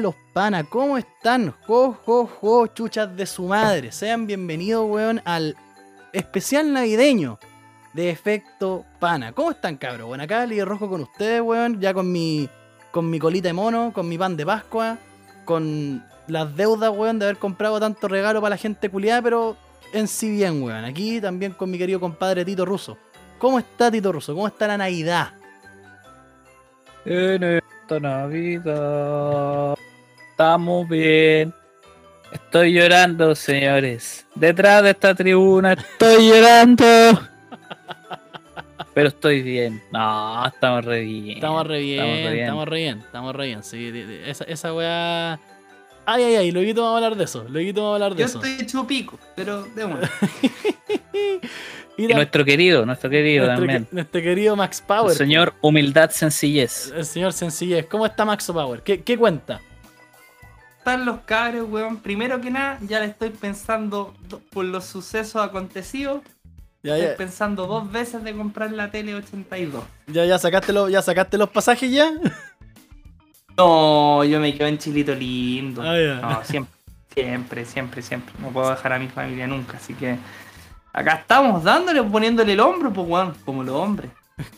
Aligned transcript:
los 0.00 0.14
panas, 0.32 0.66
¿cómo 0.68 0.98
están? 0.98 1.54
Jo, 1.66 1.96
jo, 2.04 2.66
chuchas 2.68 3.16
de 3.16 3.26
su 3.26 3.44
madre. 3.44 3.92
Sean 3.92 4.26
bienvenidos, 4.26 4.88
weón, 4.88 5.20
al 5.24 5.56
especial 6.12 6.72
navideño 6.72 7.38
de 7.92 8.10
Efecto 8.10 8.84
Pana. 8.98 9.32
¿Cómo 9.32 9.50
están, 9.50 9.76
cabros? 9.76 10.08
Bueno, 10.08 10.24
acá 10.24 10.44
líder 10.46 10.66
rojo 10.66 10.88
con 10.88 11.02
ustedes, 11.02 11.40
weón, 11.40 11.80
ya 11.80 11.94
con 11.94 12.10
mi, 12.10 12.48
con 12.90 13.08
mi 13.08 13.18
colita 13.18 13.48
de 13.48 13.52
mono, 13.52 13.92
con 13.92 14.08
mi 14.08 14.18
pan 14.18 14.36
de 14.36 14.44
Pascua, 14.44 14.98
con 15.44 16.04
las 16.26 16.56
deudas, 16.56 16.90
weón, 16.90 17.18
de 17.18 17.26
haber 17.26 17.38
comprado 17.38 17.78
tanto 17.78 18.08
regalo 18.08 18.40
para 18.40 18.54
la 18.54 18.58
gente 18.58 18.88
culiada, 18.88 19.22
pero 19.22 19.56
en 19.92 20.08
sí 20.08 20.30
bien, 20.30 20.62
weón. 20.62 20.84
Aquí 20.84 21.20
también 21.20 21.52
con 21.52 21.70
mi 21.70 21.78
querido 21.78 22.00
compadre 22.00 22.44
Tito 22.44 22.64
Russo. 22.64 22.96
¿Cómo 23.38 23.58
está 23.58 23.90
Tito 23.90 24.10
Russo? 24.12 24.34
¿Cómo 24.34 24.46
está 24.46 24.66
la 24.66 24.78
Navidad? 24.78 25.34
En 27.04 27.42
esta 27.44 28.00
Navidad 28.00 29.76
estamos 30.34 30.88
bien. 30.88 31.54
Estoy 32.32 32.72
llorando, 32.72 33.36
señores. 33.36 34.26
Detrás 34.34 34.82
de 34.82 34.90
esta 34.90 35.14
tribuna 35.14 35.74
estoy 35.74 36.28
llorando. 36.28 36.84
Pero 38.92 39.08
estoy 39.08 39.42
bien. 39.42 39.80
No, 39.92 40.44
estamos 40.46 40.84
re 40.84 41.00
bien. 41.02 41.36
Estamos 41.36 41.66
re 41.68 41.78
bien, 41.80 42.04
estamos 42.04 42.68
re 42.68 42.76
bien, 42.78 42.98
estamos 42.98 43.36
re 43.36 43.46
bien. 43.46 43.62
Sí, 43.62 43.90
de- 43.92 44.06
de- 44.06 44.30
esa, 44.30 44.44
esa 44.44 44.74
weá. 44.74 45.34
Ay, 46.06 46.22
ay, 46.24 46.34
ay, 46.36 46.50
luego 46.50 46.82
vamos 46.82 46.94
a 46.94 46.96
hablar 47.04 47.16
de 47.16 47.24
eso. 47.24 47.44
Luego 47.48 47.72
vamos 47.80 47.92
a 47.92 47.94
hablar 47.94 48.14
de 48.14 48.20
Yo 48.20 48.26
eso. 48.26 48.38
estoy 48.42 48.64
hecho 48.64 48.84
pico, 48.86 49.18
pero 49.36 49.62
démosle. 49.74 50.08
Y 51.96 52.08
nuestro 52.08 52.44
querido, 52.44 52.84
nuestro 52.84 53.08
querido 53.08 53.46
nuestro, 53.46 53.66
también. 53.66 53.84
que- 53.84 53.94
nuestro 53.94 54.20
querido 54.20 54.56
Max 54.56 54.80
El 54.80 54.86
Power. 54.86 55.14
señor 55.16 55.54
Humildad 55.60 56.10
Sencillez. 56.10 56.92
El 56.92 57.04
señor 57.04 57.32
Sencillez. 57.32 57.86
¿Cómo 57.86 58.04
está 58.04 58.24
Max 58.24 58.46
Power? 58.52 58.82
¿Qué, 58.82 59.02
qué 59.04 59.16
cuenta? 59.16 59.60
Están 60.84 61.06
los 61.06 61.20
cabros, 61.20 61.66
weón. 61.70 61.96
Primero 61.96 62.42
que 62.42 62.50
nada, 62.50 62.76
ya 62.82 63.00
le 63.00 63.06
estoy 63.06 63.30
pensando 63.30 64.12
do- 64.28 64.40
por 64.50 64.66
los 64.66 64.84
sucesos 64.84 65.42
acontecidos. 65.42 66.20
Ya, 66.82 66.96
Estoy 66.98 67.10
ya, 67.12 67.16
pensando 67.16 67.66
dos 67.66 67.90
veces 67.90 68.22
de 68.22 68.36
comprar 68.36 68.70
la 68.70 68.90
tele 68.90 69.14
82. 69.14 69.82
ya, 70.08 70.26
ya 70.26 70.38
sacaste 70.38 70.74
los, 70.74 70.90
ya 70.90 71.00
sacaste 71.00 71.38
los 71.38 71.48
pasajes 71.48 71.90
ya. 71.90 72.12
No, 73.56 74.24
yo 74.24 74.40
me 74.40 74.52
quedo 74.54 74.66
en 74.68 74.76
Chilito 74.76 75.14
lindo. 75.14 75.80
Ah. 75.82 76.18
No, 76.20 76.44
siempre, 76.44 76.72
siempre, 77.14 77.64
siempre, 77.64 78.02
siempre. 78.02 78.34
No 78.40 78.48
puedo 78.50 78.68
dejar 78.68 78.92
a 78.92 78.98
mi 78.98 79.08
familia 79.08 79.46
nunca, 79.46 79.78
así 79.78 79.94
que. 79.94 80.18
Acá 80.92 81.14
estamos 81.14 81.64
dándole, 81.64 82.02
poniéndole 82.02 82.52
el 82.52 82.60
hombro, 82.60 82.92
pues, 82.92 83.08
weón, 83.08 83.34
como 83.46 83.64
los 83.64 83.74
hombres. 83.74 84.10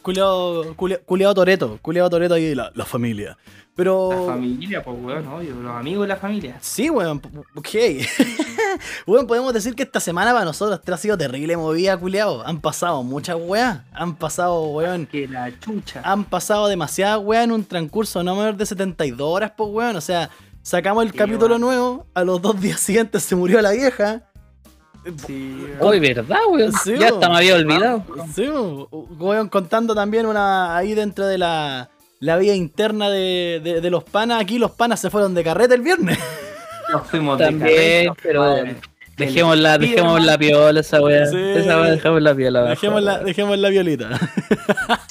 Culeado, 0.02 0.74
culea- 0.77 1.00
culeado 1.05 1.34
Toreto. 1.34 1.78
Culeado 1.82 2.08
Toreto 2.10 2.34
ahí, 2.34 2.55
la, 2.55 2.70
la 2.74 2.84
familia. 2.84 3.36
Pero. 3.74 4.10
La 4.10 4.32
familia, 4.32 4.82
pues, 4.82 4.96
weón, 5.00 5.27
obvio, 5.28 5.55
los 5.55 5.72
amigos 5.77 6.05
de 6.05 6.08
la 6.08 6.16
familia. 6.16 6.56
Sí, 6.62 6.88
weón. 6.88 7.20
Ok. 7.55 7.69
weón, 9.06 9.27
podemos 9.27 9.52
decir 9.52 9.74
que 9.74 9.82
esta 9.82 10.00
semana 10.00 10.32
para 10.32 10.44
nosotros 10.47 10.80
ha 10.86 10.97
sido 10.97 11.19
terrible 11.19 11.56
movida, 11.56 11.97
culeado. 11.98 12.47
Han 12.47 12.60
pasado 12.60 13.02
muchas 13.02 13.36
weas. 13.38 13.80
Han 13.92 14.16
pasado, 14.16 14.62
weón. 14.69 15.06
Que 15.06 15.28
la 15.28 15.52
chucha. 15.60 16.00
Han 16.04 16.24
pasado 16.24 16.69
demasiadas 16.69 17.20
weas 17.22 17.44
en 17.44 17.52
un 17.52 17.64
transcurso 17.64 18.22
no 18.22 18.34
menor 18.36 18.56
de 18.56 18.64
72 18.66 19.20
horas, 19.28 19.52
pues 19.56 19.69
weón. 19.70 19.97
O 19.97 20.00
sea, 20.00 20.30
sacamos 20.62 21.04
el 21.04 21.12
Sí, 21.12 21.19
capítulo 21.19 21.48
weón. 21.56 21.60
nuevo. 21.60 22.06
A 22.14 22.24
los 22.24 22.41
dos 22.41 22.58
días 22.60 22.80
siguientes 22.80 23.22
se 23.24 23.36
murió 23.36 23.60
la 23.60 23.72
vieja. 23.72 24.22
Sí, 25.27 25.67
Hoy, 25.81 26.01
¿verdad, 26.01 26.39
weón? 26.51 26.73
Sí, 26.73 26.95
ya 26.99 27.09
hasta 27.09 27.29
me 27.29 27.37
había 27.37 27.55
olvidado. 27.55 28.05
Sí, 28.35 28.49
weón, 28.49 29.49
contando 29.49 29.95
también 29.95 30.27
una 30.27 30.77
ahí 30.77 30.95
dentro 30.95 31.27
de 31.27 31.39
la, 31.39 31.89
la 32.21 32.37
vida 32.37 32.55
interna 32.55 33.09
de, 33.11 33.61
de- 33.62 33.81
de 33.81 33.91
los 33.91 34.03
panas. 34.05 34.41
Aquí 34.41 34.59
los 34.59 34.73
panas 34.73 35.01
se 35.01 35.11
fueron 35.11 35.34
de 35.34 35.45
carreta 35.45 35.75
el 35.75 35.83
viernes. 35.83 36.19
Nos 36.93 37.06
fuimos 37.09 37.39
de 37.39 37.45
También, 37.47 37.69
carreta, 38.06 38.15
pero 38.22 38.41
madre. 38.43 38.77
dejemos 39.16 39.56
la, 39.59 39.75
El 39.75 39.81
dejemos 39.81 40.25
la 40.25 40.39
piola 40.39 40.81
esa 40.81 41.00
weá. 41.00 41.27
Sí. 41.27 41.37
Esa 41.37 41.81
weá 41.81 41.91
dejemos 41.91 42.22
la 42.22 42.34
piola. 42.34 42.59
abajo, 42.61 42.71
Dejemos 42.75 43.03
la, 43.03 43.19
dejemos 43.19 43.59
la 43.59 43.69
violita. 43.71 44.09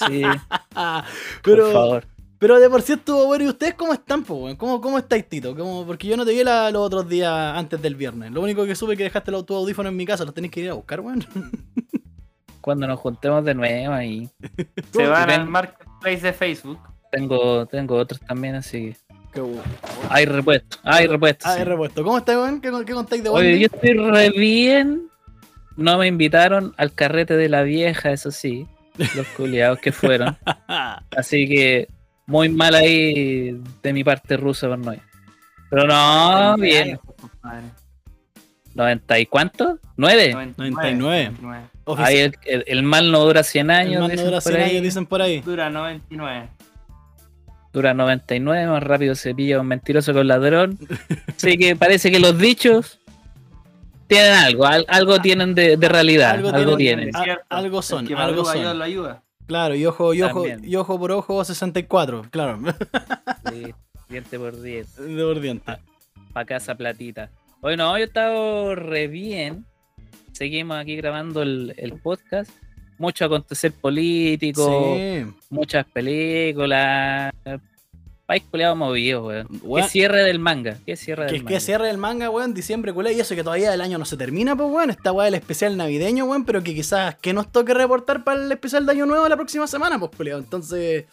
Sí, 0.07 0.21
pero, 1.43 1.63
por 1.65 1.73
favor. 1.73 2.03
Pero 2.39 2.59
de 2.59 2.69
por 2.69 2.81
sí 2.81 2.93
estuvo 2.93 3.25
bueno. 3.27 3.45
¿Y 3.45 3.47
ustedes 3.47 3.73
cómo 3.75 3.93
están, 3.93 4.23
po, 4.23 4.35
weón? 4.35 4.55
¿Cómo, 4.57 4.81
¿Cómo 4.81 4.97
estáis, 4.97 5.27
Tito? 5.27 5.55
¿Cómo- 5.55 5.85
porque 5.85 6.07
yo 6.07 6.17
no 6.17 6.25
te 6.25 6.33
vi 6.33 6.43
la- 6.43 6.69
los 6.71 6.81
otros 6.81 7.07
días 7.09 7.31
antes 7.31 7.81
del 7.81 7.95
viernes. 7.95 8.31
Lo 8.31 8.41
único 8.41 8.65
que 8.65 8.75
supe 8.75 8.93
es 8.93 8.97
que 8.97 9.03
dejaste 9.05 9.31
el 9.31 9.45
tu 9.45 9.55
audífono 9.55 9.89
en 9.89 9.95
mi 9.95 10.05
casa. 10.05 10.25
Los 10.25 10.33
tenéis 10.33 10.51
que 10.51 10.61
ir 10.61 10.69
a 10.69 10.73
buscar, 10.73 10.99
weón. 11.01 11.25
Cuando 12.61 12.87
nos 12.87 12.99
juntemos 12.99 13.45
de 13.45 13.53
nuevo 13.53 13.93
ahí. 13.93 14.29
Se 14.93 15.05
van 15.07 15.29
al 15.29 15.47
marketplace 15.47 16.19
de 16.21 16.33
Facebook. 16.33 16.79
Tengo, 17.11 17.65
tengo 17.67 17.95
otros 17.95 18.19
también, 18.21 18.55
así 18.55 18.91
que 18.91 18.97
Qué 19.35 19.41
bueno. 19.41 19.61
hay 20.09 20.25
repuesto, 20.25 20.77
hay 20.83 21.07
repuesto. 21.07 21.45
Ah, 21.47 21.55
sí. 21.55 21.61
he 21.61 21.65
repuesto. 21.65 22.03
¿Cómo 22.03 22.17
estáis, 22.17 22.37
weón? 22.37 22.59
¿Qué, 22.61 22.71
qué 22.85 22.93
contáis 22.93 23.23
de 23.23 23.29
Oye, 23.29 23.59
yo 23.59 23.67
estoy 23.71 23.93
re 23.93 24.29
bien. 24.31 25.09
No 25.77 25.97
me 25.97 26.07
invitaron 26.07 26.73
al 26.77 26.93
carrete 26.93 27.35
de 27.35 27.49
la 27.49 27.61
vieja, 27.63 28.11
eso 28.11 28.31
sí. 28.31 28.65
Los 29.15 29.27
culiados 29.35 29.79
que 29.79 29.91
fueron. 29.91 30.37
Así 31.15 31.47
que 31.47 31.89
muy 32.27 32.49
mal 32.49 32.75
ahí 32.75 33.59
de 33.83 33.93
mi 33.93 34.03
parte 34.03 34.37
rusa 34.37 34.67
por 34.67 34.79
no 34.79 34.93
ir. 34.93 35.01
Pero 35.69 35.87
no, 35.87 36.55
bien. 36.57 36.97
Compadre. 37.19 37.67
¿90 38.75 39.21
y 39.21 39.25
cuánto? 39.25 39.79
¿9? 39.97 40.53
99. 40.57 41.31
Ofici- 41.85 42.03
Ahí 42.03 42.17
el, 42.17 42.35
el- 42.45 42.63
el 42.67 42.83
mal 42.83 43.11
no 43.11 43.19
dura 43.23 43.43
100 43.43 43.69
el 43.69 43.75
años. 43.75 43.93
man 43.93 44.01
no 44.01 44.07
dicen 44.09 44.25
dura 44.25 44.41
por 44.41 44.51
100 44.51 44.63
ahí. 44.63 44.69
años, 44.71 44.83
dicen 44.83 45.05
por 45.05 45.21
ahí. 45.21 45.41
Dura 45.41 45.69
99. 45.69 46.49
Dura 47.71 47.93
99, 47.93 48.67
más 48.67 48.83
rápido 48.83 49.15
se 49.15 49.35
pilla 49.35 49.59
un 49.59 49.67
mentiroso 49.67 50.13
con 50.13 50.27
ladrón. 50.27 50.77
Así 51.35 51.57
que 51.57 51.75
parece 51.75 52.09
que 52.11 52.19
los 52.19 52.37
dichos 52.37 52.99
tienen 54.07 54.33
algo, 54.33 54.65
al- 54.65 54.85
algo 54.87 55.19
tienen 55.19 55.53
de, 55.55 55.77
de 55.77 55.89
realidad, 55.89 56.31
Algo 56.31 56.49
algo, 56.49 56.77
tienen. 56.77 57.11
tienen. 57.11 57.15
A- 57.15 57.23
cierto. 57.23 57.43
algo 57.49 57.81
son, 57.81 58.01
El 58.01 58.07
que 58.07 58.15
algo 58.15 58.45
son. 58.45 58.59
Dios 58.61 58.75
lo 58.75 58.83
ayuda. 58.83 59.23
Claro, 59.47 59.75
y 59.75 59.85
ojo, 59.85 60.13
y 60.13 60.21
ojo, 60.23 60.41
También. 60.43 60.69
y 60.71 60.75
ojo 60.75 60.99
por 60.99 61.11
ojo, 61.11 61.43
64, 61.43 62.25
claro. 62.31 62.59
Sí, 63.51 63.73
diente 64.09 64.39
por 64.39 64.59
diente. 64.61 65.01
De 65.01 65.23
por 65.23 65.39
diente. 65.39 65.77
Pa' 66.33 66.45
casa 66.45 66.75
platita. 66.75 67.29
Hoy 67.61 67.77
no, 67.77 67.91
yo 67.97 68.03
he 68.03 68.07
estado 68.07 68.75
re 68.75 69.07
bien. 69.07 69.65
Seguimos 70.31 70.77
aquí 70.77 70.95
grabando 70.95 71.41
el, 71.43 71.73
el 71.77 71.93
podcast. 71.93 72.49
Mucho 72.97 73.25
acontecer 73.25 73.71
político, 73.73 74.95
Sí. 74.97 75.25
muchas 75.49 75.85
películas. 75.85 77.33
País 78.25 78.43
culeado 78.49 78.75
movido, 78.75 79.27
weón. 79.27 79.47
Weón, 79.61 79.85
Qué 79.85 79.91
cierre 79.91 80.23
del 80.23 80.39
manga. 80.39 80.77
Qué 80.83 80.95
cierre 80.95 81.27
Que, 81.27 81.33
del 81.33 81.41
que 81.41 81.45
manga. 81.53 81.59
cierre 81.59 81.89
el 81.91 81.97
manga, 81.99 82.29
weón, 82.31 82.55
diciembre, 82.55 82.91
culé, 82.91 83.13
y 83.13 83.19
eso 83.19 83.35
que 83.35 83.43
todavía 83.43 83.71
el 83.73 83.81
año 83.81 83.99
no 83.99 84.05
se 84.05 84.17
termina, 84.17 84.55
pues, 84.55 84.67
weón. 84.71 84.89
Esta 84.89 85.11
weá 85.11 85.25
del 85.25 85.35
especial 85.35 85.77
navideño, 85.77 86.25
weón, 86.25 86.43
pero 86.43 86.63
que 86.63 86.73
quizás 86.73 87.15
que 87.15 87.33
nos 87.33 87.51
toque 87.51 87.73
reportar 87.75 88.23
para 88.23 88.41
el 88.41 88.51
especial 88.51 88.85
de 88.87 88.93
año 88.93 89.05
nuevo 89.05 89.29
la 89.29 89.35
próxima 89.35 89.67
semana, 89.67 89.99
pues, 89.99 90.11
culé. 90.17 90.31
Entonces, 90.31 91.05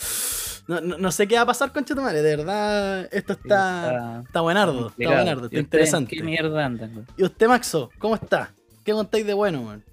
no, 0.66 0.80
no- 0.80 0.96
no 0.96 1.12
sé 1.12 1.28
qué 1.28 1.34
va 1.34 1.42
a 1.42 1.46
pasar 1.46 1.70
con 1.72 1.84
Chetumare, 1.84 2.22
de 2.22 2.36
verdad, 2.36 3.08
esto 3.12 3.34
Sí, 3.34 3.40
está, 3.42 4.22
está 4.24 4.40
buenardo, 4.40 4.88
está 4.96 5.10
buenardo, 5.14 5.44
está 5.46 5.56
¿Y 5.56 5.60
ustedes 5.60 5.60
en 5.60 5.60
interesante. 5.64 6.16
¿Qué 6.16 6.22
mierda 6.22 6.64
andan, 6.64 6.92
weón? 6.94 7.06
¿Y 7.18 7.24
usted, 7.24 7.46
Maxo, 7.46 7.90
cómo 7.98 8.14
está? 8.14 8.54
¿Qué 8.84 8.92
contáis 8.92 9.26
de 9.26 9.34
bueno, 9.34 9.60
weón? 9.60 9.84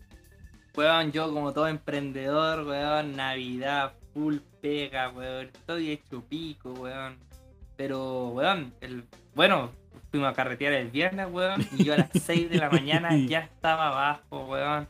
Weón, 0.78 1.12
yo 1.12 1.34
como 1.34 1.52
todo 1.52 1.68
emprendedor, 1.68 2.66
weón, 2.66 3.18
Navidad, 3.18 3.92
full 4.14 4.38
pega, 4.62 5.10
weón. 5.10 5.48
Estoy 5.48 5.92
hecho 5.92 6.22
pico, 6.28 6.72
weón. 6.74 7.18
Pero, 7.76 8.30
weón, 8.30 8.74
el, 8.82 9.04
bueno, 9.36 9.72
fuimos 10.12 10.30
a 10.30 10.34
carretear 10.34 10.74
el 10.74 10.90
viernes, 10.90 11.28
weón. 11.32 11.66
Y 11.78 11.84
yo 11.84 11.94
a 11.94 11.98
las 11.98 12.10
6 12.24 12.50
de 12.50 12.58
la 12.58 12.70
mañana 12.70 13.10
ya 13.28 13.40
estaba 13.40 13.88
abajo, 13.88 14.46
weón. 14.46 14.88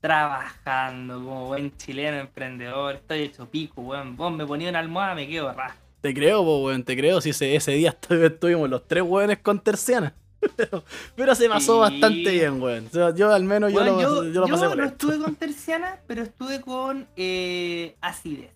Trabajando 0.00 1.14
como 1.14 1.46
buen 1.46 1.76
chileno 1.76 2.18
emprendedor. 2.18 2.96
Estoy 2.96 3.20
hecho 3.20 3.48
pico, 3.48 3.82
weón. 3.82 4.16
Vos 4.16 4.32
me 4.32 4.44
ponía 4.44 4.68
una 4.70 4.80
almohada, 4.80 5.14
me 5.14 5.28
quedo 5.28 5.52
ras. 5.52 5.74
Te 6.00 6.12
creo, 6.12 6.42
po, 6.44 6.64
weón, 6.64 6.82
te 6.82 6.96
creo. 6.96 7.20
Si 7.20 7.30
ese, 7.30 7.54
ese 7.54 7.72
día 7.72 7.96
estu- 8.00 8.20
estuvimos 8.24 8.68
los 8.68 8.88
tres 8.88 9.04
weones 9.04 9.38
con 9.38 9.60
terciana. 9.60 10.12
Pero, 10.56 10.84
pero 11.14 11.34
se 11.34 11.48
pasó 11.48 11.74
Sí. 11.74 11.92
bastante 11.92 12.30
bien, 12.30 12.60
weón. 12.60 12.86
O 12.86 12.90
sea, 12.90 13.14
yo 13.14 13.32
al 13.32 13.44
menos 13.44 13.72
yo, 13.72 13.80
Weón, 13.80 13.94
lo, 13.96 14.00
yo, 14.02 14.24
yo 14.32 14.40
lo 14.40 14.46
yo 14.48 14.54
pasé 14.54 14.68
por 14.68 14.76
no 14.78 14.84
estuve 14.84 15.18
con 15.18 15.34
terciana, 15.36 16.00
pero 16.06 16.22
estuve 16.22 16.60
con 16.60 17.06
eh, 17.16 17.96
acidez. 18.00 18.50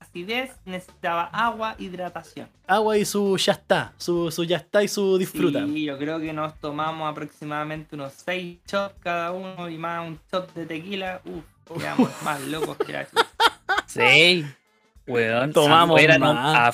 Acidez 0.00 0.50
necesitaba 0.64 1.22
agua, 1.24 1.76
hidratación. 1.78 2.48
Agua 2.66 2.98
y 2.98 3.04
su 3.04 3.36
ya 3.38 3.52
está. 3.52 3.92
Su, 3.96 4.30
su 4.30 4.44
ya 4.44 4.56
está 4.58 4.82
y 4.82 4.88
su 4.88 5.16
disfruta. 5.16 5.64
Sí, 5.64 5.84
yo 5.84 5.96
creo 5.96 6.18
que 6.20 6.32
nos 6.32 6.58
tomamos 6.58 7.10
aproximadamente 7.10 7.94
unos 7.94 8.12
6 8.24 8.58
shots 8.66 8.94
cada 9.00 9.30
uno 9.32 9.68
y 9.70 9.78
más 9.78 10.06
un 10.06 10.18
shot 10.30 10.52
de 10.54 10.66
tequila. 10.66 11.20
Uf, 11.24 11.44
quedamos 11.78 12.10
más 12.24 12.40
locos 12.42 12.76
que 12.78 12.92
la 12.92 13.06
chucha. 13.08 13.26
Sí, 13.86 14.44
weón. 15.06 15.52
Tomamos 15.52 15.96
afuera, 15.96 16.18
no- 16.18 16.30
afuera, 16.30 16.66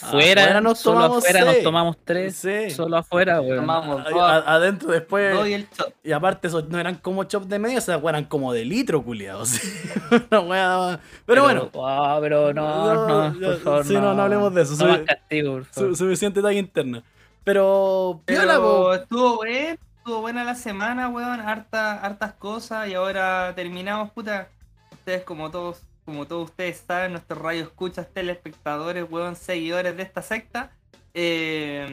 Afuera 0.45 0.61
nos 0.61 0.79
solo 0.79 0.97
tomamos 0.97 1.19
afuera 1.25 1.41
seis. 1.45 1.55
nos 1.55 1.63
tomamos 1.65 1.97
tres. 2.05 2.37
Sí. 2.37 2.71
Solo 2.71 2.97
afuera, 2.99 3.41
weón. 3.41 3.57
Tomamos 3.61 4.07
A- 4.15 4.55
adentro 4.55 4.91
después. 4.93 5.35
dos 5.35 5.49
y 5.49 5.55
el 5.55 5.69
shot. 5.71 5.95
Y 6.05 6.13
aparte, 6.13 6.49
esos 6.49 6.69
no 6.69 6.79
eran 6.79 6.97
como 6.97 7.25
chops 7.25 7.49
de 7.49 7.59
medio, 7.59 7.79
o 7.79 7.81
sea, 7.81 7.97
eran 8.09 8.25
como 8.25 8.53
de 8.53 8.65
litro, 8.65 9.03
culiados. 9.03 9.53
Pero 10.31 11.45
bueno, 11.45 11.71
ah, 11.85 12.19
pero 12.21 12.53
no, 12.53 12.95
No, 12.95 13.09
no, 13.31 13.41
ya, 13.41 13.47
por 13.49 13.59
favor. 13.61 13.85
sí, 13.87 13.95
no, 13.95 14.15
no 14.15 14.23
hablemos 14.23 14.55
de 14.55 14.63
eso, 14.63 14.87
más 14.87 15.01
castigo, 15.01 15.53
por 15.55 15.65
favor. 15.65 15.91
su- 15.91 15.97
suficiente 15.97 16.41
talla 16.43 16.59
interna. 16.59 17.03
Pero, 17.45 18.21
Pero 18.25 18.41
piola, 18.41 18.59
po. 18.59 18.95
estuvo 18.95 19.37
bueno, 19.37 19.77
estuvo 19.99 20.21
buena 20.21 20.45
la 20.45 20.55
semana, 20.55 21.09
weón, 21.09 21.41
harta, 21.41 21.99
hartas 22.01 22.33
cosas 22.35 22.89
y 22.89 22.95
ahora 22.95 23.53
terminamos, 23.55 24.11
puta. 24.11 24.49
Ustedes 24.93 25.23
como 25.25 25.51
todos, 25.51 25.81
como 26.09 26.27
todos 26.27 26.49
ustedes 26.49 26.83
saben, 26.87 27.13
nuestros 27.13 27.39
radio 27.39 27.65
escuchas, 27.65 28.09
telespectadores, 28.15 29.05
weón, 29.11 29.37
seguidores 29.37 29.95
de 29.95 30.03
esta 30.05 30.23
secta. 30.23 30.71
Eh, 31.13 31.87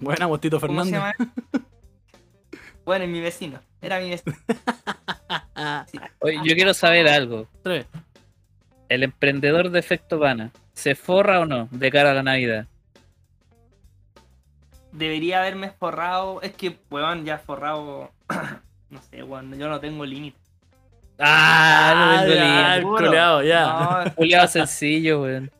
Buena, 0.00 0.26
¿Cómo 0.26 0.40
se 0.40 0.58
Fernández. 0.58 0.92
llama? 0.92 1.14
bueno, 2.84 3.04
es 3.04 3.10
mi 3.12 3.20
vecino, 3.20 3.60
era 3.80 4.00
mi 4.00 4.10
vecino. 4.10 4.36
Sí. 5.86 6.00
Oye, 6.20 6.40
yo 6.42 6.54
quiero 6.56 6.74
saber 6.74 7.06
algo. 7.06 7.46
¿El 8.88 9.02
emprendedor 9.02 9.70
de 9.70 9.78
efecto 9.78 10.18
Pana 10.18 10.50
se 10.72 10.94
forra 10.94 11.38
o 11.38 11.46
no 11.46 11.68
de 11.70 11.90
cara 11.92 12.10
a 12.10 12.14
la 12.14 12.22
Navidad? 12.22 12.66
Debería 14.90 15.40
haberme 15.40 15.70
forrado, 15.70 16.40
es 16.42 16.54
que, 16.54 16.76
weón, 16.90 17.24
ya 17.26 17.38
forrado, 17.38 18.10
no 18.90 19.02
sé, 19.02 19.22
weón, 19.22 19.56
yo 19.56 19.68
no 19.68 19.78
tengo 19.78 20.04
límite. 20.04 20.40
Ah, 21.20 22.22
no 22.26 22.34
ya, 22.34 22.74
el 22.76 22.80
Seguro. 22.82 23.06
culeado, 23.06 23.42
ya. 23.42 24.04
No, 24.06 24.14
Culeado 24.16 24.48
sencillo, 24.48 25.22
weón. 25.22 25.50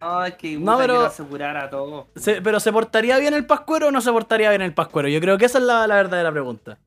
no, 0.00 0.24
es 0.24 0.34
que 0.34 0.58
No, 0.58 0.76
pero- 0.78 1.06
asegurar 1.06 1.56
a 1.56 1.70
todos. 1.70 2.06
Se- 2.16 2.42
pero 2.42 2.60
¿se 2.60 2.72
portaría 2.72 3.18
bien 3.18 3.34
el 3.34 3.46
pascuero 3.46 3.88
o 3.88 3.90
no 3.90 4.00
se 4.00 4.12
portaría 4.12 4.50
bien 4.50 4.62
el 4.62 4.74
pascuero? 4.74 5.08
Yo 5.08 5.20
creo 5.20 5.38
que 5.38 5.46
esa 5.46 5.58
es 5.58 5.64
la, 5.64 5.86
la 5.86 5.94
verdadera 5.96 6.30
pregunta. 6.32 6.78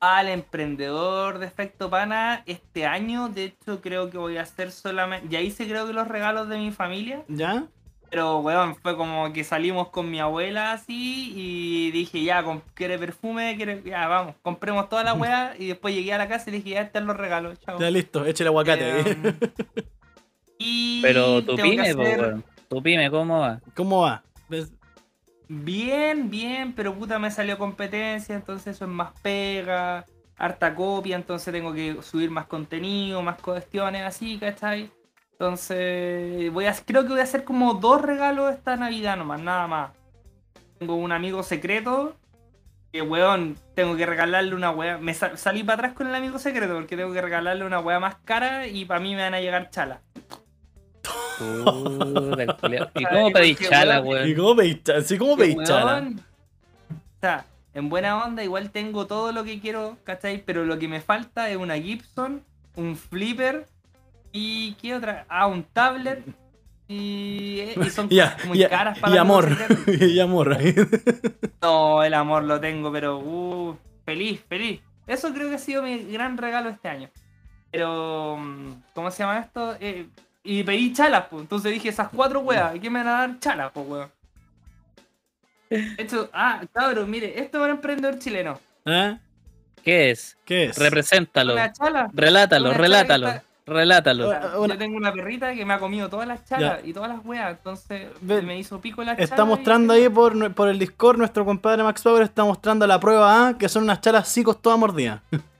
al 0.00 0.28
emprendedor 0.28 1.38
de 1.38 1.46
efecto 1.46 1.88
pana 1.88 2.42
este 2.46 2.86
año. 2.86 3.28
De 3.28 3.44
hecho, 3.44 3.80
creo 3.80 4.10
que 4.10 4.18
voy 4.18 4.36
a 4.36 4.42
hacer 4.42 4.72
solamente. 4.72 5.28
Ya 5.30 5.40
hice, 5.40 5.68
creo 5.68 5.86
que 5.86 5.92
los 5.92 6.08
regalos 6.08 6.48
de 6.48 6.58
mi 6.58 6.72
familia. 6.72 7.22
¿Ya? 7.28 7.64
Pero, 8.12 8.40
weón, 8.40 8.76
fue 8.76 8.94
como 8.94 9.32
que 9.32 9.42
salimos 9.42 9.88
con 9.88 10.10
mi 10.10 10.20
abuela 10.20 10.72
así. 10.72 11.32
Y 11.34 11.90
dije, 11.92 12.22
ya, 12.22 12.44
¿quiere 12.74 12.98
perfume? 12.98 13.56
¿Quiere... 13.56 13.82
Ya, 13.86 14.06
vamos, 14.06 14.34
compremos 14.42 14.90
toda 14.90 15.02
la 15.02 15.14
weá. 15.14 15.54
Y 15.58 15.68
después 15.68 15.94
llegué 15.94 16.12
a 16.12 16.18
la 16.18 16.28
casa 16.28 16.50
y 16.50 16.52
dije, 16.52 16.70
ya 16.70 16.82
están 16.82 17.06
los 17.06 17.16
regalos. 17.16 17.58
Chao. 17.60 17.80
Ya 17.80 17.90
listo, 17.90 18.26
échale 18.26 18.48
aguacate. 18.48 19.00
Eh, 19.00 19.34
y 20.58 21.00
Pero 21.00 21.42
tu 21.42 21.56
pyme, 21.56 21.94
po, 21.94 22.02
hacer- 22.02 22.20
weón. 22.20 22.44
Tu 22.68 22.82
pyme, 22.82 23.10
¿cómo 23.10 23.40
va? 23.40 23.60
¿Cómo 23.74 24.02
va? 24.02 24.22
¿Ves? 24.50 24.70
Bien, 25.48 26.28
bien, 26.30 26.74
pero 26.74 26.94
puta 26.94 27.18
me 27.18 27.30
salió 27.30 27.56
competencia, 27.56 28.34
entonces 28.34 28.76
eso 28.76 28.84
es 28.84 28.90
más 28.90 29.12
pega, 29.22 30.04
harta 30.36 30.74
copia, 30.74 31.16
entonces 31.16 31.52
tengo 31.52 31.72
que 31.72 31.96
subir 32.02 32.30
más 32.30 32.46
contenido, 32.46 33.22
más 33.22 33.40
cuestiones 33.40 34.02
así, 34.02 34.38
¿cachai? 34.38 34.90
Entonces, 35.32 36.52
voy 36.52 36.66
a, 36.66 36.74
creo 36.74 37.02
que 37.02 37.08
voy 37.08 37.20
a 37.20 37.24
hacer 37.24 37.44
como 37.44 37.74
dos 37.74 38.00
regalos 38.00 38.52
esta 38.54 38.76
Navidad 38.76 39.16
nomás, 39.16 39.40
nada 39.40 39.66
más. 39.66 39.90
Tengo 40.78 40.94
un 40.96 41.10
amigo 41.12 41.42
secreto, 41.42 42.16
que 42.92 43.02
weón, 43.02 43.56
tengo 43.74 43.96
que 43.96 44.06
regalarle 44.06 44.54
una 44.54 44.70
wea. 44.70 44.98
Me 44.98 45.14
sa- 45.14 45.36
salí 45.36 45.62
para 45.64 45.74
atrás 45.74 45.92
con 45.94 46.06
el 46.06 46.14
amigo 46.14 46.38
secreto 46.38 46.74
porque 46.74 46.96
tengo 46.96 47.12
que 47.12 47.20
regalarle 47.22 47.64
una 47.64 47.80
wea 47.80 47.98
más 47.98 48.16
cara 48.24 48.66
y 48.66 48.84
para 48.84 49.00
mí 49.00 49.14
me 49.14 49.22
van 49.22 49.34
a 49.34 49.40
llegar 49.40 49.70
chalas. 49.70 50.00
Culiao. 51.38 52.90
¿Y 52.94 53.04
cómo 53.10 53.32
pedís 53.32 53.58
chala, 53.58 54.00
weón, 54.00 54.28
¿Y 54.28 54.34
cómo 54.34 54.56
pedís 54.56 54.84
chala? 54.84 55.00
¿Sí, 55.02 55.18
cómo 55.18 55.36
pedís 55.36 55.56
chala? 55.64 56.04
O 56.08 57.20
sea, 57.20 57.46
en 57.74 57.88
buena 57.88 58.24
onda 58.24 58.44
igual 58.44 58.70
tengo 58.70 59.06
todo 59.06 59.32
lo 59.32 59.42
que 59.44 59.60
quiero, 59.60 59.96
¿cachai? 60.04 60.42
Pero 60.44 60.64
lo 60.64 60.78
que 60.78 60.88
me 60.88 61.00
falta 61.00 61.50
es 61.50 61.56
una 61.56 61.76
Gibson, 61.76 62.44
un 62.76 62.96
flipper 62.96 63.66
y 64.32 64.74
¿qué 64.74 64.94
otra? 64.94 65.26
Ah, 65.28 65.46
un 65.46 65.62
tablet. 65.64 66.24
Y, 66.88 67.60
y 67.60 67.90
son 67.90 68.08
muy 68.46 68.66
caras 68.66 68.98
para 68.98 69.14
y 69.14 69.18
amor. 69.18 69.56
y 69.86 70.20
amor. 70.20 70.54
ahí. 70.54 70.74
No, 71.62 72.02
el 72.02 72.14
amor 72.14 72.44
lo 72.44 72.60
tengo, 72.60 72.92
pero 72.92 73.18
uh, 73.18 73.76
feliz, 74.04 74.40
feliz. 74.48 74.80
Eso 75.06 75.32
creo 75.32 75.48
que 75.48 75.56
ha 75.56 75.58
sido 75.58 75.82
mi 75.82 75.98
gran 76.12 76.36
regalo 76.36 76.70
este 76.70 76.88
año. 76.88 77.08
Pero, 77.70 78.36
mm, 78.36 78.82
¿cómo 78.94 79.10
se 79.10 79.22
llama 79.22 79.40
esto? 79.40 79.76
Eh, 79.80 80.06
y 80.44 80.62
pedí 80.62 80.92
chalas, 80.92 81.26
pues. 81.30 81.42
Entonces 81.42 81.72
dije, 81.72 81.88
esas 81.88 82.08
cuatro 82.08 82.40
weas, 82.40 82.78
¿qué 82.78 82.90
me 82.90 82.98
van 83.02 83.08
a 83.08 83.12
dar 83.12 83.38
chalas, 83.38 83.70
pues, 83.72 83.86
weón? 83.88 84.10
Esto, 85.96 86.28
ah, 86.34 86.60
cabrón, 86.72 87.10
mire, 87.10 87.40
esto 87.40 87.58
es 87.58 87.64
un 87.64 87.70
emprendedor 87.70 88.18
chileno. 88.18 88.60
¿Eh? 88.84 89.16
¿Qué 89.82 90.10
es? 90.10 90.36
¿Qué 90.44 90.66
es? 90.66 90.76
Represéntalo. 90.76 91.54
Una 91.54 91.72
chala. 91.72 92.10
Relátalo, 92.12 92.70
una 92.70 92.78
relátalo. 92.78 93.32
Relátalo. 93.64 94.28
Una- 94.58 94.74
Yo 94.74 94.78
tengo 94.78 94.96
una 94.96 95.12
perrita 95.12 95.54
que 95.54 95.64
me 95.64 95.74
ha 95.74 95.78
comido 95.78 96.08
todas 96.08 96.26
las 96.26 96.44
chalas 96.44 96.80
y 96.84 96.92
todas 96.92 97.08
las 97.10 97.24
weas, 97.24 97.52
entonces 97.58 98.08
Ve- 98.20 98.42
me 98.42 98.58
hizo 98.58 98.80
pico 98.80 99.04
las 99.04 99.16
chalas. 99.16 99.30
Está 99.30 99.44
mostrando 99.44 99.96
y- 99.96 100.02
ahí 100.02 100.08
por, 100.08 100.52
por 100.54 100.68
el 100.68 100.78
Discord, 100.78 101.16
nuestro 101.18 101.44
compadre 101.44 101.82
Max 101.84 102.02
Power 102.02 102.22
está 102.22 102.44
mostrando 102.44 102.86
la 102.86 102.98
prueba 102.98 103.48
A, 103.48 103.58
que 103.58 103.68
son 103.68 103.84
unas 103.84 104.00
chalas 104.00 104.28
psicos 104.28 104.60
todas 104.60 104.78
mordidas. 104.78 105.20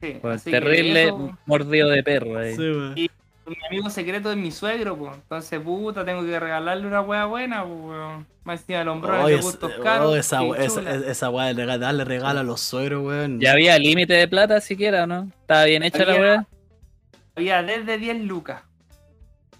Sí, 0.00 0.12
que 0.44 0.50
terrible 0.52 1.04
eso- 1.08 1.36
mordido 1.44 1.88
de 1.88 2.04
perro 2.04 2.38
ahí. 2.38 2.54
Sí. 2.54 2.62
Y- 2.94 3.10
Mi 3.48 3.56
amigo 3.66 3.88
secreto 3.90 4.30
es 4.30 4.36
mi 4.36 4.50
suegro, 4.52 4.94
pues. 4.96 5.14
Entonces, 5.14 5.58
puta, 5.58 6.04
tengo 6.04 6.22
que 6.22 6.38
regalarle 6.38 6.86
una 6.86 7.00
wea 7.00 7.24
buena, 7.24 7.64
pues, 7.64 7.78
weón. 7.82 8.26
Más 8.44 8.60
encima 8.60 8.82
el 8.82 8.88
hombro 8.88 9.26
de 9.26 9.36
gustos 9.38 9.72
caros. 9.82 10.06
oh, 10.12 10.16
esa, 10.16 10.40
qué 10.40 10.64
esa, 10.66 10.82
esa 10.94 11.30
weá 11.30 11.46
de 11.46 11.54
rega- 11.64 11.78
darle 11.78 12.04
regalo 12.04 12.40
a 12.40 12.42
los 12.42 12.60
suegros, 12.60 13.04
weón. 13.06 13.40
¿Ya 13.40 13.52
había 13.52 13.76
límite 13.78 14.12
de 14.12 14.28
plata 14.28 14.60
siquiera 14.60 15.06
no? 15.06 15.28
¿Estaba 15.40 15.64
bien 15.64 15.82
hecha 15.82 16.04
la 16.04 16.14
weá? 16.14 16.46
Había 17.38 17.62
desde 17.62 17.98
10 17.98 18.24
lucas. 18.24 18.62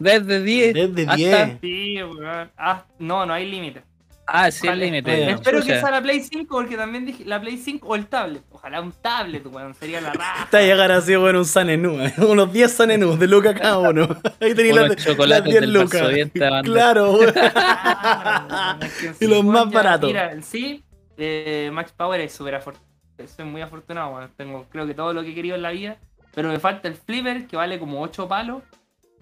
Desde 0.00 0.42
10. 0.42 0.74
Desde 0.74 1.02
hasta- 1.02 1.16
10. 1.16 1.58
Sí, 1.60 2.02
weón. 2.02 2.50
Ah, 2.58 2.84
no, 2.98 3.24
no 3.24 3.32
hay 3.32 3.48
límite. 3.48 3.82
Ah, 4.26 4.50
sí, 4.50 4.66
el 4.66 4.72
Ojalá- 4.74 4.84
límite. 4.84 5.30
Espero 5.30 5.58
que 5.60 5.66
Chucha. 5.68 5.80
sea 5.80 5.90
la 5.90 6.02
Play 6.02 6.20
5, 6.20 6.56
porque 6.56 6.76
también 6.76 7.06
dije 7.06 7.24
la 7.24 7.40
Play 7.40 7.56
5 7.56 7.88
o 7.88 7.94
el 7.94 8.06
tablet. 8.08 8.42
Ojalá 8.50 8.80
un 8.80 8.92
tablet, 8.92 9.46
weón. 9.46 9.74
Sería 9.74 10.00
la 10.00 10.12
raja. 10.12 10.44
Está 10.44 10.58
a 10.58 10.62
llegar 10.62 10.92
así, 10.92 11.16
weón, 11.16 11.36
un 11.36 11.44
sanenú, 11.46 11.98
eh, 12.00 12.12
unos 12.18 12.52
10 12.52 12.70
sanenús 12.72 13.18
de 13.18 13.26
lucas 13.28 13.54
cada 13.58 13.78
uno. 13.78 14.08
Ahí 14.40 14.52
Unos 14.72 14.88
las, 14.88 14.96
chocolates 14.96 15.28
las 15.28 15.44
10 15.44 15.60
del 15.60 15.72
lucas. 15.72 16.02
Claro, 16.64 17.12
weón. 17.12 17.32
Claro, 17.32 18.78
que 19.00 19.24
Y 19.24 19.28
los 19.28 19.38
sí, 19.40 19.46
más 19.46 19.70
baratos. 19.70 20.08
Mira, 20.08 20.32
en 20.32 20.42
sí, 20.42 20.84
eh, 21.16 21.70
Max 21.72 21.92
Power 21.96 22.20
es 22.20 22.32
súper 22.32 22.56
afortunado. 22.56 22.86
Soy 23.34 23.44
muy 23.46 23.62
afortunado, 23.62 24.10
weón. 24.14 24.30
Tengo 24.36 24.66
creo 24.70 24.86
que 24.86 24.94
todo 24.94 25.12
lo 25.12 25.22
que 25.22 25.30
he 25.30 25.34
querido 25.34 25.56
en 25.56 25.62
la 25.62 25.70
vida. 25.70 25.96
Pero 26.34 26.48
me 26.48 26.58
falta 26.60 26.88
el 26.88 26.94
flipper, 26.94 27.46
que 27.46 27.56
vale 27.56 27.78
como 27.78 28.00
8 28.00 28.28
palos. 28.28 28.62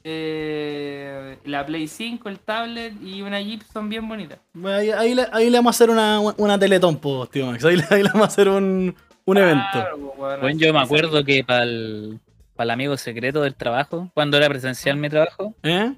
eh, 0.09 1.37
la 1.45 1.67
Play 1.67 1.89
5, 1.89 2.29
el 2.29 2.39
tablet 2.39 2.95
y 3.03 3.23
una 3.23 3.41
Gibson 3.41 3.89
bien 3.89 4.07
bonita. 4.09 4.39
Bueno, 4.53 4.77
Ahí, 4.79 4.91
ahí 4.91 5.15
le, 5.15 5.27
ahí 5.33 5.51
le 5.51 5.59
vamos 5.59 5.75
a 5.75 5.77
hacer 5.77 5.91
una, 5.91 6.21
una 6.21 6.59
teletón, 6.59 6.97
po, 6.99 7.27
tío 7.27 7.47
Max. 7.47 7.65
Ahí, 7.65 7.77
le- 7.77 7.85
ahí 7.91 8.03
le 8.03 8.09
vamos 8.11 8.23
a 8.23 8.27
hacer 8.29 8.49
un, 8.49 8.95
un 9.25 9.37
evento. 9.37 9.65
Claro, 9.73 10.15
pues, 10.17 10.41
Bueno, 10.41 10.59
yo 10.59 10.73
me 10.73 10.81
acuerdo 10.81 11.25
que 11.25 11.43
para 11.45 11.65
el, 11.65 12.21
amigo 12.57 12.97
secreto 12.97 13.43
del 13.43 13.55
trabajo, 13.57 14.11
cuando 14.15 14.37
era 14.37 14.49
presencial 14.49 14.97
mi 14.97 15.09
trabajo, 15.09 15.55
¿Eh? 15.65 15.93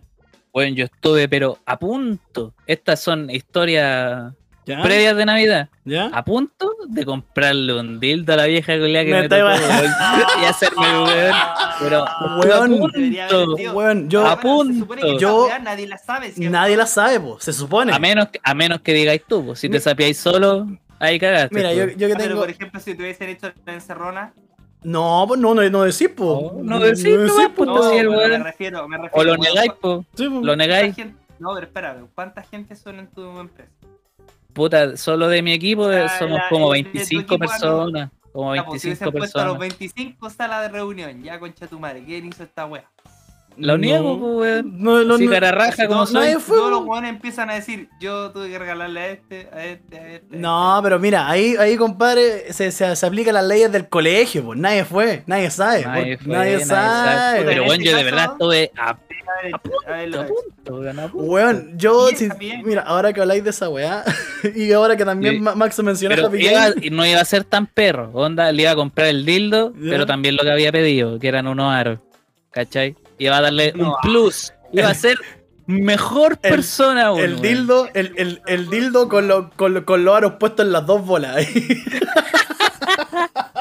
bueno, 0.52 0.74
yo 0.74 0.84
estuve, 0.86 1.28
pero 1.28 1.58
a 1.66 1.78
punto. 1.78 2.54
Estas 2.66 3.00
son 3.00 3.28
historias 3.30 4.32
¿Ya? 4.68 4.82
previas 4.82 5.16
de 5.16 5.24
Navidad. 5.26 5.68
¿Ya? 5.84 6.06
A 6.12 6.24
punto 6.24 6.72
de 6.88 7.04
comprarle 7.04 7.72
un 7.80 7.98
dildo 7.98 8.32
a 8.34 8.36
la 8.36 8.44
vieja 8.44 8.78
culiá 8.78 9.04
que 9.04 9.10
Me 9.12 9.16
me, 9.18 9.22
está 9.24 9.38
tocó, 9.38 10.40
y 10.42 10.44
hacerme 10.44 10.86
el 10.86 10.96
weón. 11.02 11.34
Pero, 11.80 12.04
Weón, 12.44 12.78
punto. 12.78 13.56
Weón, 13.72 14.08
yo- 14.10 14.26
A 14.26 14.36
bueno, 14.36 14.72
se 14.74 14.78
supone 14.80 15.00
que 15.02 15.10
esa 15.12 15.18
Yo- 15.20 15.48
nadie 15.62 15.86
la 15.86 15.98
sabe. 15.98 16.32
¿cierto? 16.32 16.52
Nadie 16.52 16.76
la 16.76 16.86
sabe, 16.86 17.18
po, 17.20 17.40
se 17.40 17.52
supone. 17.52 17.92
A 17.92 17.98
menos, 17.98 18.28
que- 18.28 18.40
a 18.42 18.54
menos 18.54 18.80
que 18.82 18.92
digáis 18.92 19.22
tú, 19.26 19.44
pues, 19.46 19.58
si 19.58 19.68
te 19.68 19.80
sapiáis 19.80 20.18
solo, 20.18 20.66
ahí 20.98 21.18
cagaste. 21.18 21.54
Mira, 21.54 21.72
yo, 21.72 21.86
yo 21.88 22.06
que 22.06 22.12
Ah, 22.12 22.16
Pero 22.18 22.28
tengo. 22.28 22.40
por 22.40 22.50
ejemplo, 22.50 22.80
si 22.80 22.94
te 22.94 23.02
hubiesen 23.02 23.30
hecho 23.30 23.50
la 23.64 23.72
encerrona. 23.72 24.32
No, 24.82 25.24
pues 25.26 25.40
no, 25.40 25.54
no, 25.54 25.68
no 25.70 25.82
decís, 25.82 26.08
po. 26.10 26.60
No, 26.62 26.78
no 26.78 26.84
decís, 26.84 27.04
no, 27.04 27.16
No, 27.24 27.28
sí, 27.28 27.42
el 27.42 27.50
pero 28.08 28.10
weón. 28.12 28.30
me 28.30 28.38
refiero, 28.38 28.86
me 28.88 28.96
refiero. 28.98 29.18
O 29.20 29.24
lo 29.24 29.36
negáis, 29.36 29.72
pues. 29.80 30.06
Sí, 30.14 30.28
po. 30.28 30.34
Lo 30.34 30.40
¿cuánta 30.40 30.56
negáis. 30.56 30.94
gente- 30.94 31.16
No, 31.40 31.54
pero 31.54 31.66
espera, 31.66 31.96
¿cuánta 32.14 32.42
gente 32.42 32.76
son 32.76 32.98
en 33.00 33.06
tu 33.08 33.22
empresa? 33.40 33.70
Puta, 34.58 34.96
solo 34.96 35.28
de 35.28 35.40
mi 35.40 35.52
equipo 35.52 35.88
La- 35.88 36.08
somos 36.18 36.38
la- 36.38 36.48
como 36.48 36.72
de 36.72 36.82
tu 36.82 36.88
25 36.90 37.20
equipo, 37.20 37.38
personas. 37.38 38.10
Como 38.32 38.54
Ya, 38.56 38.64
pues, 38.66 38.82
si 38.82 38.88
25 38.88 39.10
hubiesen 39.10 39.18
puesto 39.20 39.38
a 39.40 39.44
los 39.44 39.58
personas. 39.58 39.78
25 39.78 40.30
salas 40.30 40.62
de 40.62 40.68
reunión, 40.68 41.22
ya 41.22 41.38
concha 41.38 41.66
tu 41.68 41.78
madre, 41.78 42.02
¿quién 42.04 42.26
hizo 42.26 42.42
esta 42.42 42.66
wea? 42.66 42.84
Lo 43.58 43.72
No. 43.72 43.78
niego, 43.78 44.18
pues, 44.18 44.32
weón. 44.62 44.82
No, 44.82 45.02
no, 45.04 45.18
no- 45.18 45.30
cara 45.30 45.50
raja 45.52 45.86
como 45.88 46.00
no, 46.00 46.06
soy. 46.06 46.34
fue, 46.34 46.56
Todos 46.56 46.70
los 46.70 46.84
weones 46.84 47.10
empiezan 47.10 47.50
a 47.50 47.54
decir, 47.54 47.88
yo 48.00 48.30
tuve 48.30 48.48
que 48.50 48.58
regalarle 48.58 49.00
a 49.00 49.06
este, 49.08 49.48
a 49.52 49.64
este, 49.64 49.98
a 49.98 50.08
este. 50.14 50.36
a 50.36 50.38
No, 50.38 50.80
pero 50.82 50.98
mira, 50.98 51.28
ahí, 51.28 51.54
ahí 51.58 51.76
compadre, 51.76 52.52
se, 52.52 52.70
se, 52.70 52.94
se 52.94 53.06
aplican 53.06 53.34
las 53.34 53.44
leyeyes 53.44 53.72
del 53.72 53.88
colegio, 53.88 54.44
pues 54.44 54.58
nadie 54.58 54.84
fue, 54.84 55.22
nadie 55.26 55.50
sabe. 55.50 55.84
Nadie 55.84 56.16
por- 56.16 56.24
fue, 56.26 56.32
nadie 56.36 56.52
nadie 56.52 56.64
sabe. 56.66 57.16
sabe. 57.18 57.38
Pero 57.44 57.50
En 57.62 57.66
bueno, 57.66 57.72
este 57.82 57.84
yo 57.90 57.96
de 57.96 58.04
verdad 58.04 58.24
estuve 58.32 58.70
a, 58.76 58.90
este. 58.92 59.08
A 59.52 59.58
punto, 59.58 60.74
weón, 60.80 60.98
a 61.00 61.08
punto. 61.08 61.26
Weón, 61.30 61.72
yo, 61.78 62.08
si- 62.08 62.28
mira, 62.64 62.82
ahora 62.82 63.12
que 63.12 63.20
habláis 63.20 63.44
de 63.44 63.50
esa 63.50 63.68
weá, 63.68 64.04
y 64.54 64.72
ahora 64.72 64.96
que 64.96 65.04
también 65.04 65.34
Sí. 65.34 65.40
Ma- 65.40 65.54
Max 65.54 65.82
menciona 65.82 66.14
Pero 66.14 66.28
Happy 66.28 66.46
iba- 66.46 66.70
Game, 66.70 66.74
y 66.86 66.90
no 66.90 67.04
iba 67.06 67.20
a 67.20 67.24
ser 67.24 67.44
tan 67.44 67.66
perro. 67.66 68.10
Onda, 68.14 68.50
le 68.52 68.62
iba 68.62 68.70
a 68.70 68.74
comprar 68.76 69.08
el 69.08 69.24
dildo, 69.24 69.72
pero 69.80 70.06
también 70.06 70.36
lo 70.36 70.42
que 70.42 70.50
había 70.50 70.72
pedido, 70.72 71.18
que 71.18 71.28
eran 71.28 71.46
unos 71.46 71.72
aros. 71.72 71.98
¿Cachai? 72.50 72.96
Iba 73.18 73.38
a 73.38 73.40
darle 73.42 73.72
un 73.76 73.92
plus. 74.02 74.52
Iba 74.72 74.88
a 74.90 74.94
ser 74.94 75.16
mejor 75.66 76.38
El- 76.42 76.50
persona, 76.50 77.06
aún, 77.06 77.20
El 77.20 77.40
dildo, 77.40 77.88
el, 77.94 78.12
el, 78.16 78.42
el 78.46 78.70
dildo 78.70 79.08
con, 79.08 79.28
lo- 79.28 79.50
con, 79.50 79.74
lo- 79.74 79.84
con 79.84 80.04
los 80.04 80.16
aros 80.16 80.34
puestos 80.40 80.64
en 80.66 80.72
las 80.72 80.86
dos 80.86 81.04
bolas. 81.04 81.46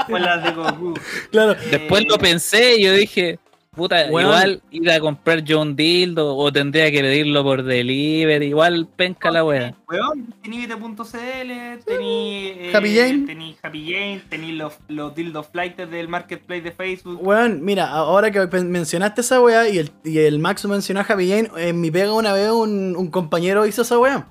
Con 0.07 0.21
las 0.21 0.43
de 0.43 0.51
Goku. 0.51 0.93
claro. 1.31 1.55
Después 1.69 2.05
lo 2.07 2.17
pensé 2.17 2.77
y 2.77 2.83
yo 2.85 2.93
dije, 2.93 3.39
puta, 3.77 4.07
igual 4.07 4.61
ir 4.71 4.91
a 4.91 4.99
comprar 4.99 5.43
yo 5.43 5.61
un 5.61 5.75
dildo 5.75 6.35
o 6.35 6.51
tendría 6.51 6.91
que 6.91 6.99
pedirlo 6.99 7.43
por 7.43 7.63
delivery, 7.63 8.47
igual 8.47 8.87
penca 8.95 9.31
la 9.31 9.45
wea. 9.45 9.73
Weón, 9.89 10.33
tení 10.43 10.65
vete.cl, 10.65 11.83
tení. 11.85 12.47
eh, 12.47 12.71
Happy 12.73 12.95
Jane. 12.95 13.25
Tení 13.25 13.55
Happy 13.63 13.91
Jane, 13.91 14.21
tení 14.29 14.51
los, 14.51 14.73
los 14.89 15.15
dildos 15.15 15.47
flights 15.47 15.89
del 15.89 16.09
marketplace 16.09 16.61
de 16.61 16.71
Facebook. 16.71 17.19
Weón, 17.25 17.63
mira, 17.63 17.89
ahora 17.89 18.31
que 18.31 18.45
mencionaste 18.47 19.21
esa 19.21 19.39
weá 19.39 19.69
y 19.69 19.77
el, 19.77 19.91
y 20.03 20.17
el 20.19 20.39
Max 20.39 20.65
mencionó 20.65 20.99
a 20.99 21.03
Happy 21.03 21.29
Jane, 21.29 21.49
en 21.57 21.79
mi 21.79 21.91
pega 21.91 22.11
una 22.13 22.33
vez 22.33 22.51
un, 22.51 22.95
un 22.97 23.07
compañero 23.09 23.65
hizo 23.65 23.83
esa 23.83 23.97
weá. 23.97 24.27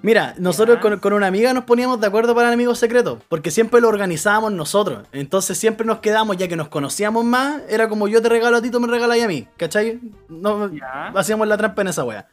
Mira, 0.00 0.34
nosotros 0.38 0.78
con, 0.78 0.98
con 1.00 1.12
una 1.12 1.26
amiga 1.26 1.52
nos 1.52 1.64
poníamos 1.64 2.00
de 2.00 2.06
acuerdo 2.06 2.32
para 2.34 2.48
enemigos 2.48 2.78
secretos, 2.78 3.18
porque 3.28 3.50
siempre 3.50 3.80
lo 3.80 3.88
organizábamos 3.88 4.52
nosotros. 4.52 5.06
Entonces 5.12 5.58
siempre 5.58 5.84
nos 5.84 5.98
quedamos, 5.98 6.36
ya 6.36 6.46
que 6.46 6.54
nos 6.54 6.68
conocíamos 6.68 7.24
más, 7.24 7.62
era 7.68 7.88
como 7.88 8.06
yo 8.06 8.22
te 8.22 8.28
regalo 8.28 8.58
a 8.58 8.62
ti, 8.62 8.70
tú 8.70 8.78
me 8.78 8.86
regalas 8.86 9.20
a 9.20 9.26
mí, 9.26 9.48
¿cachai? 9.56 9.98
No, 10.28 10.72
Ya. 10.72 11.08
hacíamos 11.16 11.48
la 11.48 11.56
trampa 11.56 11.82
en 11.82 11.88
esa 11.88 12.04
weá. 12.04 12.28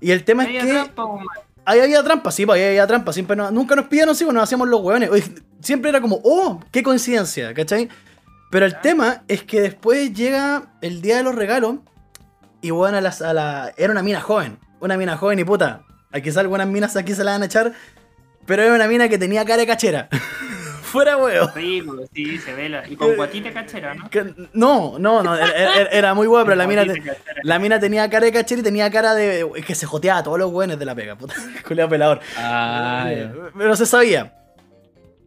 Y 0.00 0.10
el 0.10 0.24
tema 0.24 0.44
es 0.44 0.64
que... 0.64 0.72
trampa. 0.72 1.04
Ahí 1.64 1.80
había 1.80 2.02
trampa, 2.02 2.30
sí, 2.32 2.44
pues 2.44 2.60
ahí 2.60 2.68
había 2.68 2.86
trampa. 2.86 3.12
Siempre 3.12 3.36
no- 3.36 3.50
nunca 3.52 3.74
nos 3.76 3.86
pidieron, 3.86 4.14
sí, 4.14 4.24
pues 4.24 4.34
nos 4.34 4.42
hacíamos 4.44 4.68
los 4.68 4.80
hueones. 4.80 5.10
Siempre 5.60 5.90
era 5.90 6.00
como, 6.00 6.20
oh, 6.24 6.60
qué 6.72 6.82
coincidencia, 6.82 7.54
¿cachai? 7.54 7.88
Pero 8.50 8.66
el 8.66 8.72
Ya. 8.72 8.80
tema 8.80 9.22
es 9.28 9.42
que 9.44 9.60
después 9.60 10.12
llega 10.12 10.64
el 10.80 11.00
día 11.02 11.16
de 11.16 11.22
los 11.24 11.34
regalos 11.34 11.76
y 12.62 12.70
bueno, 12.70 12.98
a 12.98 13.00
las- 13.00 13.22
a 13.22 13.32
la, 13.32 13.72
era 13.76 13.92
una 13.92 14.02
mina 14.02 14.20
joven. 14.20 14.58
Una 14.80 14.96
mina 14.96 15.16
joven 15.16 15.38
y 15.38 15.44
puta. 15.44 15.82
Aquí 16.16 16.30
algunas 16.36 16.66
minas 16.66 16.96
aquí 16.96 17.14
se 17.14 17.24
la 17.24 17.32
van 17.32 17.42
a 17.42 17.46
echar. 17.46 17.72
Pero 18.46 18.62
era 18.62 18.74
una 18.74 18.86
mina 18.88 19.08
que 19.08 19.18
tenía 19.18 19.44
cara 19.44 19.58
de 19.58 19.66
cachera. 19.66 20.08
Fuera 20.82 21.16
huevo. 21.16 21.50
Sí, 21.54 21.82
sí, 22.14 22.38
se 22.38 22.54
ve. 22.54 22.68
la- 22.68 22.88
Y 22.88 22.94
con 22.96 23.16
guatita 23.16 23.52
cachera, 23.52 23.92
¿no? 23.94 24.08
Que- 24.08 24.32
No, 24.52 24.98
no, 24.98 25.22
no, 25.22 25.36
era, 25.36 26.14
muy 26.14 26.26
huevo, 26.28 26.44
pero 26.44 26.56
la 26.56 26.66
mina, 26.66 26.84
te- 26.84 27.02
la 27.42 27.58
mina 27.58 27.80
tenía 27.80 28.08
cara 28.08 28.24
de 28.24 28.32
cachera 28.32 28.60
y 28.60 28.64
tenía 28.64 28.88
cara 28.90 29.14
de. 29.14 29.46
Es 29.56 29.64
que 29.66 29.74
se 29.74 29.84
joteaba 29.84 30.20
a 30.20 30.22
todos 30.22 30.38
los 30.38 30.50
hueones 30.52 30.78
de 30.78 30.84
la 30.84 30.94
pega, 30.94 31.16
puta. 31.16 31.34
Culeado 31.66 31.90
pelador. 31.90 32.20
Ah, 32.38 33.06
Eh, 33.10 33.30
ya. 33.34 33.50
Pero 33.58 33.74
se 33.76 33.84
sabía. 33.84 34.32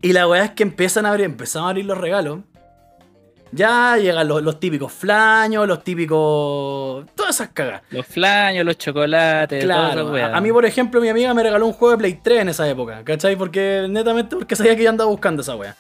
Y 0.02 0.14
la 0.14 0.28
weá 0.30 0.46
es 0.46 0.52
que 0.52 0.64
empiezan 0.64 1.06
a 1.06 1.10
abrir, 1.10 1.26
empezamos 1.26 1.68
a 1.68 1.70
abrir 1.72 1.86
los 1.86 1.98
regalos. 1.98 2.40
Ya 3.52 3.98
llegan 3.98 4.28
los, 4.28 4.44
los 4.44 4.60
típicos 4.60 4.92
flaños, 4.94 5.68
los 5.68 5.84
típicos. 5.84 7.06
Todas 7.16 7.36
esas 7.36 7.50
cagas. 7.50 7.82
los 7.90 8.06
flaños, 8.06 8.66
los 8.66 8.78
chocolates, 8.78 9.64
todas 9.64 9.78
Claro. 9.92 10.02
esas 10.02 10.14
weas. 10.14 10.34
A, 10.34 10.38
a 10.38 10.42
mí, 10.42 10.52
por 10.52 10.66
ejemplo, 10.66 11.02
mi 11.02 11.10
amiga 11.10 11.34
me 11.34 11.42
regaló 11.44 11.66
un 11.66 11.74
juego 11.74 11.92
de 11.94 11.98
Play 11.98 12.20
3 12.24 12.42
en 12.42 12.50
esa 12.50 12.68
época. 12.70 13.04
¿Cachai? 13.04 13.36
Porque 13.36 13.88
netamente 13.90 14.36
porque 14.36 14.56
sabía 14.56 14.76
que 14.76 14.84
yo 14.84 14.90
andaba 14.90 15.10
buscando 15.10 15.42
esa 15.42 15.56
weá. 15.56 15.76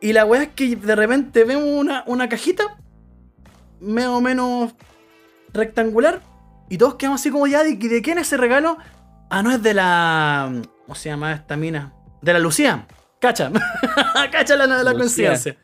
Y 0.00 0.12
la 0.12 0.24
weá 0.24 0.42
es 0.44 0.48
que 0.50 0.76
de 0.76 0.94
repente 0.94 1.44
vemos 1.44 1.64
una, 1.66 2.04
una 2.06 2.28
cajita. 2.28 2.76
Más 3.80 4.06
o 4.06 4.20
menos 4.20 4.72
rectangular. 5.52 6.20
Y 6.70 6.78
todos 6.78 6.94
quedamos 6.94 7.20
así 7.20 7.30
como 7.30 7.46
ya. 7.46 7.62
¿De, 7.64 7.74
de 7.76 8.02
quién 8.02 8.18
es 8.18 8.26
ese 8.28 8.36
regalo? 8.36 8.78
Ah, 9.30 9.42
no 9.42 9.50
es 9.50 9.62
de 9.62 9.74
la. 9.74 10.52
¿Cómo 10.84 10.94
se 10.94 11.08
llama 11.08 11.32
esta 11.32 11.56
mina? 11.56 11.92
De 12.22 12.32
la 12.32 12.38
Lucía. 12.38 12.86
Cacha. 13.20 13.50
Cacha 14.32 14.56
la, 14.56 14.66
la, 14.66 14.78
Lucía. 14.92 14.94
coincidencia. 14.98 15.56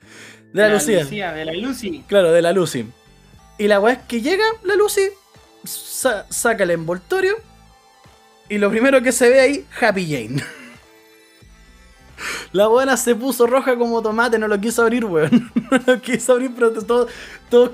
De 0.52 0.62
la, 0.62 0.74
Lucía. 0.74 1.32
De 1.32 1.44
la 1.44 1.52
Lucy. 1.52 2.04
Claro, 2.06 2.32
de 2.32 2.42
la 2.42 2.52
Lucy. 2.52 2.86
Y 3.58 3.68
la 3.68 3.78
weá 3.78 3.94
es 3.94 3.98
que 4.08 4.20
llega 4.20 4.44
la 4.64 4.74
Lucy, 4.74 5.02
sa- 5.64 6.26
saca 6.30 6.64
el 6.64 6.70
envoltorio. 6.70 7.36
Y 8.48 8.58
lo 8.58 8.70
primero 8.70 9.00
que 9.02 9.12
se 9.12 9.28
ve 9.28 9.40
ahí, 9.40 9.66
Happy 9.80 10.06
Jane. 10.06 10.42
La 12.52 12.66
buena 12.66 12.96
se 12.96 13.14
puso 13.14 13.46
roja 13.46 13.76
como 13.76 14.02
tomate, 14.02 14.38
no 14.38 14.48
lo 14.48 14.60
quiso 14.60 14.82
abrir, 14.82 15.04
weón. 15.04 15.50
No 15.70 15.78
lo 15.86 16.00
quiso 16.00 16.32
abrir, 16.32 16.50
pero 16.52 16.72
todos, 16.72 17.10
todos 17.48 17.70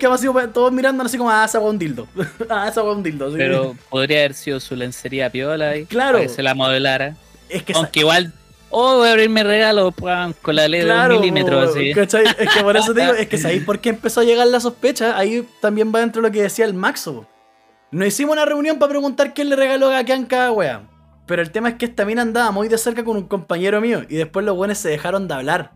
todos 0.52 0.72
mirando 0.72 1.02
así 1.02 1.16
como, 1.16 1.30
ah, 1.30 1.44
esa 1.46 1.58
un 1.60 1.78
dildo. 1.78 2.06
ah, 2.50 2.68
esa 2.68 2.82
un 2.82 3.02
dildo. 3.02 3.32
Pero 3.32 3.74
podría 3.88 4.18
haber 4.18 4.34
sido 4.34 4.60
su 4.60 4.76
lencería 4.76 5.30
piola 5.30 5.70
ahí. 5.70 5.86
Claro. 5.86 6.18
Para 6.18 6.26
que 6.26 6.34
se 6.34 6.42
la 6.42 6.54
modelara. 6.54 7.16
es 7.48 7.62
que 7.62 7.72
Aunque 7.72 8.00
igual, 8.00 8.34
oh, 8.70 8.96
voy 8.98 9.08
a 9.08 9.12
abrirme 9.12 9.42
regalo 9.44 9.90
pan, 9.92 10.34
con 10.42 10.56
la 10.56 10.68
ley 10.68 10.82
de 10.82 10.92
un 10.92 11.08
milímetro 11.08 11.60
así. 11.60 11.92
¿cachai? 11.92 12.24
Es 12.38 12.52
que 12.52 12.62
por 12.62 12.76
eso 12.76 12.92
te 12.94 13.00
digo, 13.00 13.12
es 13.14 13.28
que 13.28 13.38
¿sabéis 13.38 13.64
por 13.64 13.78
qué 13.78 13.90
empezó 13.90 14.20
a 14.20 14.24
llegar 14.24 14.46
la 14.46 14.60
sospecha? 14.60 15.16
Ahí 15.16 15.46
también 15.60 15.92
va 15.94 16.00
dentro 16.00 16.22
de 16.22 16.28
lo 16.28 16.32
que 16.32 16.42
decía 16.42 16.64
el 16.64 16.74
Maxo. 16.74 17.26
Nos 17.90 18.08
hicimos 18.08 18.32
una 18.32 18.44
reunión 18.44 18.78
para 18.78 18.90
preguntar 18.90 19.32
quién 19.32 19.48
le 19.48 19.56
regaló 19.56 19.90
a 19.90 20.04
Ken 20.04 20.26
cada 20.26 20.52
wea. 20.52 20.82
Pero 21.26 21.42
el 21.42 21.50
tema 21.50 21.70
es 21.70 21.74
que 21.74 21.86
esta 21.86 22.04
mina 22.04 22.22
andaba 22.22 22.50
muy 22.50 22.68
de 22.68 22.78
cerca 22.78 23.04
con 23.04 23.16
un 23.16 23.24
compañero 23.24 23.80
mío 23.80 24.02
y 24.08 24.16
después 24.16 24.44
los 24.44 24.56
buenos 24.56 24.78
se 24.78 24.88
dejaron 24.88 25.26
de 25.26 25.34
hablar. 25.34 25.72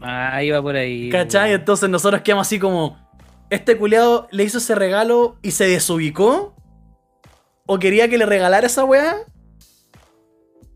Ah, 0.00 0.42
iba 0.42 0.60
por 0.62 0.76
ahí. 0.76 1.10
¿Cachai? 1.10 1.52
Entonces 1.52 1.88
nosotros 1.88 2.22
quedamos 2.22 2.46
así 2.46 2.58
como, 2.58 2.98
¿este 3.50 3.76
culiado 3.76 4.28
le 4.30 4.44
hizo 4.44 4.58
ese 4.58 4.74
regalo 4.74 5.36
y 5.42 5.52
se 5.52 5.66
desubicó? 5.66 6.56
¿O 7.66 7.78
quería 7.78 8.08
que 8.08 8.18
le 8.18 8.26
regalara 8.26 8.66
esa 8.66 8.84
wea? 8.84 9.18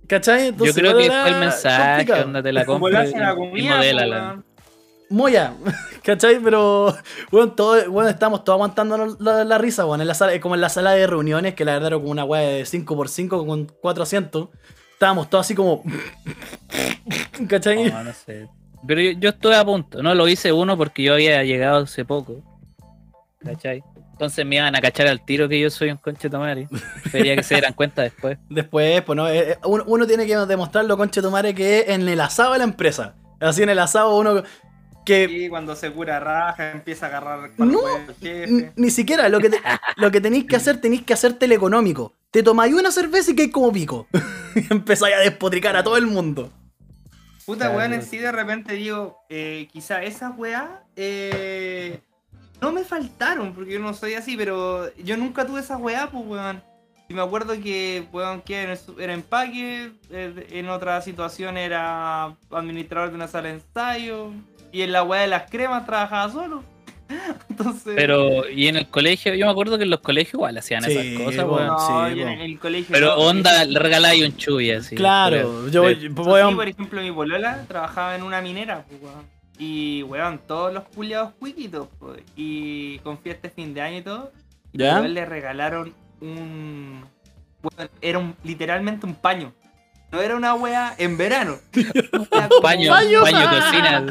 ¿Cachai? 0.07 0.55
Yo 0.57 0.73
creo 0.75 0.97
que 0.97 1.07
fue 1.07 1.29
el 1.29 1.39
mensaje, 1.39 2.13
onda 2.13 2.43
te 2.43 2.53
la 2.53 2.65
la 2.65 3.37
y, 3.55 3.61
y 3.61 3.69
modélala. 3.69 4.43
Moya, 5.11 5.55
¿cachai? 6.03 6.39
Pero, 6.41 6.95
bueno, 7.31 7.53
todo, 7.53 7.91
bueno, 7.91 8.11
estábamos 8.11 8.45
todos 8.45 8.57
aguantando 8.57 9.17
la, 9.19 9.45
la 9.45 9.59
risa, 9.59 9.85
bueno, 9.85 10.03
en 10.03 10.09
la 10.09 10.15
sala, 10.15 10.39
como 10.41 10.55
en 10.55 10.61
la 10.61 10.69
sala 10.69 10.93
de 10.93 11.07
reuniones, 11.07 11.55
que 11.55 11.65
la 11.65 11.75
verdad 11.75 11.89
era 11.89 11.97
como 11.97 12.11
una 12.11 12.25
weá 12.25 12.41
de 12.41 12.63
5x5 12.63 13.47
con 13.47 13.67
4 13.81 14.03
asientos. 14.03 14.49
Estábamos 14.93 15.29
todos 15.29 15.47
así 15.47 15.55
como. 15.55 15.83
¿cachai? 17.49 17.91
No, 17.91 18.05
no 18.05 18.13
sé. 18.13 18.49
Pero 18.87 19.01
yo, 19.01 19.13
yo 19.13 19.29
estuve 19.31 19.57
a 19.57 19.65
punto, 19.65 20.03
no 20.03 20.15
lo 20.15 20.29
hice 20.29 20.53
uno 20.53 20.77
porque 20.77 21.03
yo 21.03 21.15
había 21.15 21.43
llegado 21.45 21.85
hace 21.85 22.05
poco. 22.05 22.43
¿Cachai? 23.39 23.83
Entonces 24.15 24.47
me 24.47 24.55
iban 24.57 24.77
a 24.77 24.81
cachar 24.81 25.09
al 25.09 25.25
tiro 25.25 25.49
que 25.49 25.59
yo 25.59 25.69
soy 25.71 25.91
un 25.91 25.97
conche 25.97 26.31
tomari. 26.31 26.69
Quería 27.11 27.35
que 27.37 27.43
se 27.43 27.55
dieran 27.57 27.73
cuenta 27.73 28.03
después. 28.03 28.39
Después, 28.49 29.03
pues 29.03 29.17
no, 29.17 29.29
eh, 29.29 29.51
eh, 29.51 29.59
uno, 29.65 29.83
uno 29.89 30.07
tiene 30.07 30.25
que 30.25 30.37
demostrarlo, 30.37 30.97
conche 30.97 31.21
tu 31.21 31.33
madre, 31.33 31.53
que 31.53 31.81
es 31.81 31.89
en 31.89 32.09
el 32.09 32.21
asado 32.21 32.53
de 32.53 32.59
la 32.59 32.65
empresa. 32.65 33.17
Así 33.41 33.65
en 33.65 33.71
el 33.71 33.79
asado 33.81 34.17
uno 34.17 34.45
que. 35.05 35.27
Sí, 35.29 35.49
cuando 35.49 35.75
se 35.75 35.91
cura 35.91 36.21
raja, 36.21 36.71
empieza 36.71 37.07
a 37.07 37.09
agarrar 37.09 37.51
No, 37.59 37.81
el 37.89 38.15
jefe. 38.15 38.73
Ni 38.77 38.91
siquiera, 38.91 39.29
lo 39.29 39.41
que, 39.41 39.51
te- 39.51 39.61
lo 39.97 40.13
que 40.13 40.21
tenéis 40.21 40.45
que 40.45 40.55
hacer, 40.55 40.81
tenéis 40.81 41.03
que 41.03 41.13
hacértelo 41.13 41.53
económico. 41.55 42.15
Te 42.31 42.45
tomáis 42.45 42.73
una 42.73 42.93
cerveza 42.93 43.33
y 43.33 43.35
que 43.35 43.51
como 43.51 43.73
pico. 43.73 44.07
y 44.55 44.73
empezáis 44.73 45.17
a 45.17 45.19
despotricar 45.19 45.77
a 45.77 45.83
todo 45.83 45.97
el 45.97 46.07
mundo. 46.07 46.53
Puta 47.47 47.65
Claro. 47.67 47.79
weón, 47.79 47.93
en 47.95 48.03
sí 48.03 48.17
de 48.19 48.31
repente 48.31 48.75
digo, 48.75 49.19
eh, 49.29 49.69
quizá 49.73 50.03
esas 50.05 50.33
weas 50.39 50.67
eh, 50.97 51.99
no 52.65 52.73
me 52.73 52.85
faltaron, 52.85 53.53
porque 53.55 53.73
yo 53.75 53.79
no 53.81 53.95
soy 53.95 54.15
así, 54.15 54.37
pero 54.37 54.95
yo 54.97 55.17
nunca 55.17 55.47
tuve 55.47 55.61
esas 55.61 55.81
weas, 55.81 56.09
pues 56.11 56.25
weón. 56.27 56.63
Y 57.09 57.13
me 57.15 57.21
acuerdo 57.21 57.53
que, 57.63 58.05
weón, 58.13 58.41
que 58.41 58.75
su- 58.77 58.99
era 58.99 59.13
empaque, 59.13 59.91
eh, 60.11 60.47
en 60.51 60.69
otra 60.71 61.01
situación 61.03 61.57
era 61.59 62.35
administrador 62.51 63.11
de 63.11 63.15
una 63.17 63.29
sala 63.29 63.49
de 63.49 63.55
ensayo, 63.57 64.31
y 64.73 64.83
en 64.83 64.91
la 64.93 65.03
wea 65.03 65.21
de 65.21 65.27
las 65.29 65.51
cremas 65.51 65.85
trabajaba 65.87 66.33
solo. 66.33 66.65
Entonces... 67.51 67.93
Pero, 67.95 68.49
y 68.49 68.67
en 68.69 68.77
el 68.77 68.89
colegio, 68.89 69.35
yo 69.35 69.45
me 69.45 69.53
acuerdo 69.53 69.77
que 69.77 69.85
en 69.85 69.91
los 69.91 70.01
colegios 70.01 70.35
igual 70.35 70.57
hacían 70.57 70.83
Sí, 70.85 70.97
esas 70.97 71.23
cosas, 71.27 71.45
weón. 71.45 71.67
no, 71.67 71.79
sí, 71.79 72.17
yo 72.17 72.25
po. 72.25 72.31
en 72.33 72.41
el 72.41 72.59
colegio... 72.59 72.89
Pero 72.93 73.07
no, 73.09 73.17
onda, 73.17 73.65
le 73.67 73.79
regaláis 73.79 74.25
un 74.25 74.37
chubi 74.39 74.71
así. 74.71 74.97
claro, 74.97 75.37
pero- 75.37 75.69
yo, 75.69 75.83
pero- 75.83 76.01
yo- 76.01 76.35
a- 76.47 76.49
sí, 76.49 76.55
por 76.55 76.69
ejemplo, 76.69 77.03
mi 77.03 77.13
polola 77.13 77.65
trabajaba 77.69 78.17
en 78.17 78.23
una 78.23 78.41
minera, 78.41 78.85
pues, 78.89 79.03
weón. 79.03 79.34
Y, 79.59 80.03
weón, 80.05 80.41
todos 80.47 80.73
los 80.73 80.85
culiados 80.85 81.33
cuiquitos, 81.39 81.89
pues, 81.99 82.21
y 82.35 82.99
con 83.01 83.19
fiesta 83.19 83.49
de 83.49 83.55
fin 83.55 83.73
de 83.75 83.81
año 83.83 83.99
y 83.99 84.03
todo, 84.03 84.33
¿Ya? 84.73 84.99
weón, 85.01 85.15
le 85.15 85.25
regalaron 85.25 85.95
un... 86.21 87.05
weón, 87.63 87.91
era 88.01 88.19
un, 88.19 88.35
literalmente 88.43 89.07
un 89.07 89.15
paño. 89.15 89.53
No 90.11 90.21
era 90.21 90.37
una 90.37 90.55
wea 90.55 90.95
en 90.99 91.17
verano. 91.17 91.57
Era 91.73 92.49
como- 92.49 92.61
Paño, 92.63 92.91
Paño. 92.93 93.21
paño 93.23 93.51
cocina. 93.51 94.07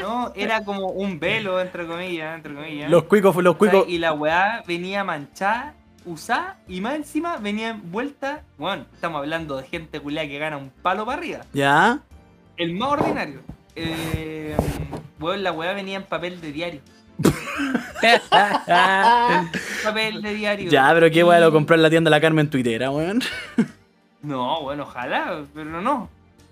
No, 0.00 0.32
era 0.34 0.64
como 0.64 0.88
un 0.88 1.20
velo, 1.20 1.60
entre 1.60 1.86
comillas, 1.86 2.34
entre 2.36 2.54
comillas. 2.54 2.90
Los 2.90 3.04
cuicos, 3.04 3.36
los 3.36 3.56
cuicos. 3.56 3.86
Y 3.88 3.98
la 3.98 4.12
weá 4.12 4.62
venía 4.66 5.04
manchada, 5.04 5.74
usada, 6.04 6.58
y 6.66 6.80
más 6.80 6.94
encima 6.96 7.36
venía 7.36 7.68
envuelta. 7.70 8.42
Bueno, 8.58 8.86
estamos 8.92 9.18
hablando 9.20 9.56
de 9.56 9.68
gente 9.68 10.00
culiada 10.00 10.26
que 10.26 10.38
gana 10.38 10.56
un 10.56 10.70
palo 10.70 11.06
para 11.06 11.18
arriba. 11.18 11.40
¿Ya? 11.52 12.00
El 12.56 12.74
más 12.74 12.90
ordinario. 12.90 13.40
Eh, 13.74 14.56
weón, 15.18 15.42
la 15.42 15.52
weá 15.52 15.72
venía 15.72 15.96
en 15.96 16.04
papel 16.04 16.40
de 16.40 16.52
diario. 16.52 16.80
Papel 19.84 20.22
de 20.22 20.34
diario. 20.34 20.70
Ya, 20.70 20.90
pero 20.92 21.10
qué 21.10 21.22
weá 21.24 21.40
lo 21.40 21.52
compró 21.52 21.76
en 21.76 21.82
la 21.82 21.90
tienda 21.90 22.10
La 22.10 22.20
Carmen 22.20 22.48
Twittera, 22.50 22.90
weón. 22.90 23.20
No, 24.22 24.62
bueno, 24.62 24.84
ojalá, 24.84 25.42
pero 25.54 25.80
no. 25.80 26.08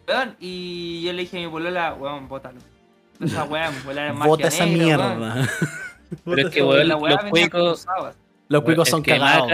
Weón, 0.09 0.37
y 0.41 1.03
yo 1.03 1.13
le 1.13 1.21
dije 1.23 1.39
a 1.39 1.41
mi 1.41 1.49
polola, 1.49 1.95
weón, 1.95 2.29
bótalo. 2.29 2.59
Esa 3.21 3.45
weá, 3.45 3.71
Bota 4.25 4.49
esa 4.49 4.67
negra, 4.67 4.85
mierda. 4.85 5.35
weón. 5.35 5.49
Pero 6.25 6.49
es 6.49 6.55
que, 6.55 6.63
weón, 6.63 6.89
la 6.89 6.97
weá 6.97 7.15
los 7.23 7.31
cuicos. 7.31 7.87
Los 8.49 8.63
cuicos 8.63 8.89
son 8.89 9.03
cagados. 9.03 9.51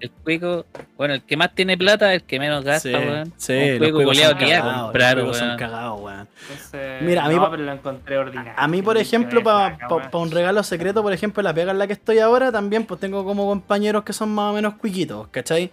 El 0.00 0.10
cuico, 0.10 0.64
bueno, 0.96 1.12
el 1.14 1.22
que 1.22 1.36
más 1.36 1.54
tiene 1.54 1.76
plata 1.76 2.12
es 2.14 2.22
el 2.22 2.26
que 2.26 2.38
menos 2.40 2.64
gasta, 2.64 2.88
Sí, 2.88 2.94
weón. 2.94 3.32
sí, 3.36 3.52
Un 3.52 3.78
los 3.80 3.90
cuico 3.92 4.14
son 4.14 4.38
que 4.38 4.46
ya 4.48 4.60
cagados. 4.60 4.82
comprar, 4.84 5.16
Los 5.16 5.22
cuicos 5.24 5.36
son 5.38 5.46
weón. 5.48 5.58
cagados, 5.58 6.00
weón. 6.00 6.28
Entonces, 6.50 7.02
Mira, 7.02 7.24
a 7.24 7.28
mí 7.28 7.34
no, 7.34 7.40
pa- 7.42 7.50
pero 7.50 7.62
lo 7.64 7.72
encontré 7.72 8.16
ordinario. 8.18 8.52
A 8.56 8.66
mí, 8.68 8.80
por 8.82 8.96
ejemplo, 8.96 9.42
para 9.42 9.76
weón. 9.90 10.08
un 10.12 10.30
regalo 10.30 10.62
secreto, 10.62 11.02
por 11.02 11.12
ejemplo, 11.12 11.42
la 11.42 11.52
pega 11.52 11.72
en 11.72 11.78
la 11.78 11.86
que 11.86 11.92
estoy 11.92 12.18
ahora, 12.18 12.50
también 12.50 12.86
pues 12.86 12.98
tengo 12.98 13.24
como 13.24 13.46
compañeros 13.46 14.02
que 14.04 14.12
son 14.14 14.30
más 14.30 14.50
o 14.52 14.54
menos 14.54 14.74
cuiquitos, 14.74 15.28
¿cachai? 15.28 15.70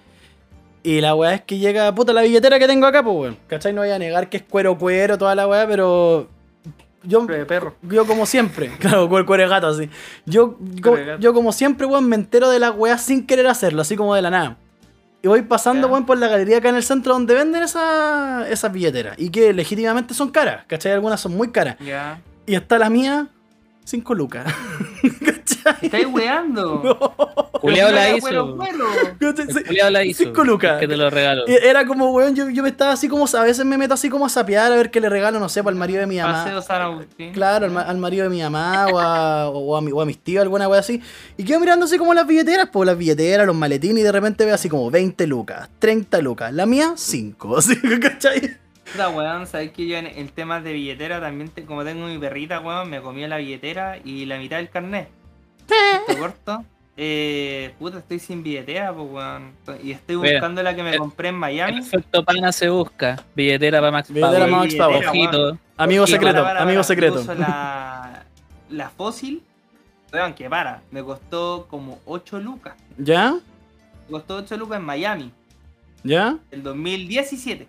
Y 0.84 1.02
la 1.02 1.16
weá 1.16 1.34
es 1.34 1.42
que 1.42 1.58
llega, 1.58 1.94
puta, 1.96 2.14
la 2.14 2.22
billetera 2.22 2.60
que 2.60 2.68
tengo 2.68 2.86
acá, 2.86 3.04
pues, 3.04 3.16
weón. 3.16 3.38
¿Cachai? 3.48 3.74
No 3.74 3.82
voy 3.82 3.92
a 3.92 4.00
negar 4.00 4.30
que 4.30 4.38
es 4.38 4.44
cuero 4.44 4.78
cuero, 4.78 5.18
toda 5.18 5.36
la 5.36 5.48
weá, 5.48 5.66
pero. 5.68 6.30
Yo, 7.04 7.20
Hombre 7.20 7.38
de 7.38 7.46
perro. 7.46 7.76
yo 7.84 8.06
como 8.06 8.26
siempre, 8.26 8.70
claro, 8.80 9.08
cuero 9.10 9.44
de 9.44 9.48
gato, 9.50 9.68
así. 9.68 9.90
Yo, 10.26 10.58
de 10.60 11.18
yo, 11.20 11.34
como 11.34 11.52
siempre, 11.52 11.86
weón, 11.86 12.10
me 12.10 12.16
entero 12.16 12.50
de 12.50 12.60
las 12.60 12.74
weas 12.76 13.02
sin 13.02 13.26
querer 13.28 13.48
hacerlo, 13.48 13.82
así 13.84 13.96
como 13.96 14.16
de 14.16 14.22
la 14.22 14.30
nada. 14.30 14.58
Y 15.24 15.28
voy 15.28 15.42
pasando, 15.42 15.88
weón, 15.88 16.06
por 16.06 16.18
la 16.18 16.28
galería 16.28 16.58
acá 16.58 16.70
en 16.70 16.76
el 16.76 16.84
centro 16.84 17.14
donde 17.14 17.34
venden 17.34 17.64
esa- 17.64 18.48
esas 18.50 18.72
billeteras. 18.72 19.18
Y 19.18 19.30
que 19.30 19.52
legítimamente 19.54 20.14
son 20.14 20.30
caras, 20.30 20.66
¿cachai? 20.68 20.92
Algunas 20.92 21.20
son 21.22 21.36
muy 21.36 21.50
caras. 21.52 21.76
Ya. 21.80 22.22
Y 22.46 22.56
está 22.56 22.78
la 22.80 22.90
mía, 22.90 23.28
5 23.88 24.14
lucas. 24.16 24.46
¿Cachai? 25.26 25.76
¿Estáis 25.84 26.08
weando? 26.08 26.82
Culeado 27.62 27.92
la 27.94 28.18
hizo. 28.18 28.58
culiao 29.68 29.90
la 29.90 30.04
hizo. 30.04 30.24
Cinco 30.26 30.44
lucas. 30.44 30.74
el 30.74 30.80
Que 30.82 30.88
te 30.90 30.98
lo 30.98 31.10
regaló. 31.10 31.44
Y 31.48 31.54
Era 31.54 31.86
como, 31.88 32.12
weón, 32.12 32.36
yo, 32.36 32.50
yo 32.50 32.64
me 32.64 32.70
estaba 32.70 32.92
así 32.92 33.08
como, 33.08 33.26
a 33.26 33.44
veces 33.44 33.66
me 33.66 33.78
meto 33.78 33.94
así 33.94 34.10
como 34.10 34.26
a 34.26 34.30
sapear 34.30 34.72
a 34.74 34.76
ver 34.76 34.92
qué 34.92 35.00
le 35.00 35.08
regalo, 35.08 35.40
no 35.40 35.48
sé, 35.48 35.64
para 35.64 35.72
el 35.74 35.80
marido 35.80 36.02
de 36.02 36.08
mi 36.08 36.18
mamá. 36.18 36.44
Paseo 36.44 36.62
San 36.62 36.82
Agustín. 36.82 37.32
Claro, 37.32 37.66
al, 37.66 37.72
ma- 37.72 37.82
al 37.84 37.98
marido 37.98 38.24
de 38.26 38.30
mi 38.30 38.42
mamá 38.42 38.88
o 38.92 39.00
a, 39.00 39.48
o 39.50 39.78
a 39.78 39.82
mi- 39.82 39.92
o 39.94 40.02
a 40.02 40.06
mis 40.06 40.18
tíos, 40.20 40.42
alguna 40.42 40.68
wea 40.68 40.82
así. 40.82 41.02
Y 41.38 41.46
quedo 41.46 41.60
mirando 41.62 41.86
así 41.86 41.98
como 41.98 42.14
las 42.14 42.28
billeteras, 42.28 42.68
pues 42.72 42.86
las 42.88 42.98
billeteras, 42.98 43.48
los 43.48 43.56
maletines, 43.56 44.00
y 44.00 44.04
de 44.04 44.12
repente 44.12 44.44
veo 44.46 44.56
así 44.56 44.68
como 44.68 44.92
20 44.92 45.26
lucas, 45.28 45.70
30 45.80 46.20
lucas. 46.20 46.52
La 46.54 46.66
mía, 46.66 46.92
5. 46.96 47.58
Así, 47.58 47.76
¿cachai? 48.02 48.58
Puta, 48.92 49.10
weón, 49.10 49.48
sabes 49.48 49.72
que 49.72 49.86
yo 49.88 49.98
en 49.98 50.08
el 50.08 50.32
tema 50.32 50.62
de 50.62 50.74
billetera 50.74 51.20
también, 51.20 51.50
te- 51.50 51.66
como 51.66 51.84
tengo 51.84 52.08
mi 52.08 52.18
perrita, 52.18 52.60
weón, 52.60 52.90
me 52.90 53.02
comió 53.02 53.28
la 53.28 53.38
billetera 53.38 53.98
y 54.04 54.26
la 54.26 54.38
mitad 54.38 54.58
del 54.58 54.70
carnet. 54.70 55.10
¿Te 56.08 56.18
corto? 56.18 56.64
Eh, 57.00 57.74
puta, 57.78 58.00
estoy 58.00 58.18
sin 58.20 58.42
billetera, 58.42 58.92
pues, 58.94 59.08
weón. 59.12 59.52
Y 59.84 59.92
estoy 59.92 60.16
Mira, 60.18 60.34
buscando 60.34 60.64
la 60.64 60.76
que 60.76 60.84
me 60.84 60.92
el- 60.94 60.98
compré 60.98 61.30
en 61.30 61.36
Miami. 61.36 61.80
efecto 61.80 62.24
pana 62.24 62.52
se 62.52 62.70
busca. 62.70 63.24
Billetera 63.36 63.80
para 63.80 63.92
Max 63.92 64.10
Billetera 64.10 64.40
para 64.46 64.48
Max 64.48 64.76
Power. 64.76 65.06
Amigo 65.78 66.08
secreto, 66.08 66.34
para, 66.42 66.44
para, 66.44 66.62
amigo 66.64 66.78
para, 66.78 66.84
secreto. 66.84 67.24
la, 67.36 68.24
la 68.70 68.90
fósil, 68.90 69.44
weón, 70.12 70.34
que 70.34 70.50
para, 70.50 70.82
me 70.90 71.04
costó 71.04 71.68
como 71.70 72.00
8 72.06 72.40
lucas. 72.40 72.74
¿Ya? 72.98 73.34
Me 74.08 74.12
costó 74.12 74.38
8 74.38 74.58
lucas 74.58 74.80
en 74.80 74.86
Miami, 74.86 75.32
¿Ya? 76.04 76.38
el 76.50 76.64
2017. 76.64 77.68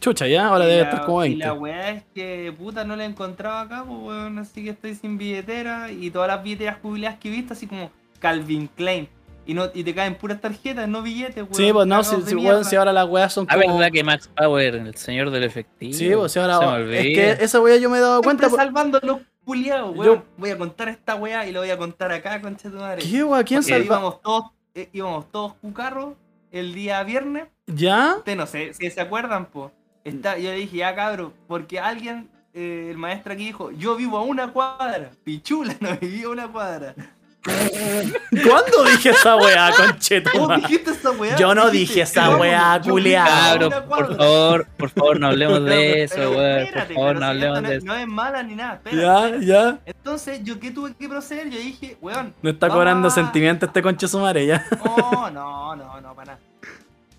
Chucha, 0.00 0.26
¿ya? 0.26 0.48
Ahora 0.48 0.64
Y 0.64 0.68
debe 0.68 0.82
la- 0.82 0.88
estar 0.90 1.06
como 1.06 1.24
Y 1.24 1.28
20. 1.30 1.46
la 1.46 1.52
weá 1.54 1.90
es 1.90 2.02
que 2.14 2.54
puta 2.58 2.84
no 2.84 2.94
la 2.96 3.04
encontraba 3.04 3.62
acá, 3.62 3.84
pues 3.86 3.98
weón, 4.02 4.38
así 4.38 4.62
que 4.64 4.70
estoy 4.70 4.94
sin 4.94 5.16
billetera 5.16 5.90
y 5.90 6.10
todas 6.10 6.28
las 6.28 6.42
billeteras 6.42 6.76
jubiladas 6.82 7.18
que 7.18 7.28
he 7.28 7.30
visto, 7.30 7.54
así 7.54 7.66
como 7.66 7.90
Calvin 8.18 8.68
Klein. 8.68 9.08
Y, 9.46 9.52
no, 9.52 9.66
y 9.74 9.84
te 9.84 9.94
caen 9.94 10.14
puras 10.14 10.40
tarjetas, 10.40 10.88
no 10.88 11.02
billetes, 11.02 11.36
weón. 11.44 11.54
Sí, 11.54 11.70
pues 11.72 11.86
no, 11.86 12.02
si, 12.02 12.34
weón, 12.34 12.62
ahora 12.78 12.92
las 12.92 13.08
weas 13.08 13.32
son 13.32 13.46
Ah, 13.48 13.56
como... 13.60 13.78
verdad 13.78 13.92
que 13.92 14.02
Max 14.04 14.28
Power, 14.34 14.74
el 14.74 14.94
señor 14.96 15.30
del 15.30 15.44
efectivo. 15.44 15.92
Sí, 15.92 16.10
pues 16.14 16.32
si 16.32 16.38
ahora... 16.38 16.58
Se 16.60 16.84
me 16.84 16.98
es 16.98 17.04
que 17.38 17.44
esa 17.44 17.60
wea 17.60 17.76
yo 17.76 17.90
me 17.90 17.98
he 17.98 18.00
dado 18.00 18.20
Siempre 18.22 18.48
cuenta... 18.48 18.48
por- 18.48 18.58
salvando 18.58 19.00
los 19.02 19.20
culiados, 19.44 19.94
Yo- 19.96 20.00
weón. 20.00 20.24
Voy 20.38 20.50
a 20.50 20.56
contar 20.58 20.88
esta 20.88 21.14
weá 21.16 21.46
y 21.46 21.52
lo 21.52 21.60
voy 21.60 21.70
a 21.70 21.76
contar 21.76 22.10
acá, 22.12 22.40
concha 22.40 22.68
de 22.70 22.74
tu 22.76 22.80
madre. 22.82 23.02
¿Qué, 23.02 23.22
wea? 23.24 23.44
¿Quién 23.44 23.62
salva? 23.62 23.84
íbamos 23.84 24.22
todos, 24.22 24.44
eh, 24.74 24.88
íbamos 24.94 25.30
todos 25.30 25.52
cucarros 25.60 26.14
el 26.50 26.72
día 26.72 27.02
viernes. 27.02 27.44
¿Ya? 27.66 28.14
Ustedes 28.18 28.38
no 28.38 28.46
sé 28.46 28.72
si 28.74 28.90
se 28.90 29.00
acuerdan, 29.00 29.46
po. 29.46 29.70
Está, 30.04 30.36
yo 30.36 30.50
le 30.50 30.56
dije, 30.56 30.76
ya 30.76 30.94
cabro, 30.94 31.32
porque 31.48 31.80
alguien, 31.80 32.28
eh, 32.52 32.88
el 32.90 32.98
maestro 32.98 33.32
aquí 33.32 33.46
dijo, 33.46 33.70
yo 33.70 33.96
vivo 33.96 34.18
a 34.18 34.22
una 34.22 34.52
cuadra. 34.52 35.10
Pichula, 35.24 35.74
no 35.80 35.96
vivía 35.96 36.26
a 36.26 36.30
una 36.30 36.48
cuadra. 36.48 36.94
¿Cuándo 37.42 38.84
dije 38.90 39.10
esa 39.10 39.36
weá, 39.36 39.70
concheto? 39.76 40.30
¿Vos 40.38 40.56
dijiste 40.56 40.90
esa 40.92 41.10
weá? 41.10 41.36
Yo 41.36 41.54
no 41.54 41.70
dije 41.70 42.00
esa 42.02 42.36
weá, 42.36 42.80
Cabro, 42.82 43.66
una 43.68 43.84
por 43.84 44.16
favor, 44.16 44.66
por 44.78 44.90
favor, 44.90 45.20
no 45.20 45.26
hablemos 45.28 45.64
de 45.64 46.04
eso, 46.04 46.30
weón. 46.30 46.68
Por 46.72 46.94
favor, 46.94 47.20
no 47.20 47.26
hablemos 47.26 47.62
de 47.62 47.76
eso. 47.76 47.86
no 47.86 47.94
es 47.96 48.06
mala 48.06 48.42
ni 48.42 48.54
nada, 48.54 48.74
espérate, 48.74 49.40
Ya, 49.40 49.46
ya. 49.46 49.78
Entonces, 49.84 50.42
¿yo 50.42 50.58
qué 50.58 50.70
tuve 50.70 50.94
que 50.94 51.08
proceder? 51.08 51.50
Yo 51.50 51.58
dije, 51.58 51.98
weón. 52.00 52.34
No 52.40 52.50
está 52.50 52.68
cobrando 52.68 53.10
sentimiento 53.10 53.66
este 53.66 53.82
conche 53.82 54.08
su 54.08 54.18
ya. 54.18 54.66
No, 54.84 55.30
no, 55.30 55.76
no, 55.76 56.00
no, 56.00 56.14
para 56.14 56.32
nada. 56.32 56.38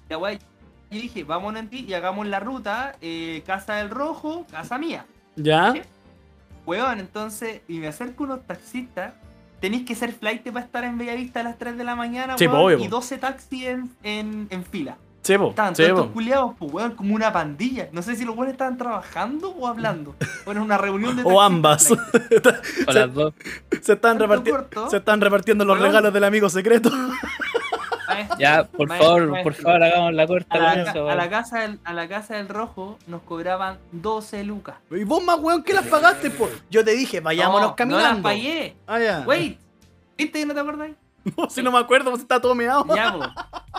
Ya, 0.09 0.17
wey. 0.17 0.39
Yo 0.95 1.01
dije, 1.01 1.23
vámonos 1.23 1.62
en 1.62 1.69
ti 1.69 1.86
y 1.88 1.93
hagamos 1.93 2.25
la 2.27 2.39
ruta 2.39 2.95
eh, 3.01 3.43
Casa 3.45 3.75
del 3.75 3.89
Rojo, 3.89 4.45
casa 4.49 4.77
mía. 4.77 5.05
¿Ya? 5.36 5.73
Weón, 6.65 6.99
entonces, 6.99 7.62
y 7.67 7.79
me 7.79 7.88
acerco 7.88 8.23
a 8.23 8.27
unos 8.27 8.47
taxistas. 8.47 9.13
Tenéis 9.60 9.86
que 9.86 9.95
ser 9.95 10.12
flight 10.13 10.43
para 10.51 10.65
estar 10.65 10.84
en 10.84 10.97
Bellavista 10.97 11.39
a 11.39 11.43
las 11.43 11.58
3 11.58 11.77
de 11.77 11.84
la 11.84 11.95
mañana, 11.95 12.38
Sí, 12.38 12.45
weón, 12.47 12.58
po, 12.60 12.65
obvio, 12.65 12.77
y 12.79 12.84
po. 12.89 12.95
12 12.97 13.17
taxis 13.17 13.63
en, 13.65 13.89
en, 14.03 14.47
en 14.49 14.63
fila. 14.63 14.97
Sí, 15.21 15.38
po. 15.38 15.49
Estaban 15.49 15.75
Sí, 15.75 15.84
todos 15.84 15.99
estos 15.99 16.12
culiados, 16.13 16.53
pues, 16.60 16.71
weón, 16.71 16.91
como 16.95 17.15
una 17.15 17.34
pandilla. 17.34 17.89
No 17.91 18.01
sé 18.01 18.15
si 18.15 18.25
los 18.25 18.36
buenos 18.36 18.51
estaban 18.53 18.77
trabajando 18.77 19.49
o 19.51 19.67
hablando. 19.67 20.15
Bueno, 20.45 20.62
una 20.63 20.77
reunión 20.77 21.15
de 21.15 21.23
O 21.23 21.41
ambas. 21.41 21.91
O 22.88 22.91
las 22.91 23.12
dos. 23.13 23.34
se, 23.81 23.93
están 23.93 24.19
reparti- 24.19 24.51
corto. 24.51 24.89
se 24.91 24.97
están 24.97 25.19
repartiendo 25.21 25.65
los 25.65 25.75
Weón. 25.77 25.88
regalos 25.88 26.13
del 26.13 26.23
amigo 26.23 26.47
secreto. 26.49 26.91
Maestro, 28.15 28.38
Ya, 28.39 28.63
por 28.63 28.88
maestro, 28.88 29.10
favor, 29.28 29.43
por 29.43 29.54
favor, 29.54 29.84
hagamos 29.84 30.13
la 30.13 30.28
corta 30.28 30.56
A 30.56 30.60
la, 30.60 30.73
eso, 30.84 30.99
a, 30.99 31.06
weón. 31.06 31.17
la 31.17 31.30
casa 31.30 31.60
del, 31.62 31.80
a 31.84 31.93
la 31.93 32.08
casa 32.08 32.36
del 32.36 32.47
rojo 32.49 32.97
nos 33.08 33.21
cobraban 33.23 33.78
12 33.91 34.43
lucas. 34.43 34.75
Y 34.91 35.04
vos 35.04 35.23
más 35.23 35.39
weón 35.39 35.63
que 35.63 35.73
las 35.73 35.86
pagaste, 35.88 36.30
po. 36.32 36.49
Yo 36.69 36.84
te 36.84 36.91
dije, 36.95 37.19
vayámonos 37.19 37.69
no, 37.69 37.75
caminando. 37.75 38.08
No 38.08 38.13
las 38.13 38.21
pagué. 38.23 38.75
Ah, 38.88 38.99
ya. 38.99 39.23
Wait. 39.28 39.60
¿Viste 40.17 40.39
que 40.39 40.45
no 40.45 40.54
te 40.54 40.60
acuerdas? 40.60 40.91
No, 41.38 41.49
si 41.49 41.63
no 41.63 41.71
me 41.71 41.80
acuerdo, 41.80 42.12
pues 42.12 42.21
está 42.21 42.39
todo 42.39 42.54
meado. 42.54 42.86
Ya, 42.95 43.12
po. 43.13 43.23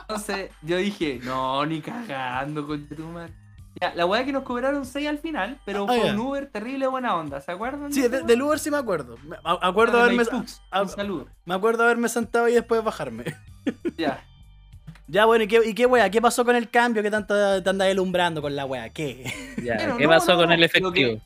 Entonces 0.00 0.50
yo 0.62 0.78
dije, 0.78 1.20
no, 1.22 1.64
ni 1.64 1.80
cagando 1.80 2.66
con 2.66 2.88
tu 2.88 3.02
madre. 3.04 3.32
Ya, 3.80 3.94
la 3.94 4.04
weá 4.06 4.24
que 4.24 4.32
nos 4.32 4.42
cobraron 4.42 4.84
6 4.84 5.06
al 5.06 5.18
final, 5.18 5.60
pero 5.64 5.84
Ah, 5.84 5.86
fue 5.94 6.10
un 6.10 6.18
Uber 6.18 6.50
terrible 6.50 6.86
buena 6.88 7.14
onda, 7.14 7.40
¿se 7.40 7.52
acuerdan? 7.52 7.92
Sí, 7.92 8.08
de- 8.08 8.22
del 8.22 8.42
Uber 8.42 8.58
sí 8.58 8.70
me 8.70 8.78
acuerdo. 8.78 9.16
Me 9.22 9.36
a- 9.44 9.58
acuerdo 9.68 10.00
haberme, 10.00 10.24
a- 10.72 10.82
Un 10.82 10.88
saludo. 10.88 11.26
me 11.44 11.54
acuerdo 11.54 11.84
haberme 11.84 12.08
sentado 12.08 12.48
y 12.48 12.54
después 12.54 12.82
bajarme. 12.82 13.24
Ya. 13.96 14.22
Ya, 15.08 15.24
bueno, 15.24 15.44
¿y 15.44 15.48
qué, 15.48 15.60
y 15.64 15.74
qué 15.74 15.86
wea? 15.86 16.10
¿Qué 16.10 16.20
pasó 16.20 16.44
con 16.44 16.56
el 16.56 16.68
cambio 16.68 17.00
que 17.02 17.10
tanto 17.12 17.62
te 17.62 17.70
andas 17.70 17.88
alumbrando 17.88 18.42
con 18.42 18.56
la 18.56 18.64
wea? 18.66 18.90
¿Qué? 18.90 19.24
Ya, 19.62 19.76
Pero 19.76 19.96
¿Qué 19.96 20.04
no, 20.04 20.10
pasó 20.10 20.32
no, 20.32 20.38
con 20.40 20.52
el 20.52 20.58
lo 20.60 20.66
efectivo? 20.66 20.92
que- 20.92 21.20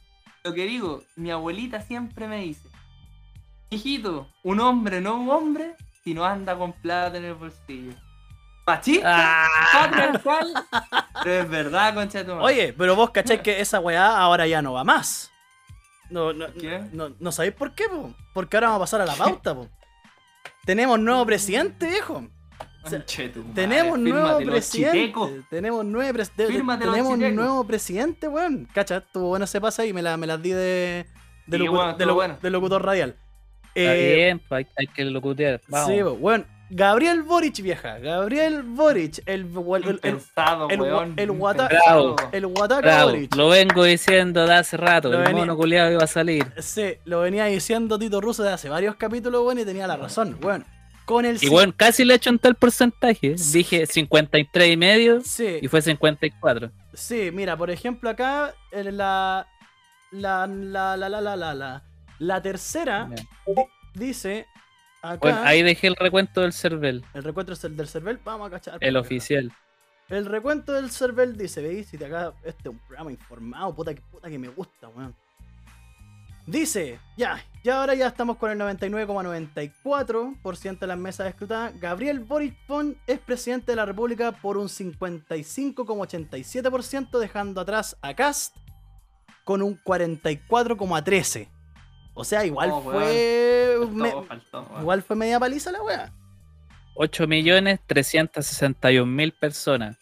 Lo 0.45 0.53
que 0.55 0.65
digo, 0.65 1.03
mi 1.17 1.31
abuelita 1.31 1.81
siempre 1.81 2.27
me 2.29 2.43
dice, 2.43 2.69
hijito, 3.71 4.29
un 4.43 4.61
hombre 4.61 5.01
no 5.01 5.17
un 5.17 5.31
hombre 5.31 5.75
si 6.05 6.13
no 6.15 6.25
anda 6.25 6.57
con 6.57 6.73
plata 6.73 7.17
en 7.19 7.25
el 7.25 7.35
bolsillo. 7.35 7.93
Machista, 8.67 9.45
Ah, 9.47 9.49
patriarcal, 9.73 10.53
pero 11.25 11.43
es 11.43 11.49
verdad, 11.51 11.95
concha 11.95 12.19
de 12.19 12.25
tu 12.25 12.31
madre. 12.35 12.45
Oye, 12.45 12.73
pero 12.77 12.95
vos 12.95 13.11
cacháis 13.11 13.41
que 13.41 13.61
esa 13.61 13.81
weá 13.81 14.17
ahora 14.19 14.47
ya 14.47 14.63
no 14.63 14.75
va 14.75 14.85
más. 14.85 15.31
No, 16.11 16.33
no, 16.33 16.53
¿Qué? 16.55 16.85
no, 16.93 17.11
no 17.19 17.33
sabéis 17.33 17.55
por 17.55 17.75
qué, 17.75 17.89
po. 17.89 18.15
Porque 18.33 18.57
ahora 18.57 18.69
vamos 18.69 18.81
a 18.81 18.85
pasar 18.85 19.01
a 19.01 19.07
la 19.07 19.15
pauta, 19.17 19.55
po. 19.55 19.69
Tenemos 20.65 20.99
nuevo 20.99 21.25
presidente, 21.27 21.89
viejo. 21.89 22.27
Tenemos 23.55 23.99
nuevo 23.99 24.39
presidente. 24.39 25.13
Tenemos 25.51 25.85
nueve 25.85 26.25
Tenemos 26.37 27.19
nuevo 27.19 27.67
presidente, 27.67 28.29
weón. 28.29 28.69
Cacha, 28.73 29.01
tu 29.01 29.21
buena 29.21 29.47
se 29.47 29.61
pasa 29.61 29.85
y 29.85 29.93
me 29.93 30.03
las 30.03 30.19
me 30.19 30.27
la 30.27 30.39
di 30.39 30.51
de, 30.51 31.07
de, 31.47 31.59
lo, 31.59 31.73
bueno. 32.15 32.39
de, 32.41 32.51
locutor 32.51 32.85
radial. 32.85 33.17
Eh, 33.75 33.85
Está 33.85 33.95
bien, 33.95 34.43
pues, 34.49 34.67
hay, 34.77 34.87
que 34.87 35.05
locutear. 35.05 35.61
Vamos. 35.69 35.89
Sí, 35.89 36.01
pues, 36.03 36.17
weón. 36.19 36.47
Gabriel 36.73 37.23
Boric, 37.23 37.61
vieja. 37.63 37.99
Gabriel 37.99 38.63
Boric, 38.63 39.19
el, 39.27 39.41
el, 39.43 40.01
el, 40.03 40.19
el, 41.17 41.31
guata- 41.33 41.69
Bravo. 41.69 42.17
el 42.33 42.47
Guataca 42.47 42.81
Bravo, 42.81 43.11
Boric. 43.11 43.35
lo 43.35 43.49
vengo 43.49 43.85
diciendo 43.85 44.47
de 44.47 44.55
hace 44.55 44.77
rato. 44.77 45.09
Lo 45.11 45.19
el 45.19 45.25
venía- 45.25 45.41
mono 45.41 45.57
culiado 45.57 45.91
iba 45.93 46.05
a 46.05 46.07
salir. 46.07 46.47
Sí, 46.59 46.95
lo 47.05 47.21
venía 47.21 47.47
diciendo 47.47 47.99
Tito 47.99 48.21
Russo 48.21 48.43
de 48.45 48.53
hace 48.53 48.69
varios 48.69 48.95
capítulos, 48.97 49.43
weón, 49.45 49.59
y 49.59 49.65
tenía 49.65 49.87
la 49.89 49.97
razón, 49.97 50.39
weón. 50.43 50.65
Con 51.07 51.25
el 51.25 51.43
Y 51.43 51.49
bueno, 51.49 51.73
casi 51.77 52.05
le 52.05 52.13
he 52.13 52.17
hecho 52.19 52.31
un 52.31 52.39
tal 52.39 52.55
porcentaje. 52.55 53.35
Dije 53.53 53.87
53 53.87 54.71
y 54.73 54.77
medio 54.77 55.21
Sí, 55.23 55.59
y 55.61 55.67
fue 55.67 55.83
54. 55.83 56.71
sí, 56.95 57.31
mira, 57.33 57.57
por 57.57 57.71
ejemplo, 57.73 58.09
acá 58.11 58.55
en 58.71 58.97
la, 58.97 59.49
la, 60.13 60.47
la, 60.47 60.97
la, 60.97 61.09
la, 61.09 61.21
la, 61.21 61.37
la, 61.37 61.55
la, 61.55 61.83
la 62.21 62.43
tercera 62.43 63.09
di- 63.11 63.65
dice 63.95 64.47
acá 65.03 65.19
Bueno, 65.21 65.39
ahí 65.43 65.63
dejé 65.63 65.89
el 65.89 65.97
recuento 65.97 66.41
del 66.41 66.53
CERVEL, 66.53 67.05
el 67.15 67.25
recuento 67.25 67.55
del 67.55 67.77
del 67.77 67.89
CERVEL, 67.89 68.19
vamos 68.25 68.49
a 68.49 68.51
cachar. 68.51 68.79
el 68.81 68.97
oficial. 68.97 69.53
El 70.09 70.27
recuento 70.27 70.73
del 70.73 70.91
CERVEL 70.91 71.37
dice, 71.37 71.63
veis, 71.63 71.87
si 71.87 71.97
te 71.97 72.07
acá 72.07 72.33
este 72.45 72.69
es 72.69 72.73
un 72.73 72.79
programa 72.81 73.13
informado, 73.13 73.73
puta 73.75 73.95
que 73.95 74.01
puta 74.01 74.29
que 74.29 74.39
me 74.39 74.49
gusta, 74.49 74.89
weón. 74.89 75.15
Dice, 76.47 76.99
ya, 77.17 77.41
ya 77.63 77.81
ahora 77.81 77.95
ya 77.95 78.09
estamos 78.09 78.37
con 78.37 78.51
el 78.51 78.59
99,94% 78.59 80.79
de 80.81 80.87
las 80.89 80.99
mesas 80.99 81.29
escrutadas. 81.29 81.79
Gabriel 81.79 82.19
Boric 82.19 82.57
Pon 82.67 82.97
es 83.07 83.21
presidente 83.21 83.71
de 83.73 83.77
la 83.77 83.87
República 83.87 84.33
por 84.33 84.57
un 84.57 84.67
55,87%, 84.67 87.21
dejando 87.21 87.61
atrás 87.61 87.97
a 88.03 88.15
Cast 88.15 88.57
con 89.45 89.63
un 89.63 89.79
44,13%. 89.79 91.47
O 92.15 92.25
sea, 92.25 92.45
igual 92.45 92.69
No, 92.71 92.81
fue. 92.83 93.77
Faltó, 93.79 93.95
me- 93.95 94.23
faltó, 94.27 94.67
igual 94.81 95.03
fue 95.03 95.17
media 95.17 95.39
paliza 95.41 95.71
la 95.73 95.83
wea. 95.83 96.13
8.361.000 96.97 99.33
personas. 99.39 99.97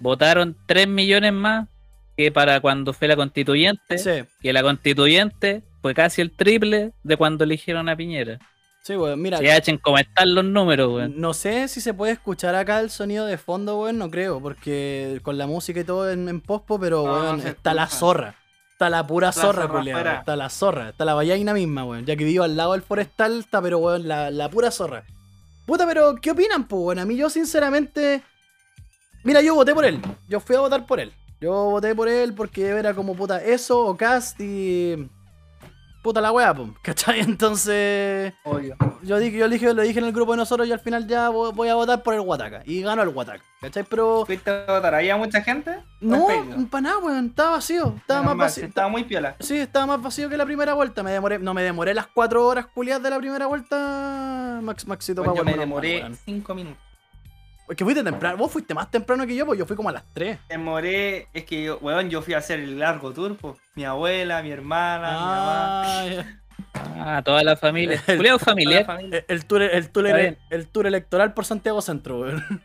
Votaron 0.00 0.56
3 0.66 0.88
millones 0.88 1.32
más 1.32 1.68
que 2.16 2.32
para 2.32 2.60
cuando 2.60 2.92
fue 2.92 3.08
la 3.08 3.16
constituyente. 3.16 3.98
Sí, 3.98 4.24
Que 4.40 4.52
la 4.52 4.62
constituyente 4.62 5.62
fue 5.82 5.94
casi 5.94 6.20
el 6.22 6.30
triple 6.34 6.92
de 7.02 7.16
cuando 7.16 7.44
eligieron 7.44 7.88
a 7.88 7.96
Piñera. 7.96 8.38
sí, 8.82 8.96
weón. 8.96 9.20
Mira, 9.20 9.38
Se 9.38 9.56
echen 9.56 9.78
cómo 9.78 9.98
están 9.98 10.34
los 10.34 10.44
números, 10.44 10.92
weón. 10.92 11.20
No 11.20 11.34
sé 11.34 11.68
si 11.68 11.80
se 11.80 11.94
puede 11.94 12.12
escuchar 12.12 12.54
acá 12.54 12.80
el 12.80 12.90
sonido 12.90 13.26
de 13.26 13.38
fondo, 13.38 13.80
weón, 13.80 13.98
no 13.98 14.10
creo, 14.10 14.40
porque 14.40 15.20
con 15.22 15.38
la 15.38 15.46
música 15.46 15.80
y 15.80 15.84
todo 15.84 16.10
en, 16.10 16.28
en 16.28 16.40
pospo, 16.40 16.78
pero 16.80 17.04
No, 17.06 17.12
weón, 17.12 17.46
está 17.46 17.74
la 17.74 17.86
zorra. 17.86 18.34
Está 18.74 18.90
la 18.90 19.06
pura 19.06 19.30
zorra, 19.30 19.64
afuera. 19.64 20.18
Está 20.18 20.34
la 20.34 20.50
zorra, 20.50 20.88
está 20.88 21.04
la 21.04 21.14
vallaina 21.14 21.54
misma, 21.54 21.84
weón. 21.84 22.04
Ya 22.06 22.16
que 22.16 22.24
vivo 22.24 22.42
al 22.42 22.56
lado 22.56 22.72
del 22.72 22.82
forestal, 22.82 23.38
está, 23.38 23.62
pero 23.62 23.78
weón, 23.78 24.08
la, 24.08 24.32
la 24.32 24.50
pura 24.50 24.72
zorra. 24.72 25.04
Puta, 25.64 25.86
pero 25.86 26.16
¿qué 26.16 26.32
opinan, 26.32 26.66
pues, 26.66 26.82
weón? 26.82 26.98
A 26.98 27.04
mí 27.04 27.16
yo 27.16 27.30
sinceramente... 27.30 28.24
Mira, 29.22 29.40
yo 29.42 29.54
voté 29.54 29.72
por 29.74 29.84
él. 29.84 30.02
Yo 30.28 30.40
fui 30.40 30.56
a 30.56 30.60
votar 30.60 30.86
por 30.86 30.98
él. 30.98 31.12
Yo 31.40 31.52
voté 31.70 31.94
por 31.94 32.08
él 32.08 32.34
porque 32.34 32.66
era 32.66 32.94
como 32.94 33.14
puta 33.14 33.42
eso 33.42 33.86
o 33.86 33.96
cast 33.96 34.40
y... 34.40 35.08
Puta 36.04 36.20
la 36.20 36.30
weá. 36.32 36.54
¿Cachai? 36.82 37.20
Entonces... 37.64 38.34
Obvio. 38.44 38.76
Yo 39.02 39.18
dije, 39.18 39.38
yo 39.38 39.48
dije, 39.48 39.72
lo 39.72 39.80
dije 39.80 39.98
en 40.00 40.04
el 40.04 40.12
grupo 40.12 40.32
de 40.32 40.36
nosotros 40.36 40.68
y 40.68 40.72
al 40.72 40.78
final 40.80 41.06
ya 41.06 41.30
vo- 41.30 41.54
voy 41.54 41.68
a 41.70 41.74
votar 41.74 42.02
por 42.02 42.12
el 42.12 42.20
Wataka. 42.20 42.60
Y 42.66 42.82
ganó 42.82 43.02
el 43.02 43.08
Wataka. 43.08 43.42
¿Cachai? 43.62 43.84
Pero. 43.88 44.26
¿Fuiste 44.26 44.50
a 44.50 44.66
votar? 44.74 44.94
¿Había 44.94 45.16
mucha 45.16 45.40
gente? 45.40 45.82
No, 46.02 46.26
¿O 46.26 46.30
en 46.30 46.68
para 46.68 46.82
nada, 46.82 46.98
weón. 46.98 47.26
Estaba 47.28 47.52
vacío. 47.52 47.94
Estaba 47.96 48.22
más 48.22 48.36
vacío. 48.36 48.66
Estaba 48.66 48.88
muy 48.88 49.04
piola. 49.04 49.36
Sí, 49.40 49.56
estaba 49.56 49.86
más 49.86 50.02
vacío 50.02 50.28
que 50.28 50.36
la 50.36 50.44
primera 50.44 50.74
vuelta. 50.74 51.02
Me 51.02 51.12
demoré, 51.12 51.38
no 51.38 51.54
me 51.54 51.62
demoré 51.62 51.94
las 51.94 52.06
cuatro 52.08 52.46
horas 52.46 52.66
culiadas 52.66 53.02
de 53.02 53.08
la 53.10 53.18
primera 53.18 53.46
vuelta. 53.46 54.60
Max, 54.62 54.86
Maxito 54.86 55.22
Bueno, 55.22 55.36
yo 55.38 55.44
me 55.44 55.56
demoré 55.56 56.00
weón. 56.02 56.16
5 56.22 56.54
minutos. 56.54 56.78
Es 57.68 57.76
que 57.76 57.84
fuiste 57.84 58.04
temprano. 58.04 58.36
Vos 58.36 58.52
fuiste 58.52 58.74
más 58.74 58.90
temprano 58.90 59.26
que 59.26 59.34
yo, 59.34 59.46
pues 59.46 59.58
yo 59.58 59.66
fui 59.66 59.76
como 59.76 59.88
a 59.88 59.92
las 59.92 60.04
3. 60.12 60.38
Demoré, 60.48 61.28
es 61.32 61.44
que 61.44 61.64
yo, 61.64 61.78
weón, 61.78 62.10
yo 62.10 62.20
fui 62.20 62.34
a 62.34 62.38
hacer 62.38 62.60
el 62.60 62.78
largo 62.78 63.12
tour, 63.12 63.36
pues. 63.36 63.56
Mi 63.74 63.84
abuela, 63.84 64.42
mi 64.42 64.50
hermana, 64.50 65.10
mi 65.10 65.18
mamá. 65.18 65.82
Ah. 66.02 66.24
Ah, 66.96 67.22
toda 67.24 67.42
la 67.42 67.56
familia. 67.56 68.02
El- 68.06 68.22
la 68.22 68.38
familiar. 68.38 68.84
familia. 68.84 69.18
el, 69.18 69.24
el 69.28 69.46
tour, 69.46 69.62
el, 69.62 69.90
tour, 69.90 70.06
el 70.86 70.86
electoral 70.86 71.32
por 71.34 71.44
Santiago 71.44 71.80
Centro, 71.80 72.20
weón. 72.20 72.62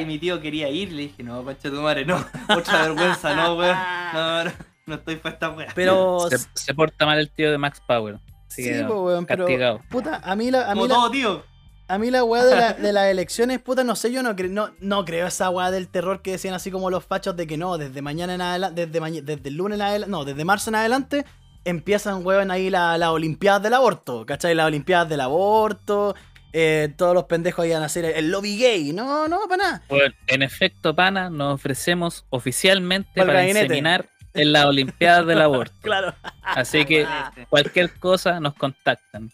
Y 0.00 0.04
mi 0.06 0.18
tío 0.18 0.40
quería 0.40 0.68
ir, 0.70 0.92
le 0.92 1.02
dije, 1.02 1.22
no, 1.22 1.42
pancha 1.44 1.68
tu 1.70 1.80
madre, 1.82 2.06
no. 2.06 2.16
Otra 2.48 2.82
vergüenza, 2.82 3.34
no, 3.34 3.54
weón. 3.54 3.76
No, 4.14 4.44
no, 4.44 4.52
no 4.86 4.94
estoy 4.94 5.16
para 5.16 5.34
esta 5.34 5.50
weá. 5.50 5.68
Pero. 5.74 6.26
Se, 6.30 6.38
se 6.54 6.74
porta 6.74 7.04
mal 7.04 7.18
el 7.18 7.30
tío 7.30 7.50
de 7.50 7.58
Max 7.58 7.82
Power. 7.86 8.18
Así 8.48 8.62
sí, 8.62 8.70
que 8.70 8.82
no, 8.82 8.88
pues, 8.88 9.00
weón, 9.00 9.26
pero. 9.26 9.44
castigado. 9.44 9.80
Puta, 9.90 10.20
a 10.24 10.34
mí 10.36 10.50
la. 10.50 10.70
A 10.70 10.74
mí 10.74 10.80
Como 10.80 10.86
la 10.86 10.94
todo, 10.94 11.10
tío. 11.10 11.44
A 11.86 11.98
mí 11.98 12.10
la 12.10 12.24
weá 12.24 12.44
de, 12.44 12.56
la- 12.56 12.72
de 12.72 12.92
las 12.92 13.06
elecciones, 13.06 13.60
puta, 13.60 13.84
no 13.84 13.94
sé, 13.94 14.10
yo 14.10 14.22
no, 14.22 14.34
cre- 14.34 14.48
no, 14.50 14.70
no 14.80 15.04
creo 15.04 15.26
esa 15.26 15.50
weá 15.50 15.70
del 15.70 15.88
terror 15.88 16.22
que 16.22 16.30
decían 16.32 16.54
así 16.54 16.70
como 16.70 16.88
los 16.90 17.04
fachos 17.04 17.36
de 17.36 17.46
que 17.46 17.58
no, 17.58 17.76
desde 17.76 18.00
mañana 18.00 18.34
en 18.34 18.40
adelante, 18.40 18.86
desde, 18.86 19.00
maña- 19.00 19.20
desde 19.22 19.48
el 19.50 19.56
lunes 19.56 19.76
en 19.76 19.82
adelante, 19.82 20.10
no, 20.10 20.24
desde 20.24 20.44
marzo 20.46 20.70
en 20.70 20.76
adelante, 20.76 21.24
empiezan, 21.66 22.24
weón, 22.24 22.50
ahí 22.50 22.70
la- 22.70 22.96
las 22.96 23.10
Olimpiadas 23.10 23.62
del 23.62 23.74
aborto, 23.74 24.24
¿cachai? 24.24 24.54
Las 24.54 24.66
Olimpiadas 24.66 25.08
del 25.10 25.20
aborto, 25.20 26.14
eh, 26.54 26.92
todos 26.96 27.14
los 27.14 27.24
pendejos 27.24 27.66
iban 27.66 27.82
a 27.82 27.86
hacer 27.86 28.04
el, 28.06 28.30
lobby 28.30 28.56
gay, 28.56 28.92
no, 28.94 29.28
no, 29.28 29.40
para 29.48 29.62
nada. 29.62 29.82
Bueno, 29.88 30.14
en 30.26 30.42
efecto, 30.42 30.94
pana, 30.94 31.28
nos 31.28 31.54
ofrecemos 31.54 32.24
oficialmente 32.30 33.10
para 33.14 33.32
gabinete. 33.34 33.64
inseminar 33.66 34.06
en 34.32 34.52
las 34.52 34.64
Olimpiadas 34.64 35.26
del 35.26 35.42
aborto. 35.42 35.74
Claro, 35.82 36.14
Así 36.42 36.86
que 36.86 37.06
cualquier 37.50 37.92
cosa 37.98 38.40
nos 38.40 38.54
contactan. 38.54 39.30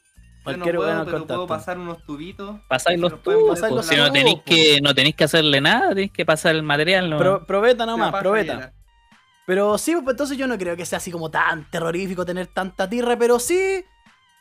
Yo 0.47 0.53
no 0.53 0.65
cualquier 0.65 0.77
puedo, 0.77 1.05
pero 1.05 1.27
puedo 1.27 1.47
pasar 1.47 1.79
unos 1.79 2.05
tubitos. 2.07 2.61
Pasáis 2.69 2.99
los 2.99 3.23
tubos, 3.23 3.51
pasar 3.51 3.69
pues, 3.71 3.77
los 3.77 3.87
si 3.87 3.97
no 3.97 4.03
tubos, 4.05 4.13
tenéis 4.15 4.39
pues. 4.45 4.57
que, 4.57 4.81
no 4.81 4.95
tenéis 4.95 5.15
que 5.17 5.25
hacerle 5.25 5.61
nada, 5.61 5.89
tenéis 5.91 6.13
que 6.13 6.25
pasar 6.25 6.55
el 6.55 6.63
material. 6.63 7.11
¿no? 7.11 7.19
Pro- 7.19 7.47
probeta 7.47 7.85
nomás, 7.87 8.15
probeta. 8.15 8.73
Pero 9.47 9.77
sí, 9.79 9.93
pues 10.03 10.15
entonces 10.15 10.39
yo 10.39 10.47
no 10.47 10.57
creo 10.57 10.77
que 10.77 10.87
sea 10.87 10.99
así 10.99 11.11
como 11.11 11.31
tan 11.31 11.69
terrorífico 11.71 12.25
tener 12.25 12.47
tanta 12.47 12.89
tierra, 12.89 13.19
pero 13.19 13.39
sí 13.39 13.85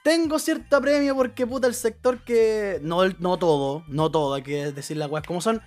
tengo 0.04 0.40
cierto 0.40 0.78
apremio 0.78 1.16
porque 1.16 1.46
puta 1.48 1.68
el 1.68 1.74
sector 1.74 2.20
que. 2.24 2.80
No, 2.82 3.04
el- 3.04 3.16
no 3.20 3.38
todo, 3.38 3.84
no 3.88 4.10
todo, 4.12 4.36
hay 4.36 4.44
que 4.44 4.72
decir 4.72 4.98
las 4.98 5.10
weas 5.10 5.26
como 5.26 5.42
son. 5.42 5.62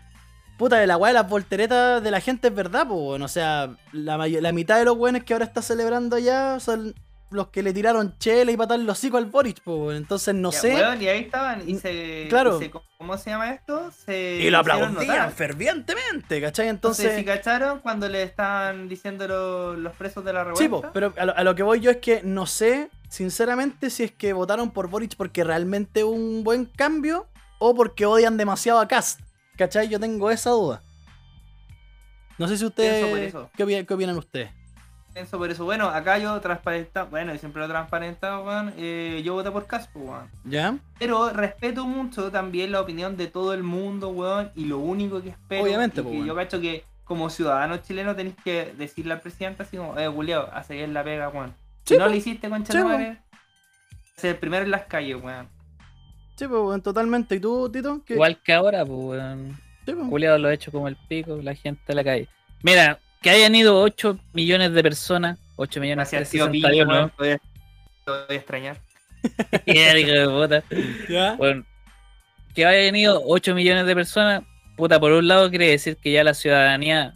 Puta, 0.59 0.77
de 0.79 0.87
la 0.87 0.97
wea 0.97 1.09
de 1.09 1.15
las 1.15 1.29
volteretas 1.29 2.03
de 2.03 2.11
la 2.11 2.21
gente 2.21 2.49
es 2.49 2.55
verdad, 2.55 2.87
pues 2.87 3.01
bueno, 3.01 3.25
o 3.25 3.29
sea, 3.29 3.75
la, 3.93 4.17
la 4.17 4.53
mitad 4.53 4.79
de 4.79 4.85
los 4.85 4.97
buenos 4.97 5.25
que 5.25 5.33
ahora 5.33 5.45
está 5.47 5.61
celebrando 5.61 6.15
allá 6.17 6.61
son 6.61 6.95
los 7.33 7.49
que 7.49 7.63
le 7.63 7.73
tiraron 7.73 8.17
chela 8.19 8.53
y 8.53 8.57
patar 8.57 8.79
los 8.81 8.99
hocico 8.99 9.17
al 9.17 9.27
Boric, 9.27 9.61
pues 9.63 9.97
entonces 9.97 10.35
no 10.35 10.51
Ya, 10.53 10.59
sé. 10.61 10.75
weón, 10.75 11.03
y 11.03 11.09
ahí 11.09 11.21
estaban, 11.23 11.69
y 11.69 11.75
se, 11.79 12.27
Claro. 12.29 12.57
y 12.61 12.65
se- 12.67 12.71
¿Cómo 12.99 13.19
se 13.19 13.31
llama 13.31 13.51
esto? 13.53 13.91
Se 13.91 14.39
y 14.41 14.49
lo 14.51 14.59
aplaudían 14.59 14.95
notar. 14.95 15.33
fervientemente, 15.33 16.41
¿cachai? 16.41 16.69
Entonces, 16.69 17.07
Entonces. 17.07 17.19
si 17.19 17.25
cacharon 17.25 17.81
cuando 17.81 18.09
le 18.09 18.23
estaban 18.23 18.89
diciendo 18.89 19.27
lo- 19.27 19.75
los 19.75 19.97
presos 19.97 20.25
de 20.25 20.33
la 20.33 20.45
revuelta? 20.45 20.63
Sí, 20.63 20.69
po, 20.69 20.85
pero 20.93 21.13
a 21.17 21.25
lo, 21.27 21.37
a 21.37 21.43
lo 21.43 21.55
que 21.57 21.63
voy 21.65 21.81
yo 21.81 21.91
es 21.91 21.97
que 21.97 22.23
no 22.23 22.47
sé, 22.47 22.91
sinceramente, 23.09 23.91
si 23.91 24.05
es 24.05 24.13
que 24.13 24.33
votaron 24.33 24.71
por 24.71 24.89
Boric 24.89 25.17
porque 25.17 25.43
realmente 25.43 26.05
hubo 26.05 26.15
un 26.15 26.45
buen 26.45 26.65
cambio 26.67 27.27
o 27.59 27.75
porque 27.75 28.07
odian 28.07 28.37
demasiado 28.37 28.79
a 28.79 28.87
Cast. 28.87 29.21
¿Cachai? 29.57 29.89
Yo 29.89 29.99
tengo 30.01 30.31
esa 30.31 30.51
duda. 30.51 30.81
No 32.39 32.49
sé 32.49 32.57
si 32.57 32.65
ustedes. 32.65 33.35
¿Qué, 33.57 33.85
qué 33.87 33.95
opinan 33.95 34.17
ustedes? 34.17 34.51
Pienso 35.13 35.37
por 35.39 35.51
eso. 35.51 35.65
Bueno, 35.65 35.89
acá 35.89 36.17
yo 36.19 36.41
transparenta, 36.41 37.03
bueno, 37.05 37.35
y 37.35 37.39
siempre 37.39 37.61
lo 37.61 37.67
he 37.67 37.69
transparentado, 37.69 38.45
weón. 38.45 38.73
eh, 38.79 39.21
yo 39.25 39.35
voté 39.35 39.51
por 39.51 39.67
Caspo, 39.67 40.01
weón. 40.01 40.31
¿Ya? 40.45 40.77
Pero 40.99 41.31
respeto 41.31 41.85
mucho 41.87 42.31
también 42.31 42.73
la 42.73 42.81
opinión 42.81 43.17
de 43.17 43.27
todo 43.27 43.53
el 43.53 43.63
mundo, 43.63 44.09
weón. 44.09 44.51
Y 44.57 44.65
lo 44.65 44.79
único 44.79 45.23
que 45.23 45.29
espero. 45.31 45.65
Obviamente, 45.65 46.01
y 46.01 46.05
po, 46.05 46.11
que 46.11 46.17
weón. 46.17 46.27
yo 46.29 46.35
cacho 46.35 46.61
que 46.61 46.85
como 47.05 47.29
ciudadano 47.29 47.77
chileno 47.79 48.17
tenéis 48.17 48.37
que 48.43 48.73
decirle 48.79 49.13
al 49.13 49.21
presidente 49.21 49.65
así 49.65 49.77
como, 49.77 49.99
eh, 49.99 50.09
Julio, 50.09 50.49
a 50.53 50.63
seguir 50.63 50.89
la 50.89 51.05
pega, 51.05 51.29
weón. 51.29 51.55
Si 51.85 51.97
no 51.99 52.07
le 52.09 52.17
hiciste, 52.17 52.49
concha 52.49 52.73
de 52.79 52.85
madre, 52.85 53.19
ser 54.17 54.31
el 54.31 54.37
primero 54.39 54.65
en 54.65 54.71
las 54.71 54.85
calles, 54.87 55.23
weón. 55.23 55.47
Sí, 56.37 56.49
pues, 56.49 56.61
weón, 56.63 56.81
totalmente. 56.81 57.35
¿Y 57.35 57.41
tú, 57.41 57.71
Tito? 57.71 58.01
¿Qué- 58.07 58.15
Igual 58.15 58.41
que 58.43 58.53
ahora, 58.55 58.85
pues, 58.87 58.99
weón. 58.99 59.59
Sí, 59.85 59.93
pues. 59.93 60.09
Juliado 60.09 60.39
lo 60.39 60.49
ha 60.49 60.55
hecho 60.55 60.73
como 60.73 60.89
el 60.89 60.97
pico, 60.97 61.37
la 61.43 61.55
gente 61.55 61.83
de 61.87 61.95
la 61.95 62.03
calle. 62.05 62.29
Mira, 62.63 62.99
que 63.23 63.31
hayan 63.31 63.55
ido 63.55 63.81
8 63.81 64.19
millones 64.33 64.73
de 64.73 64.83
personas, 64.83 65.39
8 65.57 65.81
millones 65.81 66.11
Gracias, 66.11 66.31
tío 66.31 66.51
Piña, 66.51 66.69
361, 66.69 66.93
weón. 66.93 67.11
Todavía- 67.17 67.41
Lo 68.07 68.27
voy 68.27 68.37
a 68.37 68.39
extrañar. 68.39 68.77
Ya, 69.67 69.99
hijo 69.99 70.11
de 70.11 70.29
puta. 70.29 70.65
¿Ya? 71.09 71.35
Bueno, 71.35 71.65
que 72.55 72.67
hayan 72.67 72.97
ido 72.97 73.23
8 73.25 73.55
millones 73.55 73.87
de 73.87 73.95
personas, 73.95 74.43
puta, 74.77 74.99
por 74.99 75.13
un 75.13 75.29
lado 75.29 75.49
quiere 75.51 75.69
decir 75.69 75.97
que 75.97 76.11
ya 76.13 76.25
la 76.25 76.35
ciudadanía 76.35 77.15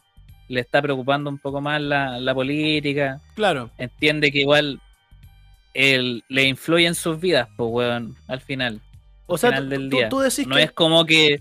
le 0.48 0.60
está 0.60 0.80
preocupando 0.80 1.28
un 1.28 1.38
poco 1.38 1.60
más 1.60 1.80
la, 1.80 2.20
la 2.20 2.32
política, 2.34 3.20
Claro. 3.34 3.70
entiende 3.78 4.30
que 4.30 4.40
igual 4.40 4.80
el- 5.74 6.22
le 6.28 6.44
influye 6.44 6.86
en 6.86 6.94
sus 6.94 7.20
vidas, 7.20 7.48
pues, 7.56 7.68
weón, 7.72 8.16
al 8.28 8.40
final. 8.40 8.80
O 9.26 9.34
al 9.34 9.38
sea, 9.40 9.50
final 9.50 9.64
tú, 9.64 9.70
del 9.70 9.90
día. 9.90 10.08
tú 10.08 10.20
decís 10.20 10.46
No 10.46 10.54
que. 10.54 10.62
es 10.62 10.72
como 10.72 11.04
que, 11.04 11.40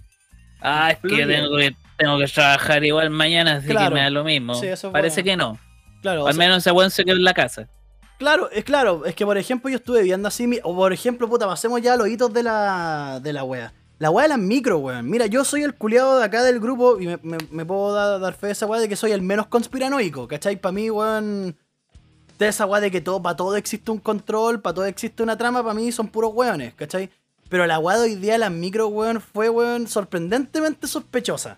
ah, 0.59 0.89
es 0.91 0.97
que 0.99 1.25
tengo 1.25 1.55
que, 1.57 1.75
tengo 1.97 2.17
que 2.17 2.27
trabajar 2.27 2.83
igual 2.83 3.09
mañana, 3.09 3.55
así 3.55 3.67
Claro. 3.67 3.89
que 3.89 3.93
me 3.95 4.01
da 4.01 4.09
lo 4.09 4.23
mismo. 4.23 4.55
Sí, 4.55 4.67
eso 4.67 4.87
es 4.87 4.93
Parece 4.93 5.21
bueno. 5.23 5.31
que 5.31 5.37
no. 5.37 5.59
Claro, 6.01 6.27
Al 6.27 6.33
sea- 6.33 6.39
menos 6.39 6.57
ese 6.59 6.71
weón 6.71 6.91
se 6.91 7.03
quedó 7.05 7.15
en 7.15 7.23
la 7.23 7.33
casa. 7.33 7.67
Claro, 8.17 8.49
es 8.51 8.63
claro, 8.63 9.05
es 9.05 9.15
que 9.15 9.25
por 9.25 9.37
ejemplo 9.37 9.69
yo 9.69 9.77
estuve 9.77 10.03
viendo 10.03 10.27
así, 10.27 10.47
mi- 10.47 10.59
o 10.63 10.75
por 10.75 10.93
ejemplo, 10.93 11.27
puta, 11.29 11.47
pasemos 11.47 11.81
ya 11.81 11.93
a 11.93 11.97
los 11.97 12.07
hitos 12.07 12.33
de 12.33 12.43
la, 12.43 13.19
de 13.21 13.33
la 13.33 13.43
wea. 13.43 13.73
La 13.99 14.09
wea 14.09 14.23
de 14.23 14.29
las 14.29 14.37
micro, 14.39 14.77
weón. 14.79 15.09
Mira, 15.09 15.25
yo 15.25 15.43
soy 15.45 15.63
el 15.63 15.73
culiado 15.75 16.19
de 16.19 16.25
acá 16.25 16.43
del 16.43 16.59
grupo 16.59 16.99
y 16.99 17.07
me, 17.07 17.19
me- 17.23 17.37
me 17.49 17.65
puedo 17.65 17.93
dar, 17.93 18.19
dar 18.19 18.33
fe 18.33 18.47
de 18.47 18.51
esa 18.53 18.65
wea 18.65 18.79
de 18.81 18.87
que 18.89 18.95
soy 18.95 19.11
el 19.11 19.21
menos 19.21 19.47
conspiranoico, 19.47 20.27
¿cachai? 20.27 20.57
Para 20.57 20.73
mí, 20.73 20.89
weón, 20.89 21.55
de 22.37 22.47
esa 22.47 22.65
wea 22.65 22.81
de 22.81 22.91
que 22.91 23.01
todo, 23.01 23.21
para 23.21 23.35
todo 23.37 23.55
existe 23.55 23.91
un 23.91 23.99
control, 23.99 24.61
para 24.61 24.73
todo 24.73 24.85
existe 24.85 25.23
una 25.23 25.37
trama, 25.37 25.61
para 25.63 25.73
mí 25.73 25.91
son 25.91 26.07
puros 26.09 26.31
weones, 26.33 26.73
¿cachai? 26.75 27.09
Pero 27.49 27.65
la 27.67 27.79
wea 27.79 27.97
de 27.97 28.03
hoy 28.03 28.15
día 28.15 28.33
de 28.33 28.39
las 28.39 28.51
micro, 28.51 28.87
weón, 28.87 29.21
fue, 29.21 29.49
weón, 29.49 29.87
sorprendentemente 29.87 30.87
sospechosa. 30.87 31.57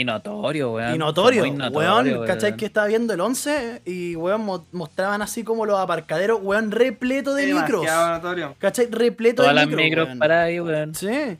Y 0.00 0.04
notorio, 0.04 0.72
weón. 0.72 0.94
Y 0.94 0.98
notorio, 0.98 1.42
weón, 1.72 2.26
¿cachai? 2.26 2.56
Que 2.56 2.66
estaba 2.66 2.86
viendo 2.86 3.12
el 3.14 3.20
11 3.20 3.82
y, 3.84 4.14
weón, 4.16 4.42
mo- 4.44 4.66
mostraban 4.72 5.22
así 5.22 5.44
como 5.44 5.66
los 5.66 5.78
aparcaderos, 5.78 6.40
weón, 6.42 6.70
repleto 6.70 7.34
de 7.34 7.52
micros. 7.52 7.84
Notorio. 7.86 8.54
¿Cachai? 8.58 8.86
Repleto 8.90 9.42
Todas 9.42 9.50
de 9.50 9.54
las 9.54 9.66
micros. 9.66 9.84
micros 9.84 10.06
weón. 10.06 10.18
para 10.18 10.42
ahí, 10.42 10.60
weón. 10.60 10.94
Sí. 10.94 11.36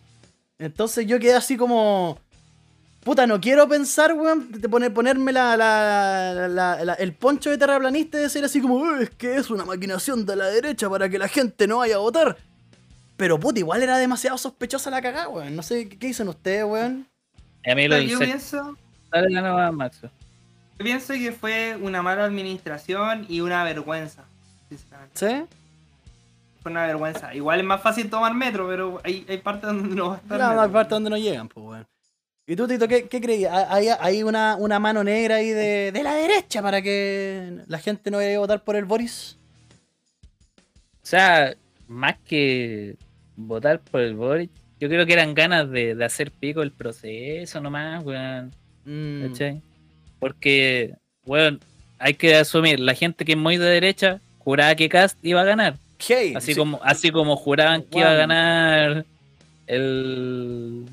Entonces 0.59 1.07
yo 1.07 1.18
quedé 1.18 1.35
así 1.35 1.57
como. 1.57 2.18
puta, 3.05 3.27
no 3.27 3.40
quiero 3.40 3.66
pensar, 3.68 4.12
weón, 4.12 4.51
de 4.53 4.68
poner, 4.68 4.92
ponerme 4.92 5.33
la, 5.33 5.57
la- 5.57 6.49
la- 6.49 6.85
la- 6.85 6.94
el 6.94 7.14
poncho 7.14 7.49
de 7.49 7.57
terraplanista 7.57 8.18
y 8.18 8.23
decir 8.23 8.44
así 8.44 8.61
como, 8.61 8.85
"Eh, 8.97 9.05
es 9.05 9.11
que 9.11 9.37
es 9.37 9.49
una 9.51 9.64
maquinación 9.64 10.27
de 10.27 10.37
la 10.37 10.47
derecha 10.49 10.90
para 10.90 11.09
que 11.09 11.18
la 11.18 11.29
gente 11.29 11.66
no 11.66 11.79
vaya 11.79 11.94
a 11.94 11.99
votar. 11.99 12.37
Pero 13.16 13.40
puta, 13.40 13.59
igual 13.61 13.83
era 13.83 13.97
demasiado 13.99 14.37
sospechosa 14.37 14.90
la 14.90 15.01
cagada, 15.01 15.29
weón. 15.29 15.57
No 15.57 15.62
sé, 15.62 15.88
¿qué, 15.88 15.99
qué 15.99 16.07
dicen 16.09 16.29
ustedes, 16.29 16.64
weón? 16.64 17.07
A 17.70 17.74
mí 17.74 17.88
lo 17.88 17.98
yo 17.98 18.18
pienso, 18.18 18.76
le 19.12 19.35
ganaba 19.35 19.66
a 19.66 19.72
Maxo. 19.72 20.09
yo 20.78 20.85
pienso 20.85 21.12
que 21.14 21.33
fue 21.33 21.76
una 21.81 22.02
mala 22.02 22.24
administración 22.24 23.26
y 23.28 23.40
una 23.40 23.64
vergüenza. 23.64 24.24
sinceramente. 24.68 25.18
¿Sí? 25.18 25.57
Fue 26.62 26.72
una 26.72 26.87
vergüenza. 26.87 27.35
Igual 27.35 27.61
es 27.61 27.66
más 27.66 27.81
fácil 27.83 28.09
tomar 28.11 28.35
metro, 28.35 28.68
pero 28.68 29.00
hay, 29.04 29.24
hay 29.28 29.38
partes 29.38 29.64
donde 29.64 29.94
no 29.94 30.09
va 30.09 30.14
a 30.14 30.16
estar. 30.18 30.38
Claro, 30.38 30.50
metro. 30.52 30.62
hay 30.62 30.70
partes 30.70 30.90
donde 30.90 31.11
no 31.11 31.16
llegan, 31.18 31.48
pues, 31.48 31.66
weón. 31.66 31.87
¿Y 32.46 32.57
tú, 32.57 32.66
Tito, 32.66 32.88
qué, 32.88 33.07
qué 33.09 33.20
creías? 33.20 33.52
¿Hay, 33.68 33.88
hay 33.88 34.22
una, 34.22 34.57
una 34.57 34.78
mano 34.81 35.04
negra 35.04 35.37
ahí 35.37 35.50
de, 35.50 35.92
de 35.92 36.02
la 36.02 36.14
derecha 36.14 36.62
para 36.62 36.81
que 36.81 37.59
la 37.66 37.78
gente 37.78 38.11
no 38.11 38.16
vaya 38.16 38.37
a 38.37 38.38
votar 38.40 38.64
por 38.64 38.74
el 38.76 38.87
Boris? 38.87 39.37
O 41.02 41.07
sea, 41.11 41.54
más 41.87 42.16
que 42.26 42.96
votar 43.37 43.81
por 43.81 44.00
el 44.00 44.14
Boric, 44.14 44.50
yo 44.81 44.88
creo 44.88 45.07
que 45.07 45.12
eran 45.12 45.35
ganas 45.35 45.71
de, 45.71 45.95
de 45.95 46.05
hacer 46.05 46.31
pico 46.31 46.62
el 46.62 46.73
proceso 46.73 47.61
nomás, 47.61 48.05
weón. 48.05 48.53
Mm, 48.85 49.29
¿Cachai? 49.29 49.61
Porque, 50.19 50.95
weón, 51.27 51.61
hay 51.99 52.14
que 52.14 52.37
asumir, 52.37 52.81
la 52.81 52.95
gente 52.95 53.25
que 53.25 53.33
es 53.33 53.38
muy 53.38 53.57
de 53.57 53.67
derecha 53.67 54.21
juraba 54.38 54.75
que 54.75 54.88
Cast 54.88 55.19
iba 55.23 55.41
a 55.41 55.45
ganar. 55.45 55.75
Así 55.99 56.53
sí, 56.53 56.55
como, 56.55 56.81
así 56.83 57.11
como 57.11 57.37
juraban 57.37 57.83
que 57.83 57.99
iba 57.99 58.11
a 58.11 58.14
ganar 58.14 59.05
el 59.67 60.87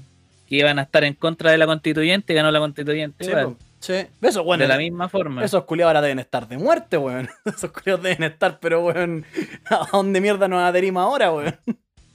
que 0.48 0.56
iban 0.58 0.80
a 0.80 0.84
estar 0.84 1.04
en 1.04 1.14
contra 1.14 1.52
de 1.52 1.58
la 1.58 1.66
constituyente, 1.66 2.34
ganó 2.34 2.52
la 2.52 2.60
constituyente, 2.60 3.24
sí, 3.24 3.32
weón. 3.32 3.58
sí. 3.80 4.06
Eso, 4.22 4.44
bueno, 4.44 4.64
de 4.64 4.68
la 4.68 4.78
misma 4.78 5.10
forma. 5.10 5.44
esos 5.44 5.64
culiados 5.64 5.90
ahora 5.90 6.02
deben 6.02 6.20
estar 6.20 6.48
de 6.48 6.58
muerte, 6.58 6.98
weón. 6.98 7.30
Esos 7.46 7.72
culiados 7.72 8.04
deben 8.04 8.24
estar, 8.24 8.60
pero, 8.60 8.84
weón, 8.84 9.26
¿a 9.70 9.88
dónde 9.92 10.22
mierda 10.22 10.48
nos 10.48 10.62
adherimos 10.62 11.04
ahora, 11.04 11.32
weón? 11.32 11.56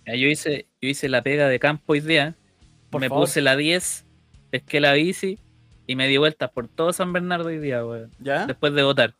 Yo 0.07 0.29
hice, 0.29 0.67
yo 0.81 0.89
hice 0.89 1.09
la 1.09 1.23
pega 1.23 1.49
de 1.49 1.59
campo 1.59 1.93
hoy 1.93 2.01
día, 2.01 2.35
Por 2.91 3.01
me 3.01 3.09
favor. 3.09 3.25
puse 3.27 3.41
la 3.43 3.57
10, 3.57 4.05
pesqué 4.51 4.81
la 4.81 4.93
bici 4.95 5.39
y 5.87 5.95
me 5.97 6.09
di 6.09 6.17
vueltas 6.17 6.51
por 6.51 6.67
todo 6.69 6.93
San 6.93 7.13
Bernardo 7.13 7.47
hoy 7.49 7.59
día, 7.59 7.85
weón. 7.85 8.11
¿Ya? 8.19 8.47
Después 8.47 8.73
de 8.75 8.83
votar. 8.83 9.15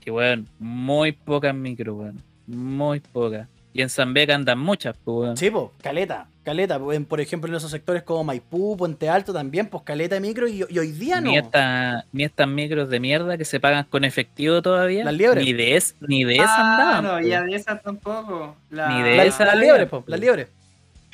Que 0.00 0.10
weón, 0.10 0.46
muy 0.58 1.12
pocas 1.12 1.54
micro, 1.54 1.94
weón. 1.94 2.20
Muy 2.46 3.00
pocas. 3.00 3.48
Y 3.72 3.82
en 3.82 3.88
San 3.88 4.12
Beca 4.12 4.34
andan 4.34 4.58
muchas, 4.58 4.96
pues 5.04 5.16
weón. 5.16 5.36
Sí, 5.36 5.48
pues, 5.50 5.66
caleta, 5.80 6.26
caleta. 6.42 6.78
Por 7.08 7.20
ejemplo, 7.20 7.48
en 7.48 7.54
esos 7.56 7.70
sectores 7.70 8.02
como 8.02 8.24
Maipú, 8.24 8.76
Puente 8.76 9.08
Alto 9.08 9.32
también, 9.32 9.68
pues 9.68 9.84
caleta 9.84 10.16
de 10.16 10.20
micro 10.20 10.48
y, 10.48 10.64
y 10.68 10.78
hoy 10.78 10.90
día 10.90 11.20
no. 11.20 11.30
Ni, 11.30 11.38
esta- 11.38 12.04
ni 12.12 12.24
estas 12.24 12.48
micros 12.48 12.90
de 12.90 12.98
mierda 12.98 13.38
que 13.38 13.44
se 13.44 13.60
pagan 13.60 13.84
con 13.88 14.04
efectivo 14.04 14.60
todavía. 14.60 15.04
Las 15.04 15.14
liebres. 15.14 15.44
Ni 15.44 15.52
de, 15.52 15.76
es, 15.76 15.94
ni 16.00 16.24
de 16.24 16.34
esas 16.34 16.48
Ah, 16.50 16.72
andaban. 16.98 17.04
no, 17.04 17.10
po. 17.22 17.28
ya 17.28 17.42
de 17.42 17.54
esas 17.54 17.80
tampoco. 17.82 18.56
La- 18.70 18.88
Ni 18.88 19.02
de 19.02 19.16
La- 19.16 19.24
esa 19.24 19.44
las 19.44 19.56
liebres, 19.56 19.88
pues, 19.88 20.02
po. 20.02 20.10
las 20.10 20.18
liebres. 20.18 20.48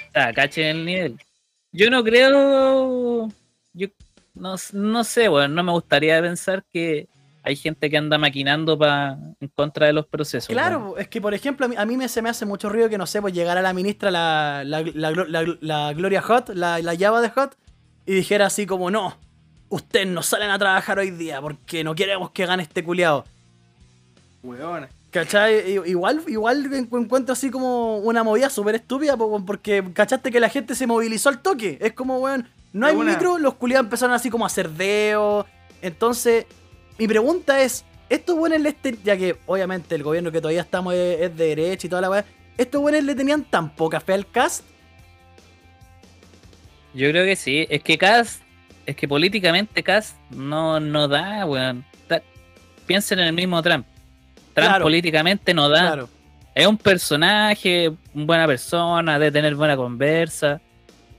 O 0.09 0.13
sea, 0.15 0.33
cachen 0.33 0.65
el 0.79 0.85
nivel. 0.87 1.19
Yo 1.73 1.91
no 1.91 2.03
creo. 2.03 3.29
Yo 3.75 3.89
no, 4.35 4.55
no 4.73 5.05
sé, 5.05 5.29
weón. 5.29 5.55
No 5.55 5.63
me 5.63 5.73
gustaría 5.73 6.21
pensar 6.23 6.65
que 6.73 7.07
hay 7.47 7.55
gente 7.57 7.89
que 7.89 7.97
anda 7.97 8.19
maquinando 8.19 8.77
pa, 8.77 9.17
en 9.41 9.49
contra 9.55 9.87
de 9.87 9.93
los 9.93 10.05
procesos. 10.07 10.49
Claro, 10.49 10.99
es 10.99 11.07
que 11.07 11.21
por 11.21 11.33
ejemplo, 11.33 11.67
a 11.67 11.69
mí, 11.69 11.77
a 11.79 11.87
mí 11.87 11.97
me, 11.97 12.09
se 12.09 12.21
me 12.21 12.29
hace 12.29 12.45
mucho 12.45 12.69
ruido 12.69 12.89
que 12.89 12.99
no 12.99 13.07
sé, 13.07 13.21
pues 13.23 13.33
llegara 13.33 13.63
la 13.63 13.73
ministra, 13.73 14.11
la, 14.11 14.63
la, 14.65 14.83
la, 14.83 15.13
Glo- 15.13 15.27
la- 15.29 15.57
la 15.61 15.93
Gloria 15.93 16.23
Hot, 16.23 16.49
la, 16.51 16.81
la 16.81 16.97
Java 16.97 17.21
de 17.21 17.31
Hot, 17.31 17.57
y 18.05 18.15
dijera 18.15 18.47
así 18.47 18.67
como, 18.67 18.91
no, 18.91 19.17
ustedes 19.69 20.09
no 20.09 20.23
salen 20.23 20.51
a 20.51 20.59
trabajar 20.59 20.99
hoy 20.99 21.11
día 21.13 21.41
porque 21.41 21.85
no 21.85 21.95
queremos 21.95 22.31
que 22.33 22.47
gane 22.47 22.65
este 22.65 22.83
culiado. 22.83 23.25
Weón. 24.43 24.87
¿Cachai? 25.11 25.71
Igual, 25.89 26.23
igual 26.27 26.67
en- 26.75 26.89
encuentro 26.93 27.33
así 27.33 27.51
como 27.51 27.99
una 27.99 28.23
movida 28.23 28.51
súper 28.51 28.75
estúpida, 28.75 29.17
porque 29.17 29.83
cachaste 29.95 30.31
que 30.31 30.41
la 30.41 30.49
gente 30.49 30.75
se 30.75 30.87
movilizó 30.87 31.29
al 31.31 31.41
toque. 31.41 31.79
Es 31.81 31.93
como, 31.95 32.19
weón, 32.19 32.49
no 32.73 32.87
hay 32.87 32.95
una. 32.95 33.13
micro, 33.13 33.39
los 33.39 33.55
culiados 33.55 33.87
empezaron 33.87 34.15
así 34.15 34.31
como 34.31 34.45
a 34.45 34.49
hacer 34.49 34.69
deo. 34.71 35.47
Entonces, 35.81 36.45
mi 36.99 37.07
pregunta 37.09 37.61
es, 37.63 37.85
estos 38.09 38.37
buenos 38.37 38.61
les 38.61 38.75
ten- 38.77 38.99
ya 39.05 39.17
que 39.17 39.37
obviamente 39.47 39.95
el 39.95 40.03
gobierno 40.03 40.31
que 40.33 40.41
todavía 40.41 40.61
estamos 40.63 40.95
es, 40.95 41.21
es 41.21 41.37
de 41.37 41.47
derecha 41.57 41.87
y 41.87 41.91
toda 41.91 42.03
la 42.03 42.11
weá, 42.11 42.25
estos 42.57 42.81
buenos 42.81 43.03
le 43.05 43.15
tenían 43.15 43.45
tan 43.45 43.75
poca 43.75 44.01
fe 44.01 44.15
al 44.15 44.27
cast. 44.31 44.65
Yo 46.95 47.11
creo 47.11 47.25
que 47.25 47.37
sí. 47.37 47.67
Es 47.69 47.83
que 47.83 47.99
Cas, 47.99 48.41
es 48.87 48.97
que 48.97 49.07
políticamente 49.07 49.83
Cas 49.83 50.17
no, 50.31 50.81
no 50.81 51.09
da, 51.09 51.45
weón. 51.45 51.85
Da- 52.09 52.23
piensen 52.87 53.19
en 53.19 53.27
el 53.27 53.33
mismo 53.35 53.61
Trump. 53.63 53.87
Trump 54.55 54.69
Claro. 54.69 54.85
políticamente 54.85 55.53
no 55.53 55.69
da. 55.69 55.81
Claro. 55.83 56.09
Es 56.55 56.67
un 56.67 56.79
personaje, 56.79 57.91
una 58.15 58.25
buena 58.25 58.47
persona, 58.47 59.19
de 59.19 59.31
tener 59.31 59.55
buena 59.55 59.77
conversa, 59.77 60.59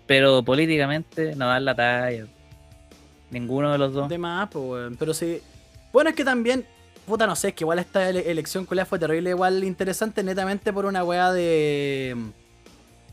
pero 0.07 0.41
políticamente 0.41 1.35
no 1.35 1.47
da 1.47 1.59
la 1.59 1.75
talla. 1.75 2.25
Ninguno 3.29 3.71
de 3.71 3.77
los 3.77 3.93
dos. 3.93 4.09
De 4.09 4.17
más, 4.17 4.49
pues, 4.49 4.65
weón. 4.65 4.95
Pero 4.97 5.13
sí. 5.13 5.39
Bueno, 5.97 6.11
es 6.11 6.15
que 6.15 6.23
también. 6.23 6.63
Puta, 7.07 7.25
no 7.25 7.35
sé, 7.35 7.47
es 7.47 7.53
que 7.55 7.63
igual 7.63 7.79
esta 7.79 8.07
ele- 8.07 8.29
elección 8.29 8.65
culiá 8.67 8.85
fue 8.85 8.99
terrible, 8.99 9.31
igual 9.31 9.63
interesante, 9.63 10.21
netamente 10.21 10.71
por 10.71 10.85
una 10.85 11.03
weá 11.03 11.31
de. 11.31 12.15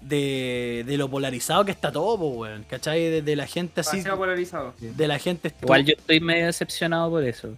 De, 0.03 0.85
de 0.87 0.99
lo 0.99 1.09
polarizado 1.09 1.65
que 1.65 1.71
está 1.71 1.91
todo, 1.91 2.19
pues, 2.19 2.51
weón. 2.51 2.67
¿Cachai? 2.69 3.01
De, 3.09 3.23
de 3.23 3.37
la 3.37 3.47
gente 3.47 3.81
así. 3.81 3.93
Demasiado 3.97 4.19
polarizado. 4.19 4.75
De 4.79 5.09
la 5.09 5.19
gente. 5.19 5.51
Igual 5.63 5.87
yo 5.87 5.95
estoy 5.97 6.21
medio 6.21 6.45
decepcionado 6.45 7.09
por 7.09 7.25
eso. 7.25 7.55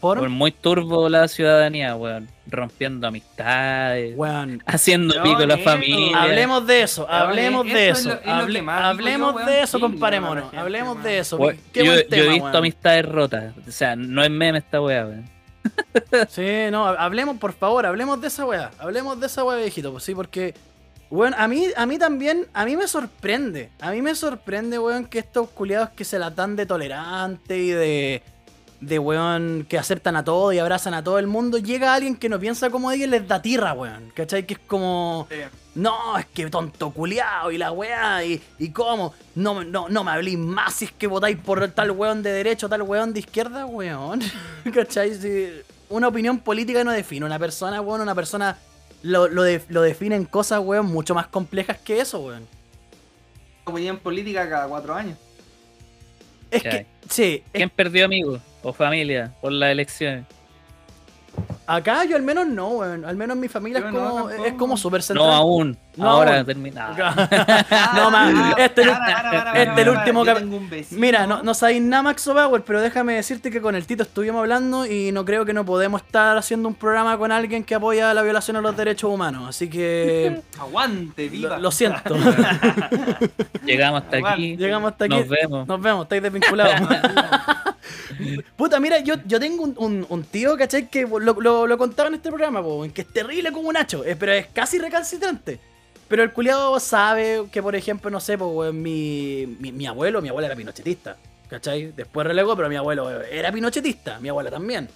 Por. 0.00 0.18
Por 0.18 0.28
muy 0.28 0.52
turbo 0.52 1.08
la 1.08 1.28
ciudadanía, 1.28 1.94
weón. 1.96 2.28
Rompiendo 2.48 3.06
amistades, 3.08 4.14
Weón. 4.16 4.62
haciendo 4.66 5.14
No, 5.16 5.22
pico 5.24 5.38
a 5.38 5.46
la 5.46 5.58
familia. 5.58 6.22
Hablemos 6.22 6.66
de 6.66 6.82
eso, 6.82 7.10
hablemos 7.10 7.66
de 7.66 7.88
eso 7.88 7.98
es 7.98 8.04
lo- 8.06 8.12
es 8.12 8.18
hable- 8.20 8.30
hablemos 8.32 9.34
yo, 9.34 9.46
de 9.46 9.62
eso, 9.62 9.78
la 9.78 9.84
gente, 9.88 10.56
Hablemos 10.56 11.02
de 11.02 11.18
eso. 11.18 11.36
Weón, 11.38 11.58
Qué 11.72 11.84
yo, 11.84 11.90
buen 11.92 12.02
yo 12.04 12.08
tema, 12.08 12.22
he 12.24 12.28
visto 12.28 12.44
weón. 12.44 12.56
amistades 12.56 13.04
rotas. 13.06 13.54
O 13.66 13.70
sea, 13.72 13.96
no 13.96 14.22
es 14.22 14.30
meme 14.30 14.58
esta 14.58 14.80
weá, 14.80 15.06
weón. 15.06 15.28
Sí, 16.28 16.46
no, 16.70 16.86
hablemos, 16.86 17.36
por 17.38 17.52
favor, 17.52 17.84
hablemos 17.86 18.20
de 18.20 18.28
esa 18.28 18.44
weá. 18.44 18.70
Hablemos 18.78 19.18
de 19.18 19.26
esa 19.26 19.42
weá, 19.42 19.56
viejito. 19.58 19.90
Pues 19.90 20.04
sí, 20.04 20.14
porque, 20.14 20.54
weón, 21.10 21.34
a 21.34 21.48
mí, 21.48 21.66
a 21.76 21.84
mí 21.86 21.98
también, 21.98 22.46
a 22.54 22.64
mí 22.64 22.76
me 22.76 22.86
sorprende. 22.86 23.70
A 23.80 23.90
mí 23.90 24.02
me 24.02 24.14
sorprende, 24.14 24.78
weón, 24.78 25.06
que 25.06 25.18
estos 25.18 25.48
culiados 25.50 25.88
que 25.90 26.04
se 26.04 26.20
la 26.20 26.30
dan 26.30 26.54
de 26.54 26.66
tolerante 26.66 27.58
y 27.58 27.70
de, 27.70 28.22
de, 28.80 28.98
weón, 28.98 29.66
que 29.68 29.78
aceptan 29.78 30.16
a 30.16 30.24
todo 30.24 30.52
y 30.52 30.58
abrazan 30.58 30.94
a 30.94 31.02
todo 31.02 31.18
el 31.18 31.26
mundo, 31.26 31.58
llega 31.58 31.94
alguien 31.94 32.16
que 32.16 32.28
no 32.28 32.38
piensa 32.38 32.70
como 32.70 32.90
ellos 32.92 33.08
y 33.08 33.10
les 33.10 33.26
da 33.26 33.40
tierra, 33.42 33.72
weón. 33.72 34.10
¿Cachai? 34.14 34.46
Que 34.46 34.54
es 34.54 34.60
como... 34.66 35.26
Sí. 35.30 35.36
No, 35.74 36.16
es 36.16 36.24
que 36.26 36.48
tonto 36.48 36.90
culiao 36.90 37.50
y 37.52 37.58
la 37.58 37.70
weá, 37.70 38.24
y, 38.24 38.40
y 38.58 38.70
cómo, 38.70 39.12
no, 39.34 39.54
me- 39.56 39.66
no, 39.66 39.90
no 39.90 40.04
me 40.04 40.10
hablís 40.10 40.38
más 40.38 40.72
si 40.76 40.86
es 40.86 40.92
que 40.92 41.06
votáis 41.06 41.36
por 41.36 41.68
tal 41.72 41.90
weón 41.90 42.22
de 42.22 42.32
derecha 42.32 42.64
o 42.64 42.68
tal 42.70 42.80
weón 42.80 43.12
de 43.12 43.20
izquierda, 43.20 43.66
weón. 43.66 44.20
¿Cachai? 44.74 45.14
Si 45.14 45.50
una 45.90 46.08
opinión 46.08 46.38
política 46.38 46.82
no 46.82 46.92
define 46.92 47.26
una 47.26 47.38
persona, 47.38 47.82
weón, 47.82 48.00
una 48.00 48.14
persona 48.14 48.56
lo, 49.02 49.28
lo, 49.28 49.42
de- 49.42 49.62
lo 49.68 49.82
define 49.82 50.16
en 50.16 50.24
cosas, 50.24 50.60
weón, 50.64 50.86
mucho 50.86 51.14
más 51.14 51.26
complejas 51.26 51.76
que 51.78 52.00
eso, 52.00 52.20
weón. 52.20 52.46
Opinión 53.64 53.98
política 53.98 54.48
cada 54.48 54.66
cuatro 54.68 54.94
años. 54.94 55.18
Es 56.50 56.62
que, 56.62 56.86
sí, 57.10 57.42
es- 57.46 57.50
¿Quién 57.52 57.68
perdió 57.70 58.06
amigos 58.06 58.40
o 58.68 58.72
familia 58.72 59.32
por 59.40 59.52
las 59.52 59.70
elecciones? 59.70 60.24
acá 61.68 62.04
yo 62.04 62.14
al 62.16 62.22
menos 62.22 62.46
no, 62.46 62.68
weón. 62.68 63.04
Al 63.04 63.16
menos 63.16 63.36
mi 63.36 63.48
familia 63.48 63.80
Yo 63.80 63.88
es 63.88 63.92
no, 63.92 63.98
como, 63.98 64.28
tampoco. 64.28 64.44
es 64.46 64.52
como 64.54 64.76
súper 64.76 65.02
central. 65.02 65.26
No 65.28 65.34
aún. 65.34 65.76
No 65.96 66.08
Ahora 66.10 66.36
aún. 66.36 66.46
terminado. 66.46 66.94
no, 67.96 68.10
man, 68.10 68.54
este 68.56 68.82
es 68.82 68.88
para, 68.88 69.52
este 69.52 69.62
es 69.62 69.68
el 69.78 69.84
para, 69.84 69.98
último 69.98 70.24
yo 70.24 70.32
cap- 70.32 70.38
tengo 70.38 70.56
un 70.56 70.70
vecino. 70.70 71.00
Mira, 71.00 71.26
no, 71.26 71.42
no 71.42 71.54
sabéis 71.54 71.82
nada 71.82 72.04
Maxo 72.04 72.32
Power, 72.34 72.62
pero 72.62 72.80
déjame 72.80 73.14
decirte 73.14 73.50
que 73.50 73.60
con 73.60 73.74
el 73.74 73.84
Tito 73.84 74.04
estuvimos 74.04 74.38
hablando 74.40 74.86
y 74.86 75.10
no 75.10 75.24
creo 75.24 75.44
que 75.44 75.52
no 75.52 75.64
podemos 75.66 76.02
estar 76.02 76.38
haciendo 76.38 76.68
un 76.68 76.74
programa 76.76 77.18
con 77.18 77.32
alguien 77.32 77.64
que 77.64 77.74
apoya 77.74 78.14
la 78.14 78.22
violación 78.22 78.56
a 78.56 78.60
los 78.60 78.76
derechos 78.76 79.10
humanos. 79.12 79.48
Así 79.48 79.68
que 79.68 80.40
Aguante, 80.60 81.28
viva. 81.28 81.56
lo, 81.56 81.62
lo 81.64 81.70
siento. 81.72 82.14
Llegamos 83.66 84.02
hasta 84.04 84.18
aquí. 84.18 84.56
Llegamos 84.56 84.92
hasta 84.92 85.04
aquí. 85.06 85.14
Nos 85.16 85.28
vemos. 85.28 85.66
Nos 85.66 85.80
vemos, 85.82 86.02
estáis 86.04 86.22
desvinculados. 86.22 86.80
Puta, 88.56 88.80
mira, 88.80 88.98
yo, 89.00 89.14
yo 89.26 89.38
tengo 89.40 89.62
un, 89.64 89.74
un- 89.78 90.06
un 90.08 90.24
tío, 90.24 90.56
¿cachai? 90.56 90.88
Que 90.88 91.02
lo, 91.02 91.18
lo, 91.18 91.66
lo 91.66 91.78
contaba 91.78 92.08
en 92.08 92.14
este 92.16 92.28
programa, 92.30 92.62
po, 92.62 92.86
que 92.92 93.02
es 93.02 93.08
terrible 93.08 93.52
como 93.52 93.68
un 93.68 93.76
hacho, 93.76 94.02
pero 94.18 94.32
es 94.32 94.46
casi 94.48 94.78
recalcitrante. 94.78 95.58
Pero 96.08 96.22
el 96.22 96.32
culiado 96.32 96.78
sabe 96.78 97.44
que, 97.50 97.62
por 97.62 97.74
ejemplo, 97.74 98.10
no 98.10 98.20
sé, 98.20 98.36
weón, 98.36 98.80
mi, 98.80 99.56
mi, 99.58 99.72
mi 99.72 99.86
abuelo, 99.86 100.22
mi 100.22 100.28
abuela 100.28 100.46
era 100.46 100.56
pinochetista, 100.56 101.16
¿cachai? 101.48 101.92
Después 101.96 102.26
relegó, 102.26 102.54
pero 102.56 102.68
mi 102.68 102.76
abuelo 102.76 103.22
era 103.22 103.50
pinochetista, 103.50 104.20
mi 104.20 104.28
abuela 104.28 104.50
también. 104.50 104.88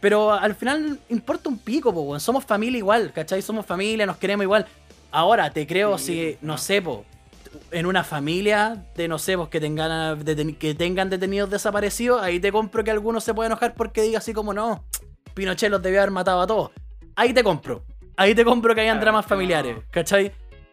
Pero 0.00 0.32
al 0.32 0.54
final 0.54 1.00
importa 1.08 1.48
un 1.48 1.58
pico, 1.58 1.92
po. 1.92 2.18
Somos 2.20 2.44
familia 2.44 2.78
igual, 2.78 3.12
¿cachai? 3.12 3.42
Somos 3.42 3.66
familia, 3.66 4.06
nos 4.06 4.18
queremos 4.18 4.44
igual. 4.44 4.66
Ahora, 5.10 5.50
te 5.50 5.66
creo 5.66 5.98
Sí, 5.98 6.04
si, 6.04 6.38
no 6.42 6.52
no. 6.52 6.58
sé, 6.58 6.80
po, 6.80 7.04
en 7.70 7.86
una 7.86 8.04
familia 8.04 8.86
de 8.94 9.08
no 9.08 9.18
sé, 9.18 9.36
pues 9.36 9.48
que 9.48 9.60
tengan, 9.60 10.20
deten- 10.24 10.56
que 10.58 10.74
tengan 10.74 11.10
detenidos 11.10 11.50
desaparecidos, 11.50 12.22
ahí 12.22 12.40
te 12.40 12.52
compro 12.52 12.82
que 12.84 12.90
algunos 12.90 13.24
se 13.24 13.34
puede 13.34 13.46
enojar 13.48 13.74
porque 13.74 14.02
diga 14.02 14.18
así 14.18 14.32
como 14.32 14.52
no, 14.54 14.84
Pinochet 15.34 15.70
los 15.70 15.82
debió 15.82 16.00
haber 16.00 16.10
matado 16.10 16.40
a 16.40 16.46
todos. 16.46 16.70
Ahí 17.14 17.32
te 17.32 17.42
compro. 17.42 17.82
Ahí 18.16 18.34
te 18.34 18.44
compro 18.44 18.74
que 18.74 18.80
hayan 18.82 19.00
dramas 19.00 19.24
no. 19.24 19.28
familiares, 19.28 19.76
¿cachai? 19.90 20.32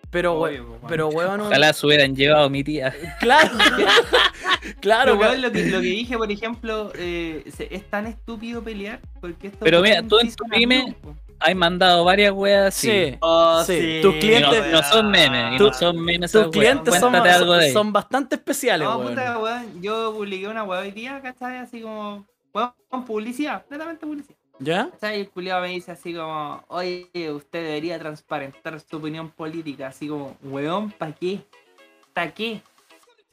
Pero, 0.10 0.34
Obvio, 0.40 0.66
pues, 0.68 0.70
weón. 0.80 0.88
pero 0.88 1.08
weón, 1.08 1.38
no- 1.40 1.48
Ojalá 1.48 1.74
se 1.74 1.86
hubieran 1.88 2.16
llevado 2.16 2.46
a 2.46 2.50
mi 2.50 2.64
tía. 2.64 2.94
claro. 3.20 3.50
claro, 4.80 5.18
Pero, 5.20 5.36
lo, 5.36 5.52
que, 5.52 5.66
lo 5.66 5.80
que 5.82 5.88
dije, 5.88 6.18
por 6.18 6.32
ejemplo, 6.32 6.92
eh, 6.96 7.44
es 7.70 7.90
tan 7.90 8.06
estúpido 8.08 8.64
pelear. 8.64 9.00
Porque 9.20 9.48
esto 9.48 9.60
Pero 9.62 9.78
es 9.78 9.84
mira, 9.84 10.02
un 10.02 10.08
tú 10.08 10.20
en 10.20 10.28
tu. 10.36 10.44
Hay 11.40 11.56
mandado 11.56 12.04
varias 12.06 12.32
weas 12.34 12.68
así. 12.76 12.88
Sí. 12.90 13.18
Oh, 13.22 13.64
Sí, 13.66 14.00
tus 14.02 14.16
Y 14.16 14.20
clientes- 14.20 14.66
no, 14.72 14.72
no 14.72 14.84
son 14.84 15.12
memes, 15.12 15.54
y 15.54 15.58
Tu- 15.58 15.68
no 15.68 15.74
son 15.74 16.00
memes 16.00 16.32
Tus 16.32 16.48
clientes 16.48 16.94
son, 17.00 17.12
Cuéntate 17.12 17.30
algo 17.36 17.54
de 17.54 17.64
ellos. 17.66 17.74
son 17.74 17.92
bastante 17.94 18.36
especiales, 18.36 18.88
No, 18.88 18.98
weón. 18.98 19.10
puta, 19.10 19.40
weón. 19.40 19.82
Yo 19.82 20.14
publiqué 20.14 20.48
una 20.48 20.64
weá 20.64 20.80
hoy 20.82 20.92
día, 20.92 21.22
¿cachai? 21.22 21.58
Así 21.58 21.82
como, 21.82 22.26
weón, 22.54 23.06
publicidad, 23.06 23.64
netamente 23.70 24.06
publicidad. 24.06 24.36
¿Ya? 24.60 24.90
¿Cachai? 24.92 25.18
Y 25.18 25.22
el 25.22 25.30
culiado 25.30 25.62
me 25.62 25.70
dice 25.70 25.92
así 25.92 26.14
como, 26.14 26.64
oye, 26.70 27.10
usted 27.32 27.64
debería 27.66 28.00
transparentar 28.00 28.80
su 28.80 28.98
opinión 28.98 29.30
política. 29.30 29.88
Así 29.88 30.08
como, 30.08 30.38
weón, 30.44 30.92
¿pa' 30.92 31.12
qué? 31.12 31.42
¿Pa' 32.14 32.28
qué? 32.30 32.62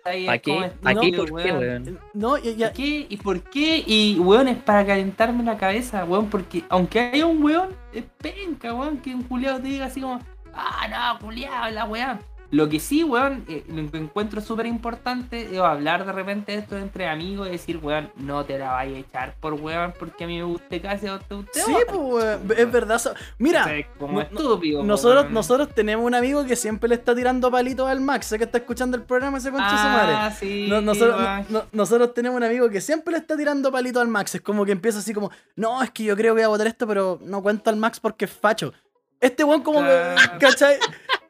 ¿Cachai? 0.05 0.27
¿Para 0.27 0.39
qué? 0.39 0.71
¿Para 0.83 1.01
qué? 1.01 1.07
estúpido, 1.09 1.27
¿Por 1.27 1.43
qué, 1.43 1.53
weón. 1.53 1.83
weón? 1.85 1.99
No, 2.15 2.39
ya, 2.39 2.51
ya- 2.53 2.67
¿Por 2.69 2.77
qué? 2.77 3.07
¿Y 3.09 3.17
por 3.17 3.41
qué? 3.43 3.85
Y 3.87 4.19
weón, 4.19 4.49
es 4.49 4.57
para 4.59 4.87
calentarme 4.87 5.43
la 5.45 5.57
cabeza, 5.57 6.05
weón, 6.05 6.29
porque 6.31 6.65
aunque 6.69 7.01
haya 7.01 7.27
un 7.27 7.43
weón, 7.43 7.69
es 7.93 8.05
penca, 8.19 8.73
weón, 8.75 8.99
que 8.99 9.15
un 9.15 9.23
culiado 9.25 9.61
te 9.61 9.69
diga 9.69 9.87
así 9.87 10.01
como, 10.01 10.21
ah, 10.55 11.13
no, 11.15 11.19
culiado, 11.27 11.71
la 11.71 11.85
weá. 11.85 12.19
Lo 12.53 12.69
que 12.69 12.81
sí, 12.81 13.05
weón, 13.05 13.45
eh, 13.49 13.65
lo 13.69 13.89
que 13.91 13.99
encuentro 13.99 14.41
súper 14.41 14.67
importante 14.67 15.49
es 15.55 15.59
hablar 15.61 16.05
de 16.05 16.11
repente 16.13 16.51
de 16.53 16.59
esto 16.59 16.77
entre 16.77 17.09
amigos 17.09 17.47
y 17.47 17.53
decir, 17.53 17.79
weón, 17.81 18.11
no 18.17 18.45
te 18.45 18.59
la 18.59 18.73
vayas 18.73 18.97
a 18.97 18.99
echar 18.99 19.35
por 19.39 19.55
weón 19.55 19.95
porque 19.99 20.25
a 20.25 20.27
mí 20.27 20.37
me 20.39 20.43
guste 20.45 20.81
casi 20.81 21.07
o 21.07 21.19
te 21.21 21.35
guste 21.37 21.61
Sí, 21.61 21.73
pues, 21.87 21.99
weón, 22.01 22.53
es 22.57 22.73
verdad. 22.73 23.01
Mira, 23.39 23.67
como 23.99 24.15
no- 24.15 24.21
estúpido. 24.23 24.81
po, 24.81 24.87
nosotros, 24.87 25.23
weón. 25.23 25.35
nosotros 25.35 25.69
tenemos 25.75 26.05
un 26.05 26.15
amigo 26.15 26.45
que 26.45 26.57
siempre 26.57 26.89
le 26.89 26.97
está 26.97 27.15
tirando 27.15 27.51
palitos 27.53 27.89
al 27.89 28.01
Max. 28.01 28.27
Sé 28.27 28.37
que 28.39 28.45
está 28.45 28.59
escuchando 28.59 28.97
el 28.97 29.05
programa 29.05 29.39
ese 29.39 29.51
concha 29.53 29.69
su 29.71 29.75
madre. 29.89 30.15
Ah, 30.17 30.31
sí, 30.37 30.67
No- 30.69 30.81
nosotros, 30.81 31.21
no- 31.51 31.65
nosotros 31.71 32.15
tenemos 32.15 32.37
un 32.37 32.43
amigo 32.43 32.69
que 32.69 32.81
siempre 32.81 33.13
le 33.13 33.19
está 33.19 33.37
tirando 33.37 33.71
palito 33.71 34.01
al 34.01 34.09
Max. 34.09 34.35
Es 34.35 34.41
como 34.41 34.65
que 34.65 34.73
empieza 34.73 34.99
así 34.99 35.15
como, 35.15 35.31
no, 35.55 35.81
es 35.85 35.91
que 35.93 36.03
yo 36.03 36.17
creo 36.17 36.35
que 36.35 36.41
voy 36.41 36.45
a 36.45 36.49
votar 36.49 36.67
esto, 36.67 36.85
pero 36.87 37.21
no 37.23 37.43
cuento 37.43 37.71
al 37.71 37.77
Max 37.77 38.01
porque 38.01 38.25
es 38.25 38.33
facho. 38.33 38.73
Este 39.21 39.45
weón 39.45 39.63
como 39.63 39.81
Claro. 39.81 40.17
que, 40.33 40.39
¿cachai? 40.47 40.79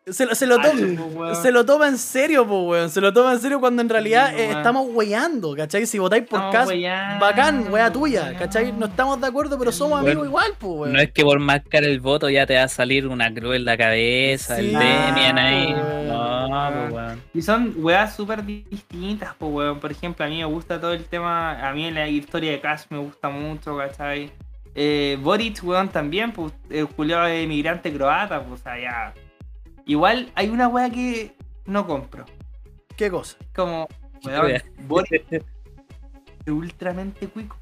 Se, 0.07 0.27
lo- 0.27 0.35
se 0.35 0.47
lo 0.47 0.57
toma. 0.59 0.81
po, 0.97 1.05
weón. 1.21 1.37
Se 1.37 1.53
lo 1.53 1.65
toma 1.67 1.87
en 1.87 1.99
serio, 1.99 2.47
po, 2.47 2.63
weón. 2.63 2.91
Se 2.91 3.01
lo 3.01 3.13
toma 3.13 3.33
en 3.35 3.39
serio 3.39 3.61
cuando 3.61 3.83
en 3.83 3.89
realidad 3.89 4.31
Sí, 4.31 4.41
eh, 4.41 4.51
estamos 4.51 4.89
weyando, 4.93 5.55
¿cachai? 5.55 5.87
Si 5.87 5.99
votáis 5.99 6.25
por 6.27 6.41
weyando, 6.67 7.25
bacán, 7.25 7.71
wea 7.73 7.93
tuya. 7.93 8.35
¿cachai? 8.37 8.73
No 8.73 8.87
estamos 8.87 9.21
de 9.21 9.27
acuerdo, 9.29 9.59
pero 9.59 9.71
somos 9.71 10.01
Bueno, 10.01 10.07
amigos 10.23 10.27
igual, 10.27 10.53
po, 10.59 10.69
weón. 10.73 10.95
No 10.95 11.01
es 11.01 11.13
que 11.13 11.23
por 11.23 11.39
marcar 11.39 11.85
el 11.85 12.01
voto 12.01 12.29
ya 12.31 12.47
te 12.47 12.57
va 12.57 12.65
a 12.65 12.69
salir 12.69 13.07
una 13.07 13.33
cruz 13.33 13.57
en 13.57 13.65
la 13.67 13.77
cabeza, 13.77 14.57
Sí. 14.57 14.63
el 14.63 14.73
Demian 14.73 15.39
ahí. 15.39 15.75
Ah, 15.77 16.47
No, 16.49 16.49
weón. 16.49 16.73
pues 16.91 16.93
weón. 16.95 17.23
Y 17.35 17.43
son 17.43 17.75
weas 17.77 18.17
súper 18.17 18.45
distintas, 18.45 19.35
pues 19.39 19.53
weón. 19.53 19.81
Por 19.81 19.93
ejemplo, 19.93 20.25
a 20.25 20.29
mí 20.29 20.39
me 20.39 20.45
gusta 20.47 20.81
todo 20.81 20.93
el 20.95 21.05
tema. 21.05 21.69
A 21.69 21.73
mí 21.73 21.91
la 21.91 22.09
historia 22.09 22.51
de 22.53 22.61
Cash 22.61 22.85
me 22.91 22.99
gusta 22.99 23.29
mucho, 23.29 23.77
¿cachai? 23.77 24.33
Eh, 24.75 25.19
Boric, 25.21 25.63
weón, 25.63 25.89
también, 25.89 26.33
pues 26.33 26.53
el 26.71 26.89
culiado 26.89 27.25
de 27.27 27.43
emigrante 27.43 27.93
croata, 27.93 28.43
pues 28.43 28.61
o 28.61 28.63
sea, 28.65 28.81
ya. 28.81 29.15
Igual 29.91 30.31
hay 30.37 30.49
una 30.51 30.69
wea 30.69 30.89
que 30.89 31.35
no 31.65 31.85
compro. 31.85 32.25
¿Qué 32.97 33.11
cosa? 33.11 33.37
Como, 33.53 33.89
weón, 34.25 34.53
Boric 34.87 35.25
es 35.33 35.43
ultramente 36.47 37.27
cuico. 37.27 37.57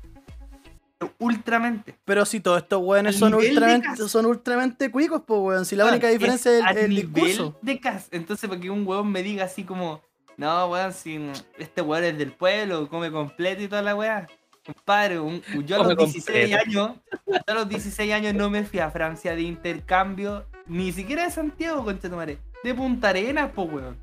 Ultramente. 1.18 1.94
Pero 2.04 2.26
si 2.26 2.40
todos 2.40 2.62
estos 2.62 2.82
weones 2.82 3.16
son 3.16 3.32
ultramente, 3.34 3.96
son 4.08 4.26
ultramente 4.26 4.90
cuicos, 4.90 5.22
pues 5.26 5.40
weón. 5.40 5.64
Si 5.64 5.74
la 5.74 5.84
Weón, 5.84 5.94
única 5.94 6.08
diferencia 6.08 6.58
es, 6.58 6.76
el, 6.76 6.76
el 6.76 6.96
discurso. 6.96 7.56
de 7.62 7.80
casa. 7.80 8.08
Entonces, 8.10 8.46
para 8.48 8.60
que 8.60 8.68
un 8.68 8.86
weón 8.86 9.10
me 9.10 9.22
diga 9.22 9.44
así 9.44 9.62
como, 9.64 10.02
no, 10.36 10.66
weón, 10.68 10.92
si 10.92 11.18
este 11.56 11.80
weón 11.80 12.04
es 12.04 12.18
del 12.18 12.32
pueblo, 12.32 12.88
come 12.90 13.10
completo 13.10 13.62
y 13.62 13.68
toda 13.68 13.80
la 13.82 13.94
weá. 13.94 14.26
Compadre, 14.66 15.18
un- 15.18 15.40
yo 15.64 15.76
a 15.76 15.78
los 15.86 15.96
16 15.96 16.24
completo. 16.50 16.56
años, 16.66 16.96
yo 17.26 17.34
a 17.46 17.54
los 17.54 17.68
16 17.70 18.12
años 18.12 18.34
no 18.34 18.50
me 18.50 18.64
fui 18.64 18.80
a 18.80 18.90
Francia 18.90 19.34
de 19.34 19.42
intercambio, 19.42 20.44
ni 20.68 20.92
siquiera 20.92 21.24
de 21.24 21.30
Santiago, 21.30 21.84
concha 21.84 22.08
tu 22.08 22.16
madre, 22.16 22.38
de 22.64 22.74
Punta 22.74 23.08
Arenas, 23.10 23.50
po 23.52 23.62
weón. 23.64 23.96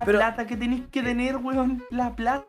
La 0.00 0.06
Pero- 0.06 0.18
plata 0.18 0.46
que 0.46 0.56
tenéis 0.56 0.82
que 0.90 1.02
tener, 1.02 1.36
weón, 1.36 1.84
la 1.90 2.14
plata. 2.16 2.46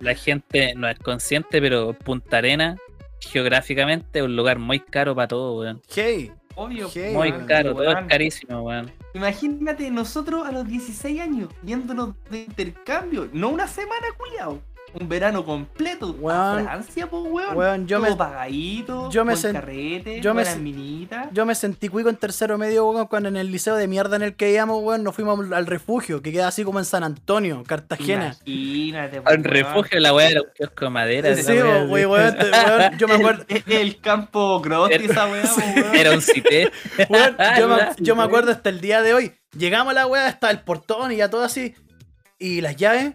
La 0.00 0.14
gente 0.14 0.74
no 0.74 0.88
es 0.88 0.98
consciente, 0.98 1.60
pero 1.60 1.94
Punta 1.94 2.38
Arena, 2.38 2.76
geográficamente, 3.20 4.18
es 4.18 4.24
un 4.24 4.36
lugar 4.36 4.58
muy 4.58 4.80
caro 4.80 5.14
para 5.14 5.28
todo, 5.28 5.58
weón. 5.60 5.80
Hey, 5.94 6.32
Obvio, 6.56 6.90
Hey, 6.92 7.14
Muy 7.14 7.32
caro, 7.46 7.72
todo 7.72 7.84
weón. 7.84 7.98
es 7.98 8.08
carísimo, 8.08 8.60
weón. 8.62 8.90
Imagínate 9.14 9.90
nosotros 9.90 10.46
a 10.46 10.52
los 10.52 10.66
16 10.66 11.20
años 11.20 11.48
yéndonos 11.62 12.14
de 12.28 12.38
intercambio, 12.42 13.28
no 13.32 13.48
una 13.50 13.66
semana 13.66 14.06
culiao, 14.18 14.60
un 14.94 15.08
verano 15.08 15.44
completo 15.44 16.10
Weón. 16.18 16.60
a 16.60 16.62
Francia, 16.64 17.08
pues 17.08 17.22
weón. 17.26 17.56
weón, 17.56 17.86
yo 17.86 17.98
Todo 17.98 18.10
me, 18.10 18.16
pagadito, 18.16 19.10
yo 19.10 19.24
me 19.24 19.34
sen- 19.34 19.52
carrete, 19.52 20.20
yo 20.20 20.34
me 20.34 20.44
minitas. 20.56 21.28
yo 21.32 21.46
me 21.46 21.54
sentí 21.54 21.88
cuico 21.88 22.08
en 22.08 22.16
tercero 22.16 22.58
medio, 22.58 22.88
weón, 22.88 23.06
cuando 23.06 23.28
en 23.28 23.36
el 23.36 23.50
liceo 23.52 23.76
de 23.76 23.86
mierda 23.88 24.16
en 24.16 24.22
el 24.22 24.34
que 24.34 24.52
íbamos, 24.52 24.82
weón, 24.82 25.02
nos 25.04 25.14
fuimos 25.14 25.50
al 25.52 25.66
refugio, 25.66 26.22
que 26.22 26.32
queda 26.32 26.48
así 26.48 26.64
como 26.64 26.78
en 26.78 26.84
San 26.84 27.04
Antonio, 27.04 27.62
Cartagena. 27.66 28.36
Imagínate, 28.44 29.20
pues, 29.22 29.32
weón. 29.36 29.44
refugio, 29.44 30.00
la 30.00 30.14
weá 30.14 30.28
era 30.30 30.40
un 30.42 30.48
kiosco 30.54 30.84
de 30.86 30.90
madera. 30.90 31.36
Sí, 31.36 31.54
la 31.54 31.64
weá, 31.84 31.84
weón, 31.86 32.10
weón, 32.10 32.98
yo 32.98 33.08
me 33.08 33.14
acuerdo, 33.14 33.44
El, 33.48 33.62
el 33.66 34.00
campo 34.00 34.60
Grotti, 34.60 34.94
Era- 34.94 35.04
esa 35.04 35.26
weá, 35.26 35.42
weón. 35.56 35.94
Era 35.94 36.10
un 36.12 36.20
cité. 36.22 36.70
weón, 37.08 37.36
yo, 37.58 37.68
me, 37.68 37.76
yo 37.98 38.16
me 38.16 38.22
acuerdo 38.22 38.50
hasta 38.52 38.68
el 38.68 38.80
día 38.80 39.02
de 39.02 39.14
hoy. 39.14 39.32
Llegamos 39.56 39.90
a 39.92 39.94
la 39.94 40.06
weá, 40.06 40.28
está 40.28 40.50
el 40.50 40.60
portón 40.60 41.12
y 41.12 41.16
ya 41.16 41.28
todo 41.28 41.42
así. 41.42 41.74
Y 42.38 42.60
las 42.60 42.76
llaves. 42.76 43.14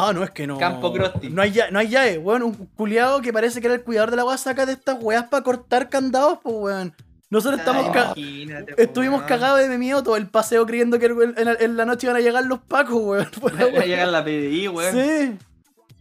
Ah, 0.00 0.12
no, 0.12 0.22
es 0.22 0.30
que 0.30 0.46
no. 0.46 0.58
Campo 0.58 0.92
Crosti. 0.92 1.28
No 1.30 1.42
hay, 1.42 1.50
lla- 1.52 1.70
no 1.70 1.78
hay 1.78 1.88
llave, 1.88 2.18
weón. 2.18 2.42
Un 2.42 2.54
culiado 2.76 3.20
que 3.20 3.32
parece 3.32 3.60
que 3.60 3.66
era 3.66 3.74
el 3.74 3.82
cuidador 3.82 4.10
de 4.10 4.16
la 4.16 4.24
weá 4.24 4.36
saca 4.38 4.64
de 4.66 4.72
estas 4.72 4.96
weas 5.02 5.24
para 5.28 5.42
cortar 5.42 5.88
candados, 5.88 6.38
pues, 6.42 6.54
weón. 6.56 6.94
Nosotros 7.30 7.60
estamos 7.60 7.90
ca- 7.90 8.14
Imagínate, 8.16 8.74
Estuvimos 8.82 9.18
weón. 9.18 9.28
cagados 9.28 9.60
de 9.68 9.76
miedo 9.78 10.02
todo 10.02 10.16
el 10.16 10.28
paseo 10.28 10.64
creyendo 10.66 10.98
que 10.98 11.06
en, 11.06 11.76
la 11.76 11.84
noche 11.84 12.06
iban 12.06 12.16
a 12.16 12.20
llegar 12.20 12.44
los 12.46 12.60
pacos, 12.60 12.94
weón. 13.02 13.28
Va 13.42 13.80
a 13.82 13.86
llegar 13.86 14.08
la 14.08 14.24
PDI, 14.24 14.68
weón. 14.68 14.94
Sí. 14.94 15.36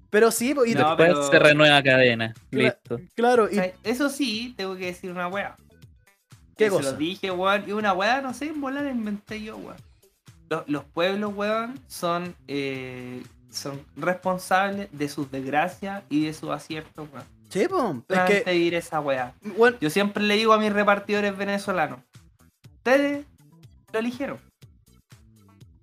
Pero 0.09 0.31
sí, 0.31 0.51
y 0.51 0.53
No, 0.53 0.63
Después 0.63 0.95
pero- 0.97 1.29
se 1.29 1.39
renueva 1.39 1.83
cadena. 1.83 2.33
Cla- 2.51 2.63
Listo. 2.63 2.99
claro, 3.15 3.49
y 3.51 3.59
eso 3.83 4.09
sí, 4.09 4.53
tengo 4.55 4.75
que 4.77 4.85
decir 4.85 5.11
una 5.11 5.27
weá. 5.27 5.55
¿Qué 6.55 6.65
Que 6.65 6.69
cosa? 6.69 6.83
Se 6.85 6.91
lo 6.93 6.97
dije, 6.97 7.29
weón. 7.31 7.63
Y 7.67 7.71
una 7.73 7.93
weá, 7.93 8.21
no 8.21 8.33
sé, 8.33 8.45
en 8.45 8.61
volar 8.61 8.83
la 8.85 8.91
inventé 8.91 9.41
yo, 9.41 9.57
weón. 9.57 9.75
Los, 10.49 10.63
los 10.69 10.85
pueblos, 10.85 11.33
weón, 11.35 11.77
son, 11.87 12.33
eh, 12.47 13.21
son 13.57 13.81
responsables 13.95 14.87
de 14.91 15.09
sus 15.09 15.29
desgracias 15.31 16.03
y 16.09 16.25
de 16.25 16.33
sus 16.33 16.49
aciertos, 16.51 17.07
weón. 17.11 17.25
sí, 17.49 17.67
po, 17.67 18.03
es 18.09 18.43
que, 18.43 18.77
esa 18.77 18.99
weá. 18.99 19.33
Yo 19.81 19.89
siempre 19.89 20.23
le 20.23 20.35
digo 20.35 20.53
a 20.53 20.57
mis 20.59 20.71
repartidores 20.71 21.35
venezolanos, 21.37 21.99
ustedes 22.77 23.25
lo 23.93 23.99
eligieron. 23.99 24.37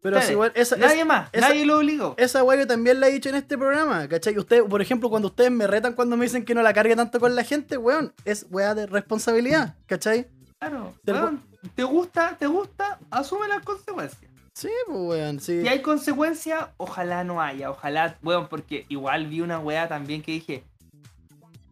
pero 0.00 0.18
ustedes. 0.18 0.36
weón, 0.36 0.52
esa, 0.54 0.76
Nadie 0.76 1.04
más, 1.04 1.30
esa- 1.32 1.48
nadie 1.48 1.64
lo 1.66 1.78
obligó. 1.78 2.14
esa 2.18 2.42
weá 2.44 2.58
que 2.58 2.66
también 2.66 3.00
la 3.00 3.08
he 3.08 3.12
dicho 3.12 3.28
en 3.30 3.34
este 3.36 3.56
programa, 3.56 4.06
¿cachai? 4.08 4.36
Ustedes, 4.38 4.62
por 4.68 4.80
ejemplo, 4.82 5.08
cuando 5.10 5.28
ustedes 5.28 5.50
me 5.50 5.66
retan 5.66 5.94
cuando 5.94 6.16
me 6.16 6.24
dicen 6.26 6.44
que 6.44 6.54
no 6.54 6.62
la 6.62 6.72
cargue 6.74 6.94
tanto 6.96 7.18
con 7.20 7.34
la 7.34 7.42
gente, 7.44 7.76
weón, 7.78 8.12
es 8.24 8.46
weá 8.50 8.74
de 8.74 8.86
responsabilidad, 8.86 9.76
¿cachai? 9.86 10.26
Claro, 10.58 10.94
weón, 11.06 11.42
te 11.74 11.82
gusta, 11.84 12.36
te 12.38 12.46
gusta, 12.46 12.98
asume 13.10 13.48
las 13.48 13.62
consecuencias. 13.64 14.30
Sí, 14.54 14.68
pues, 14.86 14.98
weón, 14.98 15.40
sí. 15.40 15.62
Si 15.62 15.68
hay 15.68 15.82
consecuencias, 15.82 16.68
ojalá 16.76 17.24
no 17.24 17.40
haya, 17.40 17.70
ojalá, 17.70 18.16
weón, 18.22 18.46
porque 18.48 18.86
igual 18.88 19.26
vi 19.26 19.40
una 19.40 19.58
weá 19.58 19.88
también 19.88 20.22
que 20.22 20.32
dije, 20.32 20.64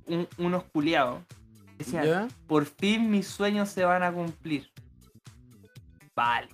un- 0.07 0.27
unos 0.39 0.65
culiados, 0.73 1.21
decían, 1.79 2.05
¿Ya? 2.05 2.29
por 2.49 2.67
fin 2.67 3.09
mis 3.11 3.29
sueños 3.29 3.69
se 3.69 3.85
van 3.85 4.03
a 4.03 4.13
cumplir. 4.13 4.69
Vale. 6.15 6.49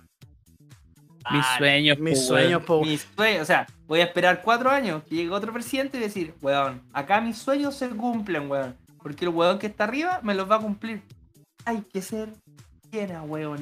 Mis 1.31 1.45
sueños, 1.57 1.99
Mis 1.99 2.19
po, 2.19 2.25
sueños, 2.25 2.63
po. 2.63 2.81
Mis 2.81 3.07
sueños, 3.15 3.41
o 3.41 3.45
sea, 3.45 3.67
voy 3.87 3.99
a 3.99 4.05
esperar 4.05 4.41
cuatro 4.41 4.69
años 4.69 5.03
que 5.03 5.15
llegue 5.15 5.29
otro 5.31 5.51
presidente 5.51 5.97
y 5.97 6.01
decir, 6.01 6.33
weón, 6.41 6.81
acá 6.93 7.21
mis 7.21 7.37
sueños 7.37 7.75
se 7.75 7.89
cumplen, 7.89 8.49
weón. 8.49 8.75
Porque 9.01 9.25
el 9.25 9.29
weón 9.29 9.59
que 9.59 9.67
está 9.67 9.83
arriba 9.85 10.19
me 10.23 10.33
los 10.33 10.49
va 10.49 10.55
a 10.55 10.59
cumplir. 10.61 11.01
Hay 11.65 11.81
que 11.81 12.01
ser 12.01 12.29
bien. 12.91 13.13
No, 13.13 13.23
weón. 13.25 13.59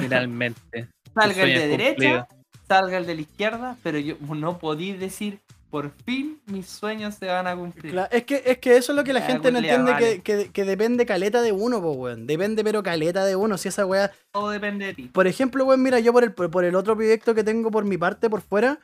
Finalmente. 0.00 0.88
Salga 1.14 1.42
el 1.42 1.54
de 1.54 1.68
derecha, 1.68 1.90
cumplido. 1.94 2.28
salga 2.68 2.96
el 2.98 3.06
de 3.06 3.14
la 3.14 3.20
izquierda, 3.22 3.76
pero 3.82 3.98
yo 3.98 4.16
no 4.20 4.58
podí 4.58 4.92
decir, 4.92 5.40
por 5.70 5.90
fin 6.04 6.40
mis 6.46 6.66
sueños 6.66 7.14
se 7.14 7.26
van 7.26 7.46
a 7.46 7.54
cumplir. 7.56 7.96
Es 8.10 8.24
que, 8.24 8.42
es 8.44 8.58
que 8.58 8.76
eso 8.76 8.92
es 8.92 8.96
lo 8.96 9.04
que 9.04 9.12
la 9.12 9.20
Ah, 9.20 9.26
gente 9.26 9.52
no 9.52 9.58
entiende, 9.58 9.92
vale. 9.92 10.20
que, 10.22 10.22
que, 10.44 10.50
que 10.52 10.64
depende 10.64 11.06
caleta 11.06 11.42
de 11.42 11.52
uno, 11.52 11.80
po, 11.80 11.92
weón. 11.92 12.26
Depende, 12.26 12.64
pero 12.64 12.82
caleta 12.82 13.24
de 13.24 13.36
uno. 13.36 13.56
Si 13.58 13.68
esa 13.68 13.86
weá. 13.86 14.10
Todo 14.32 14.50
depende 14.50 14.86
de 14.86 14.94
ti. 14.94 15.02
Por 15.12 15.26
ejemplo, 15.26 15.64
weón, 15.64 15.82
mira, 15.82 16.00
yo 16.00 16.12
por 16.12 16.24
el, 16.24 16.32
por 16.32 16.64
el 16.64 16.74
otro 16.74 16.96
proyecto 16.96 17.34
que 17.34 17.44
tengo 17.44 17.70
por 17.70 17.84
mi 17.84 17.96
parte, 17.98 18.28
por 18.28 18.40
fuera, 18.40 18.80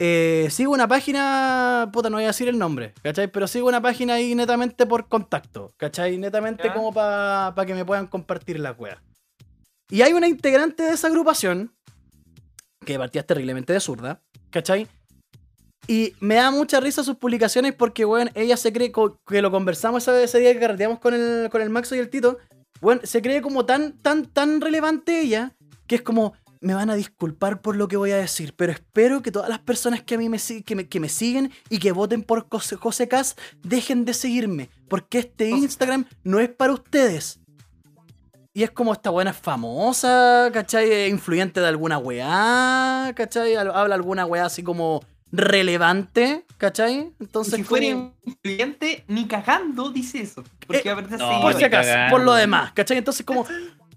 eh, 0.00 0.48
sigo 0.50 0.72
una 0.72 0.88
página. 0.88 1.88
Puta, 1.92 2.10
no 2.10 2.16
voy 2.16 2.24
a 2.24 2.28
decir 2.28 2.48
el 2.48 2.58
nombre, 2.58 2.94
¿cachai? 3.02 3.28
Pero 3.28 3.46
sigo 3.46 3.68
una 3.68 3.80
página 3.80 4.14
ahí 4.14 4.34
netamente 4.34 4.86
por 4.86 5.06
contacto, 5.08 5.72
¿cachai? 5.76 6.18
Netamente 6.18 6.64
Ya. 6.64 6.74
como 6.74 6.92
para 6.92 7.54
que 7.64 7.74
me 7.74 7.84
puedan 7.84 8.08
compartir 8.08 8.58
las 8.58 8.76
weas. 8.76 8.98
Y 9.94 10.02
hay 10.02 10.12
una 10.12 10.26
integrante 10.26 10.82
de 10.82 10.90
esa 10.90 11.06
agrupación, 11.06 11.72
que 12.84 12.98
partía 12.98 13.24
terriblemente 13.24 13.72
de 13.72 13.78
zurda, 13.78 14.20
¿cachai? 14.50 14.88
Y 15.86 16.14
me 16.18 16.34
da 16.34 16.50
mucha 16.50 16.80
risa 16.80 17.04
sus 17.04 17.14
publicaciones 17.14 17.74
porque, 17.74 18.04
weón, 18.04 18.28
ella 18.34 18.56
se 18.56 18.72
cree 18.72 18.90
que 18.90 19.40
lo 19.40 19.50
conversamos 19.52 20.08
ese, 20.08 20.40
día 20.40 20.52
que 20.52 20.58
carreteamos 20.58 20.98
con 20.98 21.14
el, 21.14 21.48
con 21.48 21.62
el 21.62 21.70
Maxo 21.70 21.94
y 21.94 22.00
el 22.00 22.10
Tito. 22.10 22.38
Weón, 22.80 23.02
se 23.04 23.22
cree 23.22 23.40
como 23.40 23.66
tan, 23.66 23.92
tan, 23.98 24.26
tan 24.26 24.60
relevante 24.60 25.20
ella 25.20 25.52
que 25.86 25.94
es 25.94 26.02
como, 26.02 26.32
me 26.60 26.74
van 26.74 26.90
a 26.90 26.96
disculpar 26.96 27.62
por 27.62 27.76
lo 27.76 27.86
que 27.86 27.96
voy 27.96 28.10
a 28.10 28.16
decir, 28.16 28.52
pero 28.56 28.72
espero 28.72 29.22
que 29.22 29.30
todas 29.30 29.48
las 29.48 29.60
personas 29.60 30.02
que 30.02 30.16
a 30.16 30.18
mí 30.18 30.28
me, 30.28 30.38
que 30.64 30.74
me, 30.74 30.88
que 30.88 30.98
me 30.98 31.08
siguen 31.08 31.52
y 31.70 31.78
que 31.78 31.92
voten 31.92 32.24
por 32.24 32.48
José, 32.50 32.74
José 32.74 33.06
Cas 33.06 33.36
dejen 33.62 34.04
de 34.04 34.14
seguirme, 34.14 34.70
porque 34.88 35.20
este 35.20 35.50
Instagram 35.50 36.04
no 36.24 36.40
es 36.40 36.48
para 36.48 36.72
ustedes. 36.72 37.43
Y 38.56 38.62
es 38.62 38.70
como 38.70 38.92
esta 38.92 39.10
buena 39.10 39.32
es 39.32 39.36
famosa, 39.36 40.48
¿cachai? 40.52 41.08
Influyente 41.08 41.60
de 41.60 41.66
alguna 41.66 41.98
weá, 41.98 43.12
¿cachai? 43.16 43.54
Hab- 43.54 43.72
Habla 43.74 43.96
alguna 43.96 44.26
weá 44.26 44.44
así 44.46 44.62
como 44.62 45.02
relevante, 45.32 46.44
¿cachai? 46.56 47.12
Y 47.18 47.24
Entonces, 47.24 47.54
si 47.54 47.64
fuera 47.64 47.86
como- 47.92 48.14
influyente, 48.24 49.04
ni 49.08 49.26
cagando 49.26 49.90
dice 49.90 50.20
eso. 50.20 50.44
Porque 50.68 50.88
Eh, 50.88 50.92
aparte 50.92 51.16
no, 51.16 51.28
sí, 51.28 51.42
por 51.42 51.54
si 51.54 51.64
acaso, 51.64 51.88
cagando. 51.90 52.16
por 52.16 52.24
lo 52.24 52.34
demás, 52.34 52.72
¿cachai? 52.72 52.96
Entonces 52.98 53.26
como... 53.26 53.44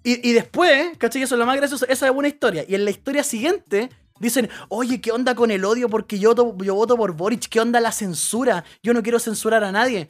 Y, 0.03 0.28
y 0.28 0.34
después, 0.34 0.97
¿cachai? 0.97 1.22
Eso 1.22 1.36
es 1.36 1.39
lo 1.39 1.45
más 1.45 1.58
gracioso, 1.58 1.86
esa 1.88 2.08
es 2.08 2.12
una 2.16 2.28
historia. 2.28 2.64
Y 2.68 2.74
en 2.76 2.84
la 2.86 2.89
historia 2.91 3.24
siguiente 3.24 3.89
dicen, 4.20 4.49
oye, 4.70 5.01
¿qué 5.01 5.12
onda 5.12 5.36
con 5.36 5.51
el 5.51 5.66
odio? 5.66 5.88
Porque 5.89 6.18
yo, 6.18 6.34
yo 6.58 6.74
voto 6.76 6.97
por 6.97 7.12
Boric, 7.14 7.47
¿qué 7.47 7.60
onda 7.60 7.80
la 7.80 7.91
censura? 7.91 8.64
Yo 8.82 8.93
no 8.95 9.03
quiero 9.03 9.20
censurar 9.20 9.64
a 9.64 9.72
nadie. 9.72 10.10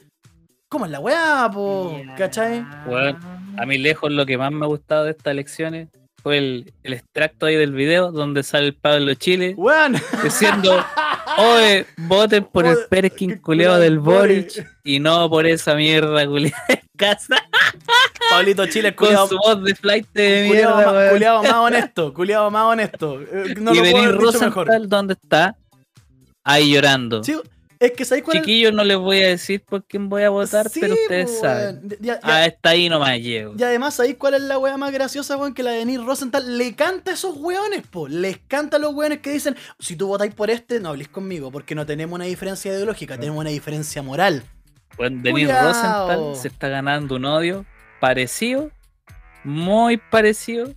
¿Cómo 0.70 0.84
es 0.86 0.90
la 0.90 1.00
weá, 1.00 1.50
po? 1.52 2.00
¿Cachai? 2.16 2.64
Bueno, 2.86 3.18
A 3.60 3.66
mí 3.66 3.78
lejos 3.78 4.10
lo 4.12 4.24
que 4.26 4.38
más 4.38 4.52
me 4.52 4.64
ha 4.64 4.68
gustado 4.68 5.04
de 5.04 5.10
estas 5.12 5.32
elecciones 5.32 5.88
fue 6.22 6.38
el, 6.38 6.72
el 6.82 6.92
extracto 6.94 7.46
ahí 7.46 7.56
del 7.56 7.72
video 7.72 8.10
donde 8.12 8.42
sale 8.42 8.66
el 8.66 8.74
Pablo 8.74 9.14
Chile 9.14 9.54
diciendo, 10.22 10.84
oye, 11.38 11.86
voten 11.96 12.44
por 12.44 12.66
el 12.66 12.76
Perkin 12.90 13.38
culeado 13.38 13.78
del 13.78 13.98
Boric". 13.98 14.66
Y 14.84 14.98
no 15.00 15.28
por 15.30 15.46
esa 15.46 15.74
mierda 15.74 16.26
culiada 16.26 16.64
de 16.68 16.82
casa 16.96 17.36
Pablito 18.30 18.66
Chile, 18.66 18.94
con 18.94 19.08
su 19.28 19.36
voz 19.38 19.62
de 19.62 19.74
flight 19.74 20.06
de 20.12 20.46
culiao 20.48 20.76
mierda, 20.76 20.92
ma- 21.04 21.10
culiao 21.10 21.42
más 21.42 21.52
honesto, 21.54 22.12
culiado 22.14 22.50
más 22.50 22.64
honesto. 22.64 23.20
Eh, 23.32 23.54
No 23.58 23.72
y 23.72 23.76
lo 23.76 23.82
puedo 23.90 23.96
haber 24.04 24.18
dicho 24.18 24.40
mejor. 24.44 24.88
¿dónde 24.88 25.14
está? 25.14 25.56
Ahí 26.44 26.72
llorando. 26.72 27.22
Sí, 27.24 27.36
es 27.80 27.92
que 27.92 28.04
¿sabéis 28.04 28.24
cuál 28.24 28.36
es? 28.38 28.42
Chiquillos, 28.42 28.72
no 28.72 28.82
les 28.84 28.96
voy 28.96 29.22
a 29.22 29.28
decir 29.28 29.62
por 29.64 29.84
quién 29.84 30.08
voy 30.08 30.22
a 30.22 30.30
votar, 30.30 30.68
Sí, 30.68 30.80
pero 30.80 30.94
ustedes 30.94 31.38
saben. 31.40 31.88
Ya- 32.00 32.20
ya- 32.20 32.44
Hasta 32.44 32.70
ahí 32.70 32.88
nomás 32.88 33.18
llego. 33.20 33.54
Y 33.58 33.62
además, 33.62 33.94
¿sabéis 33.94 34.16
cuál 34.16 34.34
es 34.34 34.42
la 34.42 34.58
wea 34.58 34.76
más 34.76 34.92
graciosa, 34.92 35.36
weón? 35.36 35.54
Que 35.54 35.62
la 35.62 35.70
de 35.72 35.78
Denis 35.78 36.02
Rosenthal 36.04 36.58
le 36.58 36.74
canta 36.74 37.10
a 37.12 37.14
esos 37.14 37.36
weones, 37.36 37.86
po. 37.86 38.08
Les 38.08 38.38
canta 38.38 38.76
a 38.76 38.80
los 38.80 38.94
weones 38.94 39.20
que 39.20 39.30
dicen, 39.30 39.56
si 39.78 39.96
tú 39.96 40.08
votáis 40.08 40.34
por 40.34 40.50
este, 40.50 40.80
no 40.80 40.88
habléis 40.90 41.08
conmigo, 41.08 41.50
porque 41.50 41.74
no 41.74 41.86
tenemos 41.86 42.14
una 42.16 42.24
diferencia 42.24 42.72
ideológica, 42.72 43.16
tenemos 43.18 43.40
una 43.40 43.50
diferencia 43.50 44.02
moral. 44.02 44.42
Bueno, 44.96 45.20
Culeao. 45.30 45.68
Rosenthal 45.68 46.36
se 46.36 46.48
está 46.48 46.68
ganando 46.68 47.16
un 47.16 47.24
odio 47.24 47.64
parecido, 48.00 48.70
muy 49.44 49.96
parecido 49.98 50.72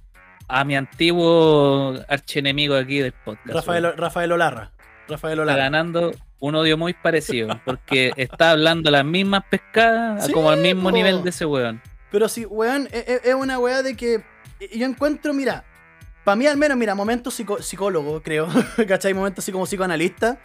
a 0.48 0.64
mi 0.64 0.76
antiguo 0.76 1.96
archienemigo 2.08 2.76
aquí 2.76 3.00
del 3.00 3.14
podcast. 3.14 3.48
Rafael. 3.56 3.94
Rafael 3.98 4.32
Olarra. 4.32 4.72
Rafael 5.08 5.34
Está 5.34 5.44
Olarra. 5.44 5.64
ganando 5.64 6.12
un 6.42 6.56
odio 6.56 6.78
muy 6.78 6.94
parecido, 6.94 7.62
porque 7.64 8.12
está 8.18 8.52
hablando 8.52 8.92
las 8.92 9.06
mismas 9.06 9.44
pescadas, 9.50 10.26
Sí, 10.26 10.34
como 10.34 10.50
al 10.50 10.60
mismo 10.60 10.90
po. 10.90 10.92
nivel 10.92 11.24
de 11.24 11.30
ese 11.30 11.46
weón. 11.46 11.82
Pero 12.12 12.28
sí, 12.28 12.46
weón, 12.46 12.88
es, 12.92 13.08
es- 13.08 13.22
es 13.26 13.34
una 13.36 13.58
weá 13.60 13.82
de 13.84 13.96
que 13.96 14.22
yo 14.74 14.86
encuentro, 14.86 15.34
mira, 15.34 15.64
para 16.26 16.36
mí 16.36 16.46
al 16.48 16.58
menos, 16.58 16.78
mira, 16.78 16.94
momento 16.96 17.32
psico- 17.32 17.62
psicólogo, 17.62 18.22
creo, 18.22 18.48
¿cachai? 18.88 19.14
Momento 19.14 19.40
así 19.40 19.52
como 19.54 19.66
psicoanalista. 19.66 20.38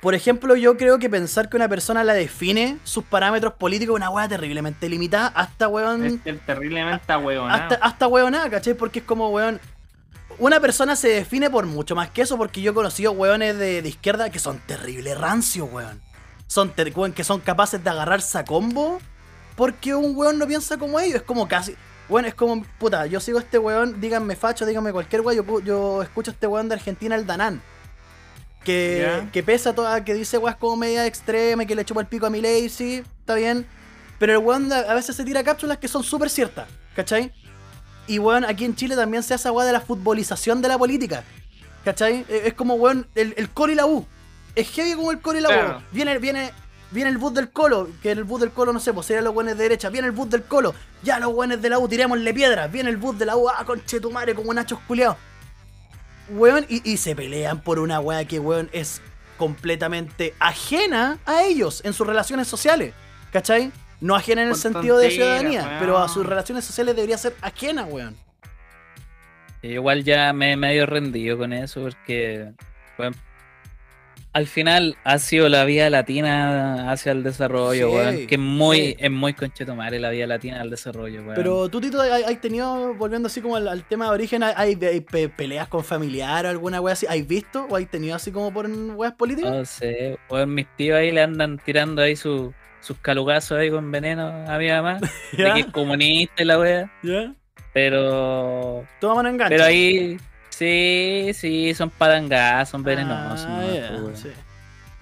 Por 0.00 0.14
ejemplo, 0.14 0.54
yo 0.54 0.76
creo 0.76 0.98
que 0.98 1.08
pensar 1.08 1.48
que 1.48 1.56
una 1.56 1.68
persona 1.68 2.04
la 2.04 2.12
define 2.12 2.76
sus 2.84 3.04
parámetros 3.04 3.54
políticos 3.54 3.94
es 3.94 3.96
una 3.96 4.10
weá 4.10 4.28
terriblemente 4.28 4.86
limitada 4.88 5.28
hasta 5.28 5.66
weón. 5.68 6.04
Es 6.24 6.40
terriblemente 6.44 7.10
ahueonado. 7.12 7.62
hasta, 7.62 7.74
hasta 7.76 8.06
weonada, 8.06 8.50
¿cachai? 8.50 8.74
Porque 8.74 8.98
es 8.98 9.04
como, 9.04 9.30
weón. 9.30 9.60
Una 10.38 10.60
persona 10.60 10.96
se 10.96 11.08
define 11.08 11.50
por 11.50 11.66
mucho 11.66 11.94
más 11.94 12.10
que 12.10 12.22
eso, 12.22 12.36
porque 12.36 12.60
yo 12.60 12.72
he 12.72 12.74
conocido 12.74 13.12
weones 13.12 13.58
de, 13.58 13.82
de 13.82 13.88
izquierda 13.88 14.30
que 14.30 14.38
son 14.38 14.58
terrible 14.66 15.14
rancios, 15.14 15.68
weón. 15.70 16.00
Son 16.46 16.70
ter- 16.70 16.92
weón, 16.94 17.12
que 17.12 17.24
son 17.24 17.40
capaces 17.40 17.82
de 17.82 17.90
agarrarse 17.90 18.38
a 18.38 18.44
combo 18.44 19.00
porque 19.56 19.94
un 19.94 20.16
weón 20.16 20.38
no 20.38 20.46
piensa 20.46 20.76
como 20.76 20.98
ellos. 21.00 21.16
Es 21.16 21.22
como 21.22 21.46
casi. 21.48 21.74
Bueno, 22.08 22.28
es 22.28 22.34
como, 22.34 22.62
puta, 22.78 23.06
yo 23.06 23.18
sigo 23.20 23.38
a 23.38 23.42
este 23.42 23.58
weón, 23.58 24.00
díganme 24.00 24.36
facho, 24.36 24.66
díganme 24.66 24.92
cualquier 24.92 25.22
weón, 25.22 25.44
yo, 25.46 25.60
yo 25.60 26.02
escucho 26.02 26.30
a 26.30 26.34
este 26.34 26.46
weón 26.46 26.68
de 26.68 26.74
Argentina, 26.74 27.14
el 27.16 27.26
Danán. 27.26 27.62
Que, 28.64 29.24
que 29.32 29.42
pesa 29.42 29.74
toda, 29.74 30.04
que 30.04 30.14
dice 30.14 30.38
weas 30.38 30.56
como 30.56 30.76
media 30.76 31.06
extrema 31.06 31.62
y 31.64 31.66
que 31.66 31.74
le 31.74 31.84
chupa 31.84 32.00
el 32.00 32.06
pico 32.06 32.24
a 32.26 32.30
mi 32.30 32.40
ley, 32.40 32.68
sí, 32.70 33.02
está 33.20 33.34
bien. 33.34 33.66
Pero 34.18 34.32
el 34.32 34.38
weón 34.38 34.72
a 34.72 34.78
a 34.80 34.94
veces 34.94 35.16
se 35.16 35.24
tira 35.24 35.44
cápsulas 35.44 35.76
que 35.78 35.86
son 35.88 36.02
súper 36.02 36.30
ciertas, 36.30 36.66
¿cachai? 36.96 37.30
Y 38.06 38.18
weón, 38.18 38.44
aquí 38.44 38.64
en 38.64 38.74
Chile 38.76 38.96
también 38.96 39.22
se 39.22 39.34
hace 39.34 39.50
weá 39.50 39.66
de 39.66 39.72
la 39.72 39.80
futbolización 39.80 40.60
de 40.62 40.68
la 40.68 40.78
política. 40.78 41.24
¿Cachai? 41.84 42.24
Eh, 42.28 42.42
Es 42.46 42.54
como 42.54 42.74
weón, 42.74 43.06
el, 43.14 43.34
el 43.36 43.48
Colo 43.50 43.72
y 43.72 43.76
la 43.76 43.86
U. 43.86 44.06
Es 44.54 44.68
heavy 44.70 44.94
como 44.94 45.10
el 45.10 45.20
Colo 45.20 45.38
y 45.38 45.42
la 45.42 45.48
Claro. 45.48 45.78
U. 45.78 45.82
Viene, 45.92 46.18
viene, 46.18 46.52
viene 46.90 47.10
el 47.10 47.18
bus 47.18 47.34
del 47.34 47.50
Colo, 47.50 47.88
que 48.02 48.10
en 48.12 48.18
el 48.18 48.24
bus 48.24 48.40
del 48.40 48.50
Colo 48.50 48.72
no 48.72 48.80
sé, 48.80 48.92
pues 48.92 49.06
serían 49.06 49.24
los 49.24 49.34
buenos 49.34 49.56
de 49.56 49.62
derecha. 49.62 49.88
Viene 49.90 50.06
el 50.06 50.12
bus 50.12 50.30
del 50.30 50.44
Colo, 50.44 50.74
ya 51.02 51.18
los 51.18 51.32
buenos 51.32 51.60
de 51.60 51.68
la 51.70 51.78
U, 51.78 51.88
tirémosle 51.88 52.32
piedras. 52.34 52.70
Viene 52.70 52.90
el 52.90 52.96
bus 52.96 53.18
de 53.18 53.26
la 53.26 53.36
U, 53.36 53.48
ah, 53.48 53.64
conche 53.64 54.00
tu 54.00 54.10
madre, 54.10 54.34
como 54.34 54.52
nachos 54.54 54.78
culiados. 54.86 55.16
Weón, 56.30 56.64
y, 56.68 56.88
y 56.90 56.96
se 56.96 57.14
pelean 57.16 57.60
por 57.60 57.78
una 57.78 58.00
weá 58.00 58.24
que 58.24 58.38
weón 58.38 58.70
es 58.72 59.02
completamente 59.36 60.34
ajena 60.40 61.18
a 61.26 61.42
ellos 61.42 61.82
en 61.84 61.92
sus 61.92 62.06
relaciones 62.06 62.48
sociales. 62.48 62.94
¿Cachai? 63.32 63.72
No 64.04 64.14
ajena 64.14 64.42
en 64.42 64.48
el 64.50 64.54
sentido 64.56 64.98
de 64.98 65.10
ciudadanía, 65.10 65.62
weón. 65.62 65.76
pero 65.80 65.98
a 65.98 66.08
sus 66.08 66.26
relaciones 66.26 66.64
sociales 66.64 66.94
debería 66.94 67.16
ser 67.16 67.34
ajena, 67.40 67.84
weón. 67.86 68.14
Igual 69.62 70.04
ya 70.04 70.32
me 70.34 70.52
he 70.52 70.56
medio 70.56 70.84
rendido 70.84 71.38
con 71.38 71.52
eso 71.54 71.80
porque 71.80 72.52
bueno, 72.98 73.16
al 74.34 74.46
final 74.46 74.98
ha 75.04 75.18
sido 75.18 75.48
la 75.48 75.64
vía 75.64 75.88
latina 75.88 76.90
hacia 76.92 77.12
el 77.12 77.22
desarrollo, 77.22 77.88
Sí, 77.88 77.94
weón, 77.96 78.26
que 78.26 78.34
es 78.34 78.40
muy, 78.40 78.76
sí. 78.78 78.96
es 78.98 79.10
muy 79.10 79.32
conchetomare 79.32 79.98
la 80.00 80.10
vía 80.10 80.26
latina 80.26 80.60
al 80.60 80.68
desarrollo, 80.68 81.22
weón. 81.22 81.34
Pero 81.34 81.68
tú, 81.70 81.80
Tito, 81.80 81.98
¿hay, 82.02 82.24
hay 82.24 82.36
tenido, 82.36 82.92
volviendo 82.94 83.28
así 83.28 83.40
como 83.40 83.56
al, 83.56 83.66
al 83.68 83.84
tema 83.84 84.04
de 84.04 84.10
origen, 84.10 84.42
hay, 84.42 84.52
hay- 84.54 84.78
hay 84.84 85.00
pe- 85.00 85.30
peleas 85.30 85.68
con 85.68 85.82
familiar 85.82 86.44
o 86.44 86.50
alguna 86.50 86.82
wea 86.82 86.92
así? 86.92 87.06
¿Hay 87.08 87.22
visto 87.22 87.66
o 87.70 87.76
hay 87.76 87.86
tenido 87.86 88.16
así 88.16 88.30
como 88.32 88.52
por 88.52 88.66
weas 88.68 89.14
políticas? 89.14 89.50
no 89.50 89.64
sé, 89.64 90.18
weón, 90.28 90.52
mis 90.52 90.66
tíos 90.76 90.98
ahí 90.98 91.10
le 91.10 91.22
andan 91.22 91.56
tirando 91.58 92.02
ahí 92.02 92.16
su- 92.16 92.52
sus 92.84 92.98
calugazos 92.98 93.58
ahí 93.58 93.70
con 93.70 93.90
veneno 93.90 94.28
a 94.46 94.58
mi 94.58 94.68
mamá, 94.68 94.98
de 95.32 95.52
que 95.54 95.60
es 95.60 95.66
comunista 95.66 96.42
y 96.42 96.44
la 96.46 96.58
wea, 96.58 96.90
¿Ya? 97.02 97.32
pero 97.72 98.84
Toma 99.00 99.16
mano 99.16 99.28
enganche. 99.30 99.54
pero 99.54 99.64
ahí 99.64 100.18
sí, 100.50 101.30
sí, 101.34 101.74
son 101.74 101.90
padangas, 101.90 102.68
son 102.68 102.82
venenosos, 102.82 103.48
Ah, 103.50 103.98
pues, 104.02 104.20
sí. 104.20 104.28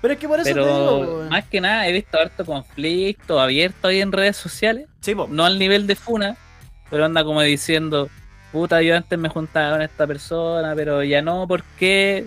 Pero 0.01 0.15
es 0.15 0.21
que 0.21 0.27
por 0.29 0.41
eso 0.41 0.45
te 0.53 0.59
digo, 0.59 1.01
Pero 1.21 1.31
más 1.31 1.45
que 1.45 1.61
nada 1.61 1.87
he 1.87 1.93
visto 1.93 2.19
harto 2.19 2.45
conflicto 2.45 3.39
abierto 3.41 3.89
ahí 3.89 4.01
en 4.01 4.11
redes 4.13 4.37
sociales, 4.37 4.87
Sí, 5.01 5.15
no 5.29 5.45
al 5.45 5.59
nivel 5.59 5.87
de 5.87 5.95
Funa, 5.97 6.37
pero 6.91 7.05
anda 7.05 7.23
como 7.25 7.41
diciendo, 7.43 8.09
puta, 8.53 8.81
yo 8.83 8.97
antes 8.97 9.19
me 9.19 9.29
juntaba 9.29 9.73
con 9.73 9.83
esta 9.83 10.07
persona, 10.07 10.75
pero 10.75 11.03
ya 11.05 11.23
no, 11.23 11.47
¿por 11.47 11.63
qué? 11.79 12.27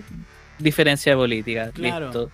Diferencia 0.58 1.14
política, 1.16 1.70
Claro. 1.74 2.06
listo. 2.06 2.30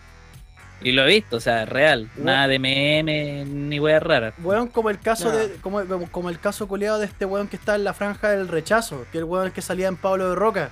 Y 0.85 0.93
lo 0.93 1.03
he 1.05 1.07
visto, 1.07 1.37
o 1.37 1.41
sea, 1.41 1.65
real, 1.65 2.11
Weón. 2.17 2.27
nada 2.27 2.49
de 2.49 2.59
meme 2.59 3.45
ni 3.45 3.79
weas 3.81 4.03
raras. 4.03 4.35
Weón, 4.43 4.69
como 4.69 4.91
el 4.91 4.99
caso 4.99 5.31
de. 5.31 5.53
Como, 5.63 5.83
como, 6.11 6.29
el 6.31 6.39
caso 6.41 6.67
culiado 6.69 6.99
de 6.99 7.07
este 7.07 7.25
weón 7.25 7.49
que 7.49 7.57
está 7.57 7.75
en 7.75 7.85
la 7.85 7.95
franja 7.95 8.31
del 8.31 8.49
rechazo. 8.49 9.05
Que 9.13 9.19
el 9.19 9.25
weón 9.25 9.51
que 9.53 9.63
salía 9.63 9.89
en 9.89 9.97
Pablo 9.97 10.31
de 10.31 10.35
Roca. 10.35 10.71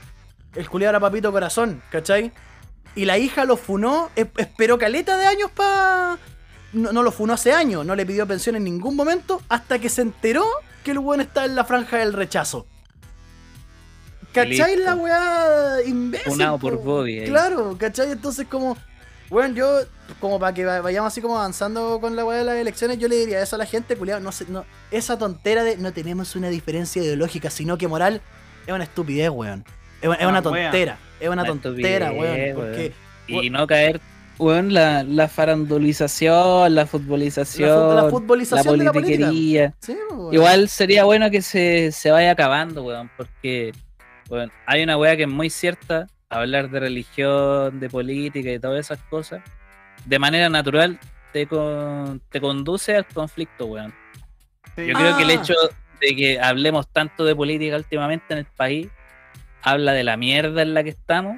El 0.55 0.69
culiado 0.69 0.91
era 0.91 1.01
papito 1.01 1.31
corazón, 1.33 1.83
¿cachai? 1.91 2.33
Y 2.97 3.05
la 3.05 3.19
hija 3.19 3.45
lo 3.45 3.57
funó, 3.57 4.11
es- 4.17 4.27
esperó 4.37 4.79
caleta 4.79 5.17
de 5.17 5.27
años 5.27 5.51
pa. 5.53 6.19
No, 6.73 6.93
no 6.93 7.03
lo 7.03 7.13
funó 7.13 7.35
hace 7.35 7.53
años, 7.53 7.85
no 7.87 7.95
le 7.95 8.05
pidió 8.07 8.27
pensión 8.27 8.57
en 8.57 8.65
ningún 8.65 8.97
momento, 8.97 9.41
hasta 9.49 9.79
que 9.79 9.89
se 9.89 10.03
enteró 10.03 10.45
que 10.85 10.91
el 10.93 10.99
weón 10.99 11.21
está 11.21 11.45
en 11.45 11.55
la 11.55 11.65
franja 11.65 11.99
del 11.99 12.13
rechazo. 12.13 12.67
¿Cachai 14.33 14.77
Listo. 14.77 14.85
la 14.85 14.95
weá 14.95 15.77
imbécil? 15.87 16.33
Funado 16.33 16.59
por 16.59 16.77
po? 16.79 16.85
Bobby 16.85 17.21
ahí. 17.21 17.29
Claro, 17.29 17.77
¿cachai? 17.79 18.13
Entonces 18.13 18.47
como. 18.49 18.77
Bueno, 19.31 19.55
yo, 19.55 19.81
como 20.19 20.39
para 20.41 20.53
que 20.53 20.65
va- 20.65 20.81
vayamos 20.81 21.13
así 21.13 21.21
como 21.23 21.39
avanzando 21.39 22.01
con 22.01 22.17
la 22.17 22.25
weá 22.25 22.39
de 22.39 22.45
las 22.45 22.57
elecciones, 22.57 22.99
yo 22.99 23.07
le 23.09 23.17
diría 23.17 23.41
eso 23.41 23.55
a 23.57 23.59
la 23.61 23.67
gente, 23.67 23.95
culiado, 23.97 24.21
no 24.21 24.31
no, 24.49 24.65
esa 24.91 25.17
tontera 25.19 25.63
de 25.63 25.77
no 25.77 25.93
tenemos 25.93 26.35
una 26.37 26.49
diferencia 26.49 27.01
ideológica, 27.03 27.49
sino 27.49 27.79
que 27.79 27.87
moral, 27.87 28.21
es 28.67 28.75
una 28.75 28.85
estupidez, 28.85 29.31
weón. 29.31 29.65
Es, 30.03 30.09
una- 30.09 30.17
es 30.17 30.27
una 30.27 30.39
Ah, 30.39 30.51
wea. 30.51 30.65
tontera, 30.71 30.99
es 31.21 31.29
una 31.29 31.43
Una 31.43 31.47
tontera, 31.61 32.13
weón. 32.13 32.55
Porque 32.57 32.93
Y 33.29 33.51
no 33.51 33.67
caer, 33.69 34.01
weón, 34.39 34.75
la, 34.75 35.05
la 35.05 35.29
farandulización, 35.29 36.75
la 36.75 36.87
futbolización, 36.87 37.95
la, 37.97 38.03
la 38.03 38.11
futbolización 38.11 38.79
de 38.79 38.85
la 38.85 38.93
política. 38.93 39.27
politiquería. 39.27 39.75
Sí, 39.81 39.97
weón. 40.11 40.35
Igual 40.35 40.69
sería 40.69 41.05
bueno 41.05 41.31
que 41.31 41.41
se, 41.43 41.93
se 41.93 42.11
vaya 42.11 42.33
acabando, 42.33 42.83
weón, 42.83 43.11
porque 43.17 43.73
weón, 44.29 44.51
hay 44.67 44.83
una 44.83 44.97
weá 44.99 45.17
que 45.17 45.23
es 45.23 45.29
muy 45.29 45.51
cierta, 45.51 46.07
hablar 46.31 46.71
de 46.71 46.81
religión, 46.81 47.81
de 47.81 47.91
política 47.91 48.51
y 48.53 48.59
todas 48.59 48.81
esas 48.81 48.99
cosas, 49.11 49.43
de 50.07 50.19
manera 50.19 50.49
natural 50.49 50.99
te, 51.33 51.47
con- 51.47 52.21
te 52.31 52.41
conduce 52.41 52.97
al 52.97 53.07
conflicto, 53.07 53.67
weón. 53.67 53.93
Sí. 54.77 54.87
Yo 54.87 54.95
creo 54.95 55.17
que 55.17 55.25
el 55.25 55.31
Ah. 55.31 55.35
hecho 55.35 55.55
de 56.01 56.17
que 56.17 56.41
hablemos 56.41 56.89
tanto 56.89 57.25
de 57.25 57.35
política 57.37 57.77
últimamente 57.77 58.27
en 58.31 58.39
el 58.39 58.47
país 58.47 58.89
habla 59.63 59.93
de 59.93 60.05
la 60.05 60.17
mierda 60.17 60.63
en 60.63 60.73
la 60.73 60.83
que 60.83 60.91
estamos 60.91 61.37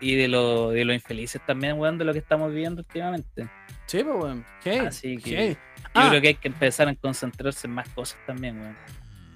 y 0.00 0.16
de 0.16 0.26
lo, 0.28 0.70
de 0.70 0.84
lo 0.84 0.92
infelices 0.94 1.40
también, 1.46 1.78
weón, 1.78 1.98
de 1.98 2.04
lo 2.06 2.12
que 2.12 2.18
estamos 2.18 2.50
viviendo 2.50 2.80
últimamente. 2.80 3.48
Sí, 3.86 4.02
pues, 4.02 4.16
weón. 4.16 4.44
Hey, 4.64 4.78
Así 4.86 5.18
que 5.18 5.36
hey. 5.36 5.56
yo 5.84 5.88
Ah, 5.94 6.06
creo 6.08 6.20
que 6.22 6.28
hay 6.28 6.34
que 6.34 6.48
empezar 6.48 6.88
a 6.88 6.94
concentrarse 6.94 7.66
en 7.66 7.74
más 7.74 7.88
cosas 7.90 8.18
también, 8.26 8.58
weón. 8.60 8.76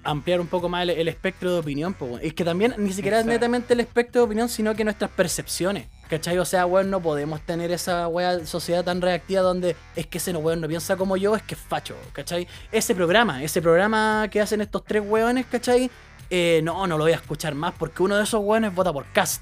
Ampliar 0.05 0.39
un 0.39 0.47
poco 0.47 0.69
más 0.69 0.83
el, 0.83 0.91
el 0.91 1.07
espectro 1.07 1.51
de 1.51 1.59
opinión, 1.59 1.93
pues, 1.93 2.11
weón. 2.11 2.23
Es 2.23 2.33
que 2.33 2.45
también 2.45 2.73
ni 2.77 2.93
siquiera 2.93 3.19
es 3.19 3.25
netamente 3.25 3.73
el 3.73 3.81
espectro 3.81 4.21
de 4.21 4.25
opinión, 4.25 4.47
sino 4.47 4.73
que 4.75 4.83
nuestras 4.83 5.11
percepciones. 5.11 5.87
¿Cachai? 6.09 6.37
O 6.37 6.45
sea, 6.45 6.67
weón, 6.67 6.91
no 6.91 7.01
podemos 7.01 7.41
tener 7.41 7.71
esa 7.71 8.07
weá 8.07 8.45
sociedad 8.45 8.83
tan 8.83 9.01
reactiva 9.01 9.41
donde 9.41 9.75
es 9.95 10.05
que 10.05 10.19
ese 10.19 10.31
no 10.33 10.39
weón 10.39 10.61
no 10.61 10.67
piensa 10.67 10.95
como 10.97 11.17
yo, 11.17 11.35
es 11.35 11.41
que 11.41 11.55
es 11.55 11.59
facho, 11.61 11.95
¿cachai? 12.13 12.47
Ese 12.71 12.93
programa, 12.93 13.43
ese 13.43 13.59
programa 13.59 14.27
que 14.29 14.39
hacen 14.39 14.61
estos 14.61 14.83
tres 14.85 15.01
weones, 15.03 15.47
¿cachai? 15.47 15.89
Eh, 16.29 16.61
no, 16.63 16.85
no 16.85 16.97
lo 16.99 17.05
voy 17.05 17.13
a 17.13 17.15
escuchar 17.15 17.55
más 17.55 17.73
porque 17.77 18.03
uno 18.03 18.17
de 18.17 18.23
esos 18.23 18.39
weones 18.43 18.73
vota 18.75 18.93
por 18.93 19.05
cast. 19.13 19.41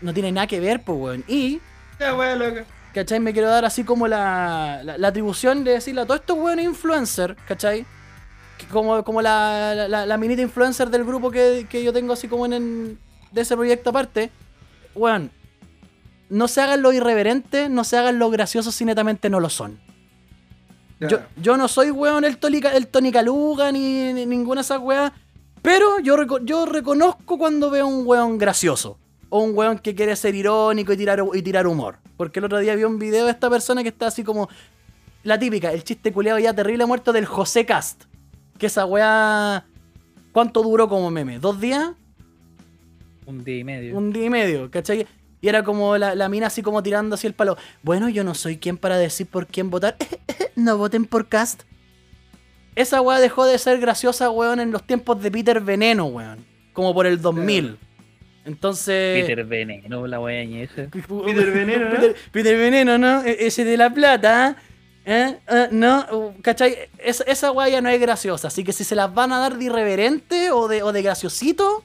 No 0.00 0.14
tiene 0.14 0.30
nada 0.30 0.46
que 0.46 0.60
ver, 0.60 0.82
pues, 0.84 0.96
weón. 0.98 1.24
Y 1.26 1.60
Ya, 1.98 2.14
weón, 2.14 2.38
loco. 2.38 2.60
¿cachai? 2.94 3.18
Me 3.18 3.32
quiero 3.32 3.48
dar 3.50 3.64
así 3.64 3.82
como 3.82 4.06
la, 4.06 4.82
la, 4.84 4.96
la 4.98 5.08
atribución 5.08 5.64
de 5.64 5.72
decirle 5.72 6.02
a 6.02 6.06
todos 6.06 6.20
estos 6.20 6.38
buenos 6.38 6.64
influencers, 6.64 7.36
¿cachai? 7.48 7.84
Como, 8.70 9.04
como 9.04 9.22
la, 9.22 9.72
la, 9.74 9.88
la- 9.88 10.06
la 10.06 10.16
minita 10.16 10.42
influencer 10.42 10.90
del 10.90 11.04
grupo 11.04 11.30
que, 11.30 11.66
que 11.68 11.82
yo 11.84 11.92
tengo 11.92 12.12
así 12.12 12.26
como 12.28 12.46
en, 12.46 12.52
en- 12.54 12.98
de 13.32 13.40
ese 13.42 13.54
proyecto 13.56 13.90
aparte, 13.90 14.30
weón, 14.94 15.30
no 16.28 16.48
se 16.48 16.60
hagan 16.60 16.82
lo 16.82 16.92
irreverente, 16.92 17.68
no 17.68 17.84
se 17.84 17.96
hagan 17.96 18.18
lo 18.18 18.30
graciosos 18.30 18.74
si 18.74 18.84
netamente 18.84 19.30
no 19.30 19.40
lo 19.40 19.48
son. 19.50 19.78
Yo, 20.98 21.18
yo 21.36 21.56
no 21.58 21.68
soy, 21.68 21.90
weón, 21.90 22.24
el 22.24 22.38
Tony, 22.38 22.60
Ca- 22.60 22.74
el 22.74 22.86
Tony 22.88 23.12
Caluga 23.12 23.70
ni, 23.70 24.12
ni 24.14 24.24
ninguna 24.26 24.60
de 24.60 24.64
esas 24.64 24.80
weas. 24.80 25.12
Pero 25.62 26.00
yo, 26.00 26.16
reco- 26.16 26.42
yo 26.44 26.64
reconozco 26.64 27.36
cuando 27.38 27.70
veo 27.70 27.86
un 27.86 28.06
weón 28.06 28.38
gracioso. 28.38 28.98
O 29.28 29.40
un 29.40 29.56
weón 29.56 29.78
que 29.78 29.94
quiere 29.94 30.14
ser 30.16 30.34
irónico 30.34 30.92
y 30.92 30.96
tirar, 30.96 31.22
y 31.34 31.42
tirar 31.42 31.66
humor. 31.66 31.98
Porque 32.16 32.38
el 32.38 32.46
otro 32.46 32.58
día 32.60 32.74
vi 32.76 32.84
un 32.84 32.98
video 32.98 33.26
de 33.26 33.32
esta 33.32 33.50
persona 33.50 33.82
que 33.82 33.88
está 33.90 34.06
así 34.06 34.24
como. 34.24 34.48
La 35.24 35.38
típica, 35.38 35.72
el 35.72 35.82
chiste 35.82 36.12
culeado 36.12 36.38
ya 36.38 36.54
terrible 36.54 36.86
muerto 36.86 37.12
del 37.12 37.26
José 37.26 37.66
Cast. 37.66 38.04
Que 38.58 38.66
esa 38.66 38.86
wea. 38.86 39.64
¿Cuánto 40.32 40.62
duró 40.62 40.88
como 40.88 41.10
meme? 41.10 41.38
¿Dos 41.38 41.60
días? 41.60 41.92
Un 43.26 43.42
día 43.44 43.58
y 43.58 43.64
medio. 43.64 43.96
Un 43.96 44.12
día 44.12 44.24
y 44.26 44.30
medio, 44.30 44.70
¿cachai? 44.70 45.06
Y 45.40 45.48
era 45.48 45.62
como 45.62 45.96
la, 45.98 46.14
la 46.14 46.28
mina 46.28 46.46
así 46.46 46.62
como 46.62 46.82
tirando 46.82 47.14
así 47.14 47.26
el 47.26 47.34
palo. 47.34 47.56
Bueno, 47.82 48.08
yo 48.08 48.24
no 48.24 48.34
soy 48.34 48.58
quien 48.58 48.76
para 48.76 48.98
decir 48.98 49.26
por 49.26 49.46
quién 49.46 49.70
votar. 49.70 49.96
no 50.56 50.76
voten 50.78 51.04
por 51.04 51.28
Cast. 51.28 51.62
Esa 52.74 53.00
weá 53.00 53.18
dejó 53.18 53.46
de 53.46 53.58
ser 53.58 53.80
graciosa, 53.80 54.30
weón, 54.30 54.60
en 54.60 54.70
los 54.70 54.86
tiempos 54.86 55.22
de 55.22 55.30
Peter 55.30 55.60
Veneno, 55.60 56.06
weón. 56.06 56.44
Como 56.72 56.92
por 56.92 57.06
el 57.06 57.20
2000. 57.22 57.78
Entonces... 58.44 59.22
Peter 59.24 59.44
Veneno, 59.44 60.06
la 60.06 60.18
añeja. 60.18 60.88
Peter 60.90 61.50
Veneno, 61.52 61.88
¿no? 61.88 61.94
Peter, 61.96 62.16
Peter 62.30 62.56
Veneno, 62.56 62.98
¿no? 62.98 63.24
E- 63.24 63.46
Ese 63.46 63.64
de 63.64 63.76
la 63.76 63.92
plata, 63.92 64.50
¿eh? 64.50 64.62
¿Eh? 65.08 65.38
¿No? 65.70 66.04
Uh, 66.12 66.42
¿Cachai? 66.42 66.76
Esa, 66.98 67.22
esa 67.24 67.52
weá 67.52 67.68
ya 67.68 67.80
no 67.80 67.88
es 67.88 68.00
graciosa. 68.00 68.48
Así 68.48 68.64
que 68.64 68.72
si 68.72 68.82
se 68.82 68.96
las 68.96 69.14
van 69.14 69.32
a 69.32 69.38
dar 69.38 69.56
de 69.56 69.64
irreverente 69.64 70.50
o 70.50 70.66
de, 70.66 70.82
o 70.82 70.92
de 70.92 71.00
graciosito, 71.00 71.84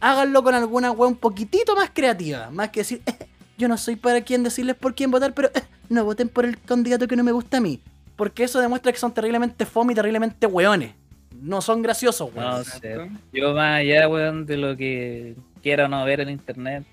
háganlo 0.00 0.44
con 0.44 0.54
alguna 0.54 0.92
weá 0.92 1.08
un 1.08 1.16
poquitito 1.16 1.74
más 1.74 1.90
creativa. 1.92 2.50
Más 2.50 2.70
que 2.70 2.80
decir, 2.80 3.02
"Eh, 3.04 3.26
yo 3.58 3.66
no 3.66 3.76
soy 3.76 3.96
para 3.96 4.20
quien 4.20 4.44
decirles 4.44 4.76
por 4.76 4.94
quién 4.94 5.10
votar, 5.10 5.34
pero 5.34 5.48
eh, 5.48 5.62
no 5.88 6.04
voten 6.04 6.28
por 6.28 6.44
el 6.44 6.60
candidato 6.60 7.08
que 7.08 7.16
no 7.16 7.24
me 7.24 7.32
gusta 7.32 7.56
a 7.56 7.60
mí. 7.60 7.80
Porque 8.14 8.44
eso 8.44 8.60
demuestra 8.60 8.92
que 8.92 8.98
son 8.98 9.12
terriblemente 9.12 9.66
fome 9.66 9.92
y 9.92 9.96
terriblemente 9.96 10.46
weones. 10.46 10.92
No 11.40 11.60
son 11.60 11.82
graciosos, 11.82 12.30
weón. 12.32 12.58
No 12.58 12.64
sé. 12.64 13.10
Yo 13.32 13.54
más 13.54 13.80
allá, 13.80 14.08
weón, 14.08 14.46
de 14.46 14.56
lo 14.56 14.76
que 14.76 15.34
quiera 15.64 15.86
o 15.86 15.88
no 15.88 16.04
ver 16.04 16.20
en 16.20 16.30
internet, 16.30 16.84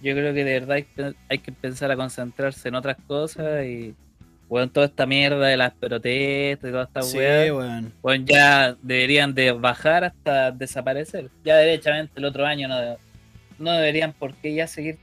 yo 0.00 0.12
creo 0.14 0.32
que 0.32 0.44
de 0.44 0.60
verdad 0.60 0.76
hay 0.76 0.84
que, 0.84 1.14
hay 1.28 1.38
que 1.38 1.50
empezar 1.50 1.90
a 1.90 1.96
concentrarse 1.96 2.68
en 2.68 2.76
otras 2.76 2.96
cosas 3.08 3.64
y, 3.64 3.96
weón, 4.48 4.70
toda 4.70 4.86
esta 4.86 5.04
mierda 5.06 5.46
de 5.46 5.56
las 5.56 5.74
protestas 5.74 6.68
y 6.68 6.72
toda 6.72 6.84
esta 6.84 7.02
sí, 7.02 7.18
weá, 7.18 7.52
weón, 8.02 8.26
ya 8.26 8.76
deberían 8.82 9.34
de 9.34 9.52
bajar 9.52 10.04
hasta 10.04 10.50
desaparecer. 10.50 11.28
Ya 11.44 11.56
derechamente 11.56 12.12
el 12.16 12.24
otro 12.24 12.46
año 12.46 12.66
no, 12.68 12.96
no 13.58 13.72
deberían 13.72 14.12
por 14.12 14.34
qué 14.34 14.54
ya 14.54 14.66
seguir 14.66 14.98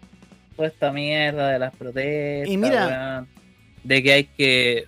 toda 0.55 0.67
esta 0.67 0.91
mierda 0.91 1.49
de 1.49 1.59
las 1.59 1.75
protestas, 1.75 2.51
Y 2.53 2.57
mira- 2.57 3.25
de 3.83 4.01
que 4.03 4.13
hay 4.13 4.23
que, 4.23 4.85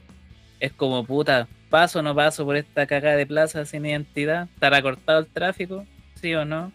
es 0.59 0.71
como 0.73 1.05
puta, 1.05 1.47
paso 1.69 1.99
o 1.99 2.01
no 2.01 2.15
paso 2.15 2.43
por 2.45 2.55
esta 2.57 2.87
cagada 2.87 3.15
de 3.15 3.27
plaza 3.27 3.63
sin 3.65 3.85
identidad, 3.85 4.47
estará 4.55 4.81
cortado 4.81 5.19
el 5.19 5.27
tráfico, 5.27 5.85
sí 6.15 6.33
o 6.33 6.45
no. 6.45 6.71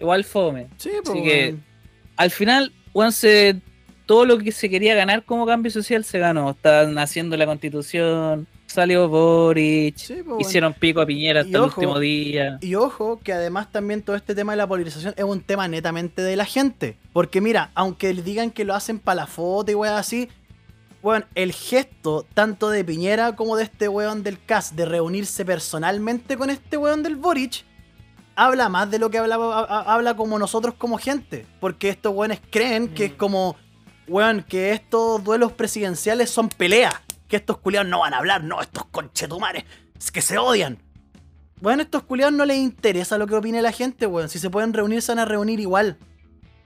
Igual 0.00 0.24
fome. 0.24 0.66
Sí, 0.78 0.90
pues, 1.04 1.10
Así 1.10 1.22
que- 1.22 1.44
weón. 1.48 1.64
Al 2.16 2.30
final, 2.32 2.72
weón, 2.92 3.12
se- 3.12 3.60
todo 4.08 4.24
lo 4.24 4.38
que 4.38 4.52
se 4.52 4.70
quería 4.70 4.94
ganar 4.94 5.22
como 5.22 5.44
cambio 5.44 5.70
social 5.70 6.02
se 6.02 6.18
ganó. 6.18 6.52
Están 6.52 6.96
haciendo 6.98 7.36
la 7.36 7.44
constitución, 7.44 8.46
salió 8.64 9.06
Boric, 9.06 9.98
Sí, 9.98 10.22
pues, 10.26 10.48
hicieron 10.48 10.72
pico 10.72 11.02
a 11.02 11.06
Piñera 11.06 11.40
Y 11.40 11.44
hasta 11.44 11.58
el 11.58 11.64
ojo, 11.64 11.78
último 11.78 11.98
día. 11.98 12.56
Y 12.62 12.74
ojo, 12.74 13.20
que 13.22 13.34
además 13.34 13.70
también 13.70 14.00
todo 14.00 14.16
este 14.16 14.34
tema 14.34 14.52
de 14.52 14.56
la 14.56 14.66
polarización 14.66 15.12
es 15.14 15.24
un 15.24 15.42
tema 15.42 15.68
netamente 15.68 16.22
de 16.22 16.36
la 16.36 16.46
gente. 16.46 16.96
Porque 17.12 17.42
mira, 17.42 17.70
aunque 17.74 18.14
digan 18.14 18.50
que 18.50 18.64
lo 18.64 18.74
hacen 18.74 18.98
para 18.98 19.16
la 19.16 19.26
foto 19.26 19.70
y 19.70 19.74
weón 19.74 19.94
así, 19.94 20.30
weón, 21.02 21.26
el 21.34 21.52
gesto 21.52 22.24
tanto 22.32 22.70
de 22.70 22.84
Piñera 22.86 23.36
como 23.36 23.56
de 23.58 23.64
este 23.64 23.88
weón 23.88 24.22
del 24.22 24.42
CAS 24.42 24.74
de 24.74 24.86
reunirse 24.86 25.44
personalmente 25.44 26.38
con 26.38 26.48
este 26.48 26.78
weón 26.78 27.02
del 27.02 27.16
Boric, 27.16 27.62
habla 28.36 28.70
más 28.70 28.90
de 28.90 28.98
lo 28.98 29.10
que 29.10 29.18
habla, 29.18 29.34
habla 29.34 30.14
como 30.16 30.38
nosotros 30.38 30.74
como 30.78 30.96
gente. 30.96 31.44
Porque 31.60 31.90
estos 31.90 32.14
weones 32.14 32.40
creen 32.50 32.88
que 32.88 33.04
es 33.04 33.12
Mm. 33.12 33.16
como, 33.16 33.56
weón, 34.08 34.42
que 34.42 34.72
estos 34.72 35.22
duelos 35.22 35.52
presidenciales 35.52 36.30
son 36.30 36.48
peleas. 36.48 36.94
Que 37.28 37.36
estos 37.36 37.58
culiados 37.58 37.88
no 37.88 38.00
van 38.00 38.14
a 38.14 38.18
hablar, 38.18 38.42
no, 38.42 38.60
estos 38.60 38.86
conchetumares, 38.86 39.64
es 39.98 40.10
que 40.10 40.22
se 40.22 40.38
odian. 40.38 40.78
Bueno, 41.60 41.80
a 41.80 41.84
estos 41.84 42.04
culiados 42.04 42.32
no 42.34 42.44
les 42.44 42.56
interesa 42.56 43.18
lo 43.18 43.26
que 43.26 43.34
opine 43.34 43.60
la 43.60 43.72
gente, 43.72 44.06
weón. 44.06 44.28
Si 44.28 44.38
se 44.38 44.48
pueden 44.48 44.72
reunir, 44.72 45.02
se 45.02 45.12
van 45.12 45.18
a 45.18 45.24
reunir 45.24 45.60
igual. 45.60 45.98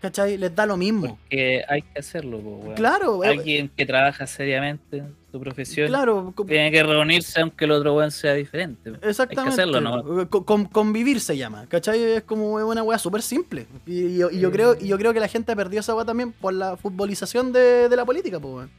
¿Cachai? 0.01 0.37
Les 0.37 0.55
da 0.55 0.67
lo 0.67 0.77
mismo. 0.77 1.19
Que 1.31 1.63
hay 1.69 1.83
que 1.83 1.99
hacerlo, 1.99 2.41
po, 2.41 2.51
weón. 2.57 2.75
Claro, 2.75 3.25
eh, 3.25 3.29
Alguien 3.29 3.69
que 3.69 3.87
trabaja 3.87 4.27
seriamente 4.27 5.03
su 5.33 5.41
profesión 5.41 5.89
claro, 5.89 6.33
co- 6.37 6.45
tiene 6.45 6.71
que 6.71 6.83
reunirse 6.83 7.41
aunque 7.41 7.65
el 7.65 7.71
otro 7.73 7.95
weón 7.95 8.11
sea 8.11 8.35
diferente. 8.35 8.93
exactamente. 9.03 9.51
hacerlo, 9.51 9.81
¿no? 9.81 10.29
Co- 10.29 10.45
con- 10.45 10.67
convivir 10.67 11.21
se 11.21 11.37
llama, 11.39 11.65
¿cachai? 11.69 12.01
Es 12.03 12.23
como 12.25 12.53
una 12.55 12.83
weá 12.83 12.99
súper 12.99 13.23
simple. 13.23 13.67
Y, 13.87 14.01
y 14.05 14.17
yo- 14.19 14.31
y 14.31 14.39
yo 14.41 14.49
Sí. 14.49 14.53
creo, 14.53 14.77
y 14.79 14.87
yo 14.89 14.99
creo 14.99 15.13
que 15.15 15.21
la 15.21 15.29
gente 15.29 15.57
perdió 15.57 15.81
esa 15.81 15.95
weá 15.95 16.05
también 16.05 16.33
por 16.33 16.53
la 16.53 16.77
futbolización 16.77 17.53
de, 17.53 17.89
de 17.89 17.97
la 17.97 18.05
política, 18.05 18.39
pues, 18.39 18.55
weón. 18.55 18.71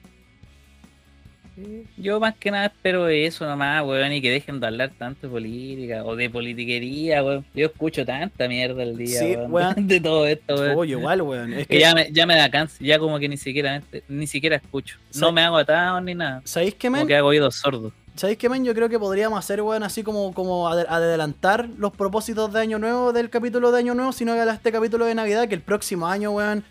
Yo 1.98 2.20
más 2.20 2.36
que 2.36 2.50
nada 2.52 2.66
espero 2.66 3.08
eso 3.08 3.46
nomás, 3.46 3.84
weón, 3.86 4.12
y 4.14 4.22
que 4.22 4.32
dejen 4.32 4.60
de 4.60 4.68
hablar 4.68 4.92
tanto 4.98 5.28
de 5.28 5.32
política 5.34 6.04
o 6.04 6.16
de 6.16 6.30
politiquería, 6.30 7.24
weón. 7.24 7.46
Yo 7.54 7.68
escucho 7.68 8.06
tanta 8.06 8.48
mierda 8.48 8.84
al 8.84 8.98
día, 8.98 9.20
Sí, 9.20 9.36
weón, 9.36 9.52
weón. 9.54 9.74
de 9.88 10.00
todo 10.00 10.26
esto, 10.28 10.56
weón. 10.56 10.78
Oye, 10.78 10.92
igual, 10.94 11.22
weón. 11.22 11.54
Es 11.54 11.68
que 11.68 11.80
ya 11.80 11.94
me, 11.94 12.12
ya 12.12 12.26
me 12.26 12.36
da 12.36 12.50
cáncer, 12.50 12.86
ya 12.86 12.98
como 13.00 13.20
que 13.20 13.30
ni 13.30 13.38
siquiera 13.38 13.82
ni 14.08 14.28
siquiera 14.28 14.56
escucho. 14.56 14.98
No 15.16 15.32
me 15.32 15.42
hago 15.42 15.58
atado 15.58 16.02
ni 16.02 16.16
nada. 16.16 16.42
¿sabéis 16.46 16.76
qué, 16.76 16.88
Como 16.88 16.98
men? 17.00 17.08
que 17.08 17.16
hago 17.16 17.28
oídos 17.30 17.56
sordos. 17.56 17.94
¿Sabéis 18.16 18.38
qué, 18.38 18.48
men? 18.48 18.64
Yo 18.64 18.76
creo 18.76 18.90
que 18.90 19.00
podríamos 19.00 19.40
hacer, 19.40 19.62
weón, 19.62 19.82
así 19.82 20.04
como, 20.04 20.34
como 20.34 20.70
ade- 20.70 20.86
adelantar 20.88 21.68
los 21.78 21.92
propósitos 21.94 22.54
de 22.54 22.60
Año 22.60 22.78
Nuevo 22.78 23.12
del 23.12 23.30
capítulo 23.32 23.72
de 23.72 23.80
Año 23.80 23.96
Nuevo, 23.96 24.12
sino 24.12 24.34
que 24.36 24.44
este 24.52 24.72
capítulo 24.72 25.06
de 25.06 25.16
Navidad, 25.16 25.48
que 25.48 25.56
el 25.56 25.62
próximo 25.62 26.08
año, 26.08 26.30
weón, 26.32 26.64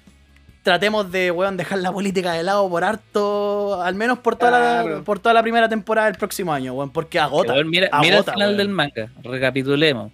tratemos 0.62 1.10
de, 1.10 1.30
weón, 1.30 1.56
dejar 1.56 1.78
la 1.80 1.92
política 1.92 2.32
de 2.32 2.42
lado 2.42 2.68
por 2.68 2.84
harto, 2.84 3.82
al 3.82 3.94
menos 3.94 4.18
por 4.20 4.36
toda, 4.36 4.50
la, 4.84 5.00
por 5.02 5.18
toda 5.18 5.34
la 5.34 5.42
primera 5.42 5.68
temporada 5.68 6.08
del 6.08 6.16
próximo 6.18 6.52
año, 6.52 6.72
weón, 6.74 6.90
porque 6.90 7.18
agota. 7.18 7.52
Weón, 7.54 7.68
mira, 7.70 7.88
mira 8.00 8.18
el 8.18 8.24
final 8.24 8.38
weón. 8.48 8.56
del 8.56 8.68
manga. 8.68 9.08
Recapitulemos. 9.22 10.12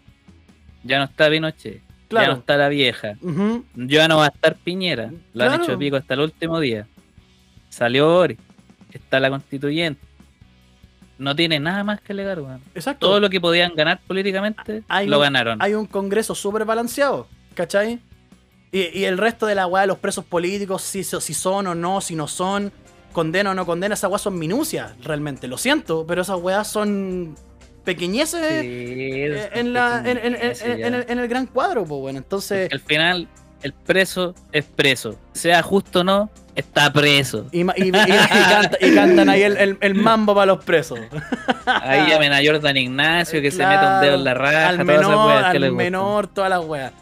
Ya 0.85 0.99
no 0.99 1.05
está 1.05 1.29
Pinochet. 1.29 1.75
Ya 1.83 1.83
Claro. 2.09 2.33
no 2.33 2.39
está 2.39 2.57
la 2.57 2.69
vieja. 2.71 3.17
Ya 3.75 4.09
no 4.09 4.17
va 4.17 4.25
a 4.25 4.29
estar 4.29 4.55
Piñera. 4.57 5.11
Lo 5.35 5.45
han 5.45 5.61
hecho 5.63 5.79
pico 5.79 5.97
hasta 5.97 6.15
el 6.15 6.21
último 6.21 6.59
día. 6.59 6.87
Salió 7.69 8.07
Boric. 8.09 8.39
Está 8.93 9.21
la 9.21 9.29
constituyente. 9.29 10.01
No 11.19 11.37
tiene 11.37 11.61
nada 11.61 11.85
más 11.85 12.01
que 12.01 12.13
alegar, 12.15 12.41
weón. 12.41 12.63
Exacto. 12.75 13.07
Todo 13.07 13.21
lo 13.21 13.29
que 13.29 13.41
podían 13.43 13.75
ganar 13.75 14.01
políticamente 14.07 14.83
Hay 14.89 15.07
lo 15.07 15.19
un- 15.19 15.25
ganaron. 15.25 15.61
Hay 15.61 15.75
un 15.75 15.85
congreso 15.85 16.35
súper 16.35 16.65
balanceado, 16.65 17.27
¿cachai? 17.55 17.99
Y, 18.71 18.99
y 18.99 19.05
el 19.05 19.17
resto 19.19 19.47
de 19.47 19.55
la 19.55 19.67
weá 19.67 19.83
de 19.83 19.87
los 19.89 19.99
presos 19.99 20.25
políticos, 20.25 20.83
si, 20.83 21.03
si 21.05 21.35
son 21.35 21.67
o 21.69 21.75
no, 21.75 22.01
si 22.01 22.15
no 22.15 22.29
son, 22.29 22.71
condena 23.13 23.51
o 23.53 23.55
no 23.55 23.65
condena, 23.65 23.95
esas 23.95 24.11
weas 24.11 24.23
son 24.23 24.39
minucias, 24.39 24.93
realmente. 25.03 25.49
Lo 25.49 25.57
siento, 25.59 26.05
pero 26.07 26.23
esas 26.23 26.39
weas 26.39 26.69
son 26.69 27.35
pequeñeces 27.85 28.43
en, 29.55 29.73
la, 29.73 29.99
en, 30.05 30.19
en- 30.19 30.35
en- 30.35 30.35
en- 30.37 30.85
en 30.85 30.95
el, 30.95 31.07
en 31.09 31.19
el 31.19 31.29
gran 31.29 31.47
cuadro, 31.47 31.85
pues 31.85 32.01
bueno. 32.01 32.19
Entonces, 32.19 32.69
Porque 32.69 32.75
al 32.75 32.81
final, 32.81 33.29
el 33.63 33.73
preso 33.73 34.35
es 34.53 34.65
preso. 34.65 35.17
Sea 35.33 35.63
justo 35.63 36.01
o 36.01 36.05
no, 36.05 36.31
está 36.55 36.93
preso. 36.93 37.47
y, 37.51 37.65
ma- 37.65 37.73
y- 37.77 37.85
y- 37.85 37.89
y 37.89 37.91
canta- 37.93 38.79
y 38.81 38.95
cantan 38.95 39.29
ahí 39.31 39.43
el, 39.43 39.57
el- 39.57 39.79
el 39.81 39.95
mambo 39.95 40.35
para 40.35 40.47
los 40.55 40.63
presos. 40.65 40.99
Ahí 41.65 42.11
llamen 42.11 42.33
a 42.35 42.41
Jordan 42.45 42.77
Ignacio 42.77 43.41
que 43.41 43.51
se 43.51 43.67
mete 43.67 43.87
un 43.87 44.01
dedo 44.03 44.15
en 44.17 44.25
la 44.25 44.35
raja. 44.35 44.69
al 44.69 44.77
todas 44.79 44.89
esas 44.91 45.09
menor, 45.09 45.27
weas 45.27 45.51
que 45.53 45.57
al 45.57 45.73
menor, 45.73 46.27
todas 46.27 46.51
las 46.51 46.65
weas. 46.65 46.93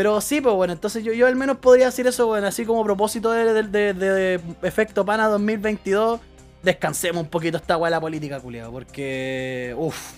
Pero 0.00 0.18
sí, 0.22 0.40
pues 0.40 0.54
bueno, 0.54 0.72
entonces 0.72 1.04
yo, 1.04 1.12
yo 1.12 1.26
al 1.26 1.36
menos 1.36 1.58
podría 1.58 1.84
decir 1.84 2.06
eso, 2.06 2.26
bueno, 2.26 2.46
así 2.46 2.64
como 2.64 2.82
propósito 2.82 3.32
de, 3.32 3.52
de- 3.52 3.92
de- 3.92 3.92
de 3.92 4.40
Efecto 4.62 5.04
Pana 5.04 5.28
2022, 5.28 6.20
descansemos 6.62 7.22
un 7.22 7.28
poquito 7.28 7.58
esta 7.58 7.76
de 7.76 7.90
la 7.90 8.00
política, 8.00 8.40
culiado, 8.40 8.72
porque, 8.72 9.74
uff, 9.76 10.12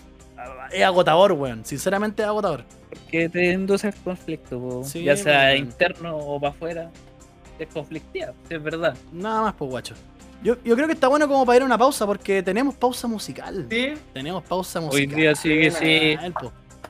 es 0.70 0.84
agotador, 0.84 1.32
weón, 1.32 1.64
sinceramente 1.64 2.22
es 2.22 2.28
agotador. 2.28 2.62
Que 3.10 3.28
te 3.28 3.50
induce 3.50 3.88
al 3.88 3.94
conflicto. 3.96 4.82
Sí, 4.84 5.02
ya 5.02 5.16
sea 5.16 5.56
interno 5.56 6.16
o 6.16 6.38
para 6.40 6.52
afuera. 6.52 6.90
Es 7.58 7.66
conflictiva, 7.66 8.34
es 8.48 8.62
verdad. 8.62 8.96
Nada 9.10 9.42
más, 9.42 9.54
pues 9.54 9.68
guacho. 9.68 9.94
Yo, 10.44 10.56
yo 10.64 10.76
creo 10.76 10.86
que 10.86 10.94
está 10.94 11.08
bueno 11.08 11.26
como 11.26 11.44
para 11.44 11.56
ir 11.56 11.62
a 11.62 11.66
una 11.66 11.78
pausa, 11.78 12.06
porque 12.06 12.40
tenemos 12.44 12.76
pausa 12.76 13.08
musical. 13.08 13.66
Sí. 13.68 13.94
Tenemos 14.12 14.44
pausa 14.44 14.78
Hoy 14.78 14.84
musical. 14.86 15.16
día 15.16 15.34
sí 15.34 15.48
que 15.48 15.70
sí. 15.72 16.16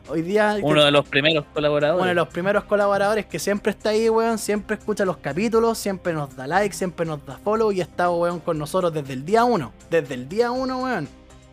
Hoy 0.09 0.23
día... 0.23 0.59
Uno 0.63 0.85
de 0.85 0.91
los 0.91 1.07
primeros 1.09 1.45
colaboradores. 1.55 2.01
Uno 2.01 2.09
de 2.09 2.15
los 2.15 2.29
primeros 2.29 2.65
colaboradores 2.65 3.27
que 3.27 3.39
siempre 3.39 3.71
está 3.71 3.91
ahí, 3.91 4.09
weón, 4.09 4.37
siempre 4.39 4.77
escucha 4.77 5.05
los 5.05 5.19
capítulos, 5.19 5.79
siempre 5.79 6.13
nos 6.13 6.35
da 6.35 6.47
like, 6.47 6.75
siempre 6.75 7.07
nos 7.07 7.25
da 7.25 7.39
follow 7.39 7.71
y 7.73 7.81
ha 7.81 7.85
estado, 7.85 8.17
weón, 8.17 8.41
con 8.41 8.59
nosotros 8.59 8.93
desde 8.93 9.13
el 9.13 9.25
día 9.25 9.45
1. 9.45 9.73
Desde 9.91 10.15
el 10.15 10.29
día 10.29 10.51
1, 10.51 10.79
weón. 10.83 11.09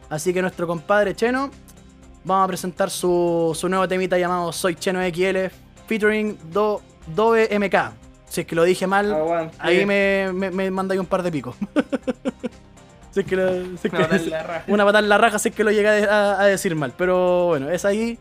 Así 0.10 0.34
que 0.34 0.42
nuestro 0.42 0.66
compadre 0.66 1.16
Cheno, 1.16 1.52
vamos 2.24 2.46
a 2.46 2.48
presentar 2.48 2.90
su, 2.90 3.56
su 3.56 3.70
nuevo 3.70 3.88
temita 3.88 4.18
llamado 4.18 4.52
Soy 4.52 4.76
Cheno 4.76 5.00
XL, 5.08 5.54
featuring 5.88 6.38
Do, 6.52 6.82
Dove 7.16 7.48
MK. 7.60 7.76
Si 8.28 8.42
es 8.42 8.48
que 8.48 8.56
lo 8.56 8.64
dije 8.64 8.88
mal, 8.88 9.14
Aguante. 9.14 9.56
ahí 9.60 9.86
me, 9.86 10.32
me, 10.34 10.50
me 10.52 10.70
mandáis 10.72 11.00
un 11.00 11.06
par 11.08 11.22
de 11.24 11.32
picos. 11.32 11.56
si 13.12 13.20
es 13.22 13.26
que, 13.26 13.36
lo- 13.36 13.64
si 13.78 13.88
es 13.88 13.92
que- 13.92 14.30
la 14.30 14.44
raja. 14.44 14.64
una 14.68 14.84
patada 14.86 15.04
en 15.04 15.10
la 15.10 15.18
raja 15.20 15.40
si 15.40 15.50
es 15.50 15.56
que 15.56 15.64
lo 15.64 15.72
llega 15.72 15.92
a, 16.12 16.42
a 16.42 16.46
decir 16.46 16.76
mal. 16.76 16.94
Pero 16.98 17.46
bueno, 17.48 17.70
es 17.70 17.86
ahí. 17.86 18.18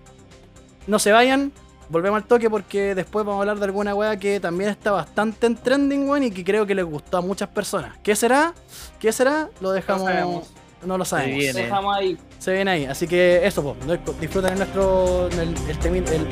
No 0.88 0.98
se 0.98 1.12
vayan. 1.12 1.52
Volvemos 1.90 2.18
al 2.20 2.24
toque 2.28 2.50
porque 2.50 2.94
después 2.94 3.24
vamos 3.24 3.38
a 3.38 3.42
hablar 3.42 3.58
de 3.58 3.64
alguna 3.66 3.94
wea 3.94 4.18
que 4.18 4.40
también 4.40 4.68
está 4.70 4.90
bastante 4.90 5.46
en 5.46 5.56
trending, 5.56 6.08
weón, 6.08 6.24
y 6.24 6.30
que 6.30 6.44
creo 6.44 6.66
que 6.66 6.74
les 6.74 6.84
gustó 6.84 7.16
a 7.18 7.20
muchas 7.22 7.48
personas. 7.48 7.96
¿Qué 8.02 8.14
será? 8.16 8.52
¿Qué 8.98 9.10
será? 9.12 9.48
Lo 9.60 9.70
dejamos. 9.70 10.04
sabemos. 10.04 10.50
No 10.84 10.98
lo 10.98 11.04
sabemos. 11.04 11.36
viene. 11.38 11.52
Se, 11.54 11.62
Dejamos 11.62 11.96
ahí. 11.96 12.18
viene 12.46 12.70
ahí. 12.70 12.84
Así 12.84 13.06
que 13.08 13.46
eso, 13.46 13.62
po. 13.62 13.76
Disfruten 14.20 14.52
en 14.52 14.58
nuestro. 14.58 15.28
en 15.30 15.38
el, 15.40 15.48
el, 15.68 15.78
temi- 15.80 16.06
el, 16.10 16.26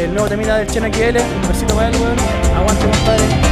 el 0.00 0.12
nuevo 0.14 0.28
temita 0.28 0.56
del 0.56 0.66
Chena 0.68 0.88
XL. 0.92 1.18
Un 1.42 1.48
besito 1.48 1.74
para 1.74 1.88
él, 1.88 1.94
weón. 1.96 2.18
Aguante, 2.56 2.84
compadre. 2.84 3.49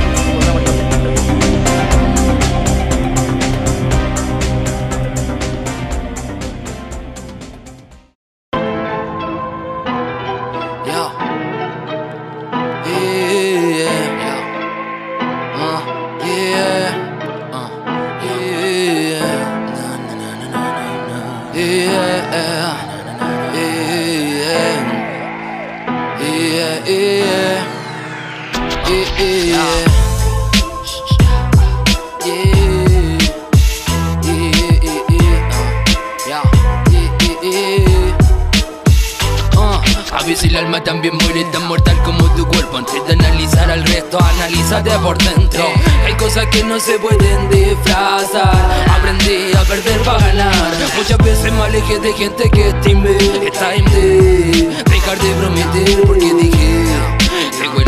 También 40.89 41.18
muere 41.22 41.45
tan 41.53 41.66
mortal 41.68 42.03
como 42.03 42.24
tu 42.34 42.47
cuerpo. 42.47 42.78
Antes 42.78 43.07
de 43.07 43.12
analizar 43.12 43.70
al 43.70 43.84
resto, 43.84 44.18
analízate 44.18 44.91
por 45.01 45.18
dentro. 45.18 45.66
Hay 46.07 46.14
cosas 46.14 46.47
que 46.47 46.64
no 46.64 46.80
se 46.80 46.99
pueden 46.99 47.51
disfrazar. 47.51 48.57
Aprendí 48.89 49.55
a 49.55 49.64
perder 49.64 50.01
para 50.01 50.18
ganar. 50.18 50.72
Muchas 50.97 51.18
veces 51.18 51.53
me 51.53 51.62
alejé 51.62 51.99
de 51.99 52.12
gente 52.14 52.51
que 52.51 52.68
estimé 52.68 53.18
Es 53.18 53.53
time 53.53 53.91
de 53.91 54.82
dejar 54.91 55.18
de 55.18 55.34
prometer 55.34 56.01
porque 56.07 56.34
dije 56.34 56.68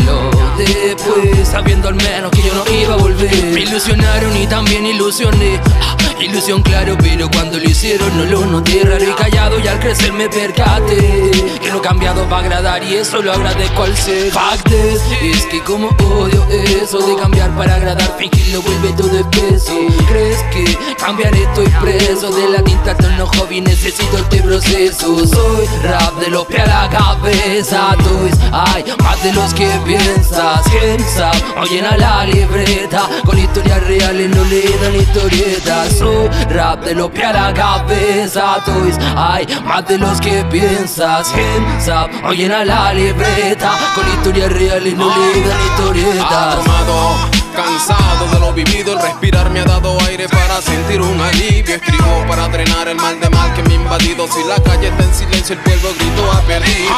lo 0.05 0.29
después 0.57 1.47
Sabiendo 1.47 1.89
al 1.89 1.95
menos 1.95 2.31
que 2.31 2.41
yo 2.43 2.53
no 2.53 2.63
iba 2.71 2.93
a 2.93 2.97
volver. 2.97 3.45
Me 3.45 3.61
ilusionaron 3.61 4.37
y 4.37 4.45
también 4.47 4.85
ilusioné 4.85 5.59
Ilusión 6.21 6.61
claro, 6.61 6.95
pero 6.99 7.29
cuando 7.31 7.57
lo 7.57 7.63
hicieron 7.63 8.15
no 8.15 8.25
lo 8.25 8.45
noté. 8.45 8.83
Raro 8.83 9.03
y 9.03 9.13
callado 9.13 9.59
y 9.59 9.67
al 9.67 9.79
crecer 9.79 10.13
me 10.13 10.29
percaté 10.29 11.31
Que 11.61 11.69
no 11.71 11.77
he 11.77 11.81
cambiado 11.81 12.23
para 12.29 12.43
agradar 12.43 12.83
y 12.83 12.95
eso 12.95 13.21
lo 13.21 13.33
agradezco 13.33 13.83
al 13.83 13.97
ser. 13.97 14.31
Fuck 14.31 14.63
this, 14.65 15.01
es 15.21 15.45
que 15.47 15.61
como 15.61 15.87
odio 15.87 16.45
eso 16.81 16.99
De 16.99 17.15
cambiar 17.19 17.49
para 17.55 17.75
agradar, 17.75 18.15
fingirlo 18.17 18.61
vuelve 18.61 18.93
todo 18.93 19.17
espeso 19.17 19.73
¿Crees 20.07 20.37
que 20.51 20.77
cambiaré? 20.97 21.41
Estoy 21.43 21.67
preso 21.81 22.29
De 22.31 22.49
la 22.49 22.63
tinta 22.63 22.95
tono 22.95 23.25
hobby, 23.25 23.61
necesito 23.61 24.17
este 24.17 24.41
proceso. 24.41 25.25
Soy 25.25 25.65
rap 25.83 26.19
de 26.19 26.29
los 26.29 26.45
pies 26.45 26.61
a 26.61 26.83
la 26.83 26.89
cabeza 26.89 27.95
Toys, 28.03 28.35
hay 28.51 28.85
más 29.03 29.23
de 29.23 29.33
los 29.33 29.53
que 29.53 29.67
piensas. 29.85 30.61
Piensa, 30.69 31.31
oyen 31.59 31.85
a 31.85 31.97
la 31.97 32.25
libreta 32.25 33.09
Con 33.25 33.37
historias 33.37 33.83
reales 33.87 34.29
no 34.29 34.43
le 34.45 34.61
dan 34.61 34.95
historietas 34.95 36.01
rap 36.49 36.83
de 36.83 36.95
los 36.95 37.09
pies 37.09 37.25
a 37.25 37.33
la 37.33 37.53
cabeza 37.53 38.57
Toys, 38.65 38.97
hay 39.15 39.47
más 39.65 39.87
de 39.87 39.97
los 39.97 40.19
que 40.19 40.43
piensas. 40.45 41.31
Piensa, 41.33 42.07
oyen 42.25 42.51
a 42.51 42.65
la 42.65 42.93
libreta. 42.93 43.71
Con 43.95 44.07
historias 44.07 44.51
reales 44.51 44.95
no 44.95 45.07
le 45.07 45.41
dan 45.41 45.61
historietas. 45.65 46.31
Abrumado, 46.31 47.15
cansado 47.55 48.27
de 48.31 48.40
vivido, 48.53 48.93
el 48.93 49.01
respirar 49.01 49.49
me 49.49 49.59
ha 49.61 49.65
dado 49.65 49.97
aire 50.01 50.27
para 50.29 50.61
sentir 50.61 51.01
un 51.01 51.19
alivio. 51.19 51.75
Escribo 51.75 52.25
para 52.27 52.47
drenar 52.49 52.87
el 52.87 52.95
mal 52.97 53.19
de 53.19 53.29
mal 53.29 53.53
que 53.53 53.63
me 53.63 53.73
ha 53.73 53.75
invadido. 53.75 54.27
Si 54.27 54.43
la 54.43 54.61
calle 54.61 54.87
está 54.89 55.03
en 55.03 55.13
silencio, 55.13 55.55
el 55.55 55.61
pueblo 55.61 55.89
grito 55.97 56.31
ha 56.31 56.41
perdido. 56.41 56.93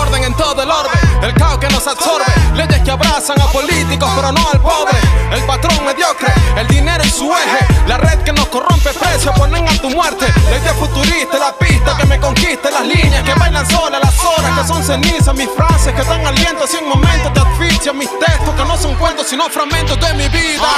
Orden 0.00 0.24
en 0.24 0.34
todo 0.34 0.62
el 0.62 0.70
orden, 0.70 0.98
el 1.22 1.34
caos 1.34 1.58
que 1.58 1.68
nos 1.68 1.86
absorbe. 1.86 2.24
Leyes 2.54 2.80
que 2.82 2.90
abrazan 2.90 3.40
a 3.40 3.46
políticos, 3.46 4.10
pero 4.16 4.32
no 4.32 4.48
al 4.52 4.60
pobre. 4.60 4.96
El 5.32 5.42
patrón 5.42 5.84
mediocre, 5.84 6.32
el 6.56 6.66
dinero 6.68 7.02
en 7.02 7.12
su 7.12 7.30
eje. 7.32 7.66
La 7.86 7.98
red 7.98 8.18
que 8.20 8.32
nos 8.32 8.46
corrompe 8.48 8.90
precio, 8.92 9.32
ponen 9.34 9.66
a 9.68 9.72
tu 9.80 9.90
muerte. 9.90 10.26
Ley 10.50 10.60
de 10.60 10.72
futurista, 10.74 11.38
la 11.38 11.52
pista 11.56 11.96
que 11.96 12.06
me 12.06 12.18
conquiste. 12.18 12.70
Las 12.70 12.86
líneas 12.86 13.22
que 13.22 13.34
bailan 13.34 13.68
solas, 13.68 14.00
las 14.02 14.24
horas 14.24 14.58
que 14.58 14.66
son 14.66 14.82
cenizas. 14.82 15.34
Mis 15.34 15.48
frases 15.50 15.94
que 15.94 16.02
dan 16.04 16.24
aliento 16.26 16.66
sin 16.66 16.88
momentos 16.88 17.32
de 17.34 17.40
asfixia. 17.40 17.92
Mis 17.92 18.10
textos 18.18 18.54
que 18.54 18.64
no 18.64 18.76
son 18.76 18.94
cuentos, 18.96 19.26
sino 19.28 19.48
fragmentos 19.48 19.98
de 20.00 20.14
mi 20.14 20.28
vida. 20.28 20.77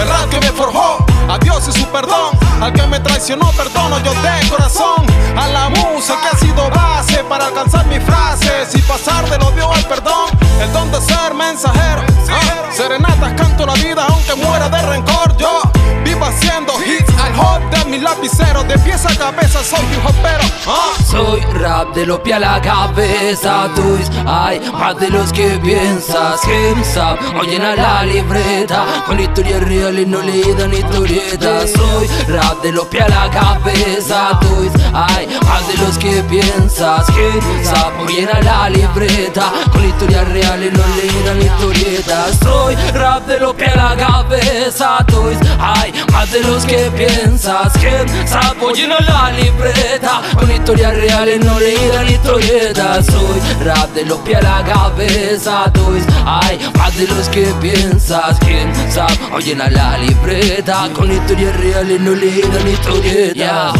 El 0.00 0.08
rap 0.08 0.28
que 0.30 0.40
me 0.40 0.52
forjó, 0.52 0.98
a 1.28 1.38
Dios 1.38 1.68
y 1.68 1.72
su 1.72 1.86
perdón. 1.86 2.38
Al 2.60 2.72
que 2.72 2.86
me 2.86 3.00
traicionó, 3.00 3.50
perdono 3.52 3.98
yo 4.00 4.12
de 4.14 4.48
corazón. 4.48 5.06
A 5.36 5.48
la 5.48 5.68
musa 5.70 6.16
que 6.20 6.36
ha 6.36 6.38
sido 6.38 6.68
base 6.70 7.24
para 7.24 7.46
alcanzar 7.46 7.86
mis 7.86 8.02
frases 8.02 8.74
y 8.74 8.82
pasar 8.82 9.28
del 9.30 9.42
odio 9.42 9.72
al 9.72 9.84
perdón. 9.86 10.28
El 10.60 10.72
don 10.72 10.90
de 10.90 11.00
ser 11.00 11.34
mensajero. 11.34 12.02
Ah, 12.30 12.70
Serenatas 12.70 13.32
canto 13.34 13.66
la 13.66 13.74
vida 13.74 14.06
aunque 14.08 14.34
muera 14.34 14.68
de 14.68 14.82
rencor. 14.82 15.36
Yo 15.36 15.62
vivo 16.04 16.24
haciendo 16.24 16.72
hits 16.82 17.12
al 17.18 17.34
hot 17.36 17.62
de 17.70 17.84
mi 17.90 17.98
lapicero, 17.98 18.62
de 18.64 18.78
pieza 18.78 19.08
a 19.10 19.16
cabeza 19.16 19.62
soy 19.64 19.80
hip 19.92 20.04
hopero. 20.04 20.44
Ah. 20.66 20.92
Soy 21.04 21.40
rap 21.58 21.94
de 21.94 22.06
los 22.06 22.20
pies 22.20 22.36
a 22.36 22.40
la 22.40 22.60
cabeza, 22.60 23.68
tuis 23.74 24.10
hay 24.26 24.60
más 24.70 24.96
de 24.98 25.10
los 25.10 25.32
que 25.32 25.58
piensas. 25.62 26.40
Himsap, 26.44 27.18
oyen 27.40 27.62
a 27.62 27.74
la 27.74 28.04
libreta, 28.04 28.84
con 29.06 29.18
reales 29.44 30.06
no 30.06 30.20
le 30.22 30.54
dan 30.54 30.72
historietas. 30.72 31.70
Soy 31.70 32.06
rap 32.28 32.62
de 32.62 32.72
los 32.72 32.86
pies 32.86 33.04
a 33.04 33.08
la 33.08 33.30
cabeza, 33.30 34.38
tuis 34.40 34.72
hay 34.92 35.26
más 35.26 35.68
de 35.68 35.76
los 35.82 35.98
que 35.98 36.22
piensas. 36.24 37.06
Himsap, 37.08 38.00
oyen 38.00 38.28
a 38.28 38.40
la 38.42 38.70
libreta, 38.70 39.52
con 39.72 39.84
historias 39.84 40.28
reales 40.28 40.72
no 40.72 40.84
le 40.96 41.24
dan 41.24 41.40
historietas. 41.40 42.38
Soy 42.42 42.74
rap 42.92 43.26
de 43.26 43.40
los 43.40 43.54
pies 43.54 43.72
a 43.72 43.94
la 43.94 43.96
cabeza, 43.96 44.98
tuis 45.06 45.38
hay 45.58 45.92
más 46.12 46.30
de 46.32 46.40
los 46.40 46.64
que 46.64 46.90
piensas. 46.96 47.72
Himsap, 47.76 48.62
oyen 48.62 48.92
a 48.92 49.00
la 49.00 49.32
libreta, 49.32 50.22
con 50.38 50.50
historias 50.50 50.94
reales 50.96 51.44
no 51.44 51.58
le 51.58 51.88
dan 51.88 52.08
historietas. 52.08 53.06
Soy 53.06 53.64
rap 53.64 53.90
de 53.94 54.04
los 54.04 54.18
pies 54.18 54.38
a 54.38 54.42
la 54.42 54.64
cabeza, 54.64 55.70
tuis 55.72 56.04
hay 56.26 56.58
más 56.76 56.96
de 56.96 57.06
los 57.06 57.28
que 57.28 57.46
piensas. 57.60 58.38
¿Quién 58.40 58.70
sabe? 58.90 59.29
Oyen 59.32 59.60
a 59.60 59.70
la 59.70 59.96
libreta, 59.98 60.88
con 60.92 61.10
historias 61.10 61.56
reales 61.56 62.00
no 62.00 62.14
le 62.14 62.40
dan 62.40 62.68
historietas. 62.68 63.34
Yeah. 63.34 63.72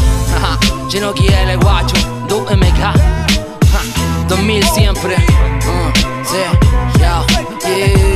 Yo 0.89 1.01
no 1.01 1.13
quiero 1.13 1.51
el 1.51 1.59
guacho, 1.59 1.97
2MK, 2.29 2.79
ja, 2.79 2.95
2000 4.29 4.65
siempre. 4.75 5.17
Uh, 5.17 5.93
yeah, 6.33 7.25
yeah, 7.67 8.10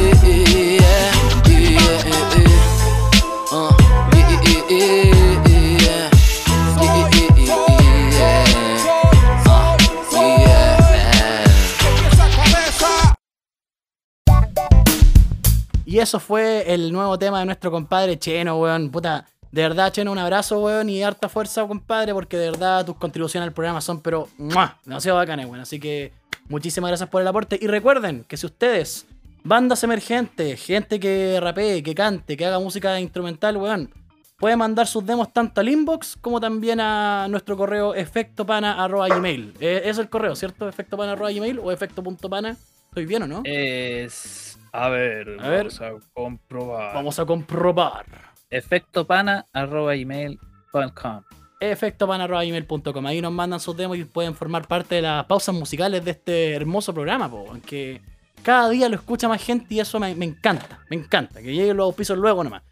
Y 15.95 16.01
eso 16.01 16.19
fue 16.19 16.75
el 16.75 16.93
nuevo 16.93 17.17
tema 17.21 17.39
de 17.39 17.47
nuestro 17.47 17.71
compadre 17.71 18.19
Cheno, 18.19 18.59
weón. 18.59 18.91
Puta, 18.91 19.29
de 19.53 19.63
verdad, 19.63 19.93
Cheno, 19.93 20.11
un 20.11 20.19
abrazo, 20.19 20.59
weón, 20.59 20.89
y 20.89 21.05
harta 21.05 21.29
fuerza, 21.29 21.65
compadre, 21.69 22.13
porque 22.13 22.37
de 22.37 22.51
verdad 22.51 22.85
tus 22.85 22.97
contribuciones 22.97 23.47
al 23.47 23.55
programa 23.55 23.81
son, 23.81 24.01
pero, 24.01 24.29
¡mua! 24.37 24.77
demasiado 24.85 25.19
bacanas, 25.19 25.47
weón. 25.47 25.61
Así 25.61 25.79
que 25.79 26.11
muchísimas 26.49 26.89
gracias 26.89 27.09
por 27.09 27.23
el 27.23 27.29
aporte. 27.29 27.61
Y 27.63 27.69
recuerden 27.69 28.25
que 28.27 28.37
si 28.37 28.45
ustedes, 28.45 29.07
bandas 29.45 29.85
emergentes, 29.85 30.61
gente 30.61 30.99
que 30.99 31.39
rapee, 31.41 31.81
que 31.85 31.95
cante, 31.95 32.37
que 32.37 32.45
haga 32.45 32.59
música 32.59 32.99
instrumental, 32.99 33.57
weón, 33.57 33.89
pueden 34.37 34.59
mandar 34.59 34.89
sus 34.89 35.07
demos 35.07 35.33
tanto 35.33 35.61
al 35.61 35.69
inbox 35.69 36.17
como 36.21 36.41
también 36.41 36.81
a 36.81 37.29
nuestro 37.31 37.57
correo 37.57 37.95
efectopana.gmail. 37.95 39.55
Eh, 39.61 39.83
es 39.85 39.99
el 39.99 40.09
correo, 40.09 40.35
¿cierto? 40.35 40.69
Efectopana.gmail 40.69 41.61
o 41.61 41.71
efecto.pana. 41.71 42.57
¿Estoy 42.89 43.07
bien 43.07 43.23
o 43.23 43.27
no? 43.29 43.43
Es. 43.45 44.44
A 44.77 44.89
ver, 44.89 45.37
A 45.41 45.49
ver. 45.49 45.59
vamos 45.69 45.81
a 45.81 45.93
comprobar. 46.13 46.95
Vamos 46.95 47.19
a 47.21 47.25
comprobar. 47.25 48.05
Efectopana.gmail.com. 48.51 51.23
efectopana.gmail.com. 51.61 53.07
Ahí 53.07 53.21
nos 53.21 53.31
mandan 53.33 53.61
sus 53.61 53.77
demos 53.77 53.97
y 53.97 54.05
pueden 54.05 54.35
formar 54.35 54.67
parte 54.67 54.97
de 54.97 55.03
las 55.03 55.25
pausas 55.27 55.55
musicales 55.55 56.05
de 56.05 56.11
este 56.11 56.55
hermoso 56.55 56.93
programa, 56.93 57.31
po, 57.31 57.45
aunque 57.49 58.03
cada 58.43 58.69
día 58.71 58.89
lo 58.89 58.97
escucha 58.97 59.29
más 59.29 59.41
gente 59.43 59.75
y 59.75 59.81
eso 59.81 60.01
me, 60.01 60.13
me 60.17 60.25
encanta, 60.25 60.81
me 60.91 60.97
encanta, 60.97 61.41
que 61.41 61.53
lleguen 61.55 61.77
los 61.77 61.95
pisos 61.95 62.19
luego 62.19 62.43
nomás. 62.43 62.63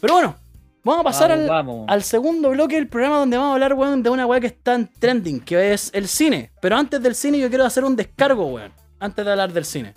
Pero 0.00 0.14
bueno, 0.14 0.34
vamos 0.82 1.02
a 1.02 1.04
pasar 1.04 1.28
Vamos, 1.30 1.42
al, 1.44 1.48
vamos. 1.48 1.84
al 1.88 2.02
segundo 2.02 2.50
bloque 2.50 2.74
del 2.74 2.88
programa 2.88 3.18
donde 3.18 3.36
vamos 3.36 3.50
a 3.50 3.54
hablar, 3.54 3.74
weón, 3.74 4.02
de 4.02 4.10
una 4.10 4.26
weá 4.26 4.40
que 4.40 4.48
está 4.48 4.74
en 4.74 4.88
trending, 4.98 5.38
que 5.40 5.72
es 5.72 5.92
el 5.94 6.08
cine. 6.08 6.50
Pero 6.60 6.76
antes 6.76 7.00
del 7.00 7.14
cine 7.14 7.38
yo 7.38 7.48
quiero 7.48 7.64
hacer 7.64 7.84
un 7.84 7.94
descargo, 7.94 8.46
weón, 8.48 8.72
antes 8.98 9.24
de 9.24 9.30
hablar 9.30 9.52
del 9.52 9.64
cine. 9.64 9.94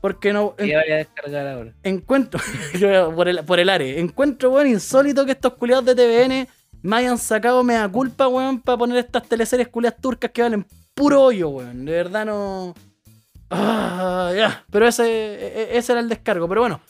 Porque 0.00 0.32
no... 0.32 0.54
¿Qué 0.56 0.74
vaya 0.74 0.94
a 0.94 0.98
descargar 0.98 1.46
ahora? 1.46 1.72
encuentro 1.82 2.40
por 3.14 3.28
el, 3.28 3.44
por 3.44 3.60
el 3.60 3.68
área, 3.68 3.98
encuentro, 3.98 4.50
weón, 4.50 4.68
insólito 4.68 5.26
que 5.26 5.32
estos 5.32 5.54
culiados 5.54 5.84
de 5.84 5.94
TVN 5.94 6.48
me 6.82 6.96
hayan 6.96 7.18
sacado 7.18 7.62
mea 7.62 7.88
culpa, 7.88 8.26
weón, 8.28 8.60
para 8.60 8.78
poner 8.78 8.96
estas 8.98 9.24
teleseries 9.28 9.68
culiadas 9.68 10.00
turcas 10.00 10.30
que 10.30 10.42
valen 10.42 10.64
puro 10.94 11.22
hoyo, 11.24 11.48
weón. 11.50 11.84
De 11.84 11.92
verdad 11.92 12.24
no. 12.24 12.74
Ah, 13.50 14.32
ya. 14.34 14.64
Pero 14.70 14.86
ese, 14.86 15.04
e- 15.04 15.76
ese 15.76 15.92
era 15.92 16.00
el 16.00 16.08
descargo. 16.08 16.48
Pero 16.48 16.62
bueno, 16.62 16.80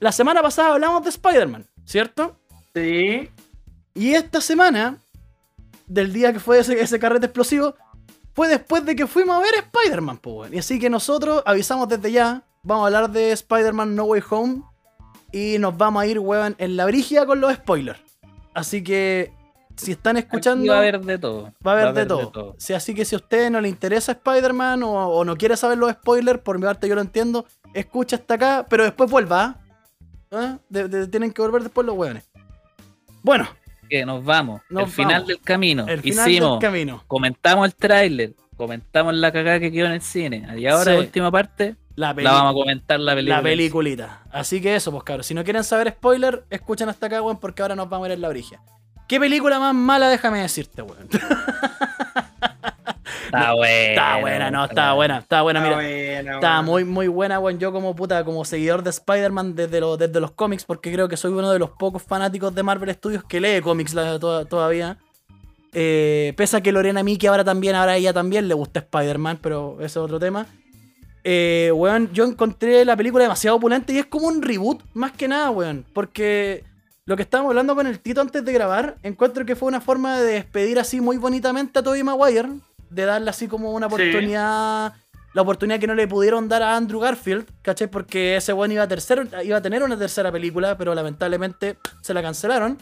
la 0.00 0.12
semana 0.12 0.42
pasada 0.42 0.74
hablamos 0.74 1.02
de 1.02 1.10
Spider-Man, 1.10 1.64
¿cierto? 1.84 2.36
Sí. 2.74 3.28
Y 3.94 4.14
esta 4.14 4.40
semana, 4.40 4.98
del 5.86 6.12
día 6.12 6.32
que 6.32 6.40
fue 6.40 6.60
ese, 6.60 6.80
ese 6.80 6.98
carrete 6.98 7.26
explosivo, 7.26 7.74
fue 8.38 8.46
después 8.46 8.84
de 8.86 8.94
que 8.94 9.08
fuimos 9.08 9.36
a 9.36 9.40
ver 9.40 9.50
Spider-Man, 9.56 10.20
weón. 10.24 10.54
Y 10.54 10.58
así 10.58 10.78
que 10.78 10.88
nosotros 10.88 11.42
avisamos 11.44 11.88
desde 11.88 12.12
ya, 12.12 12.44
vamos 12.62 12.84
a 12.84 12.86
hablar 12.86 13.10
de 13.10 13.32
Spider-Man 13.32 13.96
No 13.96 14.04
Way 14.04 14.22
Home 14.30 14.62
y 15.32 15.56
nos 15.58 15.76
vamos 15.76 16.04
a 16.04 16.06
ir, 16.06 16.20
weón, 16.20 16.54
en 16.58 16.76
la 16.76 16.86
brigia 16.86 17.26
con 17.26 17.40
los 17.40 17.52
spoilers. 17.52 17.98
Así 18.54 18.84
que, 18.84 19.32
si 19.76 19.90
están 19.90 20.18
escuchando... 20.18 20.62
Aquí 20.62 20.68
va 20.68 20.76
a 20.76 20.78
haber 20.78 21.00
de 21.00 21.18
todo. 21.18 21.52
Va 21.66 21.72
a 21.72 21.80
haber 21.80 21.94
de 21.94 22.06
todo. 22.06 22.54
Sí, 22.58 22.74
así 22.74 22.94
que 22.94 23.04
si 23.04 23.16
a 23.16 23.18
usted 23.18 23.50
no 23.50 23.60
le 23.60 23.68
interesa 23.68 24.12
Spider-Man 24.12 24.84
o, 24.84 24.92
o 25.08 25.24
no 25.24 25.36
quiere 25.36 25.56
saber 25.56 25.76
los 25.76 25.90
spoilers, 25.90 26.38
por 26.38 26.60
mi 26.60 26.64
parte 26.64 26.86
yo 26.88 26.94
lo 26.94 27.00
entiendo, 27.00 27.44
escucha 27.74 28.14
hasta 28.14 28.34
acá, 28.34 28.66
pero 28.70 28.84
después 28.84 29.10
vuelva. 29.10 29.56
De- 30.68 30.86
de- 30.86 31.08
tienen 31.08 31.32
que 31.32 31.42
volver 31.42 31.64
después 31.64 31.84
los 31.84 31.96
hueones. 31.96 32.22
Bueno, 33.24 33.48
Que 33.88 34.04
nos 34.06 34.24
vamos. 34.24 34.60
Nos 34.68 34.84
el 34.84 34.90
final 34.90 35.26
del 35.26 35.40
camino. 35.40 35.86
el 35.88 36.00
final 36.00 36.30
Hicimos. 36.30 36.60
del 36.60 36.68
camino. 36.70 37.04
Comentamos 37.06 37.66
el 37.66 37.74
tráiler. 37.74 38.34
Comentamos 38.56 39.14
la 39.14 39.30
cagada 39.32 39.60
que 39.60 39.70
quedó 39.70 39.86
en 39.86 39.92
el 39.92 40.02
cine. 40.02 40.46
Y 40.56 40.66
ahora, 40.66 40.92
Sí. 40.92 40.98
última 40.98 41.30
parte, 41.30 41.76
La, 41.94 42.12
vamos 42.12 42.50
a 42.50 42.54
comentar 42.54 42.98
la 43.00 43.14
película. 43.14 43.36
la 43.36 43.42
peliculita. 43.42 44.22
Así 44.32 44.60
que 44.60 44.74
eso, 44.76 44.90
pues 44.90 45.04
cabros. 45.04 45.26
Si 45.26 45.34
no 45.34 45.44
quieren 45.44 45.62
saber 45.64 45.90
spoiler, 45.90 46.44
escuchen 46.50 46.88
hasta 46.88 47.06
acá, 47.06 47.22
weón, 47.22 47.38
porque 47.38 47.62
ahora 47.62 47.76
nos 47.76 47.88
vamos 47.88 48.06
a 48.06 48.08
ver 48.08 48.16
en 48.16 48.22
la 48.22 48.28
brigia. 48.28 48.60
¿Qué 49.08 49.18
película 49.20 49.58
más 49.58 49.74
mala? 49.74 50.08
Déjame 50.08 50.40
decirte, 50.40 50.82
weón. 50.82 51.08
Está 53.28 53.52
buena. 53.54 53.88
Está 53.90 54.20
buena, 54.20 54.50
no, 54.50 54.64
está 54.64 54.92
buena, 54.94 55.18
está 55.18 55.42
buena, 55.42 55.60
Está 55.60 55.76
mira. 55.76 55.88
buena, 56.22 56.34
Está 56.34 56.62
muy, 56.62 56.84
muy 56.84 57.08
buena, 57.08 57.38
weón. 57.38 57.58
Yo 57.58 57.72
como 57.72 57.94
puta, 57.94 58.24
como 58.24 58.44
seguidor 58.44 58.82
de 58.82 58.90
Spider-Man 58.90 59.54
desde, 59.54 59.80
los 59.80 59.98
desde 59.98 60.20
los 60.20 60.30
cómics, 60.32 60.64
porque 60.64 60.92
creo 60.92 61.08
que 61.08 61.16
soy 61.16 61.32
uno 61.32 61.50
de 61.50 61.58
los 61.58 61.70
pocos 61.70 62.02
fanáticos 62.02 62.54
de 62.54 62.62
Marvel 62.62 62.92
Studios 62.94 63.24
que 63.24 63.40
lee 63.40 63.60
cómics 63.60 63.94
la- 63.94 64.18
todavía. 64.18 64.96
Eh, 65.72 66.32
pese 66.36 66.56
a 66.56 66.60
que 66.62 66.72
Lorena 66.72 67.02
Mickey 67.02 67.28
ahora 67.28 67.44
también, 67.44 67.74
ahora 67.76 67.92
a 67.92 67.96
ella 67.96 68.12
también 68.12 68.48
le 68.48 68.54
gusta 68.54 68.80
Spider-Man, 68.80 69.38
pero 69.42 69.76
ese 69.78 69.86
es 69.86 69.96
otro 69.98 70.18
tema. 70.18 70.46
Eh, 71.24 71.70
weón, 71.74 72.10
yo 72.12 72.24
encontré 72.24 72.84
la 72.86 72.96
película 72.96 73.22
demasiado 73.24 73.56
opulente 73.58 73.92
y 73.92 73.98
es 73.98 74.06
como 74.06 74.28
un 74.28 74.40
reboot, 74.40 74.80
más 74.94 75.12
que 75.12 75.28
nada, 75.28 75.50
weón. 75.50 75.84
Porque 75.92 76.64
lo 77.04 77.16
que 77.16 77.22
estábamos 77.22 77.50
hablando 77.50 77.74
con 77.74 77.86
el 77.86 78.00
Tito 78.00 78.20
antes 78.22 78.42
de 78.44 78.52
grabar, 78.52 78.96
encuentro 79.02 79.44
que 79.44 79.56
fue 79.56 79.68
una 79.68 79.80
forma 79.82 80.18
de 80.20 80.32
despedir 80.32 80.78
así 80.78 81.00
muy 81.02 81.18
bonitamente 81.18 81.78
a 81.78 81.82
Tobey 81.82 82.02
Maguire, 82.02 82.48
de 82.90 83.04
darle 83.04 83.30
así 83.30 83.48
como 83.48 83.72
una 83.72 83.88
Sí. 83.88 83.94
oportunidad, 83.94 84.94
la 85.34 85.42
oportunidad 85.42 85.78
que 85.78 85.86
no 85.86 85.94
le 85.94 86.08
pudieron 86.08 86.48
dar 86.48 86.62
a 86.62 86.76
Andrew 86.76 87.00
Garfield, 87.00 87.46
¿cachai? 87.62 87.88
Porque 87.88 88.36
ese 88.36 88.52
weón 88.52 88.72
iba 88.72 88.82
a, 88.82 88.88
tercero, 88.88 89.24
iba 89.44 89.56
a 89.58 89.62
tener 89.62 89.82
una 89.82 89.98
tercera 89.98 90.32
película, 90.32 90.76
pero 90.78 90.94
lamentablemente 90.94 91.76
se 92.02 92.14
la 92.14 92.22
cancelaron. 92.22 92.78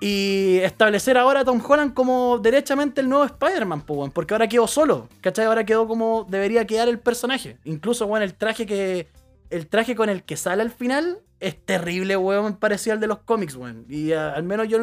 Y 0.00 0.58
establecer 0.64 1.16
ahora 1.16 1.40
a 1.40 1.44
Tom 1.44 1.62
Holland 1.64 1.94
como 1.94 2.38
derechamente 2.38 3.00
el 3.00 3.08
nuevo 3.08 3.24
Spider-Man, 3.24 3.82
po, 3.82 3.94
weón, 3.94 4.10
porque 4.10 4.34
ahora 4.34 4.48
quedó 4.48 4.66
solo, 4.66 5.08
¿cachai? 5.20 5.44
Ahora 5.46 5.64
quedó 5.64 5.86
como 5.86 6.26
debería 6.28 6.66
quedar 6.66 6.88
el 6.88 6.98
personaje. 6.98 7.58
Incluso, 7.64 8.06
weón, 8.06 8.22
el 8.22 8.34
traje 8.34 8.66
que. 8.66 9.08
El 9.50 9.68
traje 9.68 9.94
con 9.94 10.08
el 10.08 10.22
que 10.24 10.36
sale 10.36 10.62
al 10.62 10.70
final 10.70 11.18
es 11.38 11.62
terrible, 11.64 12.16
weón, 12.16 12.56
parecido 12.56 12.94
al 12.94 13.00
de 13.00 13.06
los 13.06 13.18
cómics, 13.18 13.54
weón. 13.54 13.84
Y 13.88 14.12
a- 14.12 14.32
al 14.32 14.42
menos 14.42 14.66
yo, 14.66 14.78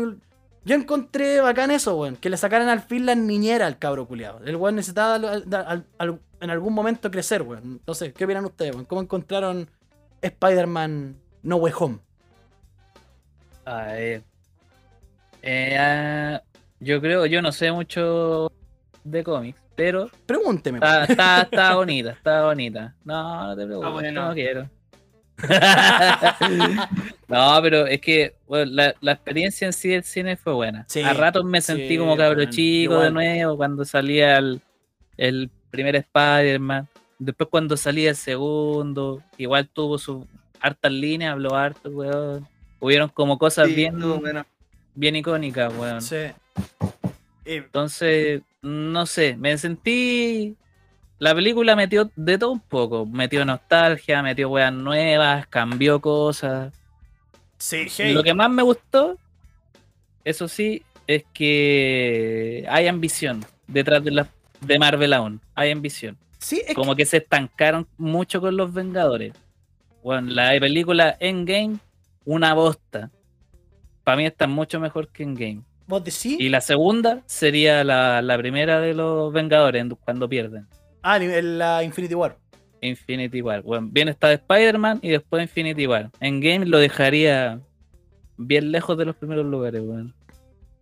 yo 0.65 0.75
encontré 0.75 1.41
bacán 1.41 1.71
eso, 1.71 1.97
weón, 1.97 2.15
que 2.15 2.29
le 2.29 2.37
sacaran 2.37 2.69
al 2.69 2.81
fin 2.81 3.05
la 3.05 3.15
niñera 3.15 3.65
al 3.67 3.77
cabro 3.79 4.07
culiado. 4.07 4.41
El 4.45 4.55
weón 4.55 4.75
necesitaba 4.75 5.15
al- 5.15 5.25
al- 5.25 5.45
al- 5.53 5.85
al- 5.97 6.19
en 6.41 6.49
algún 6.49 6.73
momento 6.73 7.09
crecer, 7.11 7.41
weón. 7.41 7.81
Sé, 7.93 8.13
¿qué 8.13 8.25
opinan 8.25 8.45
ustedes, 8.45 8.73
weón? 8.73 8.85
¿Cómo 8.85 9.01
encontraron 9.01 9.69
Spider-Man 10.21 11.15
No 11.43 11.55
Way 11.57 11.73
Home? 11.79 11.99
A 13.65 13.83
ver. 13.93 14.23
Eh, 15.41 15.77
ah, 15.79 16.41
yo 16.79 16.99
creo, 17.01 17.25
yo 17.25 17.41
no 17.41 17.51
sé 17.51 17.71
mucho 17.71 18.51
de 19.03 19.23
cómics, 19.23 19.59
pero 19.75 20.09
Pregúnteme, 20.25 20.77
está, 20.79 20.91
weón. 20.97 21.11
está, 21.11 21.41
está 21.43 21.75
bonita, 21.75 22.09
está 22.11 22.45
bonita. 22.45 22.95
No, 23.05 23.47
no 23.47 23.55
te 23.55 23.65
preocupes, 23.65 23.93
bueno. 23.93 24.27
no 24.27 24.33
quiero. 24.33 24.69
no, 27.27 27.59
pero 27.61 27.87
es 27.87 28.01
que 28.01 28.35
bueno, 28.47 28.71
la, 28.71 28.95
la 29.01 29.11
experiencia 29.13 29.65
en 29.67 29.73
sí 29.73 29.89
del 29.89 30.03
cine 30.03 30.35
fue 30.37 30.53
buena. 30.53 30.85
Sí, 30.87 31.01
A 31.01 31.13
ratos 31.13 31.45
me 31.45 31.61
sentí 31.61 31.89
sí, 31.89 31.97
como 31.97 32.17
cabro 32.17 32.45
chico 32.45 32.93
igual. 32.93 33.03
de 33.05 33.11
nuevo 33.11 33.57
cuando 33.57 33.85
salía 33.85 34.37
el, 34.37 34.61
el 35.17 35.49
primer 35.71 35.95
Spider-Man. 35.95 36.87
Después 37.19 37.49
cuando 37.49 37.75
salía 37.77 38.11
el 38.11 38.15
segundo, 38.15 39.21
igual 39.37 39.67
tuvo 39.67 39.97
sus 39.97 40.25
hartas 40.61 40.91
líneas, 40.91 41.33
habló 41.33 41.55
harto, 41.55 41.89
weón. 41.89 42.47
Hubieron 42.79 43.09
como 43.09 43.37
cosas 43.37 43.67
Sí, 43.67 43.75
bien, 43.75 43.99
bueno. 44.21 44.45
bien 44.95 45.15
icónica, 45.17 45.67
weón. 45.69 46.01
Sí. 46.01 46.15
Eh, 46.15 46.33
Entonces, 47.45 48.41
no 48.61 49.05
sé, 49.05 49.35
me 49.35 49.57
sentí. 49.57 50.55
La 51.19 51.35
película 51.35 51.75
metió 51.75 52.09
de 52.15 52.37
todo 52.37 52.51
un 52.51 52.59
poco. 52.61 53.05
Metió 53.05 53.43
nostalgia, 53.45 54.23
metió 54.23 54.49
weas 54.49 54.71
nuevas, 54.73 55.45
cambió 55.47 55.99
cosas. 55.99 56.73
sí, 57.57 57.87
hey. 57.97 58.13
Lo 58.13 58.23
que 58.23 58.33
más 58.33 58.49
me 58.49 58.63
gustó, 58.63 59.17
eso 60.23 60.47
sí, 60.47 60.81
es 61.07 61.23
que 61.33 62.65
hay 62.69 62.87
ambición 62.87 63.43
detrás 63.67 64.03
de, 64.03 64.11
la, 64.11 64.27
de 64.61 64.79
Marvel 64.79 65.11
aún. 65.13 65.41
Hay 65.55 65.71
ambición. 65.71 66.17
Sí, 66.37 66.61
es 66.65 66.73
Como 66.73 66.95
que 66.95 67.05
se 67.05 67.17
estancaron 67.17 67.85
mucho 67.97 68.39
con 68.39 68.55
los 68.55 68.73
Vengadores. 68.73 69.33
Bueno, 70.01 70.31
la 70.31 70.57
película 70.59 71.17
Endgame, 71.19 71.79
una 72.23 72.53
bosta. 72.53 73.11
Para 74.05 74.15
mí 74.15 74.25
está 74.25 74.47
mucho 74.47 74.79
mejor 74.79 75.09
que 75.09 75.23
Endgame. 75.23 75.63
vos 75.85 76.01
decís. 76.01 76.37
Y 76.39 76.47
la 76.47 76.61
segunda 76.61 77.21
sería 77.25 77.83
la, 77.83 78.21
la 78.21 78.37
primera 78.37 78.79
de 78.79 78.93
los 78.93 79.33
Vengadores 79.33 79.81
en- 79.81 79.89
cuando 79.89 80.29
pierden. 80.29 80.65
Ah, 81.01 81.17
en 81.17 81.57
la 81.57 81.83
Infinity 81.83 82.15
War. 82.15 82.37
Infinity 82.81 83.41
War. 83.41 83.61
Bueno, 83.61 83.87
bien 83.91 84.07
está 84.09 84.31
Spider-Man 84.31 84.99
y 85.01 85.09
después 85.09 85.41
Infinity 85.43 85.85
War. 85.87 86.09
Endgame 86.19 86.65
lo 86.65 86.77
dejaría 86.77 87.59
bien 88.37 88.71
lejos 88.71 88.97
de 88.97 89.05
los 89.05 89.15
primeros 89.15 89.45
lugares, 89.45 89.81
weón. 89.83 90.13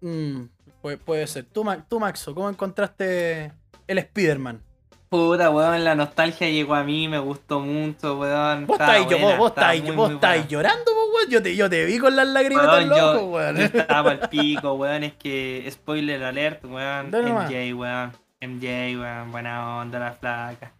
Mm, 0.01 0.43
puede, 0.81 0.97
puede 0.97 1.25
ser. 1.27 1.45
Tú, 1.45 1.65
tú, 1.89 1.99
Maxo, 1.99 2.35
¿cómo 2.35 2.49
encontraste 2.49 3.51
el 3.87 3.97
Spider-Man? 3.97 4.61
Puta, 5.09 5.49
weón, 5.49 5.83
la 5.85 5.95
nostalgia 5.95 6.49
llegó 6.49 6.75
a 6.75 6.83
mí, 6.83 7.07
me 7.07 7.17
gustó 7.17 7.61
mucho, 7.61 8.19
weón. 8.19 8.67
Vos 8.67 8.79
estáis, 8.79 9.07
yo- 9.09 9.17
buena, 9.19 9.37
vos, 9.39 9.51
estáis- 9.55 9.83
muy, 9.83 9.95
vos 9.95 10.07
muy 10.09 10.15
estáis 10.15 10.41
buena. 10.41 10.49
llorando, 10.51 10.91
weón. 10.91 11.29
Yo 11.31 11.41
te, 11.41 11.55
yo 11.55 11.69
te 11.69 11.85
vi 11.85 11.97
con 11.97 12.15
las 12.15 12.27
lágrimas 12.27 12.67
Weón, 12.67 12.81
en 12.83 12.89
los 12.89 12.97
yo- 12.99 13.11
ojos, 13.11 13.33
weón. 13.33 13.55
yo 13.57 13.63
estaba 13.63 14.11
al 14.11 14.19
pico, 14.29 14.73
weón, 14.73 15.03
es 15.03 15.13
que 15.13 15.67
spoiler 15.71 16.23
alert, 16.23 16.63
weón. 16.65 17.09
Dale 17.09 17.29
nomás. 17.29 17.49
Weón. 17.49 18.11
MJ, 18.41 18.97
weón, 18.99 19.31
buena 19.31 19.77
onda 19.79 19.99
la 19.99 20.11
flaca. 20.13 20.71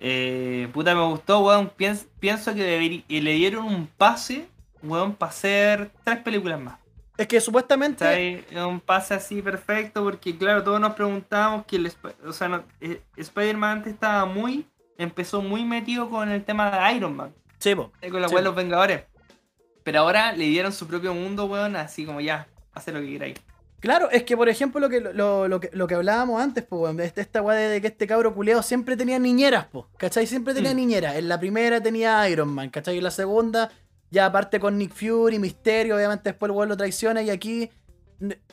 Eh, 0.00 0.68
puta, 0.72 0.94
me 0.94 1.02
gustó, 1.06 1.40
weón. 1.40 1.68
Pienso, 1.76 2.06
pienso 2.18 2.54
que 2.54 3.04
y 3.06 3.20
le 3.20 3.32
dieron 3.34 3.66
un 3.66 3.86
pase, 3.86 4.48
weón, 4.82 5.14
para 5.14 5.30
hacer 5.30 5.90
tres 6.04 6.18
películas 6.18 6.60
más. 6.60 6.78
Es 7.16 7.28
que 7.28 7.40
supuestamente. 7.40 8.44
Es 8.50 8.56
Un 8.56 8.80
pase 8.80 9.14
así 9.14 9.40
perfecto, 9.40 10.02
porque 10.02 10.36
claro, 10.36 10.64
todos 10.64 10.80
nos 10.80 10.94
preguntábamos 10.94 11.64
que 11.64 11.76
el, 11.76 11.92
o 12.26 12.32
sea, 12.32 12.48
no- 12.48 12.64
eh, 12.80 13.00
Spider-Man 13.16 13.78
antes 13.78 13.92
estaba 13.94 14.24
muy, 14.24 14.66
empezó 14.98 15.40
muy 15.40 15.64
metido 15.64 16.10
con 16.10 16.28
el 16.28 16.44
tema 16.44 16.70
de 16.70 16.96
Iron 16.96 17.14
Man. 17.14 17.32
Sí, 17.60 17.74
po. 17.74 17.92
Eh, 18.02 18.10
Con 18.10 18.20
la 18.20 18.28
Sí. 18.28 18.34
de 18.34 18.42
los 18.42 18.54
Vengadores. 18.54 19.04
Pero 19.84 20.00
ahora 20.00 20.32
le 20.32 20.44
dieron 20.46 20.72
su 20.72 20.88
propio 20.88 21.14
mundo, 21.14 21.44
weón, 21.44 21.76
así 21.76 22.04
como 22.04 22.20
ya, 22.20 22.48
hace 22.72 22.90
lo 22.90 23.00
que 23.00 23.06
queráis. 23.10 23.40
Claro, 23.84 24.10
es 24.10 24.22
que 24.22 24.34
por 24.36 24.48
ejemplo 24.48 24.80
lo 24.80 24.88
que, 24.88 25.00
lo, 25.00 25.46
lo 25.46 25.60
que, 25.60 25.68
lo 25.74 25.86
que 25.86 25.94
hablábamos 25.94 26.40
antes, 26.40 26.64
pues, 26.64 26.98
este- 27.00 27.20
esta 27.20 27.42
weá 27.42 27.54
de, 27.56 27.68
de 27.68 27.80
que 27.82 27.88
este 27.88 28.06
cabro 28.06 28.34
culeado 28.34 28.62
siempre 28.62 28.96
tenía 28.96 29.18
niñeras, 29.18 29.66
pues, 29.70 29.84
¿cachai? 29.98 30.26
Siempre 30.26 30.54
tenía 30.54 30.72
Mm. 30.72 30.76
niñeras. 30.76 31.16
En 31.16 31.28
la 31.28 31.38
primera 31.38 31.82
tenía 31.82 32.26
Iron 32.30 32.48
Man, 32.48 32.70
¿cachai? 32.70 32.96
En 32.96 33.04
la 33.04 33.10
segunda, 33.10 33.70
ya 34.10 34.24
aparte 34.24 34.58
con 34.58 34.78
Nick 34.78 34.94
Fury, 34.94 35.38
Misterio, 35.38 35.96
obviamente 35.96 36.30
después 36.30 36.48
el 36.50 36.56
weón 36.56 36.70
lo 36.70 36.76
traiciona 36.78 37.20
y 37.20 37.28
aquí, 37.28 37.70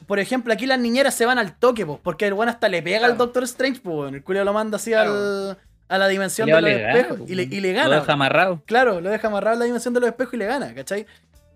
por 0.05 0.19
ejemplo, 0.19 0.51
aquí 0.51 0.65
las 0.65 0.79
niñeras 0.79 1.13
se 1.13 1.25
van 1.25 1.37
al 1.39 1.55
toque, 1.57 1.85
pues, 1.85 1.99
porque 2.03 2.27
el 2.27 2.33
weón 2.33 2.49
hasta 2.49 2.67
le 2.67 2.81
pega 2.81 3.05
al. 3.05 3.17
Doctor 3.17 3.43
Strange, 3.43 3.79
pues. 3.81 4.11
El 4.13 4.23
culeado 4.23 4.43
lo 4.45 4.53
manda 4.53 4.75
así 4.75 4.91
Claro. 4.91 5.11
al, 5.13 5.57
a 5.87 5.97
la 5.97 6.07
dimensión 6.09 6.47
de 6.49 6.61
los 6.61 6.69
espejos 6.71 7.19
y 7.29 7.35
le, 7.35 7.43
y 7.43 7.59
le 7.61 7.71
Lo 7.73 7.79
gana. 7.79 7.95
deja 8.01 8.13
amarrado. 8.13 8.61
Claro, 8.65 8.99
lo 8.99 9.09
deja 9.09 9.27
amarrado 9.27 9.53
en 9.53 9.59
la 9.59 9.65
dimensión 9.65 9.93
de 9.93 10.01
los 10.01 10.09
espejos 10.09 10.33
y 10.33 10.37
le 10.37 10.45
gana, 10.45 10.73
¿cachai? 10.73 11.05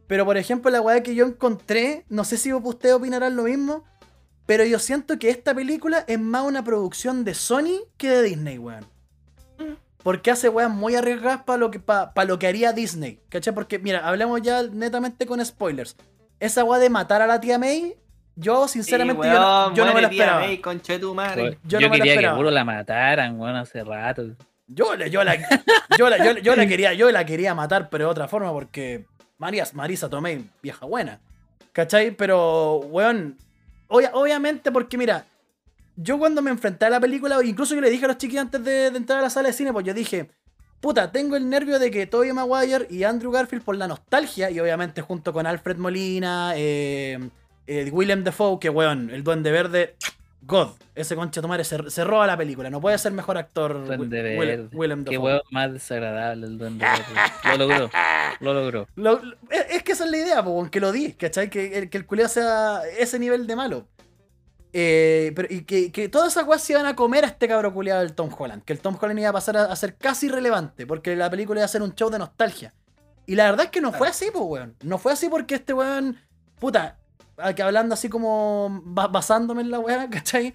Pero 0.08 0.26
por 0.26 0.38
ejemplo, 0.38 0.70
la 0.72 0.82
weá 0.82 1.02
que 1.02 1.16
yo 1.16 1.26
encontré, 1.26 2.06
no 2.10 2.24
sé 2.24 2.38
si 2.38 2.54
ustedes 2.54 2.96
opinarán 2.96 3.36
lo 3.36 3.44
mismo, 3.44 3.84
pero 4.46 4.64
yo 4.64 4.78
siento 4.80 5.18
que 5.18 5.30
esta 5.30 5.54
película 5.56 6.04
es 6.08 6.20
más 6.20 6.44
una 6.44 6.64
producción 6.64 7.24
de 7.26 7.34
Sony 7.34 7.82
que 7.98 8.10
de 8.10 8.22
Disney, 8.24 8.58
weón. 8.60 8.86
Porque 10.04 10.30
hace 10.30 10.50
weas 10.50 10.70
muy 10.70 10.96
arriesgadas 10.96 11.42
para 11.44 11.58
lo, 11.58 11.72
que, 11.72 11.80
pa, 11.80 12.14
pa 12.14 12.26
lo 12.26 12.38
que 12.38 12.46
haría 12.46 12.72
Disney, 12.74 13.20
¿cachai? 13.30 13.56
Porque, 13.56 13.80
mira, 13.80 14.08
hablemos 14.08 14.40
ya 14.42 14.62
netamente 14.62 15.26
con 15.26 15.44
spoilers. 15.44 15.96
Esa 16.40 16.64
weá 16.64 16.80
de 16.80 16.92
matar 16.92 17.24
a 17.24 17.28
la 17.28 17.42
tía 17.42 17.58
May, 17.58 17.96
yo 18.36 18.68
sinceramente 18.68 19.24
Sí, 19.24 19.34
yo, 19.34 19.40
no- 19.40 19.62
weón, 19.64 19.76
yo 19.76 19.86
no 19.86 19.94
me 19.96 20.02
la 20.04 20.08
esperaba. 20.10 20.40
May, 20.42 20.60
conche 20.60 21.00
tu 21.00 21.16
madre. 21.16 21.58
Yo, 21.64 21.80
Yo 21.80 21.88
no 21.88 21.90
me 21.94 21.98
la 21.98 22.04
quería 22.04 22.30
que 22.30 22.36
puro 22.36 22.52
la 22.52 22.64
mataran, 22.64 23.40
weón, 23.40 23.56
hace 23.56 23.84
rato. 23.84 24.24
Yo, 24.68 24.96
le- 24.96 25.10
yo, 25.10 25.24
la, 25.24 25.36
yo, 25.98 26.08
la, 26.10 26.18
yo, 26.24 26.34
la- 26.34 26.40
yo 26.40 26.56
la 26.56 26.68
quería, 26.68 26.94
yo 26.94 27.10
la 27.10 27.26
quería 27.26 27.56
matar, 27.56 27.90
pero 27.90 28.06
de 28.06 28.12
otra 28.12 28.28
forma, 28.28 28.52
porque 28.52 29.06
María, 29.38 29.66
Marisa 29.74 30.10
Tomei, 30.10 30.46
vieja 30.62 30.86
buena. 30.86 31.20
¿Cachai? 31.74 32.12
Pero, 32.12 32.78
weón, 32.78 33.38
obvia- 33.88 34.12
obviamente 34.14 34.72
porque, 34.72 34.98
mira, 34.98 35.26
yo 35.98 36.18
cuando 36.18 36.42
me 36.42 36.52
enfrenté 36.52 36.86
a 36.86 36.90
la 36.90 37.00
película, 37.00 37.44
incluso 37.44 37.76
yo 37.76 37.82
le 37.82 37.90
dije 37.90 38.06
a 38.06 38.08
los 38.10 38.18
chiquillos 38.18 38.44
antes 38.44 38.64
de, 38.64 38.92
de 38.92 38.98
entrar 38.98 39.20
a 39.20 39.24
la 39.24 39.30
sala 39.30 39.48
de 39.50 39.54
cine, 39.54 39.74
pues 39.74 39.86
yo 39.86 39.94
dije, 39.94 40.30
puta, 40.80 41.12
tengo 41.12 41.36
el 41.36 41.50
nervio 41.50 41.80
de 41.80 41.92
que 41.92 42.08
Tobey 42.08 42.32
Maguire 42.32 42.88
y 42.90 43.04
Andrew 43.04 43.32
Garfield 43.32 43.64
por 43.64 43.76
la 43.76 43.88
nostalgia, 43.88 44.50
y 44.52 44.60
obviamente 44.60 45.02
junto 45.02 45.34
con 45.34 45.46
Alfred 45.48 45.78
Molina, 45.78 46.54
eh, 46.56 47.20
eh, 47.68 47.90
Willem 47.92 48.24
Dafoe, 48.24 48.60
que, 48.60 48.70
weón, 48.70 49.10
el 49.10 49.24
duende 49.24 49.52
verde, 49.52 49.96
God, 50.48 50.70
ese 50.94 51.16
concha 51.16 51.42
madre 51.42 51.64
se, 51.64 51.90
se 51.90 52.04
roba 52.04 52.28
la 52.28 52.38
película, 52.38 52.70
no 52.70 52.80
puede 52.80 52.98
ser 53.00 53.12
mejor 53.12 53.36
actor 53.38 53.84
Duende 53.86 54.22
Wi- 54.22 54.38
Will- 54.38 54.48
verde. 54.48 54.70
Willem 54.78 55.04
Qué 55.06 55.18
weón 55.18 55.42
más 55.50 55.74
desagradable 55.74 56.46
el 56.46 56.58
duende 56.60 56.86
verde. 56.86 57.04
Lo 57.46 57.58
logró. 57.58 57.90
Lo 58.42 58.54
logró. 58.54 58.88
Lo- 58.96 59.24
lo- 59.24 59.36
es, 59.50 59.82
que 59.82 59.94
esa 59.94 60.06
es 60.06 60.12
la 60.12 60.18
idea, 60.18 60.44
po, 60.44 60.70
que 60.70 60.80
lo 60.80 60.92
di, 60.92 61.14
¿cachai? 61.14 61.50
Que, 61.50 61.78
el- 61.80 61.90
que 61.90 61.98
el 61.98 62.06
culiao 62.06 62.28
sea 62.30 62.82
ese 62.98 63.18
nivel 63.18 63.48
de 63.48 63.56
malo. 63.56 63.88
Eh, 64.78 65.32
pero, 65.36 65.48
y 65.50 65.62
que, 65.64 65.92
que 65.92 66.10
todas 66.10 66.34
esas 66.34 66.46
weas 66.46 66.62
se 66.62 66.74
iban 66.74 66.86
a 66.86 66.96
comer 66.96 67.24
a 67.24 67.28
este 67.28 67.48
cabro 67.48 67.74
culiado 67.74 68.02
del 68.02 68.14
Tom 68.14 68.30
Holland. 68.38 68.62
Que 68.64 68.74
el 68.74 68.80
Tom 68.80 68.98
Holland 69.02 69.20
iba 69.20 69.30
a 69.30 69.34
pasar 69.34 69.56
a, 69.58 69.64
a 69.72 69.76
ser 69.76 69.96
casi 69.96 70.26
irrelevante. 70.28 70.86
Porque 70.86 71.16
la 71.16 71.30
película 71.30 71.62
iba 71.62 71.66
a 71.66 71.70
ser 71.70 71.82
un 71.82 71.96
show 71.96 72.10
de 72.10 72.20
nostalgia. 72.20 72.74
Y 73.26 73.36
la 73.36 73.46
verdad 73.46 73.66
es 73.66 73.72
que 73.72 73.82
no 73.82 73.94
fue 73.94 74.10
así, 74.10 74.28
pues, 74.34 74.44
weón. 74.46 74.76
No 74.84 74.98
fue 74.98 75.14
así 75.14 75.30
porque 75.30 75.56
este 75.56 75.74
weón. 75.74 76.18
Puta. 76.60 76.98
Que 77.56 77.64
Hablando 77.64 77.94
así 77.94 78.10
como. 78.10 78.82
ba- 78.86 79.08
basándome 79.08 79.62
en 79.62 79.72
la 79.72 79.80
wea, 79.80 80.10
¿cachai? 80.12 80.54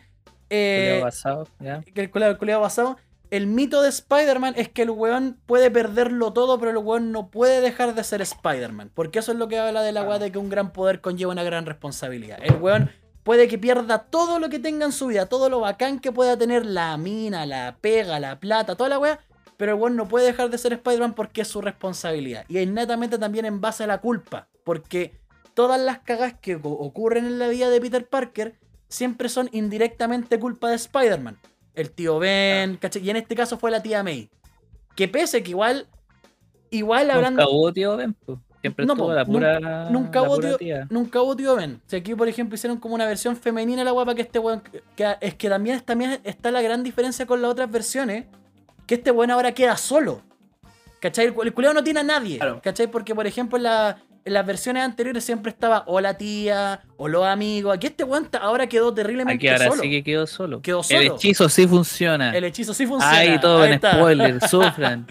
Eh, 0.48 1.00
Culeado 1.00 1.04
basado, 1.04 1.48
¿ya? 1.60 1.80
el 1.94 2.10
el 2.48 2.58
basado. 2.58 2.96
El 3.30 3.46
mito 3.46 3.80
de 3.80 3.88
Spider-Man 3.90 4.54
es 4.56 4.68
que 4.68 4.82
el 4.82 4.90
weón 4.90 5.38
puede 5.46 5.70
perderlo 5.70 6.32
todo, 6.32 6.58
pero 6.58 6.72
el 6.72 6.78
weón 6.78 7.12
no 7.12 7.28
puede 7.30 7.60
dejar 7.60 7.94
de 7.94 8.02
ser 8.02 8.20
Spider-Man. 8.20 8.90
Porque 8.92 9.20
eso 9.20 9.30
es 9.30 9.38
lo 9.38 9.46
que 9.46 9.56
habla 9.60 9.82
de 9.82 9.92
la 9.92 10.02
weá 10.02 10.18
de 10.18 10.32
que 10.32 10.38
un 10.38 10.48
gran 10.48 10.72
poder 10.72 11.00
conlleva 11.00 11.30
una 11.30 11.44
gran 11.44 11.64
responsabilidad. 11.64 12.38
El 12.42 12.56
weón 12.56 12.90
puede 13.22 13.46
que 13.46 13.56
pierda 13.56 13.98
todo 14.00 14.40
lo 14.40 14.48
que 14.48 14.58
tenga 14.58 14.84
en 14.84 14.90
su 14.90 15.06
vida, 15.06 15.26
todo 15.26 15.48
lo 15.48 15.60
bacán 15.60 16.00
que 16.00 16.10
pueda 16.10 16.36
tener 16.36 16.66
la 16.66 16.96
mina, 16.96 17.46
la 17.46 17.76
pega, 17.80 18.18
la 18.18 18.40
plata, 18.40 18.74
toda 18.74 18.90
la 18.90 18.98
weá. 18.98 19.20
Pero 19.56 19.74
el 19.74 19.78
weón 19.80 19.94
no 19.94 20.08
puede 20.08 20.26
dejar 20.26 20.50
de 20.50 20.58
ser 20.58 20.72
Spider-Man 20.72 21.14
porque 21.14 21.42
es 21.42 21.48
su 21.48 21.60
responsabilidad. 21.60 22.44
Y 22.48 22.58
es 22.58 22.66
netamente 22.66 23.16
también 23.18 23.44
en 23.44 23.60
base 23.60 23.84
a 23.84 23.86
la 23.86 23.98
culpa. 23.98 24.48
Porque 24.64 25.19
todas 25.60 25.78
las 25.80 25.98
cagas 25.98 26.34
que 26.40 26.54
o- 26.56 26.60
ocurren 26.62 27.26
en 27.26 27.38
la 27.38 27.48
vida 27.48 27.68
de 27.68 27.80
Peter 27.80 28.06
Parker 28.08 28.54
siempre 28.88 29.28
son 29.28 29.50
indirectamente 29.52 30.38
culpa 30.40 30.70
de 30.70 30.76
Spider-Man. 30.76 31.36
El 31.74 31.90
tío 31.90 32.18
Ben, 32.18 32.76
¿cachai? 32.78 33.02
Y 33.04 33.10
en 33.10 33.16
este 33.16 33.34
caso 33.36 33.58
fue 33.58 33.70
la 33.70 33.82
tía 33.82 34.02
May. 34.02 34.30
Que 34.96 35.06
pese 35.06 35.42
que 35.42 35.50
igual, 35.50 35.86
igual 36.70 37.10
hablando... 37.10 37.42
Nunca 37.42 37.52
hubo 37.54 37.72
tío 37.72 37.96
Ben. 37.98 38.16
Siempre 38.62 38.86
No, 38.86 38.96
po, 38.96 39.12
la 39.12 39.24
pura. 39.24 39.88
nunca 39.90 40.20
la 40.20 40.26
hubo 40.28 40.36
pura 40.36 40.48
tío- 40.48 40.56
tía. 40.58 40.86
Nunca 40.90 41.20
hubo 41.20 41.36
tío 41.36 41.56
Ben. 41.56 41.80
Si 41.86 41.96
aquí, 41.96 42.14
por 42.14 42.26
ejemplo, 42.28 42.54
hicieron 42.56 42.78
como 42.78 42.94
una 42.94 43.06
versión 43.06 43.36
femenina 43.36 43.84
la 43.84 43.90
guapa 43.90 44.14
que 44.14 44.22
este 44.22 44.38
weón. 44.38 44.62
que- 44.96 45.16
es 45.20 45.34
que 45.34 45.48
también, 45.50 45.80
también 45.82 46.20
está 46.24 46.50
la 46.50 46.60
gran 46.62 46.82
diferencia 46.82 47.26
con 47.26 47.40
las 47.42 47.50
otras 47.50 47.70
versiones. 47.70 48.26
Que 48.86 48.94
este 48.96 49.10
weón 49.10 49.30
ahora 49.30 49.52
queda 49.52 49.76
solo. 49.76 50.22
¿Cachai? 51.00 51.26
El, 51.26 51.34
el 51.56 51.74
no 51.74 51.84
tiene 51.84 52.00
a 52.00 52.02
nadie. 52.02 52.38
Claro. 52.38 52.60
¿Cachai? 52.62 52.88
Porque, 52.90 53.14
por 53.14 53.26
ejemplo, 53.26 53.56
en, 53.56 53.62
la- 53.62 53.98
en 54.24 54.32
las 54.34 54.44
versiones 54.46 54.82
anteriores 54.82 55.24
siempre 55.24 55.50
estaba 55.50 55.84
o 55.86 56.00
la 56.00 56.14
tía, 56.14 56.82
o 56.96 57.08
los 57.08 57.24
amigos. 57.26 57.74
Aquí 57.74 57.86
este 57.88 58.04
weón 58.04 58.28
ahora 58.40 58.66
quedó 58.66 58.92
terriblemente 58.92 59.36
Aquí 59.36 59.48
ahora 59.48 59.70
solo. 59.70 59.82
sí 59.82 59.90
que 59.90 60.02
quedó 60.04 60.26
solo. 60.26 60.60
Quedó 60.62 60.78
El 60.80 60.84
solo. 60.84 61.14
hechizo 61.16 61.48
sí 61.48 61.66
funciona. 61.66 62.36
El 62.36 62.44
hechizo 62.44 62.74
sí 62.74 62.86
funciona. 62.86 63.16
Ay, 63.16 63.40
todo 63.40 63.62
Ahí 63.62 63.68
en 63.68 63.74
está. 63.74 63.92
spoiler, 63.92 64.40
sufran. 64.48 65.06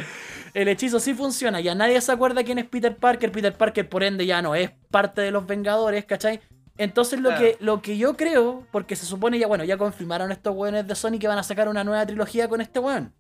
El 0.54 0.68
hechizo 0.68 1.00
sí 1.00 1.14
funciona. 1.14 1.60
Ya 1.60 1.76
nadie 1.76 2.00
se 2.02 2.12
acuerda 2.12 2.44
quién 2.44 2.58
es 2.60 2.66
Peter 2.66 2.96
Parker. 2.96 3.32
Peter 3.32 3.54
Parker, 3.54 3.88
por 3.88 4.04
ende, 4.04 4.26
ya 4.26 4.42
no 4.42 4.56
es 4.56 4.72
parte 4.92 5.22
de 5.22 5.32
los 5.32 5.46
Vengadores, 5.46 6.06
¿cachai? 6.06 6.40
Entonces 6.78 7.20
lo, 7.20 7.30
Claro. 7.30 7.44
que, 7.44 7.58
lo 7.60 7.82
que 7.82 7.98
yo 7.98 8.16
creo, 8.16 8.66
porque 8.72 8.96
se 8.96 9.06
supone 9.06 9.38
ya, 9.38 9.48
bueno, 9.48 9.64
ya 9.66 9.76
confirmaron 9.78 10.32
estos 10.32 10.56
weones 10.56 10.88
de 10.88 10.96
Sony 10.96 11.20
que 11.20 11.28
van 11.28 11.38
a 11.38 11.44
sacar 11.44 11.68
una 11.68 11.84
nueva 11.84 12.06
trilogía 12.06 12.48
con 12.48 12.62
este 12.62 12.80
weón. 12.80 13.12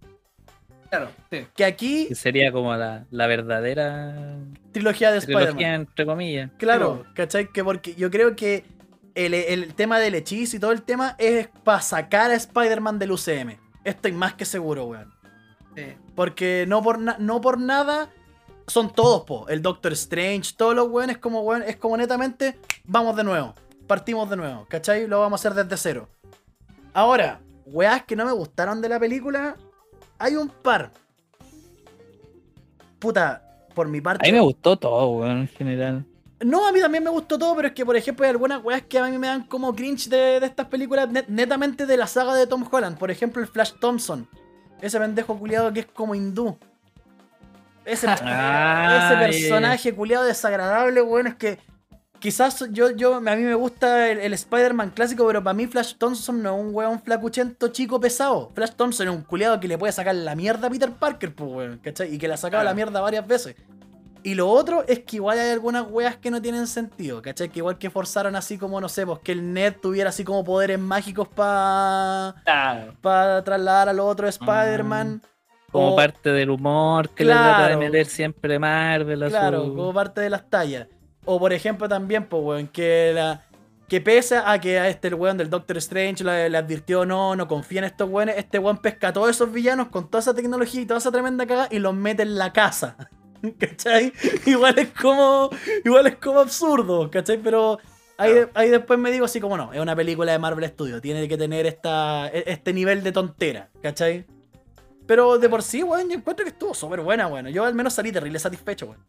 Claro, 0.90 1.10
sí. 1.32 1.46
Que 1.56 1.66
aquí, 1.66 2.08
Que 2.08 2.16
sería 2.16 2.52
como 2.52 2.76
la, 2.76 3.06
la 3.12 3.28
verdadera 3.28 4.38
trilogía 4.72 5.12
de 5.12 5.20
Spider-Man. 5.20 5.46
trilogía, 5.48 5.76
entre 5.76 6.06
comillas. 6.06 6.52
Claro, 6.58 7.06
¿cachai? 7.14 7.52
Que 7.52 7.64
porque 7.64 7.94
yo 7.96 8.10
creo 8.10 8.36
que 8.36 8.66
el, 9.16 9.34
el 9.34 9.74
tema 9.76 10.00
del 10.00 10.16
hechizo 10.16 10.56
y 10.56 10.60
todo 10.60 10.72
el 10.72 10.82
tema 10.82 11.16
es 11.20 11.48
para 11.64 11.82
sacar 11.82 12.32
a 12.32 12.36
Spider-Man 12.36 12.98
del 13.00 13.12
UCM. 13.12 13.58
Estoy 13.84 14.12
más 14.14 14.34
que 14.34 14.46
seguro, 14.46 14.86
weón. 14.86 15.14
sí. 15.76 15.84
Porque 16.16 16.66
no 16.68 16.82
por, 16.82 17.00
na- 17.00 17.18
no 17.20 17.40
por 17.40 17.60
nada 17.60 18.10
son 18.68 18.92
todos, 18.94 19.24
po. 19.24 19.48
El 19.48 19.62
Doctor 19.62 19.94
Strange, 19.94 20.54
todos 20.58 20.76
los 20.76 20.88
weones 20.90 21.18
como 21.18 21.42
weón, 21.42 21.64
es 21.64 21.76
como 21.78 21.98
netamente, 21.98 22.58
vamos 22.84 23.16
de 23.16 23.24
nuevo. 23.24 23.54
Partimos 23.88 24.30
de 24.30 24.36
nuevo, 24.38 24.66
¿cachai? 24.70 25.08
Lo 25.08 25.20
vamos 25.20 25.40
a 25.40 25.48
hacer 25.50 25.64
desde 25.64 25.78
cero. 25.78 26.10
Ahora, 26.94 27.40
weas 27.66 28.04
que 28.04 28.16
no 28.16 28.26
me 28.26 28.32
gustaron 28.32 28.82
de 28.82 28.90
la 28.90 29.00
película, 29.00 29.56
hay 30.20 30.36
un 30.36 30.50
par. 30.50 30.92
Puta, 33.00 33.42
por 33.74 33.88
mi 33.88 34.02
parte. 34.02 34.28
A 34.28 34.32
mí 34.32 34.34
me 34.36 34.42
gustó 34.42 34.78
todo, 34.78 35.08
weón, 35.10 35.40
en 35.42 35.48
general. 35.48 36.06
No, 36.42 36.68
a 36.68 36.72
mí 36.72 36.80
también 36.80 37.04
me 37.04 37.10
gustó 37.10 37.38
todo, 37.38 37.56
pero 37.56 37.68
es 37.70 37.74
que, 37.74 37.86
por 37.86 37.96
ejemplo, 37.98 38.26
hay 38.26 38.30
algunas 38.32 38.64
weas 38.64 38.82
que 38.84 38.98
a 38.98 39.06
mí 39.08 39.18
me 39.18 39.28
dan 39.28 39.44
como 39.44 39.76
cringe 39.76 40.08
de, 40.10 40.40
de 40.40 40.46
estas 40.46 40.68
películas 40.68 41.10
net- 41.10 41.28
netamente 41.28 41.86
de 41.86 41.98
la 41.98 42.08
saga 42.08 42.34
de 42.34 42.48
Tom 42.48 42.66
Holland. 42.70 42.98
Por 42.98 43.12
ejemplo, 43.12 43.42
el 43.42 43.48
Flash 43.48 43.74
Thompson. 43.80 44.28
Ese 44.82 44.98
pendejo 45.00 45.38
culiado 45.38 45.74
que 45.74 45.82
es 45.82 45.86
como 45.88 46.16
hindú. 46.16 46.58
Ese, 47.84 48.08
Ah, 48.22 49.22
ese 49.26 49.40
personaje 49.50 49.94
culiado 49.94 50.24
desagradable, 50.26 51.02
weón, 51.02 51.28
es 51.28 51.36
que 51.36 51.60
quizás 52.20 52.66
yo, 52.72 52.92
yo, 52.92 53.16
a 53.16 53.20
mí 53.22 53.44
me 53.44 53.56
gusta 53.56 54.10
el, 54.10 54.20
el 54.20 54.34
Spider-Man 54.34 54.92
clásico, 54.92 55.26
pero 55.28 55.44
para 55.44 55.54
mí 55.54 55.68
Flash 55.68 55.96
Thompson 55.98 56.42
no 56.44 56.56
es 56.56 56.62
un 56.64 56.74
weón 56.76 57.02
flacuchento 57.02 57.70
chico 57.70 58.00
pesado. 58.00 58.52
Flash 58.54 58.72
Thompson 58.76 59.08
es 59.08 59.14
un 59.16 59.22
culiado 59.24 59.60
que 59.60 59.68
le 59.68 59.78
puede 59.78 59.94
sacar 59.94 60.14
la 60.16 60.36
mierda 60.36 60.68
a 60.68 60.70
Peter 60.70 60.92
Parker, 60.92 61.34
pues, 61.34 61.50
weón, 61.52 61.78
¿cachai? 61.84 62.14
Y 62.14 62.18
que 62.18 62.28
le 62.28 62.34
ha 62.34 62.38
sacado 62.38 62.64
la 62.64 62.74
mierda 62.74 63.02
varias 63.02 63.26
veces. 63.26 63.56
Y 64.22 64.36
lo 64.36 64.50
otro 64.50 64.84
es 64.86 65.00
que 65.00 65.16
igual 65.16 65.40
hay 65.40 65.50
algunas 65.52 65.86
weas 65.90 66.18
que 66.18 66.30
no 66.30 66.42
tienen 66.42 66.68
sentido, 66.68 67.22
¿cachai? 67.22 67.48
Que 67.48 67.60
igual 67.60 67.78
que 67.78 67.90
forzaron 67.90 68.36
así 68.36 68.58
como, 68.58 68.82
no 68.82 68.90
sé, 68.90 69.06
pues 69.06 69.20
que 69.20 69.32
el 69.32 69.54
Ned 69.54 69.76
tuviera 69.82 70.10
así 70.10 70.26
como 70.26 70.44
poderes 70.44 70.78
mágicos 70.78 71.28
para 71.30 72.36
pa 73.02 73.42
trasladar 73.46 73.88
a 73.90 73.94
los 73.94 74.06
otros 74.06 74.30
Spider-Man. 74.32 75.22
Como 75.72 75.94
O- 75.94 75.96
parte 75.96 76.32
del 76.32 76.50
humor 76.50 77.10
que 77.12 77.24
le 77.24 77.32
trata 77.32 77.50
de 77.62 77.66
Claro. 77.68 77.80
meter 77.80 78.06
siempre 78.08 78.60
Marvel 78.60 79.24
a 79.24 79.30
Claro, 79.30 79.66
su- 79.66 79.76
como 79.76 79.94
parte 79.94 80.20
de 80.20 80.30
las 80.30 80.50
tallas. 80.50 80.88
O 81.26 81.40
por 81.40 81.54
ejemplo 81.54 81.88
también, 81.90 82.26
pues, 82.26 82.44
weón, 82.44 82.68
que 82.68 83.12
la. 83.14 83.44
Que 83.88 84.02
pese 84.02 84.38
a 84.38 84.60
que 84.60 84.78
a 84.78 84.88
este 84.88 85.08
el 85.08 85.16
weón 85.16 85.38
del 85.38 85.50
Doctor 85.50 85.78
Strange 85.78 86.24
le, 86.24 86.48
le 86.50 86.58
advirtió 86.60 87.06
no, 87.06 87.36
no 87.36 87.48
confía 87.48 87.80
en 87.80 87.86
estos 87.86 88.08
weones, 88.08 88.38
este 88.38 88.60
weón 88.60 88.78
pesca 88.78 89.08
a 89.08 89.14
todos 89.14 89.32
esos 89.32 89.52
villanos 89.52 89.88
con 89.88 90.08
toda 90.12 90.22
esa 90.22 90.36
tecnología 90.36 90.82
y 90.82 90.86
toda 90.86 91.00
esa 91.00 91.12
tremenda 91.12 91.48
caga 91.48 91.68
y 91.72 91.80
los 91.80 91.96
mete 91.96 92.22
en 92.22 92.38
la 92.38 92.54
casa. 92.54 92.96
¿Cachai? 93.60 94.14
Igual 94.46 94.78
es 94.78 94.90
como. 94.90 95.50
Igual 95.84 96.06
es 96.08 96.18
como 96.18 96.40
absurdo, 96.40 97.10
¿cachai? 97.10 97.38
Pero 97.42 97.80
ahí, 98.18 98.34
ahí 98.54 98.70
después 98.70 99.00
me 99.00 99.10
digo 99.12 99.26
así 99.26 99.40
como 99.42 99.58
no, 99.58 99.74
es 99.74 99.80
una 99.80 99.96
película 99.96 100.32
de 100.34 100.40
Marvel 100.40 100.70
Studios, 100.70 101.02
tiene 101.02 101.28
que 101.28 101.38
tener 101.38 101.66
esta, 101.66 102.28
e- 102.28 102.44
este 102.46 102.74
nivel 102.74 103.02
de 103.02 103.12
tontera, 103.12 103.70
¿cachai? 103.82 104.28
Pero 105.08 105.40
de 105.40 105.50
por 105.50 105.64
sí, 105.64 105.82
weón, 105.82 106.10
yo 106.10 106.16
encuentro 106.16 106.46
que 106.46 106.52
estuvo 106.52 106.76
súper 106.76 107.02
buena, 107.02 107.26
weón. 107.28 107.48
Yo 107.48 107.66
al 107.66 107.74
menos 107.74 107.94
salí 107.94 108.12
terrible 108.12 108.38
satisfecho, 108.38 108.86
weón. 108.86 109.04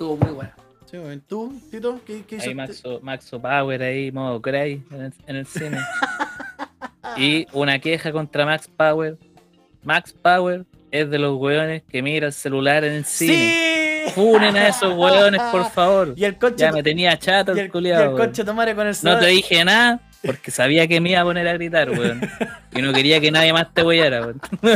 Estuvo 0.00 0.16
muy 0.16 0.32
bueno. 0.32 0.52
Sí, 0.88 0.96
weón. 0.96 1.20
¿Tú, 1.26 1.60
Tito? 1.72 2.00
¿Qué, 2.06 2.22
qué 2.22 2.36
Ahí 2.36 2.40
hiciste? 2.42 2.54
Maxo, 2.54 3.00
Maxo 3.02 3.42
Power 3.42 3.82
ahí, 3.82 4.12
modo 4.12 4.40
Cray 4.40 4.80
en 4.92 5.00
el, 5.02 5.12
en 5.26 5.34
el 5.36 5.44
cine. 5.44 5.76
y 7.16 7.48
una 7.52 7.80
queja 7.80 8.12
contra 8.12 8.46
Max 8.46 8.68
Power. 8.76 9.16
Max 9.82 10.12
Power 10.12 10.64
es 10.92 11.10
de 11.10 11.18
los 11.18 11.36
weones 11.36 11.82
que 11.82 12.00
mira 12.00 12.28
el 12.28 12.32
celular 12.32 12.84
en 12.84 12.92
el 12.92 13.04
cine. 13.04 14.04
¡Sí! 14.06 14.12
Funen 14.14 14.56
a 14.56 14.68
esos 14.68 14.96
weones, 14.96 15.42
por 15.50 15.68
favor. 15.72 16.14
Y 16.16 16.24
el 16.24 16.38
coche, 16.38 16.54
Ya 16.58 16.70
me 16.70 16.84
tenía 16.84 17.18
chato 17.18 17.50
el 17.50 17.58
el, 17.58 17.66
y 17.66 17.70
culiado. 17.70 18.16
el 18.16 18.16
coche 18.16 18.44
tomare 18.44 18.76
con 18.76 18.86
el 18.86 18.92
No 18.92 18.94
celular. 18.94 19.20
te 19.20 19.26
dije 19.26 19.64
nada 19.64 20.00
porque 20.24 20.50
sabía 20.50 20.86
que 20.88 21.00
me 21.00 21.10
iba 21.10 21.20
a 21.20 21.24
poner 21.24 21.46
a 21.46 21.52
gritar, 21.54 21.90
weón. 21.90 22.20
Y 22.74 22.82
no 22.82 22.92
quería 22.92 23.20
que 23.20 23.30
nadie 23.30 23.52
más 23.52 23.72
te 23.72 23.82
weyara, 23.82 24.20
weón. 24.22 24.40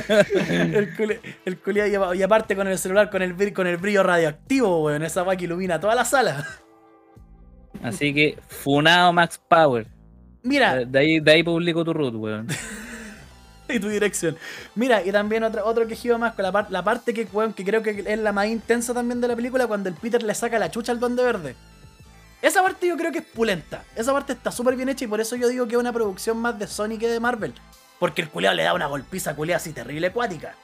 El, 0.48 0.96
culi- 0.96 1.20
el 1.44 1.58
lleva- 1.90 2.14
y 2.14 2.22
aparte 2.22 2.54
con 2.56 2.68
el 2.68 2.78
celular 2.78 3.10
con 3.10 3.22
el, 3.22 3.52
con 3.52 3.66
el 3.66 3.76
brillo 3.76 4.02
radioactivo, 4.02 4.84
weón. 4.84 5.02
Esa 5.02 5.22
weá 5.22 5.36
que 5.36 5.44
ilumina 5.44 5.80
toda 5.80 5.94
la 5.94 6.04
sala. 6.04 6.46
Así 7.82 8.14
que, 8.14 8.38
funado 8.48 9.12
Max 9.12 9.40
Power. 9.48 9.86
Mira, 10.42 10.84
De 10.84 10.98
ahí, 10.98 11.20
de 11.20 11.30
ahí 11.32 11.42
publico 11.42 11.84
tu 11.84 11.92
root, 11.92 12.14
weón. 12.14 12.46
y 13.68 13.80
tu 13.80 13.88
dirección. 13.88 14.36
Mira, 14.74 15.04
y 15.04 15.10
también 15.10 15.42
otro, 15.44 15.64
otro 15.66 15.86
quejido 15.86 16.18
más 16.18 16.34
con 16.34 16.44
la, 16.44 16.52
par- 16.52 16.70
la 16.70 16.82
parte 16.84 17.12
que, 17.14 17.26
weón, 17.32 17.52
que 17.52 17.64
creo 17.64 17.82
que 17.82 18.04
es 18.06 18.18
la 18.18 18.32
más 18.32 18.46
intensa 18.46 18.94
también 18.94 19.20
de 19.20 19.28
la 19.28 19.36
película 19.36 19.66
cuando 19.66 19.88
el 19.88 19.94
Peter 19.96 20.22
le 20.22 20.34
saca 20.34 20.58
la 20.58 20.70
chucha 20.70 20.92
al 20.92 21.00
Duende 21.00 21.22
Verde. 21.24 21.54
Esa 22.42 22.60
parte 22.60 22.88
yo 22.88 22.96
creo 22.96 23.12
que 23.12 23.18
es 23.18 23.24
pulenta. 23.24 23.84
Esa 23.94 24.12
parte 24.12 24.32
está 24.32 24.50
súper 24.50 24.74
bien 24.74 24.88
hecha 24.88 25.04
y 25.04 25.08
por 25.08 25.20
eso 25.20 25.36
yo 25.36 25.48
digo 25.48 25.66
que 25.66 25.74
es 25.74 25.80
una 25.80 25.92
producción 25.92 26.36
más 26.38 26.58
de 26.58 26.66
Sony 26.66 26.98
que 26.98 27.08
de 27.08 27.20
Marvel. 27.20 27.54
Porque 28.00 28.20
el 28.20 28.28
culiao 28.28 28.52
le 28.52 28.64
da 28.64 28.74
una 28.74 28.86
golpiza 28.86 29.36
culiao 29.36 29.56
así 29.56 29.72
terrible 29.72 30.08
acuática. 30.08 30.56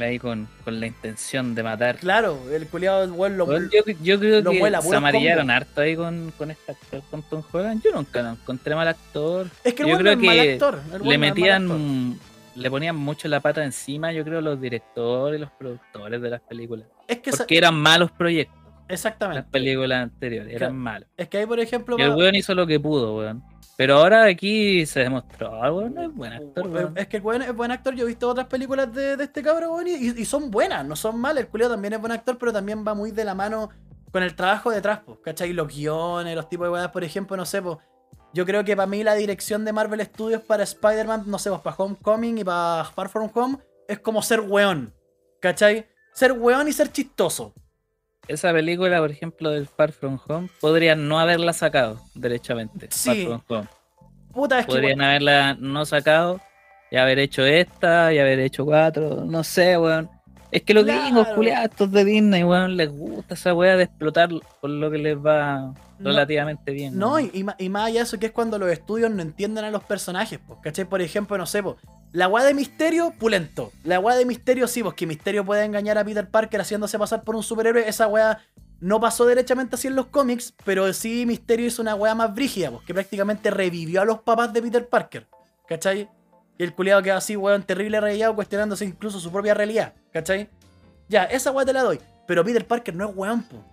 Ahí 0.00 0.18
con, 0.18 0.48
con 0.64 0.80
la 0.80 0.86
intención 0.86 1.54
de 1.54 1.62
matar. 1.62 1.98
Claro, 1.98 2.40
el 2.50 2.66
culiao 2.68 3.04
weón, 3.12 3.36
lo, 3.36 3.44
Weón, 3.44 3.68
yo, 3.70 3.82
yo 4.02 4.18
creo 4.18 4.40
lo 4.40 4.50
que 4.52 4.58
se 4.80 4.96
amarillaron 4.96 5.48
combos. 5.48 5.56
harto 5.56 5.80
ahí 5.82 5.94
con, 5.94 6.32
con 6.38 6.50
este 6.50 6.72
actor, 6.72 7.02
con 7.10 7.22
Tom 7.24 7.42
Holland. 7.52 7.82
Yo 7.82 7.92
nunca 7.92 8.22
lo 8.22 8.30
encontré 8.30 8.74
mal 8.74 8.88
actor. 8.88 9.48
Es 9.62 9.74
que 9.74 9.82
el 9.82 9.88
yo 9.90 9.98
creo 9.98 10.12
es 10.12 10.18
mal 10.18 10.36
que 10.36 10.52
actor. 10.52 10.80
el 10.94 11.02
Le 11.02 11.18
mal 11.18 11.18
metían, 11.18 12.18
le 12.54 12.70
ponían 12.70 12.96
mucho 12.96 13.28
la 13.28 13.40
pata 13.40 13.62
encima, 13.62 14.10
yo 14.12 14.24
creo, 14.24 14.40
los 14.40 14.58
directores 14.58 15.38
los 15.38 15.50
productores 15.50 16.22
de 16.22 16.30
las 16.30 16.40
películas. 16.40 16.86
Es 17.06 17.18
que 17.18 17.30
Porque 17.32 17.58
eran 17.58 17.74
malos 17.74 18.10
proyectos. 18.10 18.59
Las 18.90 19.00
exactamente. 19.00 19.48
películas 19.50 20.02
anteriores, 20.02 20.48
eran 20.48 20.58
Claro. 20.58 20.74
malos. 20.74 21.08
Es 21.16 21.28
que 21.28 21.38
ahí, 21.38 21.46
por 21.46 21.60
ejemplo, 21.60 21.96
Y 21.98 22.02
el 22.02 22.10
weón 22.14 22.34
hizo 22.34 22.54
lo 22.54 22.66
que 22.66 22.78
pudo, 22.80 23.16
weón. 23.18 23.42
Pero 23.76 23.96
ahora 23.96 24.24
aquí 24.24 24.84
se 24.84 25.00
demostró, 25.00 25.62
ah, 25.62 25.72
weón, 25.72 25.94
no 25.94 26.02
es 26.02 26.14
buen 26.14 26.32
actor, 26.34 26.66
weón. 26.68 26.92
es 26.98 27.08
que 27.08 27.16
el 27.16 27.22
weón 27.22 27.42
es 27.42 27.54
buen 27.54 27.70
actor. 27.70 27.94
Yo 27.94 28.04
he 28.04 28.08
visto 28.08 28.28
otras 28.28 28.46
películas 28.46 28.92
de, 28.92 29.16
de 29.16 29.24
este 29.24 29.42
cabrón, 29.42 29.70
weón, 29.70 29.86
y, 29.88 29.92
y 29.94 30.24
son 30.26 30.50
buenas, 30.50 30.84
no 30.84 30.96
son 30.96 31.18
malas. 31.18 31.44
El 31.44 31.48
culiao 31.48 31.70
también 31.70 31.94
es 31.94 32.00
buen 32.00 32.12
actor, 32.12 32.36
pero 32.38 32.52
también 32.52 32.84
va 32.86 32.94
muy 32.94 33.10
de 33.10 33.24
la 33.24 33.34
mano 33.34 33.70
con 34.12 34.22
el 34.22 34.34
trabajo 34.34 34.70
detrás, 34.70 35.00
pues, 35.06 35.18
¿cachai? 35.24 35.52
Los 35.52 35.68
guiones, 35.74 36.34
los 36.36 36.48
tipos 36.48 36.66
de 36.66 36.72
weas, 36.72 36.88
por 36.88 37.04
ejemplo, 37.04 37.36
no 37.36 37.46
sé, 37.46 37.62
pues. 37.62 37.78
Yo 38.32 38.44
creo 38.46 38.64
que 38.64 38.76
para 38.76 38.86
mí 38.86 39.02
la 39.02 39.14
dirección 39.14 39.64
de 39.64 39.72
Marvel 39.72 40.00
Studios 40.04 40.42
para 40.42 40.62
Spider-Man, 40.62 41.24
no 41.26 41.38
sé, 41.38 41.50
pues 41.50 41.62
para 41.62 41.74
Homecoming 41.76 42.38
y 42.38 42.44
para 42.44 42.84
Far 42.84 43.08
From 43.08 43.28
Home, 43.34 43.58
es 43.88 43.98
como 43.98 44.22
ser 44.22 44.40
weón, 44.40 44.92
¿cachai? 45.40 45.88
Ser 46.12 46.32
weón 46.32 46.68
y 46.68 46.72
ser 46.72 46.92
chistoso. 46.92 47.54
Esa 48.30 48.52
película, 48.52 48.98
por 49.00 49.10
ejemplo, 49.10 49.50
del 49.50 49.66
Far 49.66 49.92
From 49.92 50.18
Home, 50.28 50.48
podrían 50.60 51.08
no 51.08 51.18
haberla 51.18 51.52
sacado 51.52 52.00
derechamente. 52.14 52.88
Sí. 52.90 53.26
Far 53.26 53.42
From 53.42 53.58
Home. 53.58 53.68
Puta, 54.32 54.60
es 54.60 54.66
que. 54.66 54.72
Podrían 54.72 55.00
haberla 55.02 55.56
no 55.58 55.84
sacado 55.84 56.40
y 56.90 56.96
haber 56.96 57.18
hecho 57.18 57.44
esta 57.44 58.12
y 58.12 58.18
haber 58.18 58.38
hecho 58.40 58.64
cuatro, 58.64 59.24
no 59.24 59.42
sé, 59.44 59.76
weón. 59.78 60.08
Es 60.52 60.62
que 60.62 60.74
los 60.74 60.84
Claro. 60.84 61.02
gringos 61.02 61.28
culiados 61.28 61.70
estos 61.70 61.92
de 61.92 62.04
Disney, 62.04 62.42
weón, 62.44 62.76
les 62.76 62.90
gusta 62.90 63.34
esa 63.34 63.54
weá 63.54 63.76
de 63.76 63.84
explotar 63.84 64.28
por 64.60 64.70
lo 64.70 64.90
que 64.90 64.98
les 64.98 65.16
va 65.16 65.72
No. 66.00 66.10
relativamente 66.10 66.72
bien. 66.72 66.98
No, 66.98 67.20
y, 67.20 67.30
y 67.58 67.68
más 67.68 67.84
allá 67.86 67.98
de 68.00 68.04
eso, 68.04 68.18
que 68.18 68.26
es 68.26 68.32
cuando 68.32 68.58
los 68.58 68.70
estudios 68.70 69.10
no 69.12 69.22
entienden 69.22 69.64
a 69.64 69.70
los 69.70 69.84
personajes, 69.84 70.40
pues, 70.44 70.58
¿cachai? 70.62 70.84
Por 70.86 71.02
ejemplo, 71.02 71.36
no 71.38 71.46
sé, 71.46 71.62
pues, 71.62 71.76
la 72.12 72.28
weá 72.28 72.44
de 72.44 72.54
Misterio, 72.54 73.12
pulento. 73.18 73.72
La 73.84 74.00
weá 74.00 74.16
de 74.16 74.24
Misterio, 74.24 74.66
sí, 74.66 74.82
pues 74.82 74.94
que 74.94 75.06
Misterio 75.06 75.44
puede 75.44 75.64
engañar 75.64 75.98
a 75.98 76.04
Peter 76.04 76.28
Parker 76.28 76.60
haciéndose 76.60 76.98
pasar 76.98 77.22
por 77.22 77.36
un 77.36 77.42
superhéroe. 77.42 77.88
Esa 77.88 78.08
weá 78.08 78.40
no 78.80 79.00
pasó 79.00 79.26
derechamente 79.26 79.76
así 79.76 79.88
en 79.88 79.96
los 79.96 80.06
cómics, 80.06 80.54
pero 80.64 80.92
sí 80.92 81.24
Misterio 81.26 81.66
hizo 81.66 81.82
una 81.82 81.94
weá 81.94 82.14
más 82.14 82.34
brígida, 82.34 82.70
pues, 82.70 82.84
que 82.84 82.94
prácticamente 82.94 83.50
revivió 83.50 84.00
a 84.00 84.04
los 84.04 84.20
papás 84.20 84.52
de 84.52 84.62
Peter 84.62 84.88
Parker, 84.88 85.28
¿cachai? 85.68 86.08
Y 86.58 86.62
el 86.62 86.74
culiado 86.74 87.02
quedó 87.02 87.16
así, 87.16 87.36
weón, 87.36 87.62
terrible 87.62 88.00
rayado, 88.00 88.34
cuestionándose 88.34 88.84
incluso 88.84 89.20
su 89.20 89.30
propia 89.30 89.54
realidad, 89.54 89.94
¿cachai? 90.12 90.48
Ya, 91.08 91.24
esa 91.24 91.50
weá 91.50 91.64
te 91.64 91.72
la 91.72 91.82
doy. 91.82 92.00
Pero 92.26 92.44
Peter 92.44 92.66
Parker 92.66 92.94
no 92.94 93.08
es 93.08 93.16
weón, 93.16 93.42
po. 93.42 93.64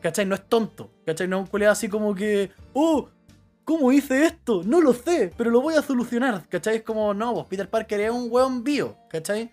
¿Cachai? 0.00 0.24
No 0.24 0.34
es 0.34 0.48
tonto. 0.48 0.90
¿Cachai? 1.04 1.28
No 1.28 1.36
es 1.36 1.42
un 1.42 1.48
culiado 1.48 1.72
así 1.72 1.88
como 1.88 2.14
que. 2.14 2.50
¡Oh! 2.72 3.08
¿Cómo 3.66 3.92
hice 3.92 4.24
esto? 4.24 4.62
No 4.64 4.80
lo 4.80 4.94
sé, 4.94 5.30
pero 5.36 5.50
lo 5.50 5.60
voy 5.60 5.74
a 5.74 5.82
solucionar. 5.82 6.44
¿Cachai? 6.48 6.76
Es 6.76 6.82
como, 6.84 7.12
no, 7.12 7.34
pues 7.34 7.46
Peter 7.48 7.68
Parker 7.68 8.00
es 8.00 8.10
un 8.10 8.28
weón 8.30 8.64
bio. 8.64 8.96
¿Cachai? 9.10 9.52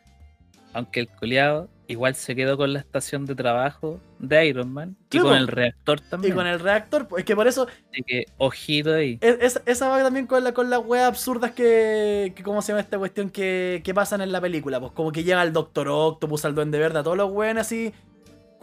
Aunque 0.71 1.01
el 1.01 1.09
culiado 1.09 1.69
igual 1.87 2.15
se 2.15 2.35
quedó 2.35 2.55
con 2.57 2.73
la 2.73 2.79
estación 2.79 3.25
de 3.25 3.35
trabajo 3.35 3.99
de 4.19 4.47
Iron 4.47 4.71
Man 4.71 4.95
y 5.11 5.19
con 5.19 5.31
po. 5.31 5.35
el 5.35 5.47
reactor 5.47 5.99
Y 5.99 6.09
también. 6.09 6.33
con 6.35 6.47
el 6.47 6.59
reactor, 6.59 7.07
pues 7.07 7.21
es 7.21 7.25
que 7.25 7.35
por 7.35 7.47
eso. 7.47 7.67
Así 7.91 8.01
que 8.07 8.25
ojito 8.37 8.93
ahí. 8.93 9.17
es- 9.21 9.61
esa 9.65 9.89
va 9.89 10.01
también 10.01 10.25
con, 10.27 10.43
la, 10.43 10.53
con 10.53 10.69
las 10.69 10.79
weas 10.85 11.07
absurdas 11.07 11.51
que, 11.51 12.33
que. 12.35 12.43
¿Cómo 12.43 12.61
se 12.61 12.69
llama 12.71 12.81
esta 12.81 12.97
cuestión 12.97 13.29
que, 13.29 13.81
que 13.83 13.93
pasan 13.93 14.21
en 14.21 14.31
la 14.31 14.39
película? 14.41 14.79
Pues 14.79 14.93
como 14.93 15.11
que 15.11 15.23
llega 15.23 15.43
el 15.43 15.53
Doctor 15.53 15.87
Octopus, 15.89 16.45
al 16.45 16.55
Duende 16.55 16.79
Verde, 16.79 16.99
a 16.99 17.03
todos 17.03 17.17
los 17.17 17.31
weones 17.31 17.61
así. 17.67 17.93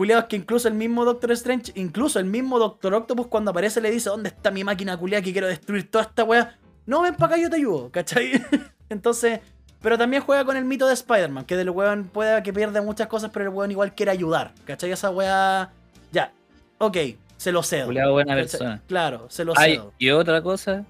Culiados 0.01 0.25
que 0.31 0.37
incluso 0.37 0.67
el 0.67 0.73
mismo 0.73 1.05
Doctor 1.05 1.31
Strange, 1.33 1.73
incluso 1.75 2.19
el 2.19 2.25
mismo 2.25 2.59
Doctor 2.59 2.95
Octopus 2.95 3.27
cuando 3.27 3.51
aparece 3.51 3.83
le 3.83 3.91
dice, 3.91 4.09
¿dónde 4.09 4.31
está 4.31 4.51
mi 4.51 4.65
máquina 4.65 4.97
culiada 4.97 5.23
que 5.23 5.31
quiero 5.31 5.47
destruir 5.47 5.91
toda 5.91 6.05
esta 6.05 6.25
wea? 6.25 6.57
No, 6.87 7.03
ven 7.03 7.15
para 7.17 7.35
acá, 7.35 7.43
yo 7.43 7.51
te 7.51 7.57
ayudo, 7.57 7.91
¿cachai? 7.91 8.33
Entonces, 8.89 9.41
pero 9.83 9.99
también 9.99 10.23
juega 10.23 10.47
con 10.47 10.57
el 10.57 10.65
mito 10.65 10.87
de 10.87 10.95
Spider-Man, 10.95 11.45
que 11.45 11.55
del 11.55 11.69
weón 11.69 12.05
pueda 12.05 12.43
que 12.43 12.51
pierda 12.51 12.81
muchas 12.81 13.09
cosas, 13.09 13.31
pero 13.31 13.45
el 13.45 13.51
weón 13.51 13.73
igual 13.73 13.95
quiere 13.95 14.11
ayudar, 14.11 14.55
¿cachai? 14.65 14.91
Esa 14.91 15.11
wea, 15.11 15.71
ya, 16.11 16.33
ok, 16.79 16.97
se 17.37 17.53
lo 17.53 17.63
cedo. 17.63 17.85
Culiado 17.89 18.13
buena 18.13 18.33
¿cachai? 18.33 18.45
persona. 18.45 18.83
Claro, 18.87 19.27
se 19.29 19.45
lo 19.45 19.53
Ay, 19.55 19.75
cedo. 19.75 19.93
y 19.99 20.09
otra 20.09 20.41
cosa, 20.41 20.87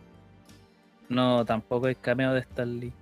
no, 1.09 1.45
tampoco 1.45 1.89
es 1.89 1.97
cameo 2.01 2.33
de 2.33 2.43
Stan 2.43 2.79
Lee. 2.79 2.93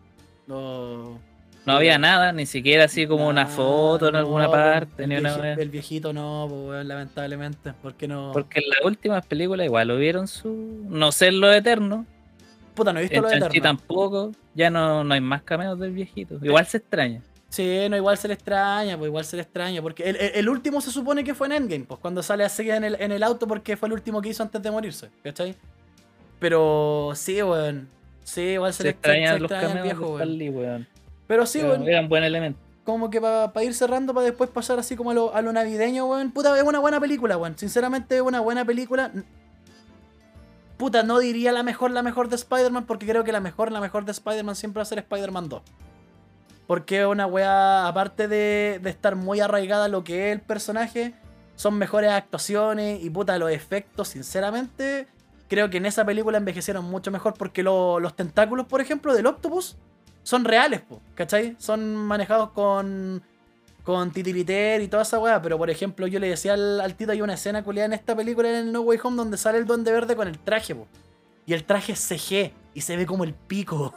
No. 0.46 1.20
No 1.68 1.78
había 1.78 1.98
nada, 1.98 2.32
ni 2.32 2.46
siquiera 2.46 2.84
así 2.84 3.06
como 3.06 3.28
una 3.28 3.46
foto 3.46 4.08
en 4.08 4.16
alguna 4.16 4.46
po, 4.46 4.52
parte, 4.52 5.04
el 5.04 5.08
ni 5.08 5.16
una. 5.16 5.52
El 5.54 5.70
viejito 5.70 6.12
no, 6.12 6.46
pues, 6.50 6.84
lamentablemente. 6.84 7.72
¿Por 7.80 7.94
qué 7.94 8.08
no? 8.08 8.30
Porque 8.32 8.60
en 8.60 8.68
las 8.70 8.80
últimas 8.84 9.24
películas 9.26 9.64
igual 9.66 9.90
hubieron 9.90 10.26
su. 10.28 10.84
No 10.88 11.12
sé 11.12 11.28
en 11.28 11.40
lo 11.40 11.52
eterno. 11.52 12.04
Puta, 12.74 12.92
no 12.92 12.98
he 13.00 13.02
visto 13.02 13.16
En 13.16 13.22
lo 13.22 13.28
Chanchi 13.30 13.58
Eterno. 13.58 13.62
tampoco. 13.78 14.32
Ya 14.54 14.70
no, 14.70 15.02
no 15.04 15.14
hay 15.14 15.20
más 15.20 15.42
cameos 15.42 15.78
del 15.78 15.92
viejito. 15.92 16.38
Igual 16.42 16.66
se 16.66 16.76
extraña. 16.78 17.22
Sí, 17.48 17.86
no, 17.88 17.96
igual 17.96 18.18
se 18.18 18.28
le 18.28 18.34
extraña, 18.34 18.98
pues 18.98 19.08
igual 19.08 19.24
se 19.24 19.36
le 19.36 19.42
extraña. 19.42 19.80
Porque 19.82 20.02
el, 20.08 20.16
el- 20.16 20.32
el 20.34 20.48
último 20.48 20.80
se 20.80 20.90
supone 20.90 21.24
que 21.24 21.34
fue 21.34 21.46
en 21.46 21.54
Endgame, 21.54 21.84
pues 21.86 21.98
cuando 21.98 22.22
sale 22.22 22.44
así 22.44 22.70
en 22.70 22.84
el, 22.84 22.96
en 23.00 23.10
el 23.10 23.22
auto 23.22 23.48
porque 23.48 23.76
fue 23.76 23.88
el 23.88 23.94
último 23.94 24.20
que 24.20 24.28
hizo 24.28 24.42
antes 24.42 24.62
de 24.62 24.70
morirse, 24.70 25.08
¿cachai? 25.24 25.54
Pero 26.38 27.12
sí, 27.14 27.42
weón. 27.42 27.88
Sí, 28.22 28.42
igual 28.42 28.72
se, 28.74 28.78
Se 28.78 28.84
le 28.84 28.90
extraña, 28.90 29.32
los 29.38 29.50
extraña 29.50 29.66
el 29.66 29.68
cameos 29.72 29.84
viejo. 29.84 30.24
Lee, 30.24 30.50
weón. 30.50 30.86
Pero 31.28 31.46
sí, 31.46 31.60
Pero 31.60 31.74
weón. 31.74 31.88
Eran 31.88 32.08
buen 32.08 32.24
elemento. 32.24 32.58
como 32.84 33.08
que 33.10 33.20
para 33.20 33.62
ir 33.62 33.74
cerrando, 33.74 34.12
para 34.14 34.24
después 34.26 34.50
pasar 34.50 34.78
así 34.80 34.96
como 34.96 35.10
a 35.12 35.14
lo, 35.14 35.32
a 35.34 35.40
lo 35.42 35.52
navideño, 35.52 36.06
weón. 36.06 36.32
Puta, 36.32 36.56
es 36.56 36.64
una 36.64 36.80
buena 36.80 36.98
película, 36.98 37.36
weón. 37.36 37.56
Sinceramente 37.56 38.16
es 38.16 38.22
una 38.22 38.40
buena 38.40 38.64
película. 38.64 39.12
Puta, 40.76 41.02
no 41.02 41.18
diría 41.18 41.50
la 41.52 41.62
mejor, 41.62 41.90
la 41.90 42.02
mejor 42.02 42.28
de 42.28 42.36
Spider-Man, 42.36 42.86
porque 42.86 43.06
creo 43.06 43.24
que 43.24 43.32
la 43.32 43.40
mejor, 43.40 43.72
la 43.72 43.80
mejor 43.80 44.04
de 44.04 44.12
Spider-Man 44.12 44.54
siempre 44.54 44.78
va 44.78 44.82
a 44.82 44.86
ser 44.86 44.98
Spider-Man 44.98 45.48
2. 45.48 45.62
Porque 46.68 47.00
es 47.00 47.06
una 47.06 47.26
weá, 47.26 47.88
aparte 47.88 48.28
de, 48.28 48.78
de 48.82 48.90
estar 48.90 49.16
muy 49.16 49.40
arraigada 49.40 49.86
a 49.86 49.88
lo 49.88 50.04
que 50.04 50.28
es 50.28 50.34
el 50.36 50.40
personaje, 50.40 51.14
son 51.56 51.74
mejores 51.78 52.10
actuaciones 52.12 53.02
y 53.02 53.10
puta, 53.10 53.36
los 53.38 53.50
efectos, 53.50 54.08
sinceramente, 54.08 55.08
creo 55.48 55.68
que 55.70 55.78
en 55.78 55.86
esa 55.86 56.04
película 56.04 56.38
envejecieron 56.38 56.84
mucho 56.84 57.10
mejor 57.10 57.34
porque 57.36 57.62
lo- 57.64 57.98
los 57.98 58.14
tentáculos, 58.14 58.66
por 58.66 58.80
ejemplo, 58.80 59.14
del 59.14 59.26
Octopus 59.26 59.76
son 60.28 60.44
reales, 60.44 60.82
po, 60.82 61.00
¿cachai? 61.14 61.56
Son 61.58 61.96
manejados 61.96 62.50
con, 62.50 63.22
con 63.82 64.10
titiriter 64.10 64.82
y 64.82 64.88
toda 64.88 65.02
esa 65.04 65.18
weá. 65.18 65.40
Pero 65.40 65.56
por 65.56 65.70
ejemplo, 65.70 66.06
yo 66.06 66.20
le 66.20 66.28
decía 66.28 66.52
al, 66.52 66.82
al 66.82 66.94
Tito, 66.96 67.12
hay 67.12 67.22
una 67.22 67.32
escena 67.32 67.64
culiada 67.64 67.86
en 67.86 67.92
esta 67.94 68.14
película 68.14 68.50
en 68.50 68.56
el 68.56 68.72
No 68.72 68.82
Way 68.82 68.98
Home 69.04 69.16
donde 69.16 69.38
sale 69.38 69.56
el 69.56 69.64
duende 69.64 69.90
verde 69.90 70.14
con 70.16 70.28
el 70.28 70.38
traje, 70.38 70.74
po. 70.74 70.86
Y 71.46 71.54
el 71.54 71.64
traje 71.64 71.92
es 71.92 72.00
CG 72.00 72.52
y 72.74 72.80
se 72.82 72.94
ve 72.98 73.06
como 73.06 73.24
el 73.24 73.32
pico. 73.32 73.94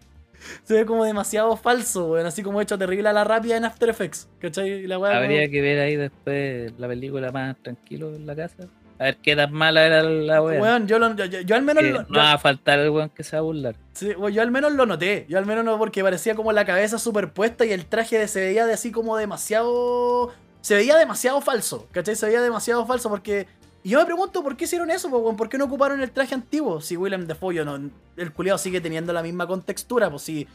se 0.64 0.72
ve 0.72 0.86
como 0.86 1.04
demasiado 1.04 1.54
falso, 1.58 2.06
weón. 2.12 2.24
Así 2.24 2.42
como 2.42 2.62
hecho 2.62 2.78
terrible 2.78 3.10
a 3.10 3.12
la 3.12 3.24
rápida 3.24 3.58
en 3.58 3.66
After 3.66 3.90
Effects, 3.90 4.28
¿cachai? 4.38 4.70
Y 4.70 4.86
la 4.86 4.98
weá 4.98 5.12
como- 5.12 5.24
Habría 5.24 5.50
que 5.50 5.60
ver 5.60 5.78
ahí 5.80 5.96
después 5.96 6.72
la 6.78 6.88
película 6.88 7.30
más 7.32 7.54
tranquilo 7.62 8.14
en 8.16 8.26
la 8.26 8.34
casa. 8.34 8.66
A 8.98 9.04
ver 9.04 9.16
qué 9.18 9.36
tan 9.36 9.52
mala 9.52 9.84
era 9.86 10.02
la 10.02 10.40
wea. 10.42 10.60
Weón, 10.60 10.86
yo, 10.88 10.98
lo- 10.98 11.14
yo- 11.14 11.26
yo- 11.26 11.40
yo 11.40 11.54
al 11.56 11.62
menos 11.62 11.84
lo- 11.84 12.02
no 12.02 12.08
yo- 12.08 12.14
va 12.14 12.32
a 12.32 12.38
faltar 12.38 12.78
el 12.78 12.88
weón 12.90 13.10
que 13.10 13.22
se 13.24 13.36
va 13.36 13.40
a 13.40 13.42
burlar. 13.42 13.76
Sí, 13.92 14.14
bueno, 14.14 14.28
yo 14.30 14.40
al 14.42 14.50
menos 14.50 14.72
lo 14.72 14.86
noté. 14.86 15.26
Yo 15.28 15.36
al 15.38 15.44
menos 15.46 15.64
no, 15.64 15.76
porque 15.78 16.02
parecía 16.02 16.34
como 16.34 16.50
la 16.52 16.64
cabeza 16.64 16.98
superpuesta 16.98 17.64
y 17.66 17.72
el 17.72 17.84
traje 17.86 18.18
de- 18.18 18.28
se 18.28 18.40
veía 18.40 18.64
de 18.66 18.72
así 18.72 18.90
como 18.92 19.16
demasiado. 19.16 20.32
Se 20.62 20.74
veía 20.74 20.96
demasiado 20.96 21.40
falso, 21.40 21.86
¿cachai? 21.92 22.16
Se 22.16 22.26
veía 22.26 22.40
demasiado 22.40 22.86
falso 22.86 23.08
porque. 23.10 23.46
Y 23.84 23.90
yo 23.90 24.00
me 24.00 24.04
pregunto 24.06 24.42
por 24.42 24.56
qué 24.56 24.64
hicieron 24.64 24.90
eso, 24.90 25.08
weón? 25.08 25.36
¿por 25.36 25.48
qué 25.48 25.58
no 25.58 25.66
ocuparon 25.66 26.00
el 26.02 26.10
traje 26.10 26.34
antiguo? 26.34 26.80
Si 26.80 26.96
Willem 26.96 27.26
Dafoe, 27.26 27.54
yo 27.54 27.64
no, 27.64 27.78
el 28.16 28.32
culiado 28.32 28.58
sigue 28.58 28.80
teniendo 28.80 29.12
la 29.12 29.22
misma 29.22 29.46
contextura, 29.46 30.10
pues 30.10 30.22
si 30.22 30.48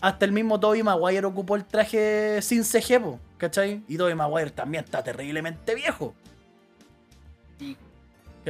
hasta 0.00 0.24
el 0.24 0.32
mismo 0.32 0.58
Tobey 0.60 0.82
Maguire 0.82 1.26
ocupó 1.26 1.56
el 1.56 1.64
traje 1.66 2.40
sin 2.40 2.64
CG, 2.64 3.00
po, 3.02 3.18
¿cachai? 3.36 3.82
Y 3.88 3.96
Tobey 3.98 4.14
Maguire 4.14 4.50
también 4.52 4.84
está 4.84 5.02
terriblemente 5.02 5.74
viejo. 5.74 6.14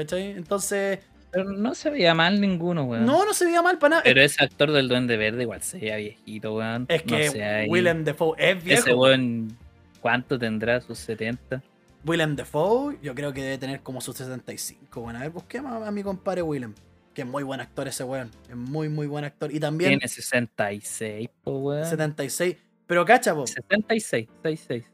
¿Cachai? 0.01 0.31
Entonces, 0.33 0.99
Pero 1.31 1.45
no 1.53 1.75
se 1.75 1.91
veía 1.91 2.15
mal 2.15 2.41
ninguno, 2.41 2.85
weón. 2.85 3.05
no, 3.05 3.25
no 3.25 3.35
se 3.35 3.45
veía 3.45 3.61
mal 3.63 3.79
para 3.79 3.91
nada. 3.91 4.03
Pero 4.05 4.21
ese 4.23 4.43
actor 4.43 4.73
del 4.73 4.89
Duende 4.89 5.17
Verde 5.17 5.43
igual 5.43 5.63
se 5.63 5.79
veía 5.79 5.97
viejito, 5.97 6.55
weón. 6.55 6.87
Es 6.89 7.05
No 7.07 7.17
que 7.17 7.29
sé, 7.31 7.45
ahí- 7.45 7.69
Willem 7.69 8.05
Dafoe 8.05 8.35
es 8.39 8.65
viejo. 8.65 8.81
Ese 8.83 8.95
weón, 8.95 9.57
¿cuánto 10.01 10.39
tendrá? 10.39 10.81
¿Sus 10.81 10.99
70? 10.99 11.63
Willem 12.07 12.37
Dafoe, 12.37 12.97
yo 13.03 13.15
creo 13.15 13.33
que 13.33 13.43
debe 13.43 13.59
tener 13.59 13.81
como 13.81 14.01
sus 14.01 14.17
65. 14.17 15.01
Bueno, 15.01 15.19
a 15.19 15.23
ver, 15.23 15.31
busquemos 15.31 15.87
a 15.87 15.91
mi 15.91 16.03
compadre 16.03 16.43
Willem. 16.43 16.75
Que 17.13 17.23
es 17.23 17.29
muy 17.29 17.43
buen 17.43 17.61
actor 17.61 17.89
ese 17.89 18.05
weón. 18.05 18.31
Es 18.49 18.55
muy, 18.57 18.89
muy 18.89 19.09
buen 19.09 19.25
actor. 19.25 19.53
Y 19.53 19.59
también 19.59 19.91
Tiene 19.91 20.07
66, 20.07 21.29
po, 21.43 21.59
weón. 21.59 21.85
76. 21.85 22.57
Pero 22.87 23.05
cacha, 23.05 23.35
po, 23.35 23.47
76, 23.47 24.29
66. 24.43 24.85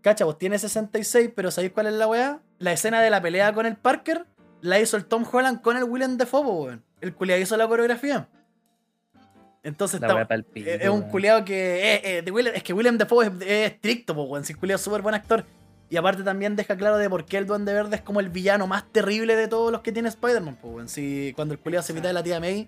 cacha, 0.00 0.24
po, 0.24 0.34
tiene 0.34 0.58
66, 0.58 1.30
pero 1.36 1.50
¿sabéis 1.50 1.72
cuál 1.72 1.86
es 1.88 1.92
la 1.92 2.06
weá? 2.08 2.40
La 2.58 2.72
escena 2.72 3.00
de 3.02 3.10
la 3.10 3.20
pelea 3.20 3.52
con 3.52 3.66
el 3.66 3.76
Parker 3.76 4.24
la 4.64 4.80
hizo 4.80 4.96
el 4.96 5.04
Tom 5.04 5.24
Holland 5.30 5.60
con 5.60 5.76
el 5.76 5.84
Willem 5.84 6.16
Dafoe, 6.16 6.42
po, 6.42 6.64
weón. 6.64 6.82
El 7.02 7.14
culiado 7.14 7.40
hizo 7.40 7.54
la 7.56 7.68
coreografía. 7.68 8.28
Entonces 9.62 10.00
está- 10.00 10.26
pico, 10.42 10.68
es 10.70 10.80
es 10.82 10.88
un 10.88 11.02
culiado 11.02 11.44
que. 11.44 11.94
eh, 11.94 12.18
eh, 12.18 12.22
de 12.22 12.52
es 12.54 12.62
que 12.62 12.72
Willem 12.72 12.96
Dafoe 12.96 13.26
es, 13.26 13.32
es 13.42 13.72
estricto, 13.72 14.14
po, 14.14 14.22
weón. 14.24 14.44
Si 14.44 14.54
el 14.54 14.58
culiado 14.58 14.76
es 14.76 14.82
súper 14.82 15.02
buen 15.02 15.14
actor. 15.14 15.44
Y 15.90 15.96
aparte 15.98 16.22
también 16.22 16.56
deja 16.56 16.76
claro 16.76 16.96
de 16.96 17.10
por 17.10 17.26
qué 17.26 17.36
el 17.36 17.46
Duende 17.46 17.74
Verde 17.74 17.96
es 17.96 18.02
como 18.02 18.20
el 18.20 18.30
villano 18.30 18.66
más 18.66 18.90
terrible 18.90 19.36
de 19.36 19.48
todos 19.48 19.70
los 19.70 19.82
que 19.82 19.92
tiene 19.92 20.08
Spider-Man, 20.08 20.56
po, 20.56 20.68
weón. 20.68 20.88
Si 20.88 21.32
cuando 21.36 21.52
el 21.52 21.60
culiado 21.60 21.82
se 21.82 21.92
mete 21.92 22.06
de 22.08 22.14
la 22.14 22.22
tía 22.22 22.40
May 22.40 22.66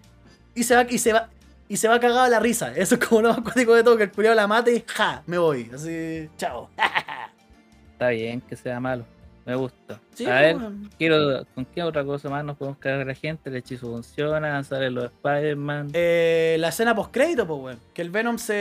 y 0.55 0.65
se 0.65 0.77
va, 0.77 0.83
y 0.89 0.99
se 0.99 1.15
va, 1.15 1.31
y 1.67 1.79
se 1.79 1.89
va 1.89 1.99
cagado 1.99 2.21
a 2.21 2.29
la 2.29 2.41
risa. 2.41 2.73
Eso 2.77 2.97
es 2.97 3.07
como 3.07 3.23
lo 3.23 3.29
más 3.31 3.41
cuático 3.41 3.75
de 3.75 3.83
todo, 3.83 3.97
que 3.97 4.05
el 4.05 4.13
culiado 4.13 4.37
la 4.37 4.47
mate 4.47 4.75
y 4.75 4.85
ja, 4.87 5.23
me 5.27 5.39
voy. 5.39 5.71
Así, 5.75 6.29
chao. 6.37 6.69
Está 7.93 8.09
bien 8.11 8.43
que 8.43 8.55
sea 8.55 8.79
malo. 8.81 9.07
Me 9.47 9.55
gusta. 9.55 10.01
Sí, 10.13 10.27
a 10.27 10.41
ver, 10.41 10.57
weón. 10.57 10.91
quiero, 10.99 11.47
¿con 11.55 11.65
qué 11.67 11.83
otra 11.85 12.05
cosa 12.05 12.29
más 12.29 12.45
nos 12.45 12.57
podemos 12.57 12.79
cargar 12.79 13.03
a 13.03 13.05
la 13.05 13.15
gente? 13.15 13.49
El 13.49 13.57
hechizo 13.57 13.87
funciona, 13.87 14.63
sale 14.65 14.91
los 14.91 15.05
Spider-Man. 15.05 15.91
Eh, 15.95 16.57
la 16.59 16.69
escena 16.69 16.95
post 16.97 17.13
crédito, 17.13 17.47
pues, 17.47 17.61
weón. 17.63 17.81
Que 17.95 18.03
el 18.03 18.11
Venom 18.11 18.39
se. 18.39 18.55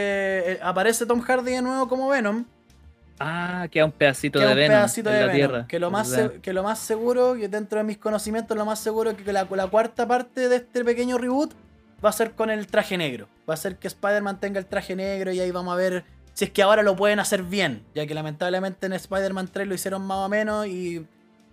eh, 0.54 0.60
aparece 0.62 1.06
Tom 1.08 1.22
Hardy 1.22 1.54
de 1.54 1.62
nuevo 1.64 1.88
como 1.88 2.08
Venom. 2.10 2.46
ah, 3.20 3.68
queda 3.72 3.86
un 3.86 3.92
pedacito 3.94 4.38
Queda 4.40 4.50
de 4.50 4.54
un 4.54 4.60
Venom 4.60 4.78
pedacito 4.78 5.10
en 5.10 5.16
de 5.16 5.22
la 5.22 5.26
Venom, 5.34 5.38
Tierra. 5.52 5.68
Que 5.68 5.80
lo, 5.80 5.90
más 5.90 6.08
se- 6.10 6.40
que 6.42 6.54
lo 6.54 6.62
más 6.64 6.78
seguro, 6.80 7.34
que 7.36 7.48
dentro 7.48 7.80
de 7.80 7.84
mis 7.84 7.98
conocimientos, 7.98 8.56
lo 8.56 8.66
más 8.66 8.78
seguro 8.80 9.10
es 9.12 9.18
que 9.18 9.34
la, 9.34 9.48
la 9.50 9.68
cuarta 9.68 10.08
parte 10.08 10.50
de 10.50 10.58
este 10.58 10.86
pequeño 10.86 11.18
reboot 11.18 11.52
va 12.04 12.10
a 12.10 12.14
ser 12.14 12.34
con 12.34 12.52
el 12.52 12.68
traje 12.68 12.96
negro. 12.98 13.28
Va 13.50 13.56
a 13.56 13.58
ser 13.58 13.78
que 13.78 13.88
Spider-Man 13.88 14.40
tenga 14.40 14.60
el 14.60 14.66
traje 14.68 14.96
negro 14.96 15.32
y 15.32 15.40
ahí 15.40 15.50
vamos 15.50 15.74
a 15.74 15.78
ver 15.78 16.04
si 16.36 16.46
es 16.46 16.52
que 16.52 16.62
ahora 16.62 16.84
lo 16.84 16.96
pueden 16.96 17.20
hacer 17.20 17.42
bien. 17.42 17.84
Ya 17.96 18.06
que 18.06 18.14
lamentablemente 18.14 18.86
en 18.86 18.94
Spider-Man 18.94 19.50
3 19.52 19.68
lo 19.68 19.74
hicieron 19.74 20.06
más 20.06 20.18
o 20.18 20.30
menos 20.30 20.68
y 20.68 21.04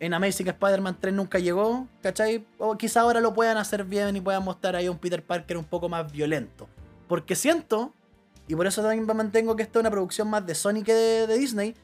en 0.01 0.13
Amazing 0.13 0.49
Spider-Man 0.49 0.99
3 1.01 1.15
nunca 1.15 1.39
llegó, 1.39 1.87
¿cachai? 2.03 2.45
O 2.59 2.77
quizá 2.77 3.01
ahora 3.03 3.21
lo 3.21 3.33
puedan 3.33 3.57
hacer 3.57 3.85
bien 3.85 4.17
y 4.17 4.21
puedan 4.21 4.45
mostrar 4.45 4.77
ahí 4.77 4.87
a 4.87 4.91
un 4.91 4.99
Peter 4.99 5.25
Parker 5.25 5.57
un 5.57 5.65
poco 5.65 5.89
más 5.89 6.11
violento. 6.13 6.69
Porque 7.07 7.37
siento, 7.37 7.95
y 8.49 8.57
por 8.57 8.67
eso 8.67 8.83
también 8.83 9.07
me 9.07 9.15
mantengo 9.15 9.55
que 9.55 9.63
esto 9.63 9.79
es 9.79 9.83
una 9.83 9.91
producción 9.91 10.29
más 10.29 10.45
de 10.45 10.55
Sony 10.57 10.83
que 10.85 10.93
de, 10.93 11.39
Disney, 11.39 11.75